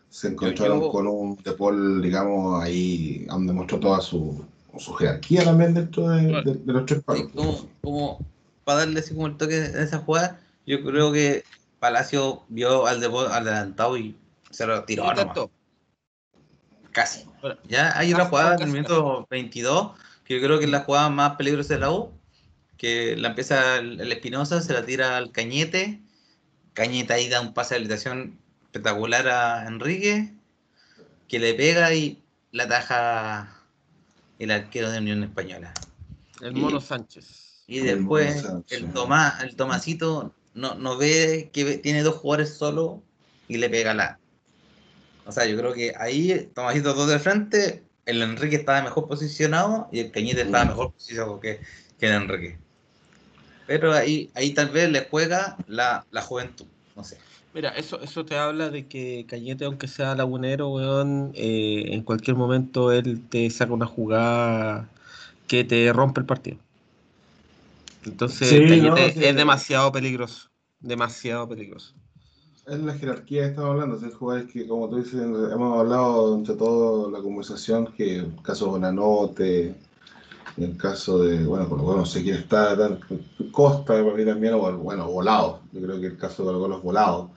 se 0.09 0.29
encontraron 0.29 0.89
con 0.89 1.05
un 1.05 1.35
De 1.35 1.51
Paul, 1.51 2.01
digamos, 2.01 2.63
ahí 2.63 3.27
donde 3.29 3.53
mostró 3.53 3.79
toda 3.79 4.01
su, 4.01 4.43
su 4.79 4.91
jerarquía 4.93 5.43
también 5.43 5.75
dentro 5.75 6.09
de, 6.09 6.59
los 6.65 6.85
tres 6.87 7.03
palos. 7.03 7.29
Como, 7.35 7.69
como, 7.83 8.25
para 8.63 8.79
darle 8.79 9.01
así 9.01 9.13
como 9.13 9.27
el 9.27 9.37
toque 9.37 9.59
de 9.59 9.83
esa 9.83 9.99
jugada, 9.99 10.39
yo 10.65 10.83
creo 10.83 11.11
que 11.11 11.43
Palacio 11.77 12.41
vio 12.49 12.87
al 12.87 12.99
De 12.99 13.07
Paul 13.07 13.27
adelantado 13.27 13.97
y 13.97 14.15
se 14.49 14.65
lo 14.65 14.83
tiró. 14.83 15.03
Casi. 16.91 17.25
Ya 17.67 17.97
hay 17.97 18.13
una 18.13 18.25
jugada 18.25 18.55
en 18.55 18.61
el 18.63 18.67
minuto 18.67 19.27
22 19.29 19.91
que 20.25 20.39
yo 20.39 20.45
creo 20.45 20.59
que 20.59 20.65
es 20.65 20.71
la 20.71 20.81
jugada 20.81 21.09
más 21.09 21.35
peligrosa 21.35 21.73
de 21.73 21.79
la 21.79 21.91
U, 21.91 22.11
que 22.77 23.15
la 23.17 23.29
empieza 23.29 23.77
el, 23.77 24.11
Espinosa, 24.11 24.61
se 24.61 24.73
la 24.73 24.85
tira 24.85 25.17
al 25.17 25.31
Cañete, 25.31 25.99
Cañete 26.73 27.13
ahí 27.13 27.27
da 27.27 27.41
un 27.41 27.53
pase 27.53 27.73
de 27.73 27.79
habilitación 27.79 28.39
espectacular 28.63 29.27
a 29.27 29.67
Enrique, 29.67 30.33
que 31.27 31.39
le 31.39 31.53
pega 31.53 31.93
y 31.93 32.21
la 32.51 32.67
taja 32.67 33.57
el 34.39 34.51
arquero 34.51 34.89
de 34.89 34.99
Unión 34.99 35.23
Española. 35.23 35.73
El 36.41 36.53
Mono 36.53 36.81
Sánchez. 36.81 37.63
Y 37.67 37.79
después 37.79 38.45
el, 38.69 38.91
Tomás, 38.91 39.43
el 39.43 39.55
Tomasito 39.55 40.33
no, 40.53 40.75
no 40.75 40.97
ve 40.97 41.49
que 41.53 41.77
tiene 41.77 42.03
dos 42.03 42.15
jugadores 42.15 42.55
solo 42.55 43.01
y 43.47 43.57
le 43.57 43.69
pega 43.69 43.93
la, 43.93 44.20
o 45.31 45.33
sea, 45.33 45.45
yo 45.45 45.55
creo 45.55 45.71
que 45.73 45.93
ahí, 45.97 46.51
Tomasito 46.53 46.93
dos 46.93 47.09
de 47.09 47.17
frente, 47.17 47.85
el 48.05 48.21
Enrique 48.21 48.57
estaba 48.57 48.81
mejor 48.81 49.07
posicionado 49.07 49.87
y 49.89 49.99
el 50.01 50.11
Cañete 50.11 50.41
estaba 50.41 50.65
mejor 50.65 50.91
posicionado 50.91 51.39
que, 51.39 51.61
que 51.97 52.07
el 52.07 52.15
Enrique. 52.15 52.57
Pero 53.65 53.93
ahí, 53.93 54.29
ahí 54.35 54.53
tal 54.53 54.71
vez 54.71 54.91
le 54.91 55.07
juega 55.09 55.55
la, 55.67 56.03
juventud, 56.21 56.65
no 56.97 57.05
sé. 57.05 57.17
Mira, 57.53 57.69
eso, 57.69 58.01
eso 58.01 58.25
te 58.25 58.37
habla 58.37 58.69
de 58.69 58.87
que 58.87 59.25
Cañete, 59.25 59.63
aunque 59.63 59.87
sea 59.87 60.15
lagunero, 60.15 60.67
weón, 60.67 61.31
eh, 61.33 61.85
en 61.87 62.03
cualquier 62.03 62.35
momento 62.35 62.91
él 62.91 63.21
te 63.29 63.49
saca 63.51 63.71
una 63.71 63.85
jugada 63.85 64.89
que 65.47 65.63
te 65.63 65.93
rompe 65.93 66.19
el 66.19 66.25
partido. 66.25 66.57
Entonces, 68.05 68.49
Cañete 68.67 69.29
es 69.29 69.35
demasiado 69.37 69.93
peligroso. 69.93 70.49
Demasiado 70.81 71.47
peligroso 71.47 71.95
es 72.67 72.79
la 72.79 72.93
jerarquía 72.93 73.41
que 73.41 73.47
estamos 73.49 73.71
hablando, 73.71 74.07
es 74.07 74.13
jugadores 74.13 74.51
que, 74.51 74.67
como 74.67 74.89
tú 74.89 74.97
dices, 74.97 75.21
hemos 75.21 75.79
hablado 75.79 76.35
entre 76.35 76.55
todo 76.55 77.09
la 77.09 77.19
conversación, 77.19 77.87
que 77.87 78.17
el 78.17 78.35
caso 78.43 78.65
de 78.65 78.71
Bonanote, 78.71 79.75
el 80.57 80.77
caso 80.77 81.19
de, 81.19 81.43
bueno, 81.43 81.67
por 81.67 81.79
lo 81.79 81.85
menos 81.85 81.99
no 81.99 82.05
sé 82.05 82.23
quién 82.23 82.35
está, 82.35 82.75
Costa, 83.51 83.85
para 83.85 84.15
mí 84.15 84.25
también, 84.25 84.53
o 84.53 84.77
bueno, 84.77 85.09
volado, 85.09 85.61
yo 85.71 85.81
creo 85.81 85.99
que 85.99 86.07
el 86.07 86.17
caso 86.17 86.45
de 86.45 86.69
los 86.69 86.83
volados, 86.83 87.31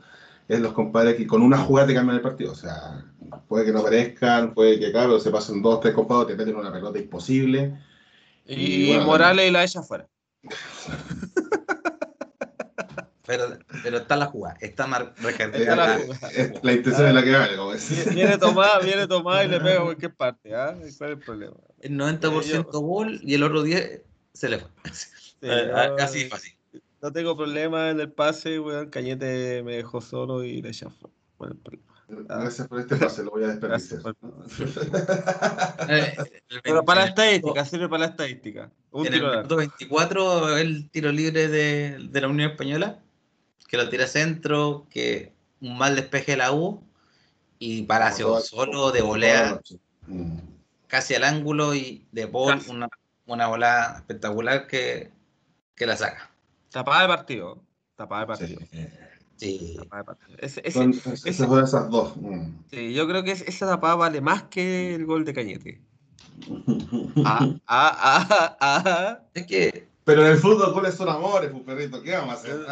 es 0.46 0.60
los 0.60 0.74
compadres 0.74 1.16
que 1.16 1.26
con 1.26 1.40
una 1.42 1.58
jugada 1.58 1.88
te 1.88 1.94
cambian 1.94 2.16
el 2.16 2.22
partido, 2.22 2.52
o 2.52 2.56
sea, 2.56 3.02
puede 3.48 3.64
que 3.64 3.72
no 3.72 3.80
aparezcan, 3.80 4.52
puede 4.52 4.78
que, 4.78 4.92
claro, 4.92 5.18
se 5.18 5.30
pasen 5.30 5.62
dos, 5.62 5.80
tres 5.80 5.94
compadres, 5.94 6.36
te 6.36 6.36
meten 6.36 6.56
una 6.56 6.72
pelota 6.72 6.98
imposible. 6.98 7.78
Y, 8.46 8.92
Morales 9.06 9.48
y 9.48 9.50
la 9.50 9.64
ella 9.64 9.80
afuera. 9.80 10.06
Pero, 13.26 13.58
pero 13.82 13.98
está 13.98 14.16
la 14.16 14.26
jugada, 14.26 14.56
está 14.60 14.86
mar 14.86 15.14
está 15.16 15.76
la, 15.76 15.98
la, 16.62 16.72
intención 16.72 17.08
es 17.08 17.14
la 17.14 17.22
que 17.22 17.32
vale, 17.32 17.56
como 17.56 17.72
Viene 18.14 18.36
Tomás, 18.36 18.84
viene 18.84 19.06
Tomás 19.06 19.46
y 19.46 19.48
le 19.48 19.60
pega 19.60 19.80
a 19.80 19.84
cualquier 19.84 20.14
parte, 20.14 20.54
¿ah? 20.54 20.74
¿Cuál 20.76 20.86
es 20.88 21.00
el 21.00 21.18
problema? 21.18 21.56
El 21.80 21.92
90% 21.92 22.70
gol 22.82 23.20
y 23.22 23.32
el 23.32 23.42
otro 23.42 23.62
10 23.62 24.02
se 24.34 24.48
le 24.50 24.58
fue. 24.58 24.70
Así 25.98 26.28
fácil. 26.28 26.52
No 27.00 27.12
tengo 27.12 27.36
problema 27.36 27.90
en 27.90 28.00
el 28.00 28.12
pase, 28.12 28.60
weón. 28.60 28.90
Cañete 28.90 29.62
me 29.62 29.76
dejó 29.76 30.00
solo 30.00 30.42
y 30.42 30.60
le 30.60 30.70
echó 30.70 30.92
Bueno, 31.38 31.56
Gracias 32.08 32.68
por 32.68 32.80
este 32.80 32.96
pase, 32.96 33.24
lo 33.24 33.30
voy 33.30 33.44
a 33.44 33.48
desperdiciar. 33.48 34.02
Eh, 35.88 36.16
pero 36.62 36.84
para 36.84 37.02
la 37.02 37.06
estadística, 37.08 37.64
sirve 37.64 37.88
para 37.88 38.04
la 38.04 38.10
estadística. 38.10 38.70
Un 38.90 39.06
en 39.06 39.14
el 39.14 39.22
minuto 39.22 39.56
24, 39.56 40.56
el 40.58 40.90
tiro 40.90 41.12
libre 41.12 41.48
de, 41.48 41.98
de 42.10 42.20
la 42.20 42.28
Unión 42.28 42.50
Española 42.50 43.03
que 43.68 43.76
lo 43.76 43.88
tira 43.88 44.06
centro, 44.06 44.86
que 44.90 45.32
un 45.60 45.78
mal 45.78 45.96
despeje 45.96 46.32
de 46.32 46.38
la 46.38 46.52
U 46.52 46.82
y 47.58 47.82
Palacio 47.84 48.40
solo 48.40 48.92
de 48.92 49.02
volea 49.02 49.60
mm. 50.06 50.38
casi 50.86 51.14
al 51.14 51.24
ángulo 51.24 51.74
y 51.74 52.06
de 52.12 52.26
Paul 52.26 52.60
una, 52.68 52.88
una 53.26 53.46
bola 53.46 53.94
espectacular 53.96 54.66
que, 54.66 55.10
que 55.74 55.86
la 55.86 55.96
saca. 55.96 56.30
Tapada 56.70 57.02
de 57.02 57.08
partido. 57.08 57.62
Tapada 57.96 58.22
de 58.22 58.26
partido. 58.26 58.60
Sí. 59.36 59.76
esas 61.24 61.90
dos. 61.90 62.16
Mm. 62.16 62.58
Sí, 62.70 62.92
yo 62.94 63.06
creo 63.08 63.24
que 63.24 63.32
esa 63.32 63.66
tapada 63.66 63.94
vale 63.94 64.20
más 64.20 64.44
que 64.44 64.94
el 64.94 65.06
gol 65.06 65.24
de 65.24 65.34
Cañete. 65.34 65.80
ah, 67.24 67.48
ah, 67.66 67.96
ah, 68.00 68.56
ah. 68.60 69.18
Es 69.34 69.46
que. 69.46 69.88
Pero 70.04 70.26
en 70.26 70.32
el 70.32 70.38
fútbol, 70.38 70.72
goles 70.72 70.94
son 70.94 71.08
amores, 71.08 71.50
pues, 71.50 71.62
perrito. 71.64 72.02
¿Qué 72.02 72.12
vamos 72.12 72.34
a 72.34 72.38
hacer? 72.38 72.66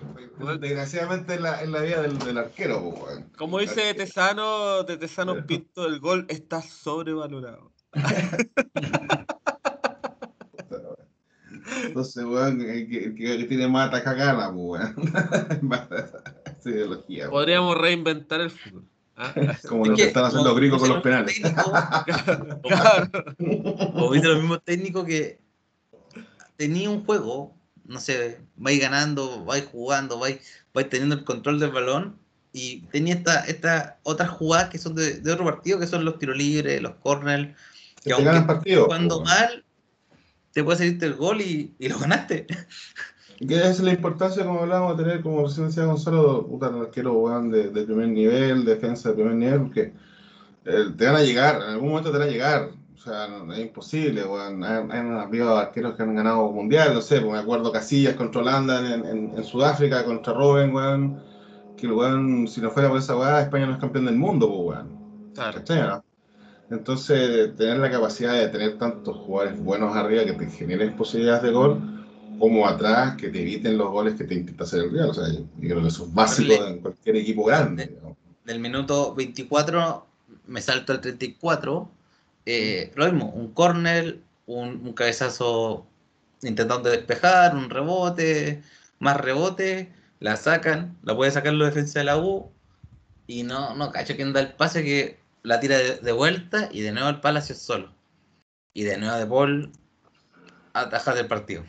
Ah. 0.00 0.56
Desgraciadamente 0.60 1.34
en 1.34 1.42
la, 1.42 1.62
en 1.62 1.72
la 1.72 1.82
vida 1.82 2.02
del, 2.02 2.18
del 2.18 2.38
arquero, 2.38 2.94
Como 3.36 3.58
dice 3.58 3.92
Tesano, 3.94 4.84
de 4.84 4.96
Tesano 4.96 5.44
Pinto, 5.46 5.86
el 5.86 5.98
gol 5.98 6.26
está 6.28 6.62
sobrevalorado. 6.62 7.72
Entonces, 11.84 12.24
weón, 12.24 12.60
el 12.60 12.88
que, 12.88 13.14
que, 13.14 13.44
tiene 13.44 13.68
más 13.68 13.88
ataca 13.88 14.14
gana, 14.14 14.48
weón. 14.50 14.94
ideología, 16.64 17.30
Podríamos 17.30 17.76
reinventar 17.78 18.40
el 18.40 18.50
fútbol. 18.50 18.84
¿ah? 19.16 19.32
Como 19.68 19.86
lo 19.86 19.96
que 19.96 20.04
están 20.04 20.26
haciendo 20.26 20.48
los 20.48 20.58
gringos 20.58 20.80
con 20.80 20.90
los 20.90 21.02
penales. 21.02 21.40
claro. 22.62 23.08
O 23.94 24.10
viste 24.10 24.28
los 24.28 24.38
mismos 24.38 24.62
técnicos 24.64 25.04
que 25.04 25.40
tenía 26.56 26.90
un 26.90 27.04
juego 27.04 27.57
no 27.88 27.98
sé, 28.00 28.38
vais 28.56 28.80
ganando, 28.80 29.44
vais 29.44 29.64
jugando, 29.64 30.18
vais, 30.18 30.38
vais 30.74 30.88
teniendo 30.88 31.16
el 31.16 31.24
control 31.24 31.58
del 31.58 31.72
balón 31.72 32.18
y 32.52 32.82
tenía 32.92 33.14
esta, 33.14 33.40
esta 33.40 33.98
otras 34.02 34.28
jugadas 34.30 34.68
que 34.68 34.78
son 34.78 34.94
de, 34.94 35.20
otro 35.32 35.44
partido, 35.44 35.80
que 35.80 35.86
son 35.86 36.04
los 36.04 36.18
tiros 36.18 36.36
libres, 36.36 36.80
los 36.82 36.94
corners, 36.96 37.56
que 38.04 38.12
aunque 38.12 38.40
partido, 38.46 38.84
jugando 38.84 39.22
mal, 39.22 39.64
te 40.52 40.62
puede 40.62 40.78
salirte 40.78 41.06
el 41.06 41.14
gol 41.14 41.40
y, 41.40 41.74
y 41.78 41.88
lo 41.88 41.98
ganaste. 41.98 42.46
Que 43.38 43.68
es 43.68 43.78
la 43.78 43.92
importancia, 43.92 44.44
como 44.44 44.60
hablábamos, 44.60 44.98
de 44.98 45.04
tener, 45.04 45.22
como 45.22 45.46
recién 45.46 45.68
decía 45.68 45.84
Gonzalo, 45.84 46.42
un 46.42 46.64
arquero 46.64 47.42
de, 47.48 47.70
de, 47.70 47.84
primer 47.84 48.08
nivel, 48.08 48.64
defensa 48.64 49.10
de 49.10 49.14
primer 49.14 49.34
nivel, 49.34 49.60
porque 49.62 49.92
eh, 50.64 50.92
te 50.96 51.06
van 51.06 51.16
a 51.16 51.22
llegar, 51.22 51.56
en 51.62 51.70
algún 51.70 51.90
momento 51.90 52.10
te 52.10 52.18
van 52.18 52.28
a 52.28 52.30
llegar. 52.30 52.70
Sea, 53.08 53.26
es 53.54 53.58
imposible, 53.58 54.22
weón. 54.22 54.62
Hay, 54.62 54.98
habido 54.98 55.56
arqueros 55.56 55.96
que 55.96 56.02
han 56.02 56.14
ganado 56.14 56.50
mundial, 56.52 56.92
no 56.92 57.00
sé, 57.00 57.20
pues 57.22 57.32
me 57.32 57.38
acuerdo 57.38 57.72
Casillas 57.72 58.14
contra 58.16 58.42
Holanda 58.42 58.80
en, 58.80 59.06
en, 59.06 59.32
en 59.34 59.44
Sudáfrica, 59.44 60.04
contra 60.04 60.34
Robben, 60.34 60.74
weón. 60.74 61.22
Que 61.78 61.86
el 61.86 61.92
weón, 61.92 62.46
si 62.48 62.60
no 62.60 62.70
fuera 62.70 62.90
por 62.90 62.98
esa 62.98 63.16
weá, 63.16 63.40
España 63.40 63.64
no 63.64 63.72
es 63.72 63.78
campeón 63.78 64.04
del 64.04 64.16
mundo, 64.16 64.46
pues, 64.46 64.76
weón. 64.76 64.98
Claro. 65.34 66.04
Entonces, 66.70 67.56
tener 67.56 67.78
la 67.78 67.90
capacidad 67.90 68.34
de 68.34 68.48
tener 68.48 68.76
tantos 68.76 69.16
jugadores 69.16 69.58
buenos 69.58 69.96
arriba 69.96 70.26
que 70.26 70.34
te 70.34 70.50
generen 70.50 70.94
posibilidades 70.94 71.44
de 71.44 71.50
gol, 71.50 71.80
como 72.38 72.66
atrás 72.66 73.16
que 73.16 73.30
te 73.30 73.40
eviten 73.40 73.78
los 73.78 73.90
goles 73.90 74.16
que 74.16 74.24
te 74.24 74.34
intenta 74.34 74.64
hacer 74.64 74.80
el 74.84 74.92
Real. 74.92 75.08
O 75.08 75.14
sea, 75.14 75.32
yo, 75.32 75.44
creo 75.58 75.80
que 75.80 75.88
eso 75.88 76.04
es 76.04 76.12
básico 76.12 76.52
en 76.62 76.80
cualquier 76.80 77.16
equipo 77.16 77.44
grande. 77.44 77.96
Del 78.44 78.60
minuto 78.60 79.14
24 79.14 80.06
me 80.46 80.60
salto 80.60 80.92
al 80.92 81.00
34. 81.00 81.90
Eh, 82.50 82.90
lo 82.94 83.04
mismo, 83.04 83.26
un 83.28 83.52
córner, 83.52 84.20
un, 84.46 84.94
cabezazo 84.94 85.86
intentando 86.40 86.88
despejar, 86.88 87.54
un 87.54 87.68
rebote, 87.68 88.62
más 89.00 89.18
rebote, 89.18 89.92
la 90.18 90.34
sacan, 90.36 90.96
la 91.02 91.14
puede 91.14 91.30
sacar 91.30 91.52
la 91.52 91.66
defensa 91.66 91.98
de 91.98 92.06
la 92.06 92.16
U 92.16 92.50
y 93.26 93.42
no, 93.42 93.74
no 93.74 93.92
cacho 93.92 94.16
quién 94.16 94.32
da 94.32 94.40
el 94.40 94.54
pase 94.54 94.82
que 94.82 95.18
la 95.42 95.60
tira 95.60 95.76
de, 95.76 96.12
vuelta 96.12 96.70
y 96.72 96.80
de 96.80 96.92
nuevo 96.92 97.10
el 97.10 97.20
Palacio 97.20 97.54
solo. 97.54 97.92
Y 98.72 98.84
de 98.84 98.96
nuevo 98.96 99.18
de 99.18 99.26
Paul 99.26 99.72
ataja 100.72 101.14
del 101.14 101.26
partido. 101.26 101.64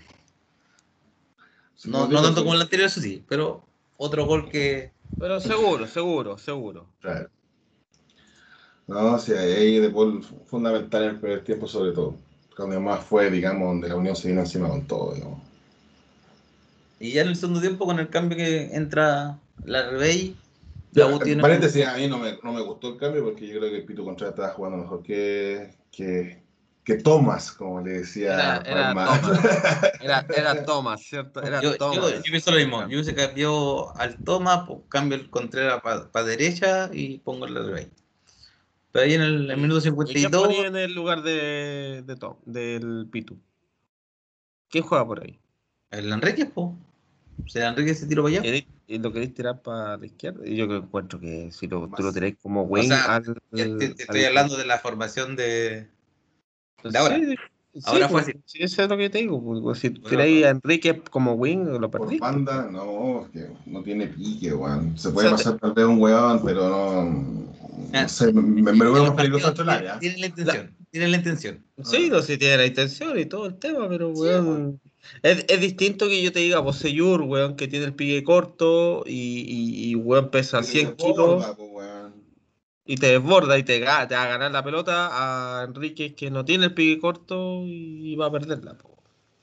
No, 1.84 2.08
no 2.08 2.22
tanto 2.22 2.42
como 2.42 2.54
el 2.54 2.62
anterior, 2.62 2.88
eso 2.88 3.02
sí, 3.02 3.22
pero 3.28 3.68
otro 3.98 4.26
gol 4.26 4.50
que. 4.50 4.94
Pero 5.20 5.42
seguro, 5.42 5.88
seguro, 5.88 6.38
seguro. 6.38 6.88
Claro. 7.02 7.30
No, 8.90 9.20
sí, 9.20 9.34
ahí 9.34 9.80
de 9.80 9.92
Paul 9.92 10.24
fundamental 10.48 11.04
en 11.04 11.10
el 11.12 11.20
primer 11.20 11.44
tiempo, 11.44 11.68
sobre 11.68 11.92
todo. 11.92 12.16
Cuando 12.58 12.82
más 12.82 13.06
fue, 13.06 13.30
digamos, 13.30 13.68
donde 13.68 13.88
la 13.88 13.96
Unión 13.96 14.16
se 14.16 14.30
vino 14.30 14.42
encima 14.42 14.68
con 14.68 14.88
todo, 14.88 15.14
digamos. 15.14 15.40
Y 17.00 17.12
ya 17.12 17.22
en 17.22 17.28
el 17.28 17.36
segundo 17.36 17.62
tiempo, 17.62 17.86
con 17.86 18.00
el 18.00 18.10
cambio 18.10 18.36
que 18.36 18.76
entra 18.76 19.38
la 19.64 19.92
Rebey, 19.92 20.36
tiene... 21.24 21.40
Paréntesis, 21.40 21.86
a 21.86 21.98
mí 21.98 22.08
no 22.08 22.18
me, 22.18 22.40
no 22.42 22.52
me, 22.52 22.62
gustó 22.62 22.90
el 22.90 22.98
cambio 22.98 23.24
porque 23.24 23.48
yo 23.48 23.60
creo 23.60 23.70
que 23.70 23.78
el 23.78 23.86
Pito 23.86 24.04
Contreras 24.04 24.34
estaba 24.34 24.54
jugando 24.54 24.80
mejor 24.80 25.04
que, 25.04 25.70
que, 25.92 26.42
que 26.84 26.96
Thomas, 26.96 27.52
como 27.52 27.82
le 27.82 28.00
decía. 28.00 28.62
Era, 28.66 28.90
Thomas. 28.90 29.22
Era, 30.02 30.26
era, 30.36 30.66
Thomas, 30.66 31.02
¿cierto? 31.02 31.44
Era 31.44 31.62
yo, 31.62 31.78
Thomas. 31.78 31.96
Yo, 31.96 32.10
yo, 32.10 32.24
pienso 32.24 32.50
lo 32.50 32.58
mismo. 32.58 32.88
Yo 32.90 33.04
se 33.04 33.14
cambió 33.14 33.96
al 34.00 34.18
Thomas, 34.24 34.64
pues, 34.66 34.80
cambio 34.90 35.16
el 35.16 35.30
Contreras 35.30 35.80
para 35.82 36.26
derecha 36.26 36.90
y 36.92 37.20
pongo 37.20 37.46
el 37.46 37.72
Rey. 37.72 37.88
Pero 38.92 39.06
ahí 39.06 39.14
en 39.14 39.22
el, 39.22 39.58
minuto 39.58 39.82
52. 39.82 40.54
¿Y 40.54 40.56
en 40.62 40.76
el 40.76 40.94
lugar 40.94 41.22
de, 41.22 42.04
de 42.06 42.16
Tom, 42.16 42.38
del 42.46 43.08
Pitu? 43.12 43.38
¿Quién 44.70 44.84
juega 44.84 45.06
por 45.06 45.24
ahí? 45.24 45.40
El 45.92 46.12
Enrique, 46.12 46.46
pues. 46.46 46.68
O 47.46 47.48
sea, 47.48 47.70
Enrique 47.70 47.94
se 47.94 48.08
tiró 48.08 48.24
para 48.24 48.40
allá. 48.40 48.66
¿Y 48.88 48.98
lo 48.98 49.14
queréis 49.14 49.34
tirar 49.34 49.62
para 49.62 49.98
la 49.98 50.06
izquierda? 50.06 50.44
Yo 50.46 50.68
creo 50.68 50.82
que 50.82 50.88
encuentro 50.88 51.20
que 51.20 51.52
si 51.52 51.68
lo, 51.68 51.88
tú 51.90 52.04
lo 52.04 52.12
tiráis 52.12 52.36
como 52.42 52.64
wing. 52.64 52.92
O 52.92 52.96
sea, 52.96 53.22
te, 53.52 53.86
estoy 53.86 54.24
hablando 54.26 54.58
de 54.58 54.66
la 54.66 54.80
formación 54.80 55.36
de, 55.36 55.88
de 56.84 56.98
ahora. 56.98 57.18
Sí, 57.18 57.36
ahora 57.86 58.10
fue 58.10 58.22
pues, 58.22 58.36
así. 58.36 58.40
Sí, 58.46 58.64
eso 58.64 58.84
es 58.84 58.90
lo 58.90 58.98
que 58.98 59.10
te 59.10 59.20
digo. 59.20 59.42
Pues, 59.62 59.80
si 59.80 59.90
tiráis 59.92 60.46
a 60.46 60.50
Enrique 60.50 61.02
como 61.10 61.34
wing, 61.34 61.66
lo 61.80 61.90
perdí. 61.90 62.18
Por 62.18 62.32
banda, 62.32 62.70
no, 62.72 63.26
es 63.26 63.32
que 63.32 63.48
no 63.66 63.84
tiene 63.84 64.08
pique, 64.08 64.54
weón. 64.54 64.98
Se 64.98 65.10
puede 65.12 65.30
pasar 65.30 65.58
tal 65.60 65.74
vez 65.74 65.86
un 65.86 66.00
weón, 66.00 66.42
pero 66.44 66.70
no. 66.70 67.50
No 67.92 68.10
sé, 68.10 68.34
me, 68.34 68.42
me, 68.62 68.74
lo 68.74 68.94
veo 68.94 69.04
más 69.04 69.14
peligroso 69.14 69.54
el 69.62 69.70
área. 69.70 70.00
Tiene 70.00 70.18
la 70.18 70.26
intención. 70.28 70.76
Tiene 70.92 71.08
la 71.08 71.18
intención. 71.18 71.64
Sí, 71.84 72.10
no 72.10 72.22
sé, 72.22 72.38
tiene 72.38 72.58
la 72.58 72.66
intención 72.66 73.18
y 73.18 73.26
todo 73.26 73.46
el 73.46 73.56
tema, 73.56 73.88
pero 73.88 74.10
weón. 74.10 74.80
Es, 75.24 75.46
es, 75.48 75.62
distinto 75.62 76.08
que 76.08 76.22
yo 76.22 76.32
te 76.32 76.40
diga 76.40 76.64
Poseyur, 76.64 77.22
weón, 77.22 77.56
que 77.56 77.68
tiene 77.68 77.86
el 77.86 77.94
pique 77.94 78.24
corto 78.24 79.04
y, 79.06 79.46
y, 79.48 79.90
y 79.90 79.96
weón 79.96 80.30
pesa 80.30 80.62
100 80.62 80.96
kilos. 80.98 81.46
Y 82.90 82.98
te 82.98 83.06
desborda 83.06 83.56
y 83.60 83.62
te, 83.62 83.78
te, 83.80 83.86
va 83.86 84.02
a 84.02 84.28
ganar 84.28 84.50
la 84.50 84.64
pelota 84.64 85.10
a 85.12 85.64
Enrique 85.64 86.16
que 86.16 86.32
no 86.32 86.44
tiene 86.44 86.66
el 86.66 86.74
pique 86.74 87.00
corto 87.00 87.62
y 87.64 88.16
va 88.16 88.26
a 88.26 88.32
perderla. 88.32 88.76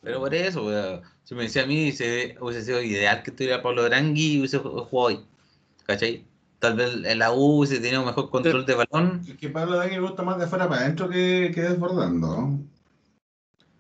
Pero 0.03 0.19
por 0.19 0.35
eso, 0.35 0.67
weón, 0.67 1.03
si 1.23 1.37
me 1.37 1.45
decía 1.45 1.63
a 1.63 1.67
mí, 1.67 1.93
se, 1.93 2.37
hubiese 2.41 2.65
sido 2.65 2.83
ideal 2.83 3.23
que 3.23 3.31
estuviera 3.31 3.63
Pablo 3.63 3.85
Drangui 3.85 4.33
y 4.33 4.39
hubiese 4.41 4.59
jugado 4.59 4.89
hoy. 4.91 5.21
¿Cachai? 5.85 6.25
Tal 6.59 6.75
vez 6.75 6.93
en 7.05 7.19
la 7.21 7.33
U 7.33 7.61
hubiese 7.61 7.79
tenido 7.79 8.05
mejor 8.05 8.31
control 8.31 8.67
de 8.67 8.75
balón. 8.75 9.23
Es 9.29 9.37
que 9.37 9.49
Pablo 9.49 9.77
Drangui 9.77 9.95
me 9.95 10.09
gusta 10.09 10.25
más 10.25 10.41
de 10.41 10.49
fuera 10.49 10.69
para 10.69 10.81
adentro 10.81 11.09
que, 11.09 11.53
que 11.55 11.63
desbordando. 11.63 12.59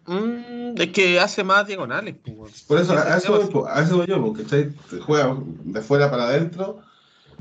Mm, 0.06 0.80
es 0.80 0.92
que 0.92 1.18
hace 1.18 1.42
más 1.42 1.66
diagonales. 1.66 2.14
Pues, 2.22 2.62
Por 2.62 2.78
eso, 2.78 2.92
a 2.92 3.16
eso, 3.16 3.32
voy, 3.32 3.64
a 3.68 3.82
eso 3.82 3.96
voy 3.96 4.06
yo, 4.06 4.22
porque 4.24 4.70
juega 5.00 5.36
de 5.64 5.80
fuera 5.80 6.08
para 6.08 6.28
adentro 6.28 6.82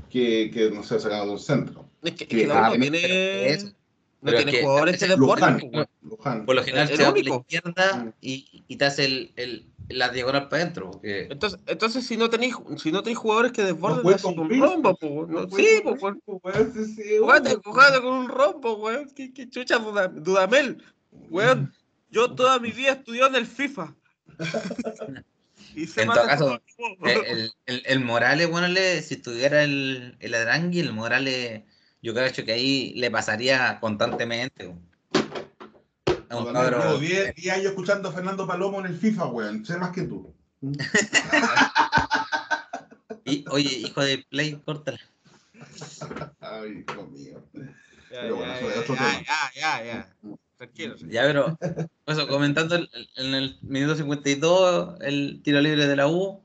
que, 0.10 0.50
que 0.52 0.72
no 0.72 0.82
sé, 0.82 1.00
sacado 1.00 1.26
de 1.26 1.32
un 1.34 1.40
centro. 1.40 1.86
Es 2.06 2.14
que, 2.14 2.28
que, 2.28 2.48
no 2.48 2.72
tiene, 2.72 3.58
no 4.22 4.34
tiene 4.34 4.62
jugadores 4.62 5.00
de 5.00 5.08
deporte. 5.08 5.88
Por 6.46 6.56
lo 6.56 6.64
general 6.64 6.88
se 6.88 7.04
va 7.04 7.10
a 7.10 7.12
la 7.12 7.20
izquierda 7.20 7.96
mm. 7.98 8.14
y, 8.22 8.64
y 8.68 8.76
te 8.78 8.86
hace 8.86 9.06
el, 9.06 9.34
el, 9.36 9.66
la 9.90 10.10
diagonal 10.10 10.50
para 10.50 10.64
adentro. 10.64 10.92
Porque... 10.92 11.28
Entonces, 11.30 11.60
entonces 11.68 12.06
si 12.06 12.18
no 12.18 12.30
tenéis 12.30 12.56
si 12.78 12.92
no 12.92 13.02
tenéis 13.04 13.18
jugadores 13.18 13.52
que 13.52 13.64
desborden, 13.64 14.04
no 14.04 14.18
con 14.18 14.40
un 14.40 14.60
rombo, 14.60 14.96
pues. 14.96 15.28
No, 15.30 15.50
sí, 15.50 15.82
pues. 15.84 17.20
Jugate, 17.20 17.58
con 18.02 18.14
un 18.14 18.30
rombo, 18.30 18.76
weón. 18.78 19.10
¿Qué, 19.16 19.34
qué 19.34 19.50
chucha 19.50 19.80
Dudamel, 19.80 20.84
weón. 21.30 21.74
Yo 22.10 22.34
toda 22.34 22.60
mi 22.60 22.72
vida 22.72 22.94
estudié 22.94 23.26
en 23.26 23.36
el 23.36 23.46
FIFA. 23.46 23.94
en 25.76 26.08
todo 26.08 26.26
caso, 26.26 26.62
el, 27.04 27.52
el, 27.66 27.84
el, 27.86 28.00
Morales, 28.00 28.50
bueno, 28.50 28.68
le, 28.68 29.02
si 29.02 29.16
estuviera 29.16 29.64
el, 29.64 30.16
el 30.20 30.34
Adrangui, 30.34 30.80
el 30.80 30.94
Morales, 30.94 31.64
yo 32.06 32.14
creo 32.14 32.32
que 32.32 32.52
ahí 32.52 32.94
le 32.94 33.10
pasaría 33.10 33.80
constantemente. 33.80 34.76
No, 36.30 36.52
no, 36.52 37.00
10 37.00 37.36
años 37.52 37.66
escuchando 37.66 38.10
a 38.10 38.12
Fernando 38.12 38.46
Palomo 38.46 38.80
en 38.80 38.86
el 38.86 38.96
FIFA, 38.96 39.26
weón. 39.26 39.66
Sé 39.66 39.76
más 39.78 39.90
que 39.90 40.04
tú. 40.04 40.32
y, 43.26 43.44
oye, 43.50 43.80
hijo 43.80 44.04
de 44.04 44.24
Play, 44.30 44.62
córtala. 44.64 45.00
Ay, 46.42 46.86
hijo 46.88 47.08
mío. 47.08 47.44
Ya, 48.12 48.22
Pero 48.22 48.36
bueno, 48.36 48.54
ya, 48.54 48.70
eso 48.70 48.94
ya, 48.94 49.24
ya, 49.24 49.52
ya, 49.56 49.84
ya. 49.84 50.16
Tranquilo. 50.58 50.96
Ya, 51.10 51.24
pero 51.24 51.58
eso, 52.06 52.28
comentando 52.28 52.76
en 53.16 53.34
el 53.34 53.58
minuto 53.64 53.96
52 53.96 55.00
el 55.02 55.42
tiro 55.42 55.60
libre 55.60 55.88
de 55.88 55.96
la 55.96 56.08
U. 56.08 56.40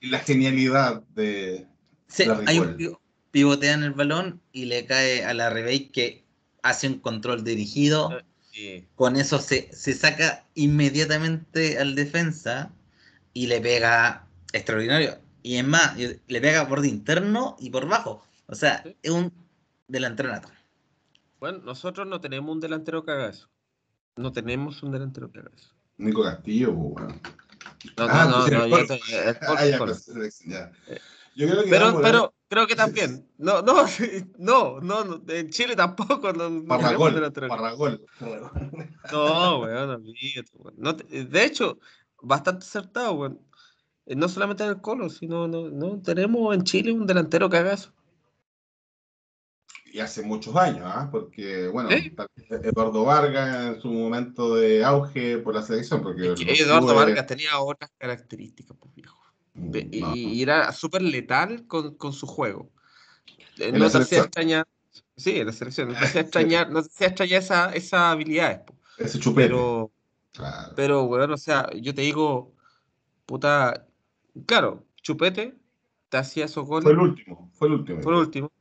Y 0.00 0.08
la 0.08 0.20
genialidad 0.20 1.02
de. 1.14 1.66
Sí, 2.08 2.24
hay 2.46 2.58
un 2.58 2.78
pivotea 3.32 3.74
en 3.74 3.82
el 3.82 3.92
balón 3.92 4.40
y 4.52 4.66
le 4.66 4.86
cae 4.86 5.24
a 5.24 5.34
la 5.34 5.50
Rebey 5.50 5.88
que 5.88 6.24
hace 6.62 6.86
un 6.86 7.00
control 7.00 7.42
dirigido. 7.42 8.10
Con 8.94 9.16
eso 9.16 9.38
se, 9.38 9.72
se 9.72 9.94
saca 9.94 10.46
inmediatamente 10.54 11.78
al 11.78 11.94
defensa 11.94 12.70
y 13.32 13.46
le 13.46 13.60
pega 13.60 14.28
extraordinario. 14.52 15.18
Y 15.42 15.56
es 15.56 15.64
más, 15.64 15.96
le 15.96 16.40
pega 16.40 16.68
por 16.68 16.82
de 16.82 16.88
interno 16.88 17.56
y 17.58 17.70
por 17.70 17.88
bajo. 17.88 18.24
O 18.46 18.54
sea, 18.54 18.84
es 19.02 19.10
un 19.10 19.32
delantero 19.88 20.30
nato. 20.30 20.48
Bueno, 21.40 21.58
nosotros 21.64 22.06
no 22.06 22.20
tenemos 22.20 22.54
un 22.54 22.60
delantero 22.60 23.04
que 23.04 23.10
haga 23.10 23.30
eso. 23.30 23.48
No 24.16 24.30
tenemos 24.30 24.82
un 24.82 24.92
delantero 24.92 25.32
que 25.32 25.40
haga 25.40 25.50
eso. 25.56 25.74
Nico 25.96 26.22
Castillo, 26.22 26.74
pues, 26.74 27.14
No, 27.96 28.06
no, 28.06 28.48
no, 28.48 28.48
no, 28.48 28.66
yo 28.66 28.86
te, 28.86 29.00
Yo 31.34 31.48
creo 31.48 31.64
que 31.64 31.70
pero, 31.70 32.00
pero 32.00 32.34
creo 32.48 32.66
que 32.66 32.76
también. 32.76 33.28
No, 33.38 33.62
no, 34.38 34.80
no, 34.80 35.04
no, 35.04 35.22
en 35.28 35.50
Chile 35.50 35.76
tampoco. 35.76 36.32
No, 36.32 36.64
Parragol, 36.66 37.32
Parragol. 37.32 38.06
No, 39.10 39.60
weón, 39.60 39.90
olvídate, 39.90 40.50
no, 40.76 40.92
De 40.92 41.44
hecho, 41.44 41.78
bastante 42.20 42.64
acertado, 42.64 43.14
weón. 43.14 43.40
Eh, 44.06 44.16
no 44.16 44.28
solamente 44.28 44.64
en 44.64 44.70
el 44.70 44.80
Colo, 44.80 45.08
sino 45.08 45.46
no, 45.46 45.70
no 45.70 46.02
tenemos 46.02 46.54
en 46.54 46.64
Chile 46.64 46.92
un 46.92 47.06
delantero 47.06 47.48
que 47.48 47.56
haga 47.58 47.74
eso 47.74 47.92
y 49.92 50.00
hace 50.00 50.22
muchos 50.22 50.56
años, 50.56 50.82
¿ah? 50.84 51.08
porque, 51.12 51.68
bueno, 51.68 51.90
Eduardo 52.48 53.04
Vargas 53.04 53.74
en 53.74 53.82
su 53.82 53.88
momento 53.88 54.54
de 54.54 54.82
auge 54.82 55.36
por 55.38 55.54
la 55.54 55.62
selección. 55.62 56.02
Porque 56.02 56.34
Eduardo 56.38 56.94
Vargas 56.94 57.26
tenía 57.26 57.60
otras 57.60 57.90
características, 57.98 58.74
pues 58.80 58.94
viejo. 58.94 59.21
Mm, 59.54 59.76
y, 59.90 60.42
era 60.42 60.72
súper 60.72 61.02
letal 61.02 61.66
con, 61.66 61.94
con, 61.96 62.12
su 62.12 62.26
juego. 62.26 62.70
Eh, 63.58 63.72
no 63.72 63.88
se 63.88 63.98
hacía 63.98 64.20
extrañar, 64.20 64.66
Sí, 65.16 65.38
en 65.38 65.46
la 65.46 65.52
selección. 65.52 65.92
No 65.92 66.06
se 66.06 66.20
extrañar, 66.20 66.70
no 66.70 66.82
se 66.82 67.06
extrañar 67.06 67.42
esa, 67.42 67.72
esa 67.74 68.10
habilidades. 68.10 68.60
Ese 68.98 69.18
chupete. 69.18 69.48
Pero, 69.48 69.90
pero, 70.74 71.06
bueno, 71.06 71.34
o 71.34 71.38
sea, 71.38 71.68
yo 71.74 71.94
te 71.94 72.02
digo, 72.02 72.54
puta, 73.26 73.86
claro, 74.46 74.84
chupete, 75.02 75.54
te 76.08 76.16
hacía 76.16 76.46
esos 76.46 76.66
goles. 76.66 76.84
Fue 76.84 76.92
el 76.92 76.98
último, 76.98 77.50
fue 77.52 77.68
el 77.68 77.74
último. 77.74 78.02
Fue 78.02 78.12
el 78.12 78.18
último. 78.18 78.52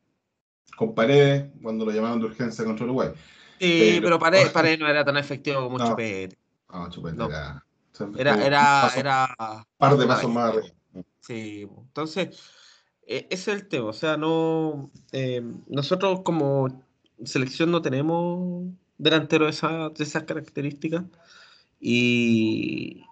Con 0.75 0.93
Paredes, 0.93 1.51
cuando 1.61 1.85
lo 1.85 1.91
llamaban 1.91 2.19
de 2.19 2.25
urgencia 2.25 2.65
contra 2.65 2.85
Uruguay. 2.85 3.09
Sí, 3.59 3.99
pero, 4.01 4.19
Paredes, 4.53 4.79
no 4.79 4.87
era 4.87 5.05
tan 5.05 5.17
efectivo 5.17 5.61
como 5.63 5.79
Chupete. 5.79 6.37
No, 6.71 6.89
Chupete 6.89 7.23
era... 7.23 7.65
Era, 8.17 8.45
era, 8.45 8.91
era... 8.95 9.67
Par 9.77 9.97
de 9.97 10.07
pasos 10.07 10.31
más 10.31 10.49
arriba. 10.49 10.67
Sí, 11.21 11.67
entonces, 11.77 12.39
ese 13.05 13.27
es 13.29 13.47
el 13.47 13.67
tema. 13.67 13.87
O 13.87 13.93
sea, 13.93 14.17
no. 14.17 14.91
Eh, 15.11 15.41
nosotros 15.67 16.21
como 16.23 16.83
selección 17.23 17.71
no 17.71 17.81
tenemos 17.81 18.65
delantero 18.97 19.45
de, 19.45 19.51
esa, 19.51 19.89
de 19.89 20.03
esas 20.03 20.23
características. 20.23 21.03
Y. 21.79 23.03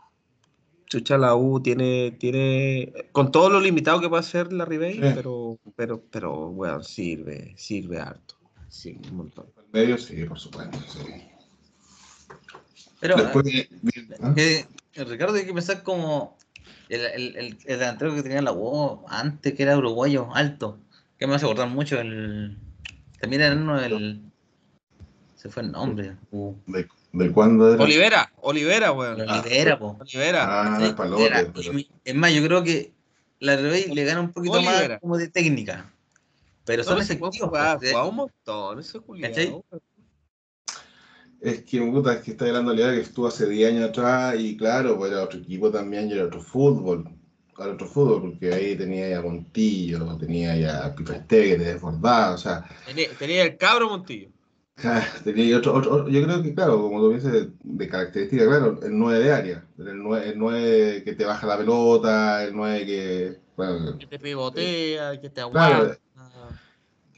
Chucha, 0.87 1.19
la 1.19 1.35
U 1.35 1.61
tiene, 1.61 2.11
tiene. 2.11 2.91
Con 3.11 3.31
todo 3.31 3.49
lo 3.49 3.61
limitado 3.61 4.01
que 4.01 4.09
puede 4.09 4.21
hacer 4.21 4.51
la 4.51 4.65
Ribey, 4.65 4.99
pero, 4.99 5.59
pero, 5.75 6.01
pero, 6.09 6.49
bueno, 6.49 6.81
sirve, 6.81 7.53
sirve 7.57 7.99
harto. 7.99 8.35
Sí, 8.69 8.99
un 9.11 9.17
montón. 9.17 9.45
En 9.57 9.71
medio, 9.71 9.97
sí, 9.99 10.23
por 10.23 10.39
supuesto, 10.39 10.79
sí. 10.87 11.29
Pero, 12.99 13.15
Después, 13.15 13.45
eh, 14.35 14.65
Ricardo, 14.95 15.35
hay 15.35 15.45
que 15.45 15.53
pensar 15.53 15.83
como 15.83 16.37
el, 16.89 17.05
el, 17.05 17.37
el, 17.37 17.57
delantero 17.79 18.15
que 18.15 18.23
tenía 18.23 18.41
la 18.41 18.51
U 18.51 19.05
antes, 19.07 19.53
que 19.53 19.63
era 19.63 19.77
uruguayo, 19.77 20.29
alto, 20.33 20.79
que 21.17 21.27
me 21.27 21.35
hace 21.35 21.45
acordar 21.45 21.69
mucho, 21.69 21.99
el 21.99 22.57
también 23.19 23.41
era 23.41 23.55
uno 23.55 23.79
del... 23.79 24.21
Se 25.35 25.49
fue 25.49 25.63
el 25.63 25.71
nombre. 25.71 26.15
Uh. 26.31 26.53
¿De, 27.13 27.31
cuándo 27.31 27.73
era? 27.73 27.83
Olivera, 27.83 28.31
Olivera, 28.41 28.91
weón. 28.91 29.21
Olivera, 29.21 29.79
po. 29.79 29.97
Olivera. 29.99 30.75
Ah, 30.75 30.95
palote, 30.95 31.51
Es 32.03 32.15
más, 32.15 32.33
yo 32.33 32.43
creo 32.43 32.63
que 32.63 32.91
la 33.39 33.55
Rey 33.55 33.85
le 33.93 34.03
gana 34.03 34.19
un 34.19 34.33
poquito 34.33 34.61
más 34.61 34.99
como 34.99 35.17
de 35.17 35.29
técnica. 35.29 35.91
Pero 36.65 36.83
son 36.83 36.99
efectivos. 36.99 37.37
Jugaba 37.39 38.05
un 38.05 38.15
montón, 38.15 38.79
ese 38.79 38.97
es 38.97 39.51
que, 41.41 41.81
puta, 41.81 42.13
es 42.13 42.21
que 42.21 42.31
está 42.31 42.45
hablando 42.45 42.73
de 42.73 42.95
que 42.95 43.01
estuvo 43.01 43.27
hace 43.27 43.47
10 43.47 43.71
años 43.71 43.89
atrás 43.89 44.35
y 44.37 44.57
claro, 44.57 44.97
pues 44.97 45.11
era 45.11 45.23
otro 45.23 45.39
equipo 45.39 45.71
también 45.71 46.09
y 46.09 46.13
era 46.13 46.25
otro 46.25 46.41
fútbol. 46.41 47.09
Era 47.57 47.73
otro 47.73 47.87
fútbol, 47.87 48.21
porque 48.21 48.53
ahí 48.53 48.75
tenía 48.75 49.09
ya 49.09 49.21
Montillo, 49.21 50.17
tenía 50.17 50.55
ya 50.55 50.95
Pipeste 50.95 51.49
que 51.49 51.57
te 51.57 51.63
desbordaba, 51.63 52.35
o 52.35 52.37
sea. 52.37 52.65
Tenía, 53.17 53.43
el 53.43 53.57
cabro 53.57 53.89
Montillo. 53.89 54.29
Tenía 55.25 55.57
otro, 55.57 55.75
otro, 55.75 56.07
yo 56.07 56.23
creo 56.23 56.41
que, 56.41 56.53
claro, 56.53 56.81
como 56.81 57.01
tú 57.01 57.13
dices, 57.13 57.31
de, 57.33 57.49
de 57.63 57.87
característica, 57.89 58.45
claro, 58.45 58.79
el 58.81 58.97
9 58.97 59.19
de 59.19 59.31
área, 59.33 59.65
el 59.77 60.01
9, 60.01 60.29
el 60.29 60.39
9 60.39 61.03
que 61.03 61.13
te 61.13 61.25
baja 61.25 61.47
la 61.47 61.57
pelota, 61.57 62.43
el 62.45 62.55
9 62.55 62.85
que. 62.85 63.37
Bueno, 63.57 63.97
que 63.97 64.07
te 64.07 64.19
pivotea, 64.19 65.19
que 65.19 65.29
te 65.29 65.41
aguanta. 65.41 65.97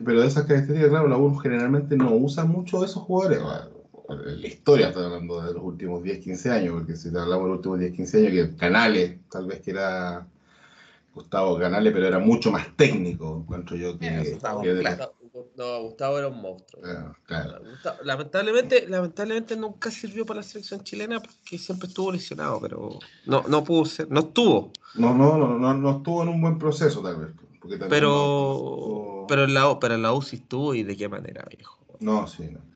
pero 0.04 0.22
de 0.22 0.28
esas 0.28 0.46
características, 0.46 0.90
claro, 0.90 1.08
la 1.08 1.18
U 1.18 1.36
generalmente 1.38 1.96
no 1.96 2.16
usa 2.16 2.46
mucho 2.46 2.84
esos 2.84 3.04
jugadores 3.04 3.40
la 4.16 4.48
historia, 4.48 4.90
estoy 4.90 5.06
hablando 5.06 5.42
de 5.42 5.54
los 5.54 5.64
últimos 5.64 6.04
10, 6.04 6.20
15 6.20 6.50
años, 6.52 6.74
porque 6.74 6.96
si 6.96 7.12
te 7.12 7.20
hablamos 7.20 7.46
de 7.46 7.50
los 7.50 7.58
últimos 7.58 7.80
10, 7.80 7.94
15 7.94 8.18
años, 8.18 8.32
que 8.32 8.56
Canales, 8.56 9.20
tal 9.30 9.46
vez 9.48 9.62
que 9.62 9.72
era 9.72 10.28
Gustavo 11.14 11.60
Canales, 11.60 11.94
pero 11.94 12.08
era 12.08 12.20
mucho 12.20 12.52
más 12.52 12.68
técnico, 12.76 13.40
encuentro 13.42 13.76
yo 13.76 13.98
que... 13.98 14.32
Gustavo, 14.32 14.64
no, 15.56 15.82
Gustavo 15.84 16.18
era 16.18 16.28
un 16.28 16.42
monstruo. 16.42 16.82
lamentablemente, 18.04 18.88
lamentablemente 18.88 19.56
nunca 19.56 19.92
sirvió 19.92 20.26
para 20.26 20.42
la 20.42 20.44
selección 20.44 20.84
chilena 20.84 21.20
porque 21.20 21.58
siempre 21.58 21.88
estuvo 21.88 22.12
lesionado, 22.12 22.60
pero 22.62 23.00
no, 23.26 23.44
no 23.48 23.64
pudo 23.64 23.86
ser, 23.86 24.10
no 24.10 24.22
estuvo. 24.22 24.72
No, 24.96 25.16
no, 25.16 25.38
no, 25.38 25.58
no, 25.58 25.74
no 25.74 25.92
estuvo 25.98 26.24
en 26.24 26.30
un 26.30 26.42
buen 26.42 26.58
proceso 26.58 27.02
tal 27.02 27.18
vez. 27.18 27.30
pero, 27.90 29.26
pero, 29.28 29.44
en 29.46 29.54
la, 29.54 29.80
pero 29.80 29.96
en 29.96 30.02
la 30.02 30.14
UCI 30.14 30.36
estuvo 30.38 30.74
y 30.74 30.84
de 30.84 30.98
qué 30.98 31.08
manera, 31.08 31.46
viejo. 31.50 31.78
No, 32.00 32.28
sí, 32.28 32.44
no 32.52 32.71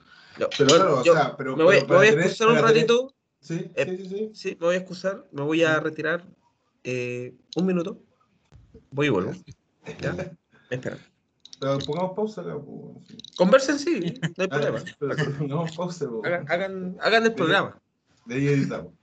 pero, 1.38 1.56
me 1.56 1.64
voy, 1.64 1.76
a 1.76 2.10
excusar 2.10 2.50
un 2.50 2.58
ratito. 2.58 3.14
Sí, 3.40 3.70
sí, 3.76 4.08
sí, 4.08 4.32
sí, 4.34 4.58
me 4.60 4.66
voy 4.66 4.76
a 4.76 4.80
excusar, 4.80 5.26
me 5.32 5.44
voy 5.44 5.64
a 5.64 5.80
retirar 5.80 6.26
eh, 6.84 7.34
un 7.56 7.66
minuto. 7.66 8.02
Voy 8.92 9.08
y 9.08 9.10
vuelvo. 9.10 9.34
¿Ya? 10.02 10.16
Espera. 10.70 10.98
Pero 11.60 11.80
pongamos 11.80 12.16
pausa 12.16 12.42
acá. 12.42 12.58
Conversen, 13.38 13.80
sí, 13.80 14.14
no 14.36 14.44
hay 14.44 14.48
problema. 14.50 14.80
pongamos 15.38 15.76
pausa. 15.76 16.06
Hagan, 16.48 16.98
hagan, 17.02 17.26
el 17.26 17.34
programa. 17.34 17.80
De 18.26 18.36
ahí 18.36 18.48
editamos. 18.48 18.94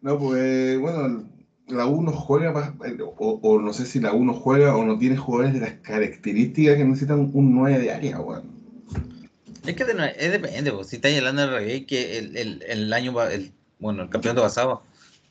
No, 0.00 0.18
pues, 0.18 0.78
bueno, 0.78 1.28
la 1.68 1.86
U 1.86 2.02
no 2.02 2.12
juega 2.12 2.52
más, 2.52 2.72
o, 3.00 3.40
o, 3.42 3.60
no 3.60 3.72
sé 3.72 3.86
si 3.86 3.98
la 3.98 4.12
U 4.12 4.24
no 4.24 4.34
juega 4.34 4.76
o 4.76 4.84
no 4.84 4.98
tiene 4.98 5.16
jugadores 5.16 5.54
de 5.54 5.60
las 5.60 5.72
características 5.80 6.76
que 6.76 6.84
necesitan 6.84 7.30
un 7.32 7.54
9 7.54 7.78
de 7.78 7.90
área, 7.90 8.20
weón. 8.20 8.53
Es 9.66 9.76
que 9.76 9.82
es 9.82 10.32
depende, 10.32 10.72
pues, 10.72 10.88
si 10.88 10.96
estás 10.96 11.16
hablando 11.16 11.42
del 11.42 11.50
reggae 11.52 11.86
que 11.86 12.18
el, 12.18 12.36
el, 12.36 12.62
el 12.66 12.92
año, 12.92 13.22
el, 13.22 13.52
bueno, 13.78 14.02
el 14.02 14.10
campeonato 14.10 14.42
pasado 14.42 14.82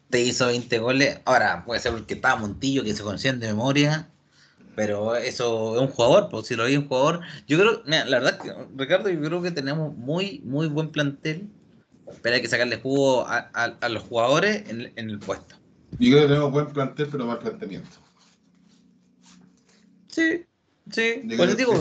te 0.09 0.21
hizo 0.21 0.47
20 0.47 0.79
goles, 0.79 1.19
ahora 1.25 1.63
puede 1.65 1.79
ser 1.79 1.91
porque 1.91 2.15
estaba 2.15 2.35
Montillo 2.35 2.83
que 2.83 2.93
se 2.93 3.03
conocían 3.03 3.39
de 3.39 3.47
memoria, 3.47 4.09
pero 4.75 5.15
eso 5.15 5.75
es 5.75 5.81
un 5.81 5.87
jugador, 5.87 6.29
pues 6.29 6.47
si 6.47 6.55
lo 6.55 6.65
vi 6.65 6.77
un 6.77 6.87
jugador, 6.87 7.21
yo 7.47 7.59
creo, 7.59 7.81
mira, 7.85 8.05
la 8.05 8.19
verdad, 8.19 8.39
que, 8.39 8.53
Ricardo, 8.75 9.09
yo 9.09 9.21
creo 9.21 9.41
que 9.41 9.51
tenemos 9.51 9.95
muy, 9.95 10.41
muy 10.43 10.67
buen 10.67 10.89
plantel, 10.89 11.47
pero 12.21 12.35
hay 12.35 12.41
que 12.41 12.47
sacarle 12.47 12.77
jugo 12.77 13.25
a, 13.27 13.37
a, 13.53 13.89
los 13.89 14.03
jugadores 14.03 14.67
en, 14.67 14.91
en, 14.95 15.09
el 15.09 15.19
puesto. 15.19 15.55
Yo 15.99 16.11
creo 16.11 16.21
que 16.21 16.27
tenemos 16.27 16.51
buen 16.51 16.67
plantel, 16.67 17.07
pero 17.11 17.25
mal 17.25 17.39
planteamiento. 17.39 17.97
Sí, 20.07 20.45
Sí, 20.91 21.23
pues 21.37 21.55
digo, 21.55 21.73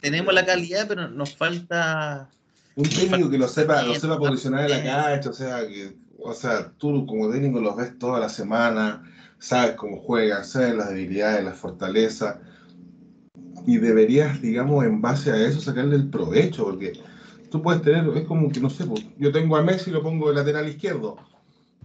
tenemos 0.00 0.34
la 0.34 0.44
calidad, 0.44 0.86
pero 0.88 1.08
nos 1.08 1.36
falta. 1.36 2.28
Un 2.74 2.88
técnico 2.88 3.30
que 3.30 3.38
lo 3.38 3.46
sepa, 3.46 3.82
lo 3.82 3.94
sepa 3.94 4.18
posicionar 4.18 4.68
en 4.70 4.84
la 4.84 4.84
cancha, 4.84 5.30
o 5.30 5.32
sea, 5.32 5.66
que, 5.68 5.96
o 6.18 6.34
sea, 6.34 6.72
tú 6.76 7.06
como 7.06 7.30
técnico 7.30 7.60
los 7.60 7.76
ves 7.76 7.96
toda 7.98 8.18
la 8.18 8.28
semana, 8.28 9.04
sabes 9.38 9.76
cómo 9.76 10.00
juegan, 10.00 10.44
sabes 10.44 10.74
las 10.74 10.88
debilidades, 10.88 11.44
las 11.44 11.56
fortalezas, 11.56 12.38
y 13.66 13.78
deberías, 13.78 14.42
digamos, 14.42 14.84
en 14.84 15.00
base 15.00 15.30
a 15.30 15.36
eso 15.36 15.60
sacarle 15.60 15.94
el 15.94 16.10
provecho, 16.10 16.64
porque 16.64 16.94
tú 17.50 17.62
puedes 17.62 17.82
tener, 17.82 18.04
es 18.16 18.24
como 18.24 18.50
que, 18.50 18.58
no 18.58 18.68
sé, 18.68 18.84
pues, 18.84 19.06
yo 19.18 19.30
tengo 19.30 19.56
a 19.56 19.62
Messi 19.62 19.90
y 19.90 19.92
lo 19.92 20.02
pongo 20.02 20.28
de 20.28 20.34
lateral 20.34 20.68
izquierdo, 20.68 21.16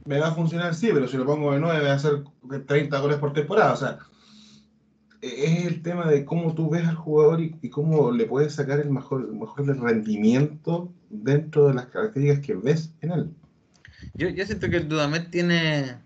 me 0.05 0.19
va 0.19 0.29
a 0.29 0.35
funcionar, 0.35 0.73
sí, 0.73 0.89
pero 0.91 1.07
si 1.07 1.17
lo 1.17 1.25
pongo 1.25 1.53
de 1.53 1.59
9 1.59 1.83
va 1.83 1.91
a 1.91 1.95
hacer 1.95 2.23
30 2.65 2.99
goles 2.99 3.17
por 3.17 3.33
temporada, 3.33 3.73
o 3.73 3.77
sea, 3.77 3.99
es 5.21 5.65
el 5.65 5.81
tema 5.81 6.09
de 6.09 6.23
cómo 6.25 6.53
tú 6.55 6.69
ves 6.69 6.87
al 6.87 6.95
jugador 6.95 7.41
y, 7.41 7.69
cómo 7.69 8.11
le 8.11 8.25
puedes 8.25 8.53
sacar 8.53 8.79
el 8.79 8.89
mejor, 8.89 9.27
el 9.29 9.37
mejor 9.37 9.65
rendimiento 9.79 10.91
dentro 11.09 11.67
de 11.67 11.73
las 11.73 11.87
características 11.87 12.45
que 12.45 12.53
ves 12.55 12.91
en 13.01 13.11
él. 13.11 13.29
Yo, 14.13 14.29
yo 14.29 14.45
siento 14.45 14.69
que 14.69 14.77
el 14.77 14.87
Dudamel 14.87 15.29
tiene 15.29 15.97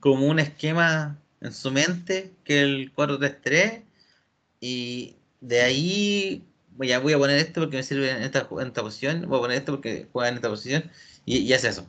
como 0.00 0.26
un 0.26 0.38
esquema 0.38 1.18
en 1.40 1.52
su 1.52 1.70
mente 1.70 2.32
que 2.44 2.62
el 2.62 2.94
4-3-3 2.94 3.82
y 4.60 5.16
de 5.40 5.60
ahí 5.62 6.44
voy 6.76 6.92
a, 6.92 6.98
voy 6.98 7.12
a 7.12 7.18
poner 7.18 7.38
esto 7.38 7.60
porque 7.60 7.76
me 7.76 7.82
sirve 7.82 8.10
en 8.10 8.22
esta, 8.22 8.48
en 8.50 8.66
esta 8.66 8.82
posición, 8.82 9.26
voy 9.28 9.38
a 9.38 9.42
poner 9.42 9.58
esto 9.58 9.72
porque 9.72 10.08
juega 10.12 10.28
en 10.28 10.36
esta 10.36 10.48
posición 10.48 10.84
y, 11.24 11.38
y 11.38 11.52
hace 11.52 11.68
eso. 11.68 11.86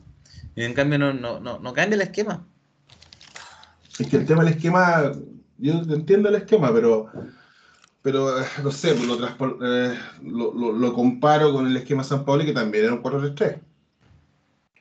Y 0.54 0.62
en 0.62 0.74
cambio 0.74 0.98
no, 0.98 1.12
no, 1.12 1.40
no, 1.40 1.58
no 1.58 1.72
cambia 1.72 1.96
el 1.96 2.02
esquema. 2.02 2.46
Es 3.98 4.06
que 4.06 4.16
el 4.16 4.26
tema 4.26 4.44
del 4.44 4.54
esquema 4.54 5.12
yo 5.58 5.72
entiendo 5.72 6.28
el 6.28 6.36
esquema, 6.36 6.72
pero, 6.72 7.10
pero 8.02 8.40
eh, 8.40 8.46
no 8.62 8.70
sé, 8.70 8.92
eh, 8.92 9.98
lo, 10.22 10.54
lo, 10.54 10.72
lo, 10.72 10.92
comparo 10.94 11.52
con 11.52 11.66
el 11.66 11.76
esquema 11.76 12.04
San 12.04 12.24
Paulo 12.24 12.44
que 12.44 12.52
también 12.52 12.84
era 12.84 12.94
un 12.94 13.02
4-3-3. 13.02 13.58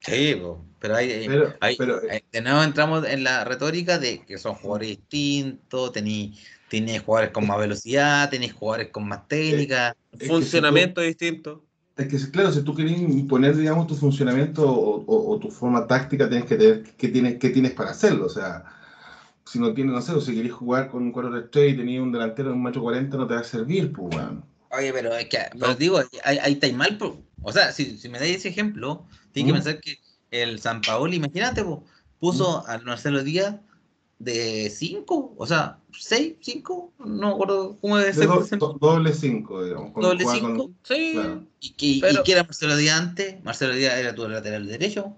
Sí, 0.02 0.42
pero, 0.80 0.96
hay, 0.96 1.76
pero, 1.78 2.00
de 2.32 2.42
nuevo 2.42 2.64
entramos 2.64 3.06
en 3.06 3.24
la 3.24 3.44
retórica 3.44 3.98
de 3.98 4.24
que 4.24 4.38
son 4.38 4.56
jugadores 4.56 4.90
distintos, 4.90 5.92
tenéis 5.92 7.02
jugadores 7.04 7.32
con 7.32 7.48
más 7.48 7.58
velocidad, 7.58 8.30
tenéis 8.30 8.54
jugadores 8.54 8.90
con 8.90 9.08
más 9.08 9.28
técnica, 9.28 9.96
funcionamiento 10.28 11.02
distinto. 11.02 11.64
Es 11.98 12.08
que, 12.08 12.32
claro, 12.32 12.52
si 12.52 12.62
tú 12.62 12.76
quieres 12.76 13.00
imponer, 13.00 13.58
digamos, 13.58 13.88
tu 13.88 13.96
funcionamiento 13.96 14.70
o, 14.70 15.32
o, 15.34 15.40
tu 15.40 15.50
forma 15.50 15.88
táctica, 15.88 16.30
tienes 16.30 16.48
que 16.48 16.56
tener 16.56 16.84
qué 16.96 17.08
tienes, 17.08 17.40
qué 17.40 17.50
tienes 17.50 17.72
para 17.72 17.90
hacerlo. 17.90 18.28
O 18.28 18.30
sea, 18.30 18.64
si 19.48 19.60
no 19.60 19.74
tienes, 19.74 19.94
no 19.94 20.02
sé, 20.02 20.12
o 20.12 20.22
si 20.22 20.36
querés 20.36 20.52
jugar 20.52 20.90
con 20.90 21.04
un 21.04 21.12
4 21.12 21.50
3 21.50 21.74
y 21.74 21.78
tenías 21.78 22.04
un 22.04 22.12
delantero 22.12 22.50
de 22.50 22.56
un 22.56 22.64
metro 22.64 22.82
40, 22.82 23.18
no 23.18 23.28
te 23.28 23.34
va 23.36 23.40
a 23.40 23.44
servir, 23.44 23.92
pues, 23.94 24.16
weón. 24.16 24.44
Oye, 24.72 24.92
pero 24.92 25.16
es 25.16 25.28
que, 25.28 25.40
pero 25.58 25.76
digo, 25.76 26.00
ahí, 26.24 26.38
ahí 26.42 26.54
está 26.54 26.72
mal, 26.74 26.98
pues. 26.98 27.14
o 27.42 27.52
sea, 27.52 27.72
si, 27.72 27.98
si 27.98 28.10
me 28.10 28.20
dais 28.20 28.36
ese 28.38 28.50
ejemplo, 28.50 29.06
tienes 29.32 29.52
que 29.52 29.58
pensar 29.58 29.82
que 29.82 30.00
el 30.32 30.60
San 30.60 30.82
Paolo, 30.82 31.14
imagínate, 31.14 31.64
pues, 31.64 31.80
puso 32.20 32.66
al 32.68 32.84
Marcelo 32.84 33.24
Díaz 33.24 33.56
de 34.20 34.70
5, 34.70 35.36
o 35.38 35.48
sea, 35.48 35.80
6, 35.98 36.36
5, 36.42 36.94
no 37.06 37.32
recuerdo 37.32 37.78
cómo 37.80 37.98
debe 37.98 38.14
ser. 38.14 38.28
doble 38.28 39.14
5, 39.14 39.64
digamos. 39.64 39.94
Doble 39.94 40.26
5, 40.26 40.72
sí. 40.84 41.20
Y, 41.62 41.76
y, 41.78 42.02
que 42.24 42.32
era 42.32 42.44
Marcelo 42.44 42.76
Díaz 42.76 43.00
antes, 43.00 43.44
Marcelo 43.44 43.74
Díaz 43.74 43.98
era 43.98 44.14
tu 44.14 44.28
lateral 44.28 44.68
derecho, 44.68 45.16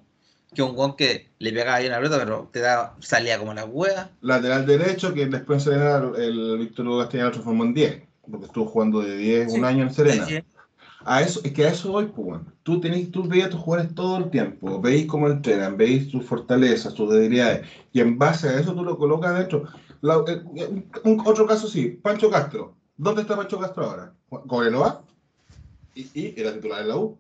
que 0.53 0.63
un 0.63 0.73
guan 0.73 0.95
que 0.95 1.27
le 1.39 1.51
pegaba 1.51 1.76
ahí 1.76 1.85
en 1.85 1.91
la 1.91 1.97
pelota, 1.97 2.17
pero 2.19 2.49
te 2.51 2.59
da, 2.59 2.95
salía 2.99 3.38
como 3.38 3.53
la 3.53 3.65
hueá. 3.65 4.11
Lateral 4.21 4.65
derecho, 4.65 5.13
que 5.13 5.27
después 5.27 5.65
en 5.65 5.73
Serena 5.73 6.11
el 6.17 6.57
Víctor 6.57 6.88
Hugo 6.88 6.99
Castellano 6.99 7.31
transformó 7.31 7.63
en 7.65 7.73
10, 7.73 8.01
porque 8.30 8.45
estuvo 8.47 8.65
jugando 8.65 9.01
de 9.01 9.17
10 9.17 9.53
un 9.53 9.65
año 9.65 9.84
en 9.84 9.93
Serena. 9.93 10.27
A 11.05 11.21
eso, 11.21 11.39
es 11.43 11.53
que 11.53 11.65
a 11.65 11.69
eso 11.69 11.91
voy, 11.91 12.07
pues, 12.07 12.41
Tú, 12.63 12.81
tenés, 12.81 13.09
tú 13.09 13.23
veis 13.23 13.45
a 13.45 13.49
tus 13.49 13.61
jugadores 13.61 13.95
todo 13.95 14.17
el 14.17 14.30
tiempo, 14.30 14.81
veis 14.81 15.07
cómo 15.07 15.27
entrenan, 15.27 15.77
veis 15.77 16.11
sus 16.11 16.26
fortalezas, 16.26 16.93
sus 16.93 17.11
debilidades, 17.11 17.67
y 17.93 18.01
en 18.01 18.17
base 18.17 18.49
a 18.49 18.59
eso 18.59 18.73
tú 18.73 18.84
lo 18.84 18.97
colocas 18.97 19.38
dentro. 19.38 19.63
Eh, 20.27 20.84
un, 21.03 21.21
otro 21.26 21.47
caso 21.47 21.67
sí, 21.67 21.99
Pancho 22.01 22.30
Castro. 22.30 22.76
¿Dónde 22.97 23.21
está 23.21 23.35
Pancho 23.35 23.59
Castro 23.59 23.85
ahora? 23.85 24.13
¿Cobreloa? 24.30 25.03
Y, 25.95 26.09
y 26.13 26.34
era 26.38 26.53
titular 26.53 26.81
en 26.81 26.89
la 26.89 26.97
U. 26.97 27.17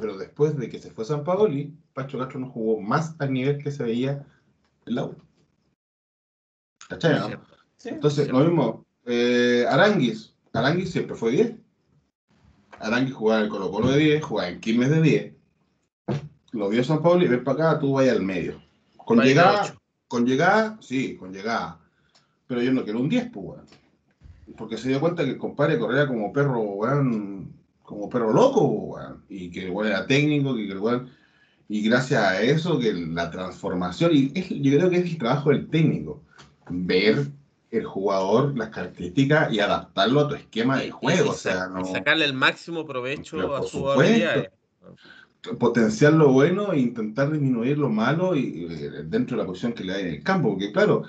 Pero 0.00 0.16
después 0.16 0.56
de 0.56 0.68
que 0.68 0.78
se 0.78 0.90
fue 0.90 1.04
San 1.04 1.24
Paoli, 1.24 1.74
Pancho 1.92 2.18
Castro 2.18 2.40
no 2.40 2.50
jugó 2.50 2.80
más 2.80 3.14
al 3.18 3.32
nivel 3.32 3.62
que 3.62 3.70
se 3.70 3.84
veía 3.84 4.26
en 4.86 4.94
la 4.94 5.04
U. 5.04 5.16
¿Cachai? 6.88 7.38
Entonces, 7.84 8.28
lo 8.28 8.40
mismo, 8.40 8.86
eh, 9.06 9.64
Aranguis. 9.68 10.34
Aranguis 10.52 10.90
siempre 10.90 11.14
fue 11.14 11.30
10 11.30 11.54
Arangui 12.80 13.12
jugaba 13.12 13.40
en 13.40 13.44
el 13.44 13.50
Colo 13.50 13.70
Colo 13.70 13.88
de 13.90 13.98
10, 13.98 14.24
jugaba 14.24 14.48
en 14.48 14.60
Quilmes 14.60 14.90
de 14.90 15.02
10. 15.02 15.34
Lo 16.52 16.68
vio 16.68 16.82
San 16.82 17.02
Pablo 17.02 17.24
y 17.24 17.28
ves 17.28 17.42
para 17.42 17.70
acá, 17.70 17.78
tú 17.78 17.92
vayas 17.92 18.16
al 18.16 18.22
medio. 18.22 18.60
Con 18.96 19.20
llegada, 19.20 19.76
con 20.08 20.26
llegada, 20.26 20.78
sí, 20.80 21.16
con 21.16 21.32
llegada. 21.32 21.78
Pero 22.46 22.62
yo 22.62 22.72
no 22.72 22.82
quiero 22.82 23.00
un 23.00 23.08
10, 23.08 23.30
pues, 23.30 23.46
weón. 23.46 23.66
Porque 24.56 24.76
se 24.76 24.88
dio 24.88 24.98
cuenta 24.98 25.24
que 25.24 25.30
el 25.30 25.38
compadre 25.38 25.78
corría 25.78 26.08
como 26.08 26.32
perro, 26.32 26.60
weón, 26.60 27.39
como 27.90 28.08
perro 28.08 28.32
loco, 28.32 28.64
weón. 28.64 29.24
Y 29.28 29.50
que 29.50 29.64
el 29.64 29.70
weón 29.70 29.88
era 29.88 30.06
técnico, 30.06 30.54
que 30.54 30.70
el 30.70 30.78
weón... 30.78 31.10
Y 31.68 31.82
gracias 31.82 32.22
a 32.22 32.42
eso, 32.42 32.78
que 32.80 32.92
la 32.92 33.30
transformación, 33.30 34.10
y 34.12 34.32
yo 34.60 34.76
creo 34.76 34.90
que 34.90 34.96
es 34.96 35.04
el 35.04 35.18
trabajo 35.18 35.50
del 35.50 35.68
técnico, 35.68 36.20
ver 36.68 37.28
el 37.70 37.84
jugador 37.84 38.56
las 38.56 38.70
características 38.70 39.52
y 39.52 39.60
adaptarlo 39.60 40.20
a 40.20 40.28
tu 40.28 40.34
esquema 40.34 40.78
de 40.78 40.90
juego. 40.90 41.30
o 41.30 41.34
sea, 41.34 41.68
no... 41.68 41.84
sacarle 41.84 42.24
el 42.24 42.32
máximo 42.32 42.84
provecho 42.86 43.54
a 43.54 43.62
su 43.62 43.88
habilidad. 43.88 44.50
Potenciar 45.58 46.12
lo 46.12 46.32
bueno 46.32 46.72
e 46.72 46.80
intentar 46.80 47.30
disminuir 47.30 47.78
lo 47.78 47.88
malo 47.88 48.34
y, 48.34 48.66
dentro 49.04 49.36
de 49.36 49.42
la 49.42 49.46
posición 49.46 49.72
que 49.72 49.84
le 49.84 49.92
da 49.92 50.00
en 50.00 50.08
el 50.08 50.22
campo. 50.22 50.50
Porque, 50.50 50.72
claro, 50.72 51.04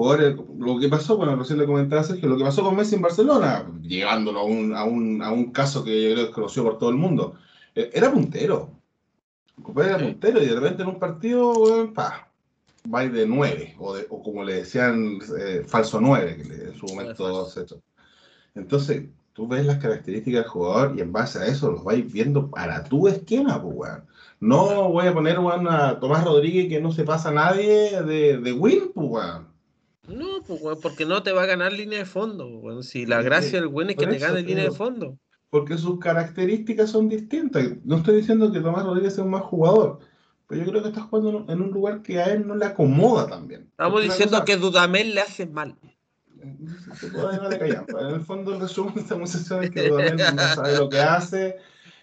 jugadores, 0.00 0.34
lo 0.58 0.78
que 0.78 0.88
pasó, 0.88 1.18
bueno, 1.18 1.36
recién 1.36 1.58
le 1.58 1.66
comentaba 1.66 2.02
Sergio, 2.02 2.26
lo 2.26 2.38
que 2.38 2.44
pasó 2.44 2.62
con 2.62 2.74
Messi 2.74 2.94
en 2.94 3.02
Barcelona, 3.02 3.70
llegándolo 3.82 4.40
a 4.40 4.44
un, 4.44 4.74
a 4.74 4.84
un, 4.84 5.22
a 5.22 5.30
un 5.30 5.52
caso 5.52 5.84
que 5.84 6.02
yo 6.02 6.14
creo 6.14 6.26
que 6.28 6.32
conoció 6.32 6.62
por 6.64 6.78
todo 6.78 6.88
el 6.88 6.96
mundo, 6.96 7.34
e, 7.74 7.90
era 7.92 8.10
puntero. 8.10 8.70
Era 9.76 9.98
puntero 9.98 10.42
y 10.42 10.46
de 10.46 10.54
repente 10.54 10.82
en 10.82 10.88
un 10.88 10.98
partido, 10.98 11.92
pa, 11.92 12.32
va 12.92 13.04
de 13.04 13.26
9, 13.26 13.76
o, 13.78 13.94
o 14.08 14.22
como 14.22 14.42
le 14.42 14.54
decían, 14.54 15.18
eh, 15.38 15.64
falso 15.66 16.00
9, 16.00 16.36
que 16.36 16.64
en 16.70 16.78
su 16.78 16.86
momento 16.86 17.46
se 17.50 17.60
hecho. 17.60 17.82
Entonces, 18.54 19.04
tú 19.34 19.46
ves 19.48 19.66
las 19.66 19.76
características 19.76 20.44
del 20.44 20.50
jugador 20.50 20.96
y 20.96 21.02
en 21.02 21.12
base 21.12 21.40
a 21.40 21.46
eso 21.46 21.72
los 21.72 21.84
vais 21.84 22.10
viendo 22.10 22.50
para 22.50 22.84
tu 22.84 23.06
esquema, 23.06 23.60
pues, 23.62 23.76
weón. 23.76 24.04
No 24.40 24.88
voy 24.88 25.06
a 25.06 25.12
poner, 25.12 25.38
weón, 25.38 25.68
a 25.68 26.00
Tomás 26.00 26.24
Rodríguez 26.24 26.70
que 26.70 26.80
no 26.80 26.90
se 26.90 27.04
pasa 27.04 27.28
a 27.28 27.32
nadie 27.32 28.00
de, 28.00 28.38
de 28.38 28.52
win, 28.54 28.92
pues, 28.94 29.06
weón. 29.10 29.49
No, 30.14 30.42
pues, 30.42 30.78
porque 30.82 31.06
no 31.06 31.22
te 31.22 31.32
va 31.32 31.42
a 31.42 31.46
ganar 31.46 31.72
línea 31.72 31.98
de 31.98 32.04
fondo, 32.04 32.46
weón. 32.46 32.82
Si 32.82 33.06
la 33.06 33.22
gracia 33.22 33.60
del 33.60 33.68
win 33.68 33.90
es 33.90 33.96
que 33.96 34.06
te 34.06 34.18
gane 34.18 34.42
línea 34.42 34.64
de 34.64 34.70
fondo. 34.70 35.18
Porque 35.50 35.76
sus 35.76 35.98
características 35.98 36.90
son 36.90 37.08
distintas. 37.08 37.64
No 37.84 37.96
estoy 37.96 38.16
diciendo 38.16 38.52
que 38.52 38.60
Tomás 38.60 38.84
Rodríguez 38.84 39.14
sea 39.14 39.24
un 39.24 39.30
más 39.30 39.42
jugador, 39.42 39.98
pero 40.46 40.64
yo 40.64 40.70
creo 40.70 40.82
que 40.82 40.88
está 40.88 41.02
jugando 41.02 41.52
en 41.52 41.60
un 41.60 41.70
lugar 41.70 42.02
que 42.02 42.20
a 42.20 42.26
él 42.26 42.46
no 42.46 42.54
le 42.54 42.66
acomoda 42.66 43.26
también. 43.26 43.62
Estamos 43.70 44.02
diciendo 44.02 44.44
que 44.44 44.56
Dudamel 44.56 45.14
le 45.14 45.20
hace 45.22 45.46
mal. 45.46 45.76
En 46.40 46.66
el 48.14 48.20
fondo, 48.22 48.54
el 48.54 48.60
resumen 48.60 48.94
de 48.94 49.00
esta 49.00 49.14
conversación 49.14 49.64
es 49.64 49.70
que 49.70 49.88
Dudamel 49.88 50.16
no 50.16 50.42
sabe 50.54 50.76
lo 50.76 50.88
que 50.88 51.00
hace 51.00 51.56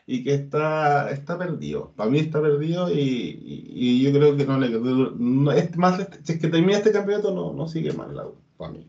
y 0.10 0.24
que 0.24 0.34
está, 0.34 1.12
está 1.12 1.38
perdido. 1.38 1.92
Para 1.98 2.10
mí 2.10 2.20
está 2.20 2.42
perdido 2.42 2.90
y, 2.90 3.38
y, 3.44 4.02
yo 4.02 4.14
creo 4.14 4.38
que 4.38 4.46
no 4.46 4.58
le. 4.58 4.70
No, 4.70 5.52
es 5.52 5.76
más, 5.76 6.08
si 6.24 6.34
es 6.34 6.40
que 6.40 6.48
termina 6.48 6.78
este 6.78 6.94
campeonato, 6.94 7.36
no, 7.36 7.52
no 7.52 7.68
sigue 7.68 7.92
mal 7.92 8.16
la 8.16 8.26
para 8.56 8.72
mí. 8.72 8.88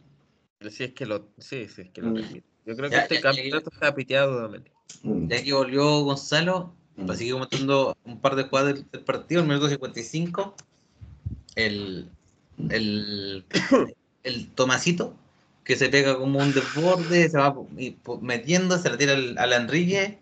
Si 0.70 0.84
es 0.84 0.92
que 0.92 1.06
lo, 1.06 1.26
sí, 1.38 1.66
sí, 1.66 1.82
es 1.82 1.90
que 1.90 2.02
lo 2.02 2.10
mm. 2.10 2.40
Yo 2.66 2.76
creo 2.76 2.88
que 2.88 2.96
este 2.96 3.20
campeonato 3.20 3.70
está 3.72 3.92
piteado 3.96 4.32
Dudamel. 4.32 4.62
Mm. 5.02 5.28
Ya 5.28 5.42
que 5.42 5.52
volvió 5.52 6.02
Gonzalo, 6.04 6.72
para 6.96 7.16
seguir 7.16 7.32
comentando 7.32 7.96
un 8.04 8.20
par 8.20 8.36
de 8.36 8.44
jugadas 8.44 8.74
del, 8.74 9.02
partido, 9.02 9.40
el 9.40 9.48
minuto 9.48 9.68
55, 9.68 10.54
el, 11.56 12.08
el, 12.70 13.44
el 14.22 14.50
Tomasito, 14.50 15.16
que 15.64 15.74
se 15.74 15.88
pega 15.88 16.16
como 16.16 16.38
un 16.38 16.52
desborde, 16.52 17.28
se 17.28 17.38
va 17.38 17.56
metiendo, 18.22 18.78
se 18.78 18.88
la 18.88 18.96
tira 18.96 19.14
al, 19.14 19.36
al 19.36 19.52
Enrique 19.52 20.18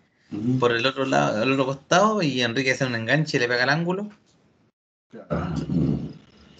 por 0.59 0.73
el 0.73 0.85
otro 0.86 1.05
lado, 1.05 1.43
al 1.43 1.53
otro 1.53 1.66
costado, 1.66 2.23
y 2.23 2.43
Enrique 2.43 2.73
hace 2.73 2.85
un 2.85 2.94
enganche 2.94 3.36
y 3.36 3.40
le 3.40 3.48
pega 3.48 3.62
al 3.62 3.70
ángulo. 3.70 4.11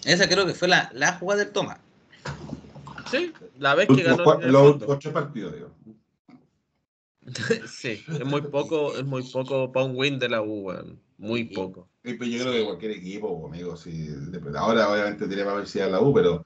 Esa 0.05 0.29
creo 0.29 0.45
que 0.45 0.53
fue 0.53 0.67
la, 0.67 0.89
la 0.93 1.13
jugada 1.13 1.43
del 1.43 1.51
Toma. 1.51 1.79
Sí, 3.11 3.33
la 3.59 3.75
vez 3.75 3.87
que 3.87 4.03
ganó. 4.03 4.39
Los 4.41 4.81
ocho 4.87 5.11
partidos, 5.11 5.53
digo. 5.53 5.71
sí, 7.67 8.03
es 8.07 8.25
muy 8.25 8.41
poco, 8.41 8.95
es 8.95 9.05
muy 9.05 9.23
poco 9.23 9.71
para 9.71 9.85
un 9.85 9.97
win 9.97 10.17
de 10.17 10.29
la 10.29 10.41
U, 10.41 10.71
Muy 11.17 11.43
poco. 11.45 11.89
yo 12.03 12.17
creo 12.17 12.51
que 12.53 12.65
cualquier 12.65 12.91
equipo, 12.91 13.47
amigo, 13.47 13.75
si, 13.75 14.09
ahora 14.55 14.89
obviamente 14.89 15.27
tiene 15.27 15.43
más 15.43 15.75
a 15.75 15.87
la 15.87 15.99
U, 15.99 16.13
pero 16.13 16.45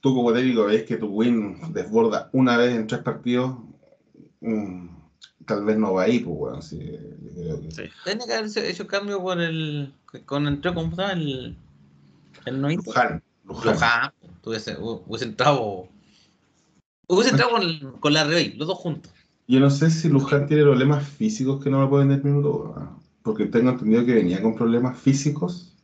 tú 0.00 0.14
como 0.14 0.32
técnico 0.32 0.66
ves 0.66 0.84
que 0.84 0.98
tu 0.98 1.08
win 1.08 1.72
desborda 1.72 2.30
una 2.32 2.56
vez 2.56 2.76
en 2.76 2.86
tres 2.86 3.02
partidos, 3.02 3.58
mm, 4.40 4.97
tal 5.48 5.64
vez 5.64 5.76
no 5.78 5.94
va 5.94 6.04
ahí, 6.04 6.20
pues, 6.20 6.36
bueno, 6.36 6.62
sí, 6.62 6.78
sí. 7.70 7.82
Tiene 8.04 8.26
que 8.26 8.34
haber 8.34 8.58
hecho 8.58 8.86
cambio 8.86 9.20
con 9.20 9.40
el, 9.40 9.92
con 10.26 10.46
el, 10.46 10.60
¿cómo 10.60 10.90
está? 10.90 11.12
El, 11.12 11.56
el 12.44 12.62
Luján. 12.62 13.22
Luján. 13.44 13.72
Luján. 13.74 14.12
Hubiese, 14.44 14.76
hubiese 14.78 15.24
entrado, 15.24 15.88
hubiese 17.06 17.30
entrado 17.30 17.52
con, 17.52 18.00
con 18.00 18.12
la 18.12 18.24
Rey, 18.24 18.54
los 18.54 18.68
dos 18.68 18.78
juntos. 18.78 19.12
Yo 19.46 19.60
no 19.60 19.70
sé 19.70 19.90
si 19.90 20.08
Luján 20.08 20.46
tiene 20.46 20.62
problemas 20.62 21.06
físicos 21.08 21.62
que 21.62 21.70
no 21.70 21.80
me 21.80 21.88
pueden 21.88 22.10
dar 22.10 22.22
minuto, 22.22 22.74
porque 23.22 23.46
tengo 23.46 23.70
entendido 23.70 24.04
que 24.04 24.14
venía 24.14 24.40
con 24.40 24.54
problemas 24.54 24.98
físicos 24.98 25.74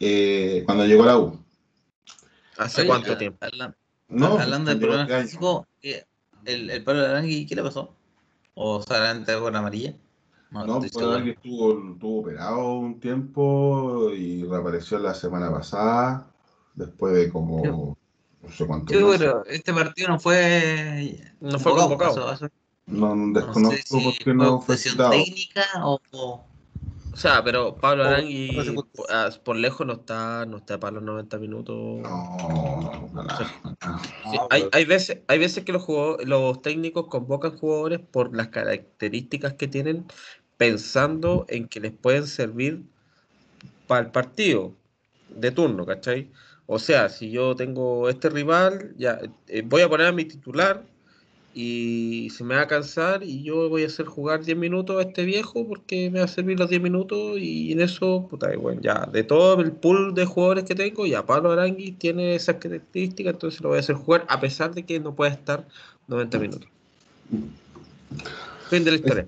eh, 0.00 0.62
cuando 0.66 0.86
llegó 0.86 1.02
a 1.02 1.06
la 1.06 1.18
U. 1.18 1.38
¿Hace 2.58 2.86
cuánto 2.86 3.16
tiempo? 3.16 3.44
no, 4.08 4.38
hablando 4.38 4.70
de 4.70 4.76
problemas 4.76 5.22
físicos, 5.22 5.66
eh, 5.82 6.04
¿el, 6.44 6.70
el 6.70 6.84
palo 6.84 7.00
de 7.00 7.06
Arangui 7.08 7.46
qué 7.46 7.56
le 7.56 7.62
pasó? 7.62 7.94
¿O 8.54 8.82
solamente 8.82 9.38
con 9.38 9.54
amarilla? 9.56 9.94
No, 10.50 10.64
no 10.64 10.78
pues 10.78 10.96
Arangui 10.96 11.30
estuvo, 11.30 11.92
estuvo 11.92 12.20
operado 12.20 12.74
un 12.74 13.00
tiempo 13.00 14.10
y 14.10 14.44
reapareció 14.44 14.98
la 15.00 15.12
semana 15.14 15.50
pasada, 15.50 16.30
después 16.74 17.14
de 17.14 17.28
como 17.30 17.96
no 18.44 18.50
sé 18.50 18.66
cuánto. 18.66 18.92
Sí, 18.92 19.00
pero 19.18 19.44
este 19.46 19.72
partido 19.72 20.08
no 20.08 20.20
fue. 20.20 21.18
No 21.40 21.58
fue 21.58 21.72
convocado. 21.72 22.36
No, 22.86 23.14
desconozco 23.32 24.02
por 24.02 24.18
qué 24.18 24.34
no 24.34 24.60
fue 24.60 24.76
técnica 24.76 25.64
o, 25.82 25.98
o... 26.12 26.44
sea, 27.16 27.42
pero 27.44 27.76
Pablo 27.76 28.04
Arangui 28.04 28.50
ah, 29.10 29.30
por, 29.44 29.56
lejos 29.56 29.86
no 29.86 29.94
está, 29.94 30.46
no 30.46 30.58
está 30.58 30.80
para 30.80 30.94
los 30.96 31.02
90 31.02 31.38
minutos. 31.38 31.76
No, 32.02 33.10
no, 33.12 34.48
hay, 34.50 34.68
hay, 34.72 34.84
veces, 34.84 35.20
hay 35.28 35.38
veces 35.38 35.64
que 35.64 35.72
los, 35.72 35.86
los 36.24 36.62
técnicos 36.62 37.08
convocan 37.08 37.56
jugadores 37.56 38.00
por 38.00 38.34
las 38.34 38.48
características 38.48 39.54
que 39.54 39.68
tienen, 39.68 40.06
pensando 40.56 41.44
en 41.48 41.68
que 41.68 41.80
les 41.80 41.92
pueden 41.92 42.26
servir 42.26 42.82
para 43.86 44.02
el 44.02 44.10
partido 44.10 44.74
de 45.28 45.50
turno, 45.50 45.86
¿cachai? 45.86 46.30
O 46.66 46.78
sea, 46.78 47.08
si 47.08 47.30
yo 47.30 47.54
tengo 47.54 48.08
este 48.08 48.30
rival, 48.30 48.94
ya 48.96 49.20
eh, 49.48 49.62
voy 49.64 49.82
a 49.82 49.88
poner 49.88 50.06
a 50.06 50.12
mi 50.12 50.24
titular 50.24 50.84
y 51.54 52.30
se 52.30 52.42
me 52.42 52.56
va 52.56 52.62
a 52.62 52.66
cansar 52.66 53.22
y 53.22 53.42
yo 53.42 53.68
voy 53.68 53.84
a 53.84 53.86
hacer 53.86 54.06
jugar 54.06 54.44
10 54.44 54.58
minutos 54.58 54.98
a 54.98 55.08
este 55.08 55.24
viejo 55.24 55.66
porque 55.66 56.10
me 56.10 56.18
va 56.18 56.24
a 56.24 56.28
servir 56.28 56.58
los 56.58 56.68
10 56.68 56.82
minutos 56.82 57.38
y 57.38 57.72
en 57.72 57.80
eso, 57.80 58.26
puta, 58.28 58.54
bueno, 58.56 58.80
ya 58.82 59.06
de 59.06 59.22
todo 59.22 59.60
el 59.60 59.72
pool 59.72 60.14
de 60.14 60.24
jugadores 60.24 60.64
que 60.64 60.74
tengo, 60.74 61.06
ya 61.06 61.24
Pablo 61.24 61.52
Arangui 61.52 61.92
tiene 61.92 62.34
esas 62.34 62.56
características, 62.56 63.34
entonces 63.34 63.60
lo 63.60 63.68
voy 63.68 63.76
a 63.76 63.80
hacer 63.80 63.94
jugar 63.94 64.26
a 64.28 64.40
pesar 64.40 64.74
de 64.74 64.84
que 64.84 64.98
no 64.98 65.14
puede 65.14 65.32
estar 65.32 65.66
90 66.08 66.38
minutos. 66.38 66.68
Fin 68.68 68.84
de 68.84 68.90
la 68.90 68.96
historia. 68.96 69.26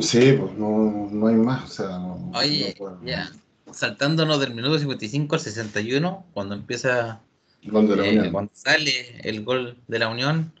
Sí, 0.00 0.32
pues 0.32 0.52
no, 0.56 1.08
no 1.10 1.26
hay 1.26 1.36
más. 1.36 1.64
O 1.64 1.72
sea, 1.72 1.98
Oye, 2.40 2.74
ya, 3.04 3.30
saltándonos 3.72 4.40
del 4.40 4.54
minuto 4.54 4.78
55 4.78 5.34
al 5.34 5.40
61, 5.40 6.26
cuando 6.32 6.54
empieza 6.54 7.20
Gol 7.64 7.88
de 7.88 7.96
la 7.96 8.06
eh, 8.06 8.10
Unión. 8.10 8.32
Cuando 8.32 8.52
sale 8.54 9.20
el 9.22 9.44
gol 9.44 9.76
de 9.86 9.98
la 9.98 10.08
Unión, 10.08 10.52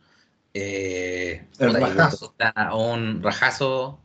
eh, 0.54 1.46
el 1.58 1.74
rajazo. 1.74 2.34
un 2.74 3.22
rajazo, 3.22 4.00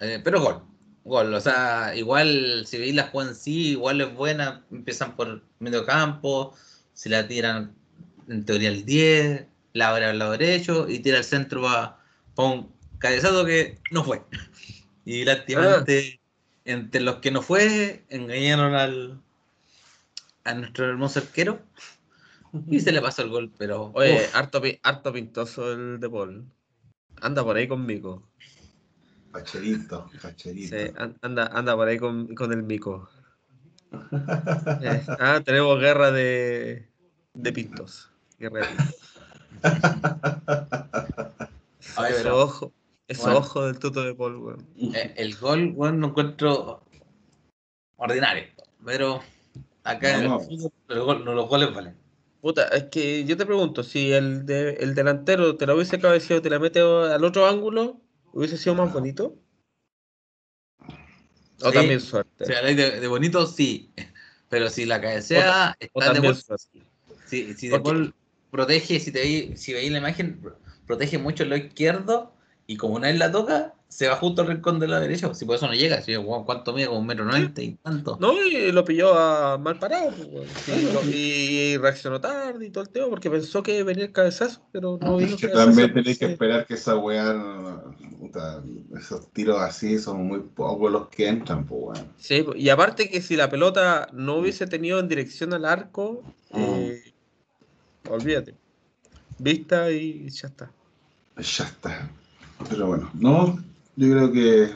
eh, 0.00 0.20
pero 0.22 0.40
gol. 0.40 0.62
Gol, 1.04 1.34
o 1.34 1.40
sea, 1.40 1.94
igual 1.94 2.64
si 2.66 2.78
veis 2.78 2.94
la 2.94 3.08
juega 3.08 3.30
en 3.30 3.36
sí, 3.36 3.70
igual 3.72 4.00
es 4.00 4.14
buena, 4.14 4.64
empiezan 4.70 5.16
por 5.16 5.42
medio 5.58 5.84
campo, 5.84 6.54
se 6.94 7.10
la 7.10 7.28
tiran 7.28 7.74
en 8.28 8.44
teoría 8.44 8.70
el 8.70 8.86
10, 8.86 9.46
la 9.74 9.90
abre 9.90 10.06
al 10.06 10.18
lado 10.18 10.32
derecho 10.32 10.88
y 10.88 11.00
tira 11.00 11.18
el 11.18 11.24
centro 11.24 11.62
para 11.62 11.98
un 12.36 12.72
cabezazo 12.98 13.44
que 13.44 13.78
no 13.90 14.04
fue. 14.04 14.22
Y 15.06 15.22
prácticamente 15.22 16.18
entre 16.64 17.02
los 17.02 17.16
que 17.16 17.30
no 17.30 17.42
fue, 17.42 18.06
engañaron 18.08 18.74
al 18.74 19.20
a 20.44 20.54
nuestro 20.54 20.88
hermoso 20.88 21.20
arquero 21.20 21.60
y 22.68 22.80
se 22.80 22.92
le 22.92 23.00
pasó 23.00 23.22
el 23.22 23.30
gol, 23.30 23.52
pero. 23.56 23.90
Oye, 23.94 24.28
harto, 24.32 24.62
harto, 24.82 25.12
pintoso 25.12 25.72
el 25.72 26.00
de 26.00 26.10
Paul. 26.10 26.44
Anda 27.20 27.42
por 27.44 27.56
ahí 27.56 27.68
conmigo. 27.68 28.28
Pacherito, 29.32 30.10
pacherito. 30.22 30.76
Sí, 30.76 30.92
anda, 31.22 31.46
anda 31.48 31.74
por 31.74 31.88
ahí 31.88 31.98
con, 31.98 32.34
con 32.34 32.52
el 32.52 32.62
mico. 32.62 33.08
Eh, 34.82 35.02
ah, 35.20 35.40
tenemos 35.44 35.78
guerra 35.80 36.10
de, 36.10 36.88
de 37.34 37.52
pintos. 37.52 38.10
Guerra 38.38 38.60
de 38.60 38.66
pintos. 38.66 39.04
Ay, 41.96 42.12
ojo, 42.30 42.72
ojo 43.26 43.66
del 43.66 43.78
tuto 43.78 44.02
de 44.02 44.14
Paul, 44.14 44.36
weón. 44.36 44.66
Eh, 44.76 45.14
el 45.16 45.36
gol, 45.36 45.72
weón, 45.76 46.00
lo 46.00 46.08
encuentro 46.08 46.82
ordinario. 47.96 48.44
Pero 48.84 49.22
acá 49.84 50.18
no, 50.18 50.40
el, 50.88 51.00
gol, 51.00 51.24
no, 51.24 51.34
los 51.34 51.48
goles 51.48 51.74
valen. 51.74 52.03
Puta, 52.44 52.68
es 52.68 52.84
que 52.90 53.24
yo 53.24 53.38
te 53.38 53.46
pregunto, 53.46 53.82
si 53.82 54.12
el, 54.12 54.44
de, 54.44 54.74
el 54.74 54.94
delantero 54.94 55.56
te 55.56 55.64
lo 55.64 55.76
hubiese 55.76 55.98
cabeceado, 55.98 56.42
te 56.42 56.50
la 56.50 56.58
mete 56.58 56.80
al 56.80 57.24
otro 57.24 57.46
ángulo, 57.46 58.02
¿hubiese 58.34 58.58
sido 58.58 58.74
más 58.74 58.92
bonito? 58.92 59.34
O 61.62 61.72
también 61.72 62.02
suerte. 62.02 62.44
de, 62.44 63.00
de, 63.00 63.08
bonito, 63.08 63.46
sí. 63.46 63.90
Pero 64.50 64.68
si 64.68 64.84
la 64.84 65.00
cabecea, 65.00 65.74
está 65.80 66.12
de 66.12 66.34
Si, 67.24 67.54
si 67.54 67.68
de 67.68 68.12
protege, 68.50 69.00
si, 69.00 69.10
te 69.10 69.56
si 69.56 69.72
veis 69.72 69.90
la 69.90 69.96
imagen, 69.96 70.38
protege 70.86 71.16
mucho 71.16 71.46
lo 71.46 71.56
izquierdo 71.56 72.33
y 72.66 72.76
como 72.76 72.98
nadie 72.98 73.18
la 73.18 73.30
toca, 73.30 73.74
se 73.94 74.08
va 74.08 74.16
justo 74.16 74.42
al 74.42 74.48
rincón 74.48 74.80
de 74.80 74.88
la 74.88 74.98
derecha. 74.98 75.32
Si 75.34 75.44
por 75.44 75.54
eso 75.54 75.68
no 75.68 75.74
llega, 75.74 76.02
si 76.02 76.16
¿cuánto 76.16 76.72
mide? 76.72 76.88
Como 76.88 76.98
un 76.98 77.06
metro 77.06 77.24
noventa 77.24 77.62
y 77.62 77.74
tanto. 77.74 78.18
No, 78.20 78.32
y 78.42 78.72
lo 78.72 78.84
pilló 78.84 79.14
a 79.16 79.56
mal 79.56 79.78
parado. 79.78 80.10
Pues, 80.10 81.06
y, 81.14 81.76
reaccionó 81.76 82.20
tarde 82.20 82.66
y 82.66 82.70
todo 82.70 82.82
el 82.82 82.90
tema 82.90 83.08
porque 83.08 83.30
pensó 83.30 83.62
que 83.62 83.84
venía 83.84 84.06
el 84.06 84.12
cabezazo, 84.12 84.66
pero 84.72 84.98
no 85.00 85.18
vino. 85.18 85.36
que 85.36 85.46
también 85.46 85.94
tenéis 85.94 86.18
que 86.18 86.24
esperar 86.24 86.66
que 86.66 86.74
esa 86.74 86.96
weá, 86.96 87.84
esos 88.98 89.30
tiros 89.32 89.60
así 89.60 89.98
son 90.00 90.26
muy 90.26 90.40
pocos 90.40 90.90
los 90.90 91.08
que 91.08 91.28
entran, 91.28 91.64
pues 91.64 91.98
weón. 91.98 92.12
Sí, 92.16 92.44
y 92.56 92.70
aparte 92.70 93.08
que 93.08 93.22
si 93.22 93.36
la 93.36 93.48
pelota 93.48 94.08
no 94.12 94.38
hubiese 94.38 94.66
tenido 94.66 94.98
en 94.98 95.06
dirección 95.06 95.52
al 95.54 95.66
arco, 95.66 96.24
mm. 96.50 96.60
eh, 96.60 97.14
olvídate. 98.10 98.56
Vista 99.38 99.88
y 99.92 100.28
ya 100.30 100.48
está. 100.48 100.72
Ya 101.36 101.64
está. 101.64 102.10
Pero 102.68 102.86
bueno, 102.86 103.10
no, 103.14 103.58
yo 103.96 104.10
creo 104.10 104.32
que 104.32 104.70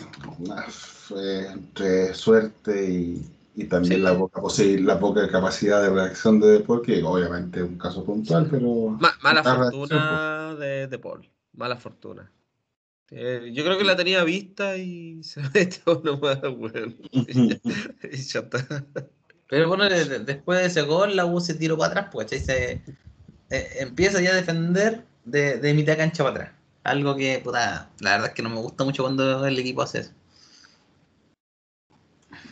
fue 0.68 1.46
entre 1.48 2.14
suerte 2.14 2.90
y, 2.90 3.64
también 3.64 4.04
la, 4.04 4.16
poca, 4.16 4.40
la 4.60 5.00
poca 5.00 5.28
capacidad 5.28 5.82
de 5.82 5.90
reacción 5.90 6.38
de 6.38 6.60
Paul, 6.60 6.82
que 6.82 7.02
obviamente 7.02 7.58
es 7.58 7.66
un 7.66 7.76
caso 7.76 8.04
puntual, 8.04 8.46
pero... 8.48 8.96
mala 9.20 9.42
fortuna 9.42 10.54
de, 10.54 10.86
de, 10.86 10.98
Paul, 10.98 11.28
mala 11.54 11.76
fortuna. 11.76 12.30
Eh, 13.10 13.50
yo 13.52 13.64
creo 13.64 13.78
que 13.78 13.84
la 13.84 13.96
tenía 13.96 14.22
vista 14.22 14.76
y 14.76 15.22
se 15.24 15.40
metió 15.54 16.00
nomás, 16.04 16.40
bueno. 16.56 16.94
y 17.12 18.16
ya 18.16 18.40
está. 18.40 18.84
Pero 19.48 19.68
bueno, 19.68 19.88
después 19.88 20.60
de 20.60 20.66
ese 20.66 20.82
gol, 20.82 21.16
la 21.16 21.24
U 21.24 21.40
se 21.40 21.54
tiró 21.54 21.76
para 21.78 21.90
atrás, 21.90 22.08
pues, 22.12 22.30
se, 22.30 22.82
eh, 23.50 23.68
empieza 23.80 24.20
ya 24.20 24.30
a 24.30 24.36
defender 24.36 25.04
de, 25.24 25.58
de 25.58 25.74
mitad 25.74 25.96
cancha 25.96 26.22
para 26.22 26.36
atrás. 26.36 26.57
Algo 26.88 27.16
que, 27.16 27.40
puta, 27.44 27.90
la 28.00 28.12
verdad 28.12 28.28
es 28.28 28.34
que 28.34 28.42
no 28.42 28.50
me 28.50 28.56
gusta 28.56 28.84
mucho 28.84 29.02
cuando 29.02 29.46
el 29.46 29.58
equipo 29.58 29.82
hace 29.82 30.00
eso. 30.00 30.12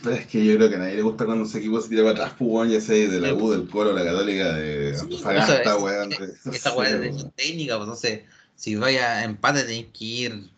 Pero 0.03 0.15
es 0.15 0.27
que 0.27 0.45
yo 0.45 0.55
creo 0.55 0.69
que 0.69 0.75
a 0.75 0.79
nadie 0.79 0.95
le 0.95 1.01
gusta 1.01 1.25
cuando 1.25 1.45
ese 1.45 1.57
equipo 1.57 1.81
se 1.81 1.89
tira 1.89 2.03
para 2.03 2.11
atrás, 2.11 2.33
pues, 2.37 2.71
ya 2.71 2.81
sea 2.81 3.09
de 3.09 3.19
la 3.19 3.33
U, 3.33 3.51
del 3.51 3.67
Colo, 3.67 3.93
la 3.93 4.03
Católica, 4.03 4.53
de 4.53 4.97
Antofagasta, 4.99 5.77
weón. 5.77 6.11
Esta 6.51 6.73
weón 6.75 7.03
es 7.03 7.25
técnica, 7.35 7.77
pues 7.77 7.87
entonces, 7.87 8.21
si 8.55 8.75
vaya 8.75 9.17
a 9.17 9.23
empate 9.23 9.63
tenés 9.63 9.87
que 9.87 10.05
ir 10.05 10.49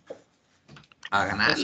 a 1.12 1.26
ganar. 1.26 1.56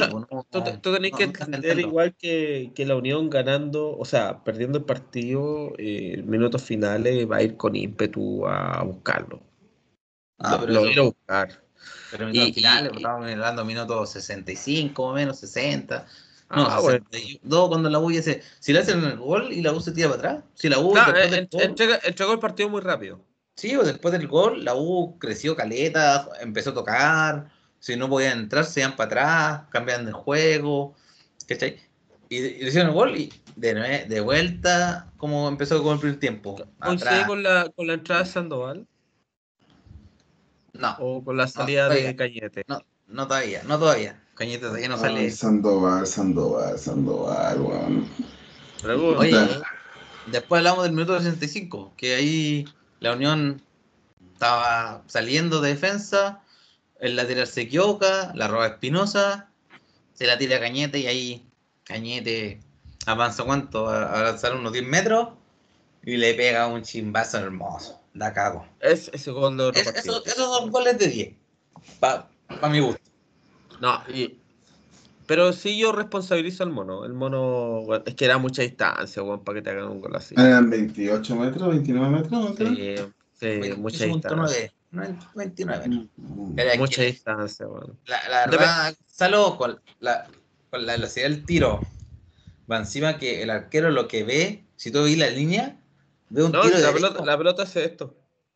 Pues, 0.49 0.81
tú, 0.81 0.93
tenés 0.93 1.11
que 1.11 1.23
entender 1.23 1.79
igual 1.79 2.15
que, 2.15 2.71
que, 2.73 2.85
la 2.85 2.95
Unión 2.95 3.29
ganando, 3.29 3.97
o 3.97 4.05
sea, 4.05 4.43
perdiendo 4.43 4.77
el 4.77 4.85
partido, 4.85 5.73
eh, 5.77 6.23
minutos 6.25 6.63
finales, 6.63 7.29
va 7.29 7.37
a 7.37 7.43
ir 7.43 7.57
con 7.57 7.75
ímpetu 7.75 8.47
a 8.47 8.83
buscarlo. 8.83 9.41
Ah, 10.39 10.53
lo, 10.53 10.61
pero 10.61 10.73
lo 10.73 11.01
a 11.01 11.05
buscar. 11.05 11.64
Pero 12.17 12.29
en 12.29 12.53
finales, 12.53 12.91
y, 12.93 12.97
estábamos 12.97 13.29
hablando 13.29 13.65
minutos 13.65 14.11
65 14.11 15.03
o 15.03 15.13
menos, 15.13 15.39
60. 15.39 16.05
No, 16.51 16.67
ah, 16.67 16.79
62 16.79 17.67
cuando 17.69 17.89
la 17.89 17.99
U 17.99 18.11
ya 18.11 18.21
se. 18.21 18.43
Si 18.59 18.71
le 18.71 18.79
hacen 18.79 19.03
el 19.03 19.17
gol 19.17 19.51
y 19.51 19.61
la 19.61 19.71
U 19.71 19.81
se 19.81 19.91
tira 19.91 20.09
para 20.09 20.19
atrás. 20.19 20.43
Si 20.53 20.69
la 20.69 20.79
U. 20.79 20.93
Claro, 20.93 21.17
eh, 21.17 21.47
entregó 22.03 22.33
el 22.33 22.39
partido 22.39 22.69
muy 22.69 22.81
rápido. 22.81 23.19
Sí, 23.55 23.75
o 23.75 23.83
después 23.83 24.11
del 24.11 24.27
gol, 24.27 24.63
la 24.63 24.75
U 24.75 25.17
creció 25.17 25.55
caleta, 25.55 26.29
empezó 26.41 26.71
a 26.71 26.73
tocar. 26.73 27.49
Si 27.79 27.95
no 27.95 28.09
podían 28.09 28.39
entrar, 28.39 28.65
se 28.65 28.81
iban 28.81 28.95
para 28.95 29.07
atrás, 29.07 29.61
cambian 29.69 30.05
de 30.05 30.11
juego. 30.11 30.95
¿Cachai? 31.47 31.79
Y, 32.29 32.37
y 32.37 32.67
hicieron 32.67 32.89
el 32.89 32.93
gol 32.93 33.17
y 33.17 33.31
de, 33.55 34.05
de 34.07 34.21
vuelta, 34.21 35.11
como 35.17 35.47
empezó 35.47 35.81
con 35.81 35.93
el 35.93 35.99
primer 35.99 36.19
tiempo. 36.19 36.55
¿Coincide 36.79 37.25
con 37.25 37.43
la, 37.43 37.69
con 37.75 37.87
la 37.87 37.93
entrada 37.93 38.23
de 38.23 38.29
Sandoval? 38.29 38.87
No. 40.79 40.95
O 40.99 41.23
con 41.23 41.37
la 41.37 41.47
salida 41.47 41.89
de 41.89 42.15
Cañete. 42.15 42.63
No, 42.67 42.81
no 43.07 43.27
todavía, 43.27 43.63
no 43.65 43.79
todavía. 43.79 44.21
Cañete 44.35 44.65
todavía 44.65 44.89
no 44.89 44.97
sale. 44.97 45.31
Sandoval, 45.31 46.05
Sandoval, 46.05 46.77
Sandoval, 46.77 47.61
weón. 47.61 48.09
Oye, 49.17 49.37
después 50.27 50.59
hablamos 50.59 50.83
del 50.83 50.93
minuto 50.93 51.17
65, 51.17 51.93
que 51.95 52.15
ahí 52.15 52.65
la 52.99 53.13
Unión 53.13 53.61
estaba 54.33 55.01
saliendo 55.07 55.61
de 55.61 55.69
defensa, 55.69 56.41
el 56.99 57.15
lateral 57.15 57.47
se 57.47 57.61
equivoca, 57.61 58.31
la 58.35 58.47
roba 58.47 58.67
Espinosa, 58.67 59.49
se 60.13 60.27
la 60.27 60.37
tira 60.37 60.59
Cañete 60.59 60.99
y 60.99 61.07
ahí 61.07 61.45
Cañete 61.85 62.59
avanza 63.05 63.43
cuánto, 63.43 63.87
a 63.87 64.19
avanzar 64.19 64.55
unos 64.55 64.73
10 64.73 64.85
metros 64.85 65.29
y 66.03 66.17
le 66.17 66.33
pega 66.33 66.67
un 66.67 66.83
chimbazo 66.83 67.37
hermoso 67.37 68.04
da 68.15 68.33
cago. 68.33 68.65
Es, 68.79 69.11
ese 69.13 69.29
gol 69.31 69.57
de 69.57 69.69
esos, 69.69 70.23
son 70.35 70.71
goles 70.71 70.97
de 70.97 71.07
10, 71.07 71.35
para 71.99 72.27
pa 72.59 72.69
mi 72.69 72.79
gusto. 72.79 73.01
No, 73.79 74.01
y, 74.07 74.39
pero 75.27 75.53
sí 75.53 75.77
yo 75.77 75.91
responsabilizo 75.91 76.63
al 76.63 76.71
mono. 76.71 77.05
El 77.05 77.13
mono, 77.13 77.83
es 78.05 78.15
que 78.15 78.25
era 78.25 78.37
mucha 78.37 78.61
distancia, 78.61 79.21
bueno, 79.21 79.43
para 79.43 79.57
que 79.57 79.61
te 79.63 79.69
hagan 79.71 79.87
un 79.87 80.01
gol 80.01 80.15
así. 80.15 80.35
¿Eran 80.37 80.69
28 80.69 81.35
metros, 81.35 81.69
29 81.69 82.09
metros? 82.09 82.57
Sí, 82.57 82.95
sí 83.33 83.73
mucha 83.77 84.05
distancia. 84.05 84.71
29. 85.35 85.87
Mm. 86.15 86.77
mucha 86.77 87.01
distancia, 87.01 87.65
bueno. 87.65 87.97
La, 88.05 88.29
la 88.29 88.47
verdad, 88.47 88.95
salvo 89.05 89.57
con 89.57 89.79
la, 89.99 90.27
con 90.69 90.85
la 90.85 90.93
velocidad 90.93 91.25
del 91.25 91.43
tiro, 91.43 91.81
va 92.71 92.77
encima 92.77 93.17
que 93.17 93.43
el 93.43 93.49
arquero 93.49 93.91
lo 93.91 94.07
que 94.07 94.23
ve, 94.23 94.63
si 94.77 94.91
tú 94.91 95.03
ves 95.03 95.17
la 95.17 95.29
línea, 95.29 95.77
un 96.43 96.51
no, 96.51 96.61
tiro 96.61 96.77
la, 96.77 96.91
pelota, 96.91 97.25
la 97.25 97.37
pelota 97.37 97.63
hace 97.63 97.85
esto. 97.85 98.15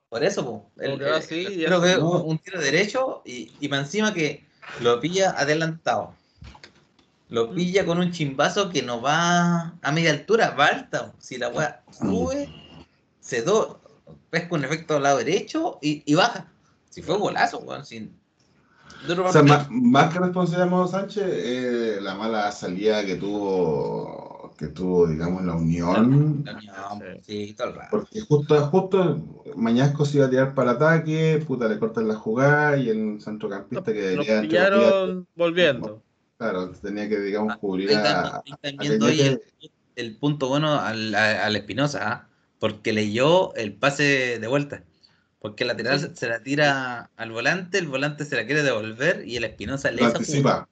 Por 0.09 0.23
eso, 0.23 0.43
po. 0.43 0.71
El, 0.77 0.93
el, 0.93 1.79
ve 1.79 1.97
un 1.97 2.37
tiro 2.39 2.59
derecho 2.59 3.21
y, 3.25 3.51
y 3.59 3.67
para 3.67 3.83
encima 3.83 4.13
que 4.13 4.47
lo 4.81 4.99
pilla 4.99 5.31
adelantado. 5.37 6.15
Lo 7.29 7.47
mm. 7.47 7.55
pilla 7.55 7.85
con 7.85 7.99
un 7.99 8.11
chimbazo 8.11 8.69
que 8.69 8.81
no 8.81 9.01
va 9.01 9.75
a 9.81 9.91
media 9.91 10.11
altura, 10.11 10.51
va 10.51 10.65
alta. 10.65 11.13
Si 11.19 11.37
la 11.37 11.49
weá 11.49 11.83
sube, 11.91 12.49
se 13.19 13.43
do, 13.43 13.79
pesca 14.31 14.55
un 14.55 14.65
efecto 14.65 14.97
al 14.97 15.03
lado 15.03 15.19
derecho 15.19 15.77
y, 15.81 16.01
y 16.11 16.15
baja. 16.15 16.51
Si 16.89 17.03
fue 17.03 17.17
golazo, 17.17 17.59
weón. 17.59 17.85
Sin, 17.85 18.19
o 19.07 19.31
sea, 19.31 19.43
más, 19.43 19.67
más, 19.69 20.11
que 20.11 20.19
responsable 20.19 20.75
de 20.75 20.87
Sánchez, 20.87 21.23
eh, 21.25 21.97
la 22.01 22.15
mala 22.15 22.51
salida 22.51 23.05
que 23.05 23.15
tuvo 23.15 24.28
que 24.59 24.67
tuvo, 24.67 25.07
digamos, 25.07 25.45
la 25.45 25.55
unión. 25.55 26.43
sí, 27.25 27.53
todo 27.57 27.69
el 27.69 27.75
rato. 27.75 27.87
Porque 27.91 28.19
justo, 28.19 28.61
justo 28.67 29.43
Mañasco 29.55 30.05
se 30.05 30.17
iba 30.17 30.27
a 30.27 30.29
tirar 30.29 30.53
para 30.53 30.71
ataque, 30.71 31.41
puta, 31.47 31.69
le 31.69 31.79
cortan 31.79 32.09
la 32.09 32.15
jugada 32.15 32.75
y 32.75 32.89
el 32.89 33.21
centrocampista 33.21 33.93
que 33.93 34.01
debería. 34.01 34.35
Lo 34.35 34.41
pillaron 34.41 35.27
volviendo. 35.33 36.03
Claro, 36.37 36.71
tenía 36.71 37.07
que, 37.07 37.19
digamos, 37.19 37.53
ah, 37.53 37.57
cubrir 37.59 37.91
a. 37.95 38.43
el, 39.95 40.17
punto 40.17 40.49
bueno 40.49 40.73
al, 40.79 41.15
al 41.15 41.55
Espinosa, 41.55 42.11
¿ah? 42.11 42.27
porque 42.59 42.91
leyó 42.91 43.55
el 43.55 43.73
pase 43.73 44.39
de 44.39 44.47
vuelta. 44.47 44.83
Porque 45.39 45.63
el 45.63 45.69
lateral 45.69 46.17
se 46.17 46.27
la 46.27 46.43
tira 46.43 47.11
al 47.15 47.31
volante, 47.31 47.77
el 47.77 47.87
volante 47.87 48.25
se 48.25 48.35
la 48.35 48.45
quiere 48.45 48.61
devolver 48.61 49.25
y 49.25 49.37
el 49.37 49.45
Espinosa 49.45 49.89
le 49.91 50.03
anticipa. 50.03 50.67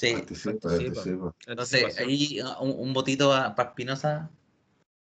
Sí, 0.00 0.16
Entonces, 1.46 1.98
ahí 1.98 2.40
un, 2.60 2.70
un 2.70 2.92
botito 2.94 3.28
para 3.28 3.68
Espinosa 3.68 4.30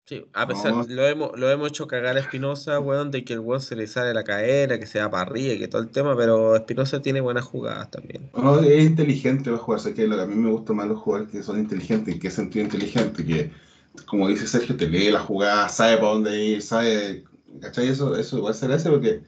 Sí, 0.08 0.24
a 0.34 0.46
pesar, 0.46 0.72
lo, 0.88 1.04
hemos, 1.04 1.36
lo 1.36 1.50
hemos 1.50 1.68
hecho 1.68 1.88
cagar 1.88 2.16
a 2.16 2.20
Espinosa, 2.20 2.78
weón, 2.78 3.10
de 3.10 3.24
que 3.24 3.32
el 3.32 3.40
weón 3.40 3.60
se 3.60 3.74
le 3.74 3.88
sale 3.88 4.14
la 4.14 4.22
cadera, 4.22 4.78
que 4.78 4.86
sea 4.86 5.10
para 5.10 5.24
arriba 5.24 5.54
y 5.54 5.58
que 5.58 5.66
todo 5.66 5.82
el 5.82 5.88
tema, 5.88 6.16
pero 6.16 6.54
Espinosa 6.54 7.02
tiene 7.02 7.20
buenas 7.20 7.44
jugadas 7.44 7.90
también. 7.90 8.30
No, 8.32 8.60
es 8.60 8.84
inteligente 8.84 9.50
los 9.50 9.58
jugadores, 9.58 9.96
que 9.96 10.06
lo 10.06 10.14
que 10.14 10.22
a 10.22 10.26
mí 10.26 10.36
me 10.36 10.48
gusta 10.52 10.72
más 10.74 10.86
los 10.86 11.00
jugadores 11.00 11.32
que 11.32 11.42
son 11.42 11.58
inteligentes, 11.58 12.14
¿en 12.14 12.20
qué 12.20 12.30
sentido 12.30 12.64
inteligente? 12.66 13.26
Que, 13.26 13.50
como 14.06 14.28
dice 14.28 14.46
Sergio, 14.46 14.76
te 14.76 14.88
lee 14.88 15.10
la 15.10 15.18
jugada, 15.18 15.68
sabe 15.68 15.96
para 15.96 16.10
dónde 16.10 16.44
ir, 16.44 16.62
sabe, 16.62 17.24
¿cachai? 17.60 17.88
Eso, 17.88 18.16
eso 18.16 18.38
igual 18.38 18.54
se 18.54 18.68
le 18.68 18.74
hace 18.74 18.88
porque 18.88 19.22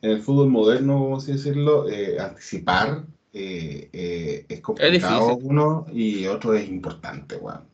en 0.00 0.10
el 0.12 0.22
fútbol 0.22 0.48
moderno, 0.48 1.02
vamos 1.02 1.28
a 1.28 1.32
decirlo, 1.32 1.88
eh, 1.88 2.20
anticipar 2.20 3.04
eh, 3.32 3.88
eh, 3.92 4.44
es 4.48 4.60
complicado 4.60 5.36
uno 5.36 5.86
y 5.92 6.26
otro 6.26 6.54
es 6.54 6.68
importante, 6.68 7.36
weón 7.36 7.70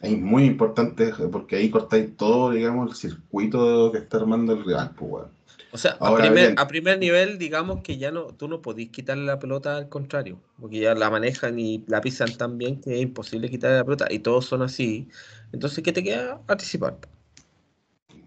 es 0.00 0.18
muy 0.18 0.44
importante 0.44 1.12
porque 1.30 1.56
ahí 1.56 1.70
cortáis 1.70 2.16
todo, 2.16 2.50
digamos, 2.50 2.90
el 2.90 2.96
circuito 2.96 3.90
que 3.92 3.98
está 3.98 4.18
armando 4.18 4.52
el 4.52 4.64
rival, 4.64 4.90
pues, 4.96 5.24
O 5.72 5.78
sea, 5.78 5.96
a, 6.00 6.14
primer, 6.14 6.54
a 6.56 6.68
primer, 6.68 6.98
nivel, 6.98 7.38
digamos 7.38 7.82
que 7.82 7.96
ya 7.96 8.10
no, 8.10 8.26
tú 8.26 8.48
no 8.48 8.60
podís 8.60 8.90
quitarle 8.90 9.24
la 9.24 9.38
pelota 9.38 9.76
al 9.76 9.88
contrario, 9.88 10.38
porque 10.60 10.80
ya 10.80 10.94
la 10.94 11.10
manejan 11.10 11.58
y 11.58 11.82
la 11.86 12.00
pisan 12.00 12.36
tan 12.36 12.58
bien 12.58 12.80
que 12.80 12.94
es 12.96 13.02
imposible 13.02 13.50
quitarle 13.50 13.78
la 13.78 13.84
pelota, 13.84 14.06
y 14.10 14.18
todos 14.18 14.46
son 14.46 14.62
así. 14.62 15.08
Entonces, 15.52 15.82
¿qué 15.82 15.92
te 15.92 16.02
queda? 16.02 16.40
Anticipar. 16.46 16.98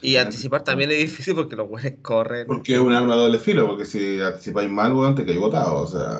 Y 0.01 0.15
anticipar 0.15 0.63
también 0.63 0.91
es 0.91 0.97
difícil 0.99 1.35
porque 1.35 1.55
los 1.55 1.67
buenos 1.67 1.93
corren. 2.01 2.47
Porque 2.47 2.75
es 2.75 2.79
un 2.79 2.93
arma 2.93 3.15
de 3.15 3.21
doble 3.21 3.39
filo, 3.39 3.67
porque 3.67 3.85
si 3.85 4.19
anticipáis 4.21 4.69
mal, 4.69 4.93
weón, 4.93 5.15
te 5.15 5.25
caes 5.25 5.39
botado. 5.39 5.83
O 5.83 5.87
sea, 5.87 6.19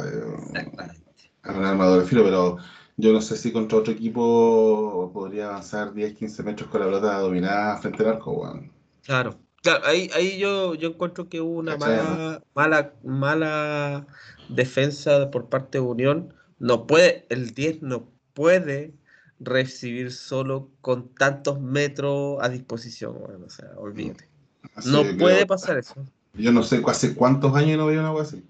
es 1.44 1.56
un 1.56 1.66
arma 1.66 1.86
de 1.86 1.92
doble 1.92 2.06
filo, 2.06 2.24
pero 2.24 2.58
yo 2.98 3.14
no 3.14 3.22
sé 3.22 3.38
si 3.38 3.52
contra 3.52 3.78
otro 3.78 3.94
equipo 3.94 5.12
podría 5.14 5.48
avanzar 5.48 5.94
10, 5.94 6.14
15 6.14 6.44
metros 6.44 6.70
con 6.70 6.82
la 6.82 6.88
pelota 6.88 7.20
dominada 7.20 7.78
frente 7.78 8.04
al 8.04 8.10
arco, 8.10 8.32
weón. 8.32 8.72
Claro, 9.04 9.40
claro, 9.64 9.86
ahí, 9.86 10.10
ahí 10.14 10.38
yo, 10.38 10.76
yo 10.76 10.90
encuentro 10.90 11.30
que 11.30 11.40
hubo 11.40 11.60
una 11.60 11.78
mala, 11.78 12.44
mala, 12.54 12.94
mala 13.04 14.08
defensa 14.50 15.32
por 15.32 15.48
parte 15.48 15.78
de 15.78 15.84
Unión. 15.84 16.34
No 16.58 16.86
puede, 16.86 17.26
el 17.30 17.52
10 17.52 17.84
no 17.84 18.10
puede 18.34 18.94
recibir 19.40 20.12
solo 20.12 20.70
con 20.82 21.10
tantos 21.16 21.62
metros 21.62 22.38
a 22.42 22.50
disposición, 22.50 23.16
weón. 23.18 23.44
O 23.44 23.50
sea, 23.50 23.72
olvídate. 23.78 24.28
no 24.86 25.04
puede 25.18 25.46
pasar 25.46 25.78
eso. 25.78 26.06
Yo 26.34 26.52
no 26.52 26.64
sé 26.64 26.82
hace 26.86 27.16
cuántos 27.16 27.56
años 27.56 27.78
no 27.78 27.88
veo 27.88 28.00
una 28.00 28.12
cosa 28.12 28.38
así. 28.38 28.46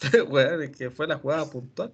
weón, 0.28 0.62
es 0.62 0.70
que 0.70 0.90
fue 0.90 1.06
la 1.06 1.18
jugada 1.18 1.50
puntual, 1.50 1.92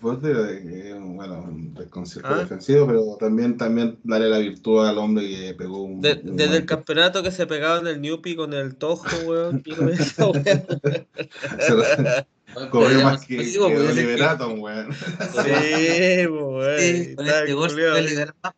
de, 0.00 0.96
bueno, 1.00 1.42
un 1.42 1.74
desconcierto 1.74 2.30
ah. 2.30 2.38
defensivo, 2.38 2.86
pero 2.86 3.16
también, 3.18 3.56
también 3.56 3.98
darle 4.04 4.28
la 4.28 4.38
virtud 4.38 4.86
al 4.86 4.96
hombre 4.98 5.28
que 5.28 5.54
pegó 5.54 5.82
un. 5.82 6.00
desde 6.00 6.56
el 6.56 6.66
campeonato 6.66 7.20
que 7.22 7.32
se 7.32 7.46
pegaba 7.46 7.80
en 7.80 7.88
el 7.88 8.00
Newpi 8.00 8.36
con 8.36 8.54
el 8.54 8.76
Tojo, 8.76 9.08
weón. 9.26 9.62
Cogió 12.70 13.02
más 13.02 13.24
que, 13.24 13.36
que 13.36 13.92
Liberato, 13.94 14.48
weón. 14.54 14.92
Sí, 15.44 16.26
weón. 16.26 16.80
Sí, 16.80 17.14
con 17.14 17.26
este 17.26 17.52
gol 17.52 17.70
puede 17.70 18.02
liberar 18.02 18.34
más, 18.42 18.54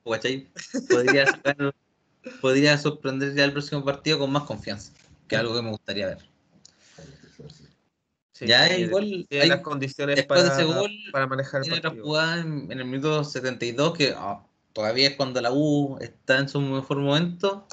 Podría, 0.89 1.27
sacar, 1.27 1.75
podría 2.41 2.79
sorprender 2.79 3.35
ya 3.35 3.45
el 3.45 3.53
próximo 3.53 3.85
partido 3.85 4.19
con 4.19 4.31
más 4.31 4.45
confianza, 4.45 4.93
que 5.27 5.35
es 5.35 5.41
algo 5.41 5.55
que 5.55 5.63
me 5.63 5.71
gustaría 5.71 6.07
ver 6.07 6.31
ya 8.47 8.77
igual 8.77 9.27
hay 9.31 9.49
las 9.49 9.61
condiciones 9.61 10.25
para, 10.25 10.57
para 11.13 11.27
manejar 11.27 11.63
el 11.65 11.81
partido. 11.81 12.05
jugada 12.05 12.41
en, 12.41 12.71
el 12.71 12.85
minuto 12.85 13.25
72 13.25 13.97
que 13.97 14.15
ah, 14.17 14.43
todavía 14.73 15.09
es 15.09 15.17
cuando 15.17 15.41
la 15.41 15.53
U 15.53 15.99
está 16.01 16.39
en 16.39 16.49
su 16.49 16.61
mejor 16.61 16.99
momento, 16.99 17.67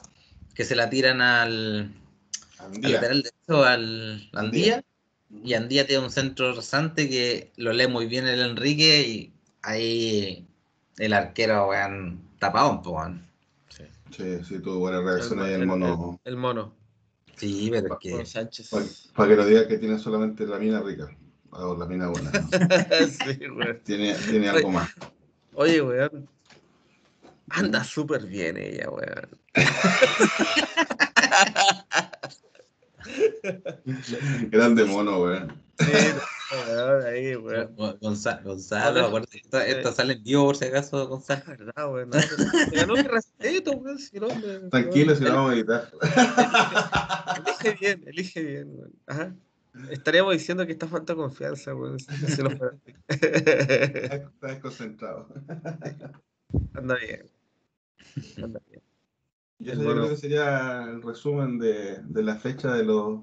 que 0.53 0.65
se 0.65 0.75
la 0.75 0.89
tiran 0.89 1.21
al, 1.21 1.93
al 2.59 2.81
lateral 2.81 3.23
derecho 3.23 3.63
al 3.63 4.29
Andía, 4.33 4.79
y 4.79 4.96
Andía 5.55 5.85
tiene 5.85 6.03
un 6.03 6.11
centro 6.11 6.53
rasante 6.53 7.09
que 7.09 7.51
lo 7.57 7.73
lee 7.73 7.87
muy 7.87 8.07
bien 8.07 8.27
el 8.27 8.41
Enrique 8.41 9.01
y 9.01 9.33
ahí 9.61 10.47
el 10.97 11.13
arquero 11.13 11.69
weón 11.69 12.21
tapado 12.39 12.71
un 12.71 12.81
poco. 12.81 13.05
Sí. 13.69 13.83
sí, 14.11 14.43
sí, 14.43 14.59
tuvo 14.59 14.79
buena 14.79 15.01
reacción 15.01 15.41
ahí 15.41 15.53
el 15.53 15.65
mono. 15.65 16.19
el 16.23 16.37
mono. 16.37 16.73
Sí, 17.35 17.69
pero 17.71 17.93
es 17.93 17.99
que. 17.99 18.25
Sánchez. 18.25 18.69
Para, 19.15 19.29
que 19.29 19.35
no 19.35 19.45
diga 19.45 19.67
que 19.67 19.77
tiene 19.77 19.99
solamente 19.99 20.47
la 20.47 20.57
mina 20.57 20.81
rica. 20.81 21.09
O 21.51 21.75
la 21.75 21.85
mina 21.85 22.07
buena. 22.07 22.31
sí, 22.31 23.47
güey. 23.47 23.79
Tiene, 23.83 24.15
tiene 24.15 24.49
algo 24.49 24.69
más. 24.69 24.89
Oye, 25.53 25.81
weón. 25.81 26.27
Anda 27.49 27.83
súper 27.83 28.25
bien 28.25 28.57
ella, 28.57 28.89
weón. 28.89 29.29
Grande 34.51 34.85
mono, 34.85 35.21
weón. 35.21 35.61
Sí, 35.79 35.85
ahí, 37.05 37.35
weón. 37.35 37.75
Gonzalo, 38.01 38.41
Gonzalo 38.43 39.17
esto, 39.31 39.59
esto, 39.59 39.91
sale 39.93 40.13
en 40.13 40.23
vivo 40.23 40.45
por 40.45 40.55
si 40.55 40.65
acaso, 40.65 41.07
Gonzalo. 41.07 41.43
verdad, 41.45 41.91
weón. 41.91 42.09
No, 42.09 42.93
mi 42.93 43.01
respeto, 43.03 43.71
weón. 43.71 43.99
Si 43.99 44.19
no, 44.19 44.27
Tranquilo, 44.69 45.15
si 45.15 45.23
no 45.23 45.35
vamos 45.35 45.51
a 45.51 45.55
editar. 45.55 45.91
Elige 47.45 47.77
bien, 47.79 48.03
elige 48.07 48.41
bien, 48.41 48.69
weón. 48.75 48.93
Ajá. 49.07 49.35
Estaríamos 49.91 50.33
diciendo 50.33 50.65
que 50.65 50.71
está 50.71 50.87
falta 50.87 51.13
de 51.13 51.17
confianza, 51.17 51.75
weón. 51.75 51.99
Se 51.99 52.43
lo 52.43 52.49
Está 53.07 54.47
desconcentrado. 54.47 55.27
Anda 56.73 56.95
bien. 56.95 57.29
Anda 58.41 58.61
bien. 58.69 58.81
Yo 59.59 59.73
creo 59.73 60.09
que 60.09 60.17
sería 60.17 60.83
el 60.83 61.01
resumen 61.01 61.57
de, 61.57 61.99
de 62.03 62.23
la 62.23 62.35
fecha 62.37 62.73
de 62.73 62.83
los 62.83 63.21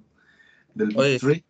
del 0.75 0.89
Big 0.89 1.45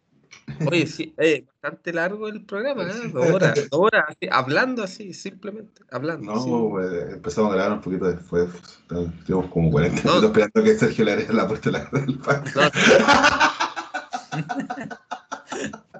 Oye, 0.66 0.86
sí, 0.86 1.14
eh, 1.16 1.44
bastante 1.62 1.92
largo 1.92 2.28
el 2.28 2.44
programa, 2.44 2.82
¿eh? 2.84 3.08
Dos 3.12 3.30
horas, 3.30 3.54
dos 3.70 3.80
horas, 3.80 4.04
hablando 4.30 4.82
así, 4.82 5.14
simplemente, 5.14 5.82
hablando. 5.90 6.34
No, 6.34 6.70
pues, 6.70 7.12
empezamos 7.12 7.52
a 7.52 7.54
grabar 7.54 7.72
un 7.72 7.80
poquito 7.80 8.06
después, 8.06 8.50
estuvimos 8.90 9.50
como 9.50 9.70
40 9.70 10.02
minutos 10.02 10.24
esperando 10.24 10.62
que 10.62 10.78
Sergio 10.78 11.04
le 11.04 11.12
haría 11.12 11.32
la 11.32 11.48
puerta 11.48 11.70
del 11.70 12.20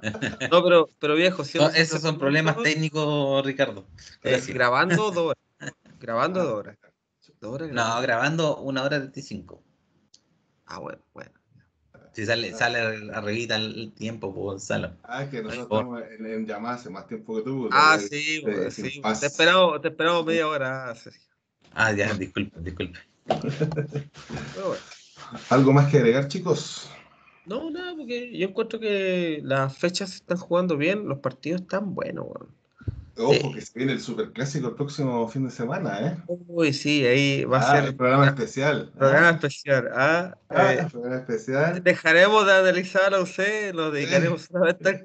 no, 0.03 0.49
no, 0.51 0.63
pero, 0.63 0.89
pero 0.99 1.15
viejo, 1.15 1.43
esos 1.43 2.01
son 2.01 2.17
problemas 2.19 2.61
técnicos, 2.61 3.45
Ricardo. 3.45 3.85
Eh, 4.23 4.41
grabando 4.47 5.11
dos 5.11 5.33
horas. 5.33 5.43
Grabando 5.99 6.43
dos 6.43 6.53
horas. 6.53 6.77
No, 7.71 8.01
grabando 8.01 8.57
una 8.57 8.83
hora 8.83 8.97
35. 8.97 9.61
Ah, 10.65 10.79
bueno, 10.79 10.99
bueno. 11.13 11.31
Si 12.13 12.25
sale, 12.25 12.53
sale 12.53 13.11
arribita 13.13 13.57
el 13.57 13.91
tiempo, 13.93 14.33
pues 14.33 14.45
Gonzalo. 14.45 14.95
Ah, 15.03 15.23
es 15.23 15.29
que 15.29 15.43
nosotros 15.43 15.65
estamos 15.65 16.01
en, 16.17 16.25
en 16.25 16.47
llamada 16.47 16.75
hace 16.75 16.89
más 16.89 17.07
tiempo 17.07 17.35
que 17.35 17.41
tú. 17.41 17.67
Ah, 17.71 17.99
sí, 17.99 18.39
pues, 18.41 18.73
sí. 18.73 19.01
Te 19.19 19.25
esperamos, 19.25 19.81
te 19.81 19.89
esperamos 19.89 20.25
media 20.25 20.47
hora, 20.47 20.95
Sergio. 20.95 21.21
Ah, 21.73 21.91
ya, 21.91 22.13
disculpe, 22.13 22.57
disculpe. 22.61 22.99
¿Algo 25.49 25.73
más 25.73 25.91
que 25.91 25.97
agregar, 25.97 26.27
chicos? 26.29 26.89
No, 27.45 27.69
nada, 27.69 27.95
porque 27.95 28.37
yo 28.37 28.47
encuentro 28.47 28.79
que 28.79 29.41
las 29.43 29.77
fechas 29.77 30.11
se 30.11 30.15
están 30.17 30.37
jugando 30.37 30.77
bien, 30.77 31.07
los 31.07 31.19
partidos 31.19 31.61
están 31.61 31.93
buenos, 31.93 32.25
weón. 32.25 32.64
Ojo, 33.17 33.53
que 33.53 33.61
se 33.61 33.71
viene 33.77 33.93
el 33.93 34.01
superclásico 34.01 34.67
el 34.67 34.75
próximo 34.75 35.27
fin 35.29 35.45
de 35.45 35.51
semana, 35.51 36.07
¿eh? 36.07 36.17
Uy, 36.27 36.73
sí, 36.73 37.05
ahí 37.05 37.45
va 37.45 37.59
a 37.59 37.61
ah, 37.61 37.75
ser. 37.75 37.85
El 37.85 37.95
programa 37.95 38.27
especial. 38.27 38.91
Programa 38.97 39.29
especial. 39.29 39.89
Ah, 39.93 40.37
ah 40.49 40.73
eh, 40.73 40.87
programa 40.91 41.17
especial. 41.17 41.81
Dejaremos 41.81 42.45
de 42.45 42.53
analizar 42.53 43.13
a 43.13 43.21
usted, 43.21 43.73
nos 43.73 43.93
dedicaremos 43.93 44.49
a 44.53 44.69
estar 44.69 45.03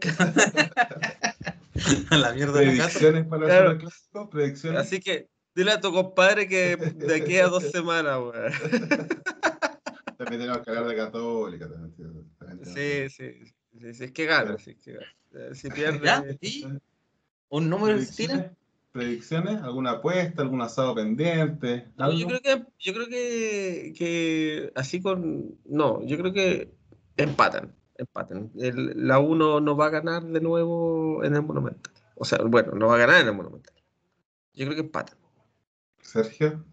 a 2.11 2.16
la 2.16 2.32
mierda 2.35 2.55
Predicciones 2.55 3.27
para 3.27 3.47
el 3.47 3.62
superclásico, 3.62 4.31
predicciones. 4.31 4.81
Así 4.81 4.99
que 4.99 5.28
dile 5.55 5.73
a 5.73 5.81
tu 5.81 5.93
compadre 5.93 6.49
que 6.49 6.77
de 6.77 7.15
aquí 7.15 7.39
a 7.39 7.47
dos 7.47 7.62
semanas, 7.70 8.19
weón. 8.19 8.53
También 10.19 10.41
tenemos 10.41 10.62
que 10.62 10.70
hablar 10.70 10.87
de 10.87 10.97
Católica. 10.97 11.69
sí, 12.65 13.09
sí, 13.09 13.45
sí, 13.78 13.95
sí, 13.95 14.05
es 14.05 14.12
que 14.12 14.27
gana, 14.27 14.59
sí, 14.59 14.73
es 14.73 14.78
que 14.78 14.93
gana. 14.95 15.07
Eh, 15.32 15.55
si 15.55 15.70
pierde. 15.70 16.81
¿Un 17.51 17.69
número 17.69 17.99
de 17.99 18.51
¿Predicciones? 18.93 19.63
¿Alguna 19.63 19.93
apuesta? 19.93 20.43
¿Algún 20.43 20.63
asado 20.63 20.95
pendiente? 20.95 21.87
yo 21.97 22.27
creo 22.27 22.41
que, 22.41 22.65
yo 22.79 22.93
creo 22.93 23.09
que, 23.09 23.95
que 23.97 24.73
así 24.75 25.01
con. 25.01 25.57
No, 25.65 26.05
yo 26.05 26.19
creo 26.19 26.33
que 26.33 26.73
empatan. 27.17 27.73
Empatan. 27.97 28.51
la 28.55 29.19
1 29.19 29.61
no 29.61 29.77
va 29.77 29.87
a 29.87 29.91
ganar 29.91 30.25
de 30.25 30.41
nuevo 30.41 31.23
en 31.23 31.37
el 31.37 31.43
Monumental. 31.43 31.93
O 32.17 32.25
sea, 32.25 32.39
bueno, 32.45 32.73
no 32.73 32.89
va 32.89 32.95
a 32.95 32.99
ganar 32.99 33.21
en 33.21 33.29
el 33.29 33.35
Monumental. 33.35 33.75
Yo 34.55 34.65
creo 34.65 34.75
que 34.75 34.83
empatan. 34.83 35.17
Sergio. 36.01 36.65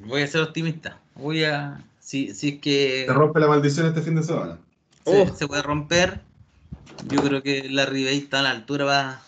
Voy 0.00 0.22
a 0.22 0.26
ser 0.26 0.42
optimista. 0.42 1.00
Voy 1.14 1.44
a. 1.44 1.84
Si, 2.00 2.34
si 2.34 2.48
es 2.48 2.60
que. 2.60 3.04
Se 3.06 3.12
rompe 3.12 3.40
la 3.40 3.48
maldición 3.48 3.86
este 3.86 4.02
fin 4.02 4.14
de 4.14 4.22
semana. 4.22 4.58
Se, 5.04 5.22
oh. 5.22 5.34
se 5.34 5.46
puede 5.46 5.62
romper. 5.62 6.27
Yo 7.06 7.22
creo 7.22 7.42
que 7.42 7.68
la 7.68 7.86
Ribey 7.86 8.18
está 8.18 8.40
a 8.40 8.42
la 8.42 8.50
altura. 8.50 8.84
Va, 8.84 9.22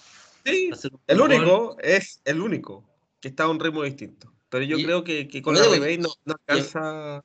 sí, 0.44 0.70
el 1.06 1.20
único 1.20 1.76
es 1.80 2.20
el 2.24 2.40
único 2.40 2.84
que 3.20 3.28
está 3.28 3.44
a 3.44 3.48
un 3.48 3.60
ritmo 3.60 3.82
distinto. 3.82 4.32
Pero 4.48 4.64
yo 4.64 4.78
creo 4.78 5.04
que, 5.04 5.28
que 5.28 5.42
con 5.42 5.54
la 5.54 5.68
Ribey 5.68 5.98
no, 5.98 6.08
no 6.24 6.34
alcanza. 6.46 7.22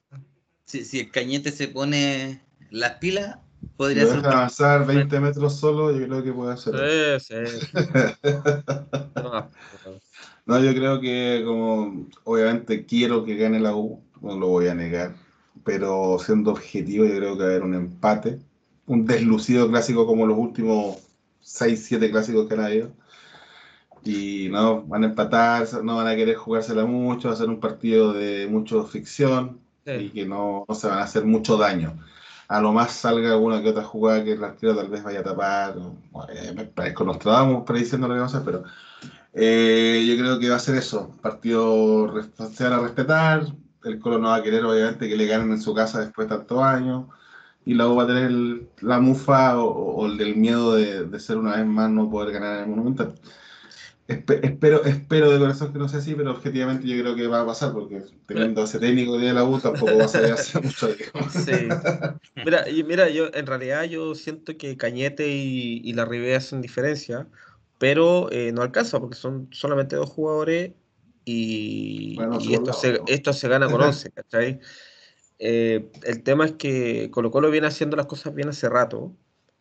Si, 0.66 0.86
si 0.86 1.00
el 1.02 1.12
cañete 1.12 1.52
se 1.52 1.68
pone 1.68 2.42
las 2.70 2.94
pilas, 2.94 3.40
podría 3.78 4.06
ser. 4.06 4.26
avanzar 4.26 4.86
20 4.86 5.20
metros 5.20 5.60
solo, 5.60 5.92
yo 5.92 6.08
creo 6.08 6.24
que 6.24 6.34
puede 6.34 6.54
hacer. 6.54 7.20
Sí, 7.20 7.28
sí. 7.28 7.36
no, 10.46 10.64
yo 10.64 10.74
creo 10.74 11.02
que 11.02 11.44
como 11.46 12.08
obviamente 12.24 12.86
quiero 12.86 13.26
que 13.26 13.36
gane 13.36 13.60
la 13.60 13.76
U, 13.76 14.02
no 14.22 14.38
lo 14.38 14.48
voy 14.48 14.68
a 14.68 14.76
negar, 14.76 15.16
pero 15.64 16.18
siendo 16.20 16.52
objetivo 16.52 17.06
yo 17.06 17.18
creo 17.18 17.38
que 17.38 17.44
va 17.44 17.50
a 17.50 17.52
haber 17.52 17.64
un 17.64 17.76
empate, 17.76 18.40
un 18.88 19.06
deslucido 19.06 19.70
clásico 19.70 20.06
como 20.06 20.26
los 20.28 20.38
últimos 20.38 20.98
6, 21.42 21.86
7 21.86 22.12
clásicos 22.12 22.48
que 22.48 22.54
han 22.54 22.62
habido. 22.62 22.92
Y 24.04 24.50
no, 24.50 24.84
van 24.84 25.04
a 25.04 25.08
empatar, 25.08 25.68
no 25.84 25.98
van 25.98 26.08
a 26.08 26.16
querer 26.16 26.36
jugársela 26.36 26.86
mucho, 26.86 27.30
va 27.30 27.34
a 27.34 27.38
ser 27.38 27.50
un 27.50 27.60
partido 27.60 28.14
de 28.14 28.48
mucha 28.48 28.84
ficción 28.84 29.60
y 29.86 30.10
que 30.10 30.26
no, 30.26 30.66
no 30.68 30.76
se 30.76 30.88
van 30.88 31.00
a 31.00 31.04
hacer 31.04 31.26
mucho 31.26 31.58
daño 31.58 31.98
a 32.48 32.62
lo 32.62 32.72
más 32.72 32.92
salga 32.94 33.32
alguna 33.32 33.62
que 33.62 33.70
otra 33.70 33.84
jugada 33.84 34.24
que 34.24 34.34
el 34.34 34.44
arquero 34.44 34.76
tal 34.76 34.90
vez 34.90 35.04
vaya 35.04 35.22
a 35.22 35.24
tapar. 35.24 35.76
Eh, 36.30 36.54
me 36.56 36.66
parezco 36.66 37.04
Nostradamus 37.04 37.64
prediciendo 37.66 38.08
lo 38.08 38.14
que 38.14 38.20
vamos 38.20 38.36
a 38.36 38.38
hacer, 38.38 38.46
pero 38.46 38.64
eh, 39.34 40.06
yo 40.08 40.18
creo 40.18 40.40
que 40.40 40.50
va 40.50 40.58
a 40.58 40.60
ser 40.60 40.76
eso. 40.76 41.12
Partido 41.22 42.14
se 42.54 42.64
van 42.64 42.74
a 42.74 42.80
respetar. 42.80 43.46
El 43.84 44.00
Colo 44.00 44.20
no 44.20 44.30
va 44.30 44.36
a 44.36 44.44
querer, 44.44 44.64
obviamente, 44.66 45.08
que 45.08 45.16
le 45.16 45.28
ganen 45.28 45.52
en 45.52 45.62
su 45.62 45.74
casa 45.74 46.02
después 46.02 46.28
de 46.28 46.36
tantos 46.36 46.60
años. 46.62 47.06
Y 47.66 47.74
luego 47.74 47.96
va 47.96 48.04
a 48.04 48.08
tener 48.08 48.32
la 48.82 49.00
mufa 49.00 49.60
o, 49.60 50.06
el 50.06 50.18
del 50.18 50.36
miedo 50.36 50.76
de, 50.76 51.06
de, 51.06 51.20
ser 51.20 51.38
una 51.38 51.58
vez 51.58 51.66
más 51.66 51.90
no 51.90 52.10
poder 52.10 52.34
ganar 52.34 52.58
en 52.58 52.64
el 52.64 52.70
Monumental 52.70 53.16
espero, 54.08 54.84
espero 54.86 55.32
de 55.32 55.40
corazón 55.40 55.74
que 55.74 55.80
no 55.80 55.90
sea 55.90 56.00
así, 56.00 56.14
pero 56.14 56.32
objetivamente 56.32 56.88
yo 56.88 57.02
creo 57.02 57.16
que 57.16 57.28
va 57.28 57.42
a 57.42 57.46
pasar, 57.46 57.74
porque 57.74 58.04
teniendo 58.28 58.64
ese 58.64 58.80
técnico 58.80 59.18
de 59.18 59.34
la 59.34 59.44
U 59.44 59.60
tampoco 59.60 59.98
va 59.98 60.06
a 60.06 60.08
ser 60.08 60.32
hace 60.32 60.60
mucho 60.62 60.90
Sí. 61.30 61.68
Mira, 62.44 62.66
mira, 62.86 63.10
yo 63.10 63.30
en 63.34 63.48
realidad 63.48 63.84
yo 63.86 64.14
siento 64.14 64.56
que 64.58 64.78
Cañete 64.78 65.28
y, 65.28 65.92
la 65.94 66.06
Ribera 66.06 66.38
hacen 66.38 66.62
diferencia, 66.62 67.28
pero 67.80 68.32
eh, 68.32 68.52
no 68.52 68.62
alcanza, 68.62 69.00
porque 69.00 69.16
son 69.16 69.48
solamente 69.52 69.96
dos 69.96 70.10
jugadores 70.10 70.74
y, 71.24 72.18
esto, 72.52 72.74
se, 72.74 73.02
esto 73.08 73.34
se 73.34 73.48
gana 73.48 73.68
con 73.68 73.82
11, 73.82 74.12
¿cachai? 74.12 74.60
Eh, 75.40 75.90
el 76.04 76.24
tema 76.24 76.46
es 76.46 76.54
que 76.54 77.10
Colo 77.12 77.32
Colo 77.32 77.52
viene 77.52 77.68
haciendo 77.68 77.98
las 77.98 78.06
cosas 78.06 78.34
bien 78.34 78.50
hace 78.50 78.70
rato, 78.70 79.12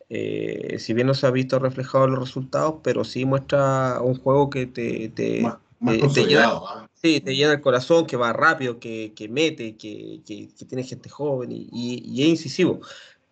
eh, 0.09 0.77
si 0.79 0.93
bien 0.93 1.07
no 1.07 1.13
se 1.13 1.25
ha 1.27 1.31
visto 1.31 1.59
reflejado 1.59 2.05
en 2.05 2.11
los 2.11 2.19
resultados, 2.19 2.75
pero 2.83 3.03
sí 3.03 3.25
muestra 3.25 3.99
un 4.01 4.15
juego 4.15 4.49
que 4.49 4.67
te, 4.67 5.09
te, 5.09 5.41
llena, 5.41 6.51
¿ah? 6.53 6.87
te 7.01 7.35
llena 7.35 7.53
el 7.53 7.61
corazón, 7.61 8.05
que 8.05 8.15
va 8.15 8.31
rápido, 8.31 8.79
que, 8.79 9.13
mete, 9.29 9.75
que, 9.75 10.21
tiene 10.67 10.83
gente 10.83 11.09
joven 11.09 11.49
y, 11.51 12.21
es 12.21 12.27
incisivo. 12.27 12.79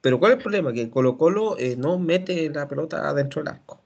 Pero 0.02 0.20
¿cuál 0.20 0.34
es 0.34 0.38
el 0.38 0.44
problema? 0.44 0.74
Que 0.74 0.90
Colo 0.90 1.18
Colo 1.18 1.58
eh, 1.58 1.76
no 1.78 1.98
mete 1.98 2.50
la 2.50 2.68
pelota 2.68 3.14
dentro 3.14 3.42
del 3.42 3.54
arco, 3.54 3.82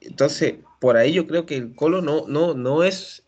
Entonces, 0.00 0.54
por 0.80 0.96
ahí 0.96 1.12
yo 1.12 1.28
creo 1.28 1.46
que 1.46 1.56
el 1.56 1.76
Colo 1.76 2.02
no, 2.02 2.26
no, 2.26 2.54
no 2.54 2.82
es 2.82 3.22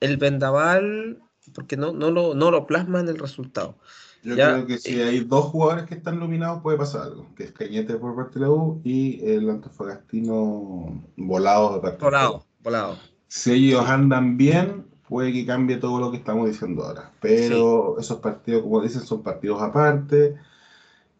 el 0.00 0.18
vendaval, 0.18 1.22
porque 1.54 1.76
no, 1.76 1.92
no, 1.92 2.10
lo, 2.10 2.34
no 2.34 2.50
lo 2.50 2.66
plasma 2.66 3.00
en 3.00 3.08
el 3.08 3.18
resultado. 3.18 3.76
Yo 4.24 4.34
creo 4.36 4.66
que 4.66 4.78
si 4.78 5.00
hay 5.00 5.20
dos 5.20 5.46
jugadores 5.46 5.84
que 5.84 5.94
están 5.94 6.18
nominados 6.18 6.62
puede 6.62 6.78
pasar 6.78 7.02
algo, 7.02 7.28
que 7.36 7.44
es 7.44 7.52
Cañete 7.52 7.96
por 7.96 8.16
parte 8.16 8.38
de 8.38 8.46
la 8.46 8.50
U 8.50 8.80
y 8.82 9.22
el 9.28 9.50
Antofagastino 9.50 11.02
volado 11.16 11.74
de 11.74 11.80
parte 11.80 12.02
volado, 12.02 12.46
Volado, 12.62 12.98
Si 13.28 13.52
ellos 13.52 13.84
andan 13.86 14.38
bien, 14.38 14.86
puede 15.06 15.30
que 15.30 15.44
cambie 15.44 15.76
todo 15.76 16.00
lo 16.00 16.10
que 16.10 16.16
estamos 16.16 16.48
diciendo 16.48 16.84
ahora. 16.84 17.12
Pero 17.20 17.98
esos 18.00 18.20
partidos, 18.20 18.62
como 18.62 18.80
dicen, 18.80 19.02
son 19.02 19.22
partidos 19.22 19.60
aparte 19.60 20.36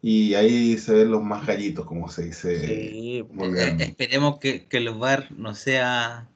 y 0.01 0.33
ahí 0.33 0.75
se 0.79 0.93
ven 0.93 1.11
los 1.11 1.21
más 1.21 1.45
gallitos, 1.45 1.85
como 1.85 2.09
se 2.09 2.23
dice. 2.23 2.59
Sí, 2.59 3.27
eh, 3.39 3.77
esperemos 3.79 4.39
que, 4.39 4.65
que 4.65 4.79
los 4.79 4.97
VAR 4.97 5.27
no 5.31 5.53
sea... 5.53 6.27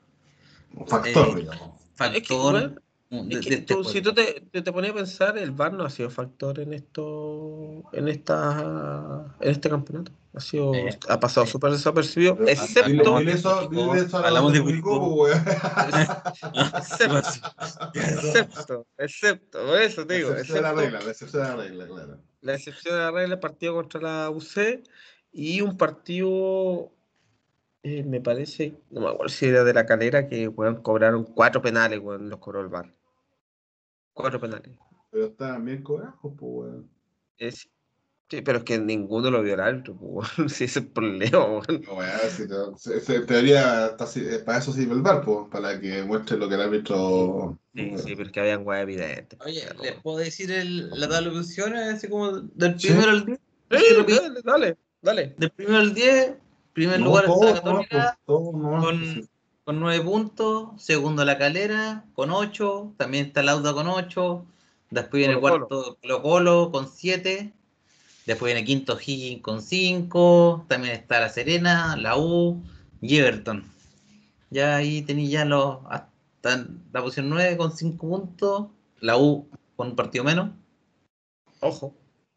Un 0.76 0.88
factor, 0.88 1.30
eh, 1.30 1.41
digamos. 1.41 1.69
Factor 1.95 2.81
si 3.10 4.02
tú 4.02 4.14
te, 4.14 4.41
te, 4.52 4.72
ponías 4.72 4.94
a 4.94 4.95
pensar, 4.95 5.38
el 5.38 5.52
VAR 5.52 5.73
no 5.73 5.84
ha 5.84 5.90
sido 5.90 6.11
factor 6.11 6.60
en 6.60 6.73
esto, 6.73 7.84
en 7.91 8.07
esta, 8.07 9.36
en 9.40 9.49
este 9.49 9.69
campeonato. 9.69 10.11
Ha 10.34 10.40
sido, 10.40 10.76
eh, 10.76 10.98
ha 11.07 11.19
pasado 11.19 11.48
eh, 11.48 11.49
súper 11.49 11.72
desapercibido, 11.72 12.38
excepto. 12.45 13.18
Hablamos 13.18 14.53
de 14.53 14.60
excepto, 16.76 18.86
excepto, 18.99 19.65
por 19.65 19.81
eso 19.81 20.06
te 20.06 20.14
digo. 20.14 20.30
La 20.30 20.41
excepción 20.41 20.56
de 20.56 20.61
la 20.61 20.73
regla, 20.73 21.02
la 21.02 21.11
excepción 21.11 21.44
de 21.44 21.49
la 21.49 21.56
regla, 21.56 21.88
claro. 21.88 22.18
La 22.41 22.53
excepción 22.53 22.94
de 22.94 23.02
la 23.02 23.11
regla, 23.11 23.34
el 23.34 23.40
partido 23.40 23.73
contra 23.73 24.02
la 24.02 24.30
UC 24.30 24.84
y 25.31 25.61
un 25.61 25.77
partido 25.77 26.91
eh, 27.81 28.03
me 28.03 28.22
parece, 28.22 28.76
no 28.91 29.02
me 29.02 29.07
acuerdo 29.07 29.30
si 29.30 29.48
era 29.48 29.64
de 29.64 29.73
la 29.73 29.86
calera, 29.86 30.27
que 30.27 30.48
bueno, 30.48 30.84
cobraron 30.84 31.23
cuatro 31.23 31.61
penales, 31.61 31.99
bueno, 31.99 32.26
los 32.26 32.40
cobró 32.40 32.61
el 32.61 32.68
bar. 32.68 32.94
Cuatro 34.19 34.41
penales. 34.41 34.71
Pero 35.11 35.27
estaban 35.27 35.63
bien 35.63 35.81
cobrados, 35.81 36.17
pues, 36.21 36.35
weón. 36.41 36.89
sí, 37.37 38.41
pero 38.43 38.57
es 38.57 38.63
que 38.65 38.77
ninguno 38.77 39.31
lo 39.31 39.41
vio 39.41 39.53
el 39.53 39.61
árbitro, 39.61 39.95
pues, 39.95 40.27
Si 40.51 40.65
ese 40.65 40.65
es 40.65 40.75
el 40.77 40.87
problema, 40.87 41.45
weón. 41.45 41.81
No, 41.87 41.93
weón, 41.93 42.29
si 42.29 42.45
no, 42.47 42.77
se, 42.77 43.21
teoría, 43.21 43.95
eh, 43.97 44.39
para 44.45 44.57
eso 44.57 44.73
sirve 44.73 44.93
el 44.93 45.01
bar, 45.01 45.23
pues, 45.23 45.47
para 45.49 45.79
que 45.79 46.03
muestre 46.03 46.37
lo 46.37 46.49
que 46.49 46.55
el 46.55 46.61
árbitro. 46.61 47.57
Sí, 47.73 47.93
sí, 47.97 48.15
pero 48.17 48.23
es 48.23 48.31
que 48.33 48.39
habían 48.41 48.67
weón 48.67 48.81
evidentes. 48.81 49.39
Oye, 49.45 49.63
¿les 49.81 50.01
puedo 50.01 50.17
decir 50.17 50.51
el, 50.51 50.89
la 50.89 51.07
tabla 51.07 51.31
de 51.31 51.89
así 51.93 52.09
como 52.09 52.41
del 52.41 52.75
primero 52.75 53.11
al 53.11 53.25
10? 53.25 53.39
Sí, 53.71 53.85
dale, 54.05 54.41
dale, 54.43 54.77
dale. 55.01 55.35
Del 55.37 55.49
primero 55.51 55.77
al 55.77 55.93
10, 55.93 56.33
primer 56.73 56.99
lugar 56.99 57.23
está 57.23 57.53
Católica 57.53 58.19
con, 58.25 59.29
con 59.69 59.79
9 59.81 60.03
puntos, 60.03 60.69
segundo 60.77 61.23
La 61.23 61.37
Calera 61.37 62.03
con 62.15 62.31
8, 62.31 62.95
también 62.97 63.27
está 63.27 63.43
Lauda 63.43 63.71
con 63.71 63.85
8, 63.85 64.43
después 64.89 65.19
viene 65.19 65.35
el 65.35 65.39
cuarto 65.39 65.95
Colo 66.01 66.21
Colo 66.23 66.71
con 66.71 66.89
7, 66.89 67.53
después 68.25 68.51
viene 68.51 68.65
quinto 68.65 68.97
Higgins 68.99 69.43
con 69.43 69.61
5, 69.61 70.65
también 70.67 70.95
está 70.95 71.19
La 71.19 71.29
Serena, 71.29 71.95
la 71.97 72.17
U 72.17 72.63
y 72.99 73.17
Everton. 73.17 73.63
Ya 74.49 74.75
ahí 74.75 75.03
tenéis 75.03 75.29
ya 75.29 75.45
los 75.45 75.77
hasta 75.87 76.65
la 76.91 77.03
posición 77.03 77.29
9 77.29 77.55
con 77.55 77.71
5 77.71 78.09
puntos, 78.09 78.69
la 79.01 79.19
U 79.19 79.47
con 79.75 79.89
un 79.89 79.95
partido 79.95 80.23
menos. 80.23 80.49
Ojo. 81.59 81.93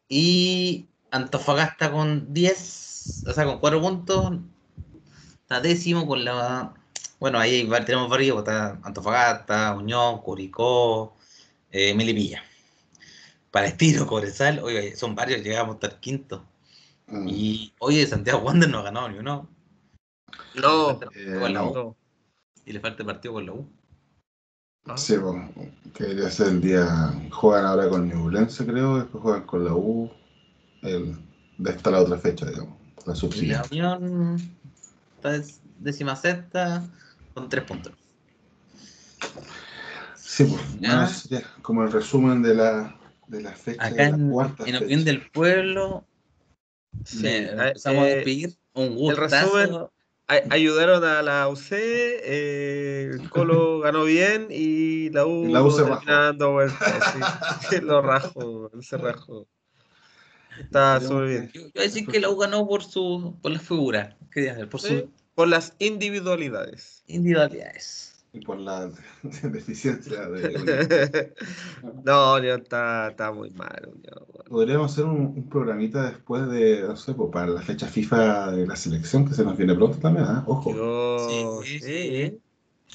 Y 0.07 0.85
Antofagasta 1.09 1.91
con 1.91 2.31
10, 2.31 3.23
o 3.27 3.33
sea, 3.33 3.45
con 3.45 3.57
4 3.57 3.81
puntos. 3.81 4.33
Está 5.41 5.61
décimo 5.61 6.05
con 6.05 6.23
la 6.23 6.75
bueno, 7.23 7.39
ahí 7.39 7.65
tenemos 7.85 8.09
varios, 8.09 8.39
está 8.39 8.77
Antofagasta, 8.83 9.73
Unión, 9.75 10.17
Curicó, 10.19 11.15
eh, 11.71 11.93
Melipilla. 11.95 12.43
Para 13.49 13.67
estilo, 13.67 14.05
Cobresal, 14.07 14.59
oye, 14.59 14.93
son 14.97 15.15
varios, 15.15 15.41
llegamos 15.41 15.75
a 15.75 15.75
estar 15.75 16.01
quinto. 16.01 16.43
Mm. 17.07 17.27
Y 17.29 17.73
oye, 17.79 18.05
Santiago 18.05 18.41
Wander 18.41 18.69
no 18.69 18.79
ha 18.79 18.83
ganado 18.83 19.07
ni 19.07 19.19
uno. 19.19 19.47
No, 20.55 20.99
eh, 21.15 21.93
Y 22.65 22.73
le 22.73 22.81
falta 22.81 23.03
el 23.03 23.07
partido 23.07 23.35
con 23.35 23.45
la 23.45 23.53
U. 23.53 23.69
Ah. 24.87 24.97
Sí, 24.97 25.15
bueno, 25.15 25.49
que 25.93 26.03
debería 26.03 26.29
ser 26.29 26.47
el 26.47 26.59
día. 26.59 26.85
Juegan 27.31 27.65
ahora 27.67 27.87
con 27.87 28.09
Newlense, 28.09 28.65
creo, 28.65 28.97
después 28.97 29.23
juegan 29.23 29.45
con 29.45 29.63
la 29.63 29.73
U. 29.73 30.11
El, 30.81 31.17
de 31.57 31.71
esta 31.71 31.89
la 31.89 32.01
otra 32.01 32.17
fecha, 32.17 32.45
digamos, 32.47 32.75
la 33.05 33.15
subsidia. 33.15 33.63
La 33.71 33.95
Unión 33.95 34.57
está 35.15 35.41
décima 35.79 36.17
sexta, 36.17 36.83
con 37.33 37.49
tres 37.49 37.63
puntos. 37.63 37.93
Sí, 40.15 40.45
pues, 40.45 41.43
como 41.61 41.83
el 41.83 41.91
resumen 41.91 42.41
de 42.41 42.55
la, 42.55 42.99
de 43.27 43.41
la 43.41 43.51
fecha. 43.51 43.85
Acá 43.85 44.05
de 44.05 44.17
la 44.17 44.31
cuarta 44.31 44.63
en, 44.65 44.77
Opinión 44.77 45.03
del 45.03 45.29
Pueblo, 45.29 46.05
sí, 47.05 47.27
empezamos 47.27 48.05
eh, 48.05 48.11
a 48.11 48.15
despedir. 48.15 48.57
Un 48.73 48.95
gusto. 48.95 49.23
El 49.23 49.29
resumen, 49.29 49.87
ayudaron 50.27 51.03
a 51.03 51.21
la 51.21 51.47
UC, 51.47 51.67
eh, 51.71 53.11
el 53.13 53.29
Colo 53.29 53.79
ganó 53.81 54.05
bien 54.05 54.47
y 54.49 55.09
la 55.11 55.25
U, 55.25 55.47
la 55.47 55.61
U 55.61 55.71
se 55.71 55.83
rajó. 55.83 56.05
Dando 56.05 56.51
vueltas, 56.53 57.15
sí, 57.69 57.79
lo 57.81 58.01
rajo, 58.01 58.71
se 58.81 58.97
rajó. 58.97 59.47
Está 60.59 60.99
súper 60.99 61.27
bien. 61.27 61.51
Yo, 61.53 61.61
voy 61.61 61.71
a 61.75 61.81
decir 61.81 62.07
que 62.07 62.19
la 62.19 62.29
U 62.29 62.37
ganó 62.37 62.67
por 62.67 62.83
su 62.83 63.37
por 63.41 63.51
la 63.51 63.59
figura, 63.59 64.17
por 64.69 64.81
su 64.81 65.11
por 65.35 65.47
las 65.47 65.73
individualidades. 65.79 67.03
Individualidades. 67.07 68.25
y 68.33 68.41
por 68.41 68.57
la 68.59 68.91
deficiencia 69.43 70.27
de... 70.27 71.33
no, 72.05 72.35
Unión 72.35 72.61
está, 72.61 73.09
está 73.09 73.31
muy 73.31 73.51
mal. 73.51 73.91
Podríamos 74.49 74.91
hacer 74.91 75.05
un, 75.05 75.49
programita 75.49 76.11
después 76.11 76.49
de, 76.49 76.81
no 76.81 76.95
sé, 76.95 77.13
pues, 77.13 77.31
para 77.31 77.47
la 77.47 77.61
fecha 77.61 77.87
FIFA 77.87 78.51
de 78.51 78.67
la 78.67 78.75
selección 78.75 79.27
que 79.27 79.33
se 79.33 79.43
nos 79.43 79.57
viene 79.57 79.75
pronto 79.75 79.97
también, 79.97 80.25
¿eh? 80.25 80.41
Ojo. 80.45 81.63
sí, 81.63 81.79
sí. 81.79 82.39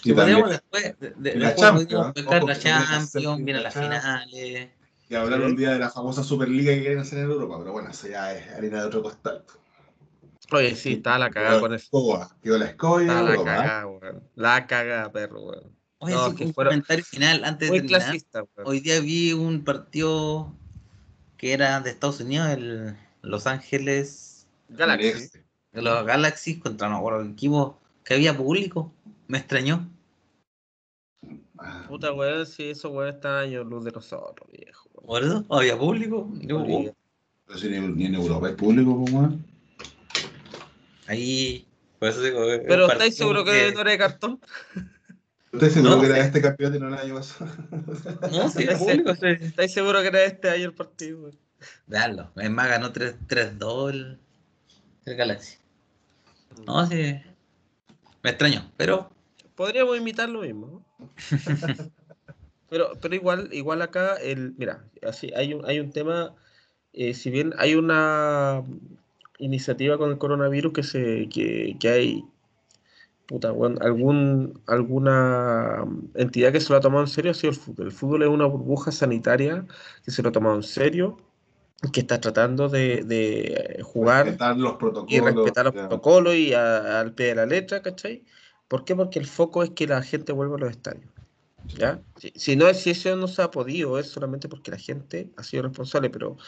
Y 0.05 0.13
podríamos 0.13 0.51
después, 0.51 0.95
de, 0.99 1.37
la 1.37 1.55
Champions, 1.55 2.13
la 2.17 2.59
Champions, 2.59 3.45
viene 3.45 3.61
las 3.61 3.75
finales. 3.75 4.69
Y 5.11 5.15
hablar 5.15 5.41
un 5.41 5.57
día 5.57 5.73
de 5.73 5.79
la 5.79 5.91
famosa 5.91 6.23
Superliga 6.23 6.73
que 6.73 6.81
quieren 6.81 6.99
hacer 6.99 7.21
en 7.21 7.31
Europa, 7.31 7.57
pero 7.59 7.73
bueno, 7.73 7.91
eso 7.91 8.09
ya 8.09 8.33
es 8.35 8.49
harina 8.53 8.81
de 8.81 8.87
otro 8.87 9.03
costal. 9.03 9.43
Oye, 10.51 10.75
sí, 10.75 10.95
está 10.95 11.19
la 11.19 11.31
cagada 11.31 11.61
con 11.61 11.75
eso. 11.75 11.91
Quedó 12.43 12.59
la 12.59 12.67
escoba 12.67 13.03
Está 13.03 13.23
la 13.23 13.37
cagada, 13.37 13.87
weón. 13.87 14.23
La 14.35 14.67
cagada, 14.67 15.13
perro, 15.13 15.43
weón. 15.43 15.79
Oye, 15.99 16.15
sí, 16.15 16.45
un 16.45 16.53
comentario 16.53 17.05
final 17.05 17.45
antes 17.45 17.71
de 17.71 17.81
terminar. 17.83 18.17
Hoy 18.65 18.81
día 18.81 19.01
vi 19.01 19.33
un 19.33 19.65
partido 19.65 20.55
que 21.37 21.53
era 21.53 21.81
de 21.81 21.91
Estados 21.91 22.21
Unidos, 22.21 22.49
el 22.51 22.97
Los 23.21 23.47
Ángeles 23.47 24.47
Galaxy. 24.69 25.41
Los 25.73 26.07
Galaxy 26.07 26.59
contra 26.59 26.89
no 26.89 27.21
el 27.21 27.33
equipo 27.33 27.79
que 28.05 28.15
había 28.15 28.37
público. 28.37 28.93
Me 29.27 29.39
extrañó. 29.39 29.89
Puta 31.89 32.13
weón, 32.13 32.47
si 32.47 32.71
esos 32.71 32.91
weón 32.93 33.15
están 33.15 33.35
años 33.45 33.67
luz 33.67 33.85
de 33.85 33.91
nosotros, 33.91 34.49
viejo. 34.51 34.89
¿Por 35.05 35.25
eso? 35.25 35.45
¿Había 35.51 35.77
público? 35.77 36.31
Pero 36.41 37.59
si 37.59 37.69
ni, 37.69 38.07
en 38.07 38.15
Europa 38.15 38.47
hay 38.47 38.55
público, 38.55 38.99
pues, 39.01 39.13
weón. 39.13 39.48
Ahí, 41.09 41.67
por 41.99 42.11
eso 42.11 42.23
digo. 42.23 42.41
Pero 42.67 42.93
¿estáis 42.93 43.17
seguro 43.17 43.43
que, 43.43 43.73
no 43.73 43.81
era 43.81 43.91
de 43.91 43.99
cartón? 43.99 44.41
¿Estáis 45.53 45.73
seguro 45.73 46.01
que 46.01 46.07
era 46.07 46.19
este 46.19 46.43
campeón 46.43 46.75
y 46.75 46.79
no 46.79 46.89
el 46.89 46.95
año 46.95 47.15
pasado? 47.15 47.51
No, 48.31 48.51
sí, 48.51 48.65
¿Estáis, 48.65 48.79
público, 48.79 49.15
sí. 49.15 49.27
¿Estáis 49.41 49.73
seguro 49.73 50.03
que 50.03 50.09
era 50.09 50.25
este 50.25 50.51
año 50.51 50.67
el 50.67 50.75
partido? 50.75 51.31
Veanlo, 51.87 52.31
es 52.37 52.51
más, 52.51 52.69
ganó 52.69 52.93
3-2 52.93 53.91
el, 53.91 54.19
el 55.07 55.17
Galaxy. 55.17 55.57
No, 56.67 56.87
sí. 56.87 57.19
Me 58.23 58.31
extraño, 58.31 58.71
pero. 58.77 59.11
Podríamos 59.55 59.97
imitar 59.97 60.29
lo 60.29 60.43
mismo. 60.43 60.85
pero, 62.69 62.93
pero 63.01 63.15
igual, 63.15 63.49
igual 63.53 63.81
acá, 63.81 64.17
el, 64.17 64.53
mira, 64.59 64.85
así 65.07 65.33
hay 65.35 65.55
un, 65.55 65.65
hay 65.65 65.81
un 65.81 65.91
tema, 65.91 66.35
eh, 66.93 67.15
si 67.15 67.31
bien 67.31 67.55
hay 67.57 67.75
una 67.75 68.63
iniciativa 69.39 69.99
con 69.99 70.11
el 70.11 70.19
coronavirus 70.19 70.73
que 70.73 70.83
se 70.83 71.29
que, 71.29 71.77
que 71.81 71.89
hay 71.89 72.25
puta, 73.29 73.51
bueno, 73.51 73.79
algún, 73.83 74.61
alguna 74.67 75.85
entidad 76.15 76.51
que 76.51 76.61
se 76.61 76.73
lo 76.73 76.79
ha 76.79 76.81
tomado 76.81 77.05
en 77.05 77.11
serio 77.11 77.31
ha 77.31 77.35
sido 77.35 77.51
el 77.51 77.57
fútbol. 77.57 77.87
El 77.87 77.93
fútbol 77.93 78.23
es 78.23 78.29
una 78.29 78.47
burbuja 78.47 78.91
sanitaria 78.91 79.67
que 80.03 80.11
se 80.11 80.23
lo 80.23 80.31
ha 80.31 80.33
tomado 80.33 80.57
en 80.57 80.63
serio, 80.63 81.19
que 81.93 82.01
está 82.01 82.19
tratando 82.21 82.71
de, 82.71 83.05
de 83.05 83.81
jugar 83.83 84.37
los 84.57 84.77
y 85.09 85.21
respetar 85.21 85.67
los 85.67 85.75
protocolos 85.75 86.35
y 86.35 86.55
al 86.55 87.13
pie 87.13 87.27
de 87.27 87.35
la 87.35 87.47
letra, 87.47 87.83
¿cachai? 87.83 88.25
¿Por 88.67 88.85
qué? 88.85 88.97
Porque 88.97 89.19
el 89.19 89.27
foco 89.27 89.63
es 89.63 89.71
que 89.71 89.87
la 89.87 90.03
gente 90.03 90.33
vuelva 90.33 90.57
a 90.57 90.61
los 90.61 90.71
estadios. 90.71 91.11
¿Ya? 91.77 92.01
Si, 92.17 92.33
si 92.35 92.57
no 92.57 92.73
si 92.73 92.91
eso 92.91 93.15
no 93.15 93.29
se 93.29 93.43
ha 93.43 93.51
podido, 93.51 93.99
es 93.99 94.09
solamente 94.09 94.49
porque 94.49 94.71
la 94.71 94.79
gente 94.79 95.31
ha 95.37 95.43
sido 95.43 95.65
responsable, 95.65 96.09
pero, 96.09 96.39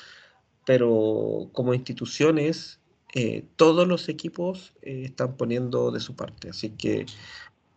pero 0.64 1.50
como 1.52 1.74
instituciones 1.74 2.79
eh, 3.14 3.44
todos 3.56 3.88
los 3.88 4.08
equipos 4.08 4.72
eh, 4.82 5.02
están 5.06 5.36
poniendo 5.36 5.90
de 5.90 6.00
su 6.00 6.14
parte. 6.14 6.50
Así 6.50 6.70
que 6.70 7.06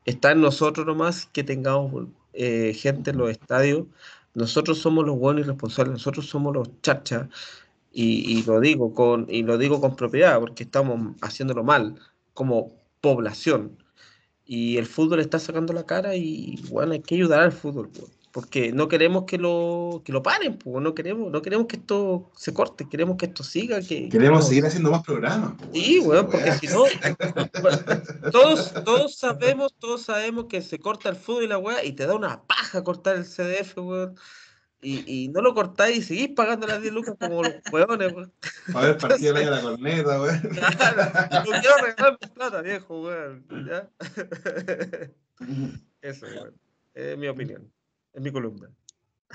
está 0.05 0.31
en 0.31 0.41
nosotros 0.41 0.85
nomás 0.85 1.25
que 1.27 1.43
tengamos 1.43 2.07
eh, 2.33 2.73
gente 2.73 3.11
en 3.11 3.17
los 3.17 3.31
estadios. 3.31 3.87
Nosotros 4.35 4.79
somos 4.79 5.05
los 5.05 5.17
buenos 5.17 5.45
y 5.45 5.47
responsables, 5.47 5.93
nosotros 5.93 6.27
somos 6.27 6.53
los 6.53 6.69
chachas. 6.81 7.27
Y, 7.95 8.43
lo 8.43 8.59
digo 8.59 8.93
con 8.95 9.27
y 9.29 9.43
lo 9.43 9.57
digo 9.59 9.79
con 9.79 9.95
propiedad 9.95 10.39
porque 10.39 10.63
estamos 10.63 11.15
haciéndolo 11.21 11.63
mal 11.63 11.95
como 12.33 12.73
población 13.01 13.77
y 14.45 14.77
el 14.77 14.87
fútbol 14.87 15.19
está 15.19 15.39
sacando 15.39 15.73
la 15.73 15.85
cara 15.85 16.15
y 16.15 16.59
bueno 16.69 16.93
hay 16.93 17.01
que 17.01 17.15
ayudar 17.15 17.41
al 17.41 17.51
fútbol 17.51 17.89
pues 17.89 18.11
porque 18.33 18.71
no 18.71 18.87
queremos 18.87 19.25
que 19.25 19.37
lo, 19.37 20.01
que 20.03 20.11
lo 20.11 20.23
paren, 20.23 20.57
pues, 20.57 20.81
no 20.81 20.95
queremos, 20.95 21.31
no 21.31 21.43
queremos 21.43 21.67
que 21.67 21.75
esto 21.75 22.31
se 22.35 22.51
corte, 22.51 22.89
queremos 22.89 23.15
que 23.15 23.27
esto 23.27 23.43
siga. 23.43 23.79
Que, 23.79 24.09
queremos 24.09 24.47
seguir 24.47 24.65
haciendo 24.65 24.89
más 24.89 25.03
programas. 25.03 25.53
Sí, 25.71 25.99
weón, 25.99 26.27
porque 26.31 26.51
si 26.53 26.65
no, 26.65 26.85
todos, 28.31 28.73
todos 28.83 29.17
sabemos, 29.17 29.75
todos 29.77 30.01
sabemos 30.01 30.45
que 30.49 30.63
se 30.63 30.79
corta 30.79 31.09
el 31.09 31.15
fútbol 31.15 31.43
y 31.43 31.47
la 31.47 31.59
weá, 31.59 31.85
y 31.85 31.91
te 31.91 32.07
da 32.07 32.15
una 32.15 32.41
paja 32.41 32.83
cortar 32.83 33.17
el 33.17 33.25
CDF, 33.25 33.77
weón. 33.77 34.15
Y, 34.81 35.03
y, 35.05 35.27
no 35.27 35.43
lo 35.43 35.53
cortáis 35.53 35.97
y 35.97 36.01
seguís 36.01 36.29
pagando 36.35 36.65
las 36.65 36.81
10 36.81 36.91
lucas 36.91 37.13
como 37.19 37.43
los 37.43 37.53
weones, 37.71 38.13
weón. 38.13 38.33
A 38.73 38.81
ver, 38.81 38.97
partido 38.97 39.35
de 39.35 39.45
la 39.45 39.61
corneta, 39.61 40.19
weón. 40.19 40.39
Claro, 40.39 41.43
no 41.45 41.51
quiero 41.61 41.77
regalar 41.83 42.17
mi 42.19 42.27
plata, 42.29 42.61
viejo, 42.63 42.99
weón. 42.99 43.45
¿Ya? 43.67 43.91
Eso, 46.01 46.25
weón. 46.25 46.59
Es 46.95 47.15
mi 47.15 47.27
opinión 47.27 47.71
es 48.13 48.21
mi 48.21 48.31
columna. 48.31 48.69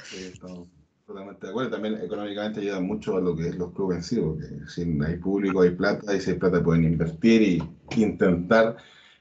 Sí, 0.05 0.30
estamos 0.32 0.68
totalmente 1.06 1.46
de 1.46 1.50
acuerdo. 1.50 1.70
También 1.70 2.00
económicamente 2.00 2.60
ayuda 2.60 2.80
mucho 2.80 3.16
a 3.16 3.20
lo 3.20 3.34
que 3.34 3.48
es 3.48 3.56
los 3.56 3.72
clubes 3.72 3.96
en 3.98 4.02
sí, 4.02 4.20
porque 4.20 4.46
si 4.68 4.82
hay 5.05 5.16
público, 5.16 5.62
hay 5.62 5.70
plata, 5.70 6.14
y 6.14 6.20
si 6.20 6.30
hay 6.30 6.38
plata 6.38 6.62
pueden 6.62 6.84
invertir 6.84 7.42
y 7.42 7.62
intentar 7.96 8.76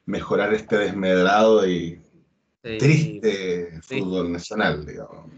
mejorar 0.05 0.53
este 0.53 0.77
desmedrado 0.77 1.67
y 1.67 2.01
triste 2.61 3.79
fútbol 3.81 4.31
nacional, 4.31 4.85
digamos. 4.85 5.31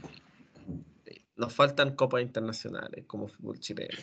Nos 1.36 1.54
faltan 1.54 1.96
copas 1.96 2.22
internacionales 2.22 3.06
como 3.08 3.28
fútbol 3.28 3.60
chileno. 3.60 3.98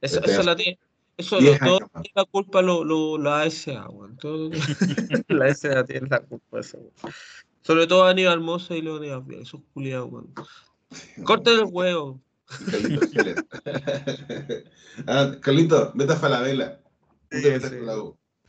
Eso, 0.00 0.22
eso 0.24 0.42
la 0.42 0.56
tiene. 0.56 0.78
Eso 1.16 1.38
lo, 1.38 1.58
todo 1.58 1.78
tiene 1.78 2.12
la 2.14 2.24
culpa 2.24 2.62
lo, 2.62 2.82
lo, 2.82 3.18
la 3.18 3.42
ASA, 3.42 3.86
la 5.28 5.44
ASA 5.44 5.84
tiene 5.84 6.08
la 6.08 6.20
culpa 6.20 6.56
de 6.56 6.60
eso. 6.60 6.78
Sobre 7.62 7.86
todo 7.86 8.04
Aníbal 8.04 8.40
Mosa 8.40 8.74
y 8.74 8.82
Leonidas 8.82 9.22
Eso 9.28 9.40
esos 9.40 9.60
culiados, 9.72 10.10
man. 10.10 10.26
Corten 11.24 11.58
el 11.58 11.66
huevo. 11.66 12.20
ah, 15.06 15.36
Carlito, 15.40 15.92
vete 15.94 16.12
a 16.12 16.16
Falabella. 16.16 16.80
Sí, 17.30 17.42
sí. 17.42 17.76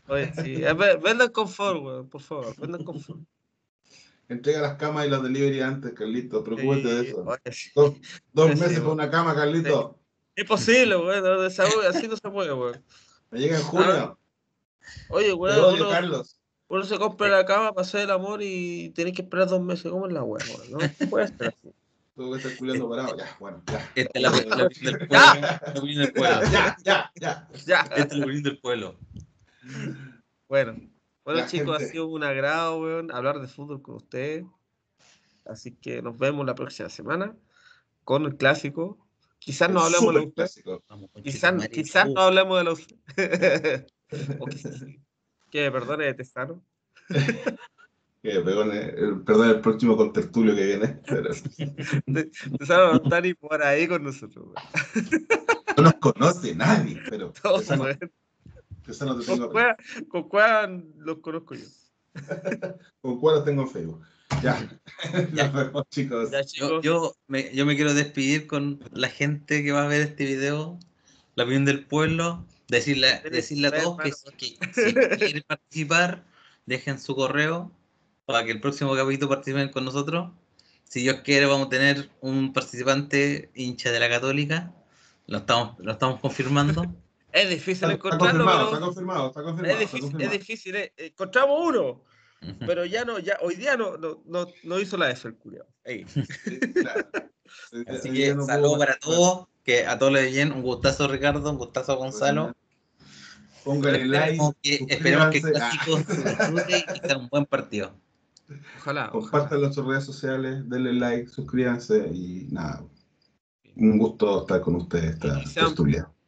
Oye, 0.08 0.34
sí. 0.42 0.64
Eh, 0.64 0.74
vendan 0.74 1.30
confort, 1.30 1.84
weón, 1.84 2.10
por 2.10 2.22
favor. 2.22 2.56
Vendan 2.58 2.84
confort. 2.84 3.20
Entrega 4.28 4.62
las 4.62 4.76
camas 4.76 5.06
y 5.06 5.10
los 5.10 5.22
delivery 5.22 5.62
antes, 5.62 5.94
Carlito. 5.94 6.44
Preocúpate 6.44 6.88
de 6.88 7.10
eso. 7.10 7.26
Dos, 7.76 7.96
dos 8.34 8.50
meses 8.50 8.80
para 8.80 8.92
una 8.92 9.12
cama, 9.12 9.36
Carlito. 9.36 10.00
Es 10.36 10.46
posible, 10.46 10.96
weón. 10.96 11.46
Así 11.46 12.08
no 12.08 12.16
se 12.16 12.30
puede, 12.32 12.54
weón. 12.54 12.84
Me 13.30 13.40
llega 13.40 13.58
en 13.58 13.64
junio. 13.64 13.88
Ah. 13.88 14.18
Oye, 15.10 15.34
weón. 15.34 15.76
Uno, 15.76 15.90
Carlos. 15.90 16.41
Uno 16.72 16.86
se 16.86 16.98
compra 16.98 17.28
la 17.28 17.46
cama 17.46 17.74
para 17.74 17.86
hacer 17.86 18.04
el 18.04 18.12
amor 18.12 18.40
y 18.42 18.92
tenés 18.96 19.14
que 19.14 19.24
esperar 19.24 19.50
dos 19.50 19.62
meses. 19.62 19.92
¿Cómo 19.92 20.08
es 20.08 20.14
la 20.14 20.24
weá, 20.24 20.42
¿no? 20.70 20.78
Puede 21.10 21.26
estar 21.26 21.50
así. 21.50 21.76
Tuvo 22.16 22.32
que 22.32 22.38
estar 22.38 22.58
culiando 22.58 22.90
parado. 22.90 23.18
Ya, 23.18 23.36
bueno, 23.42 23.62
ya. 23.68 23.92
Esta 23.94 24.12
es 24.18 24.22
la, 24.22 24.30
opinión 24.32 24.94
del 24.94 25.08
pueblo. 25.08 25.42
La 25.42 25.74
opinión 25.76 26.04
del 26.04 26.14
pueblo. 26.14 26.42
Ya, 26.50 26.78
ya, 26.86 27.12
ya. 27.16 27.50
ya. 27.66 27.82
Esta 27.82 27.96
es 27.98 28.14
la 28.14 28.24
opinión 28.24 28.44
del 28.44 28.60
pueblo. 28.60 28.96
Bueno. 30.48 30.78
Bueno, 31.26 31.46
chicos, 31.46 31.76
ha 31.76 31.86
sido 31.86 32.08
un 32.08 32.24
agrado, 32.24 32.80
weón, 32.80 33.12
hablar 33.12 33.42
de 33.42 33.50
fútbol 33.50 33.82
con 33.82 33.96
ustedes. 33.96 34.46
Así 35.44 35.76
que 35.76 36.02
nos 36.02 36.18
vemos 36.18 36.46
la 36.46 36.56
próxima 36.56 36.88
semana 36.88 37.36
con 38.06 38.24
el 38.24 38.38
clásico. 38.38 38.98
Quizás 39.40 39.70
no 39.70 39.82
hablemos 39.82 40.14
de 40.14 40.22
los 40.22 40.56
Quizás, 41.22 41.68
quizás 41.68 42.10
no 42.10 42.22
hablemos 42.22 42.58
de 42.60 42.64
los. 42.64 42.88
Que 45.52 45.70
perdone 45.70 46.06
de 46.06 46.14
Testano. 46.14 46.64
que 47.10 48.40
perdone, 48.40 48.94
perdone 49.26 49.52
el 49.52 49.62
próximo 49.62 49.98
contertulio 49.98 50.56
que 50.56 50.66
viene. 50.66 51.00
Pero... 51.06 51.32
Testano 52.58 52.94
no 52.94 53.04
está 53.04 53.22
ni 53.22 53.34
por 53.34 53.62
ahí 53.62 53.88
con 53.88 54.04
nosotros. 54.04 54.54
No 55.78 55.84
nos 55.84 55.94
conoce 55.96 56.54
nadie, 56.54 57.02
pero. 57.10 57.32
Todos, 57.42 57.60
Testano, 57.60 57.86
Testano 58.86 59.20
te 59.20 59.26
tengo. 59.26 59.52
¿Con 60.10 60.28
cuál 60.28 60.86
los 60.98 61.20
conozco 61.20 61.56
yo? 61.56 61.66
¿Con 63.02 63.20
cuál 63.20 63.36
los 63.36 63.46
tengo 63.46 63.62
en 63.64 63.70
Facebook? 63.70 64.06
Ya, 64.44 64.80
ya 65.34 65.50
vemos, 65.50 65.84
chicos. 65.90 66.32
Ya, 66.32 66.44
chicos. 66.44 66.70
Yo, 66.70 66.82
yo, 66.82 67.16
me, 67.28 67.54
yo 67.54 67.66
me 67.66 67.76
quiero 67.76 67.94
despedir 67.94 68.48
con 68.48 68.80
la 68.92 69.10
gente 69.10 69.64
que 69.64 69.72
va 69.72 69.84
a 69.84 69.88
ver 69.88 70.02
este 70.02 70.26
video, 70.26 70.80
la 71.36 71.44
opinión 71.44 71.66
del 71.66 71.86
pueblo. 71.86 72.46
Decirle, 72.72 73.22
decirle 73.30 73.68
a 73.68 73.72
todos 73.72 73.98
que, 73.98 74.14
si 74.14 74.94
quieren 75.18 75.44
participar, 75.46 76.24
dejen 76.66 77.02
su 77.02 77.14
correo 77.18 77.70
para 78.26 78.46
que 78.46 78.52
el 78.52 78.62
próximo 78.62 78.96
capítulo 78.96 79.28
participen 79.28 79.68
con 79.68 79.84
nosotros. 79.84 80.32
Si 80.86 81.02
Dios 81.02 81.18
quiere, 81.22 81.48
vamos 81.48 81.68
a 81.68 81.70
tener 81.70 82.10
un 82.22 82.54
participante 82.54 83.52
hincha 83.56 83.92
de 83.92 84.00
la 84.00 84.08
Católica. 84.08 84.74
Lo 85.28 85.40
estamos, 85.40 85.78
lo 85.80 85.92
estamos 85.92 86.22
confirmando. 86.22 86.86
Es 87.34 87.50
difícil 87.50 87.90
encontrarlo. 87.90 88.44
Está 88.44 88.60
confirmado, 88.60 88.66
está 88.66 88.80
confirmado, 88.80 89.28
está 89.28 89.44
confirmado, 89.44 89.74
es 89.74 89.80
difícil, 89.80 90.22
es 90.22 90.32
difícil. 90.32 90.76
Eh, 90.76 90.94
encontramos 90.98 91.60
uno. 91.62 92.04
Pero 92.66 92.86
ya 92.86 93.06
no, 93.06 93.20
ya, 93.20 93.38
hoy 93.42 93.56
día 93.56 93.78
no, 93.78 93.98
no, 93.98 94.22
no, 94.26 94.48
no 94.64 94.80
hizo 94.80 94.98
la 94.98 95.08
de 95.08 95.18
el 95.24 95.36
culiao. 95.36 95.68
Así 97.88 98.12
que 98.12 98.36
saludos 98.46 98.78
para 98.78 98.98
todos, 98.98 99.48
que 99.64 99.86
a 99.86 99.98
todos 99.98 100.14
les 100.14 100.32
bien, 100.32 100.52
un 100.52 100.62
gustazo 100.62 101.08
Ricardo, 101.08 101.50
un 101.50 101.58
gustazo 101.58 101.98
Gonzalo. 101.98 102.56
Pónganle 103.64 104.06
like. 104.06 104.40
esperemos 104.64 105.30
que 105.30 105.38
el 105.38 105.44
clásico 105.52 105.98
se 106.00 106.30
disfrute 106.30 106.86
y 106.96 107.08
sea 107.08 107.18
un 107.18 107.28
buen 107.30 107.46
partido. 107.46 107.96
Ojalá. 108.78 109.10
Compartan 109.10 109.62
las 109.62 109.76
redes 109.78 110.04
sociales, 110.04 110.68
denle 110.68 110.94
like, 110.94 111.28
suscríbanse 111.28 112.08
y 112.12 112.48
nada. 112.52 112.84
Un 113.76 113.98
gusto 113.98 114.42
estar 114.42 114.62
con 114.62 114.76
ustedes 114.76 115.12
esta 115.12 115.40
y 115.40 115.46
sean, 115.46 115.76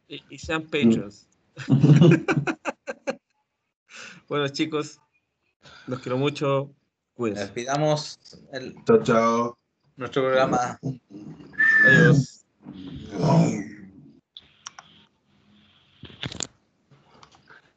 y, 0.08 0.38
sean 0.38 0.62
patrons. 0.62 1.28
bueno, 4.28 4.48
chicos, 4.48 5.00
los 5.86 6.00
quiero 6.00 6.16
mucho. 6.16 6.70
Cuídense. 7.14 7.44
Despidamos 7.44 8.18
el, 8.52 8.74
chao, 8.84 9.02
chao. 9.02 9.58
Nuestro 9.96 10.22
programa. 10.22 10.78
Adiós. 11.86 12.44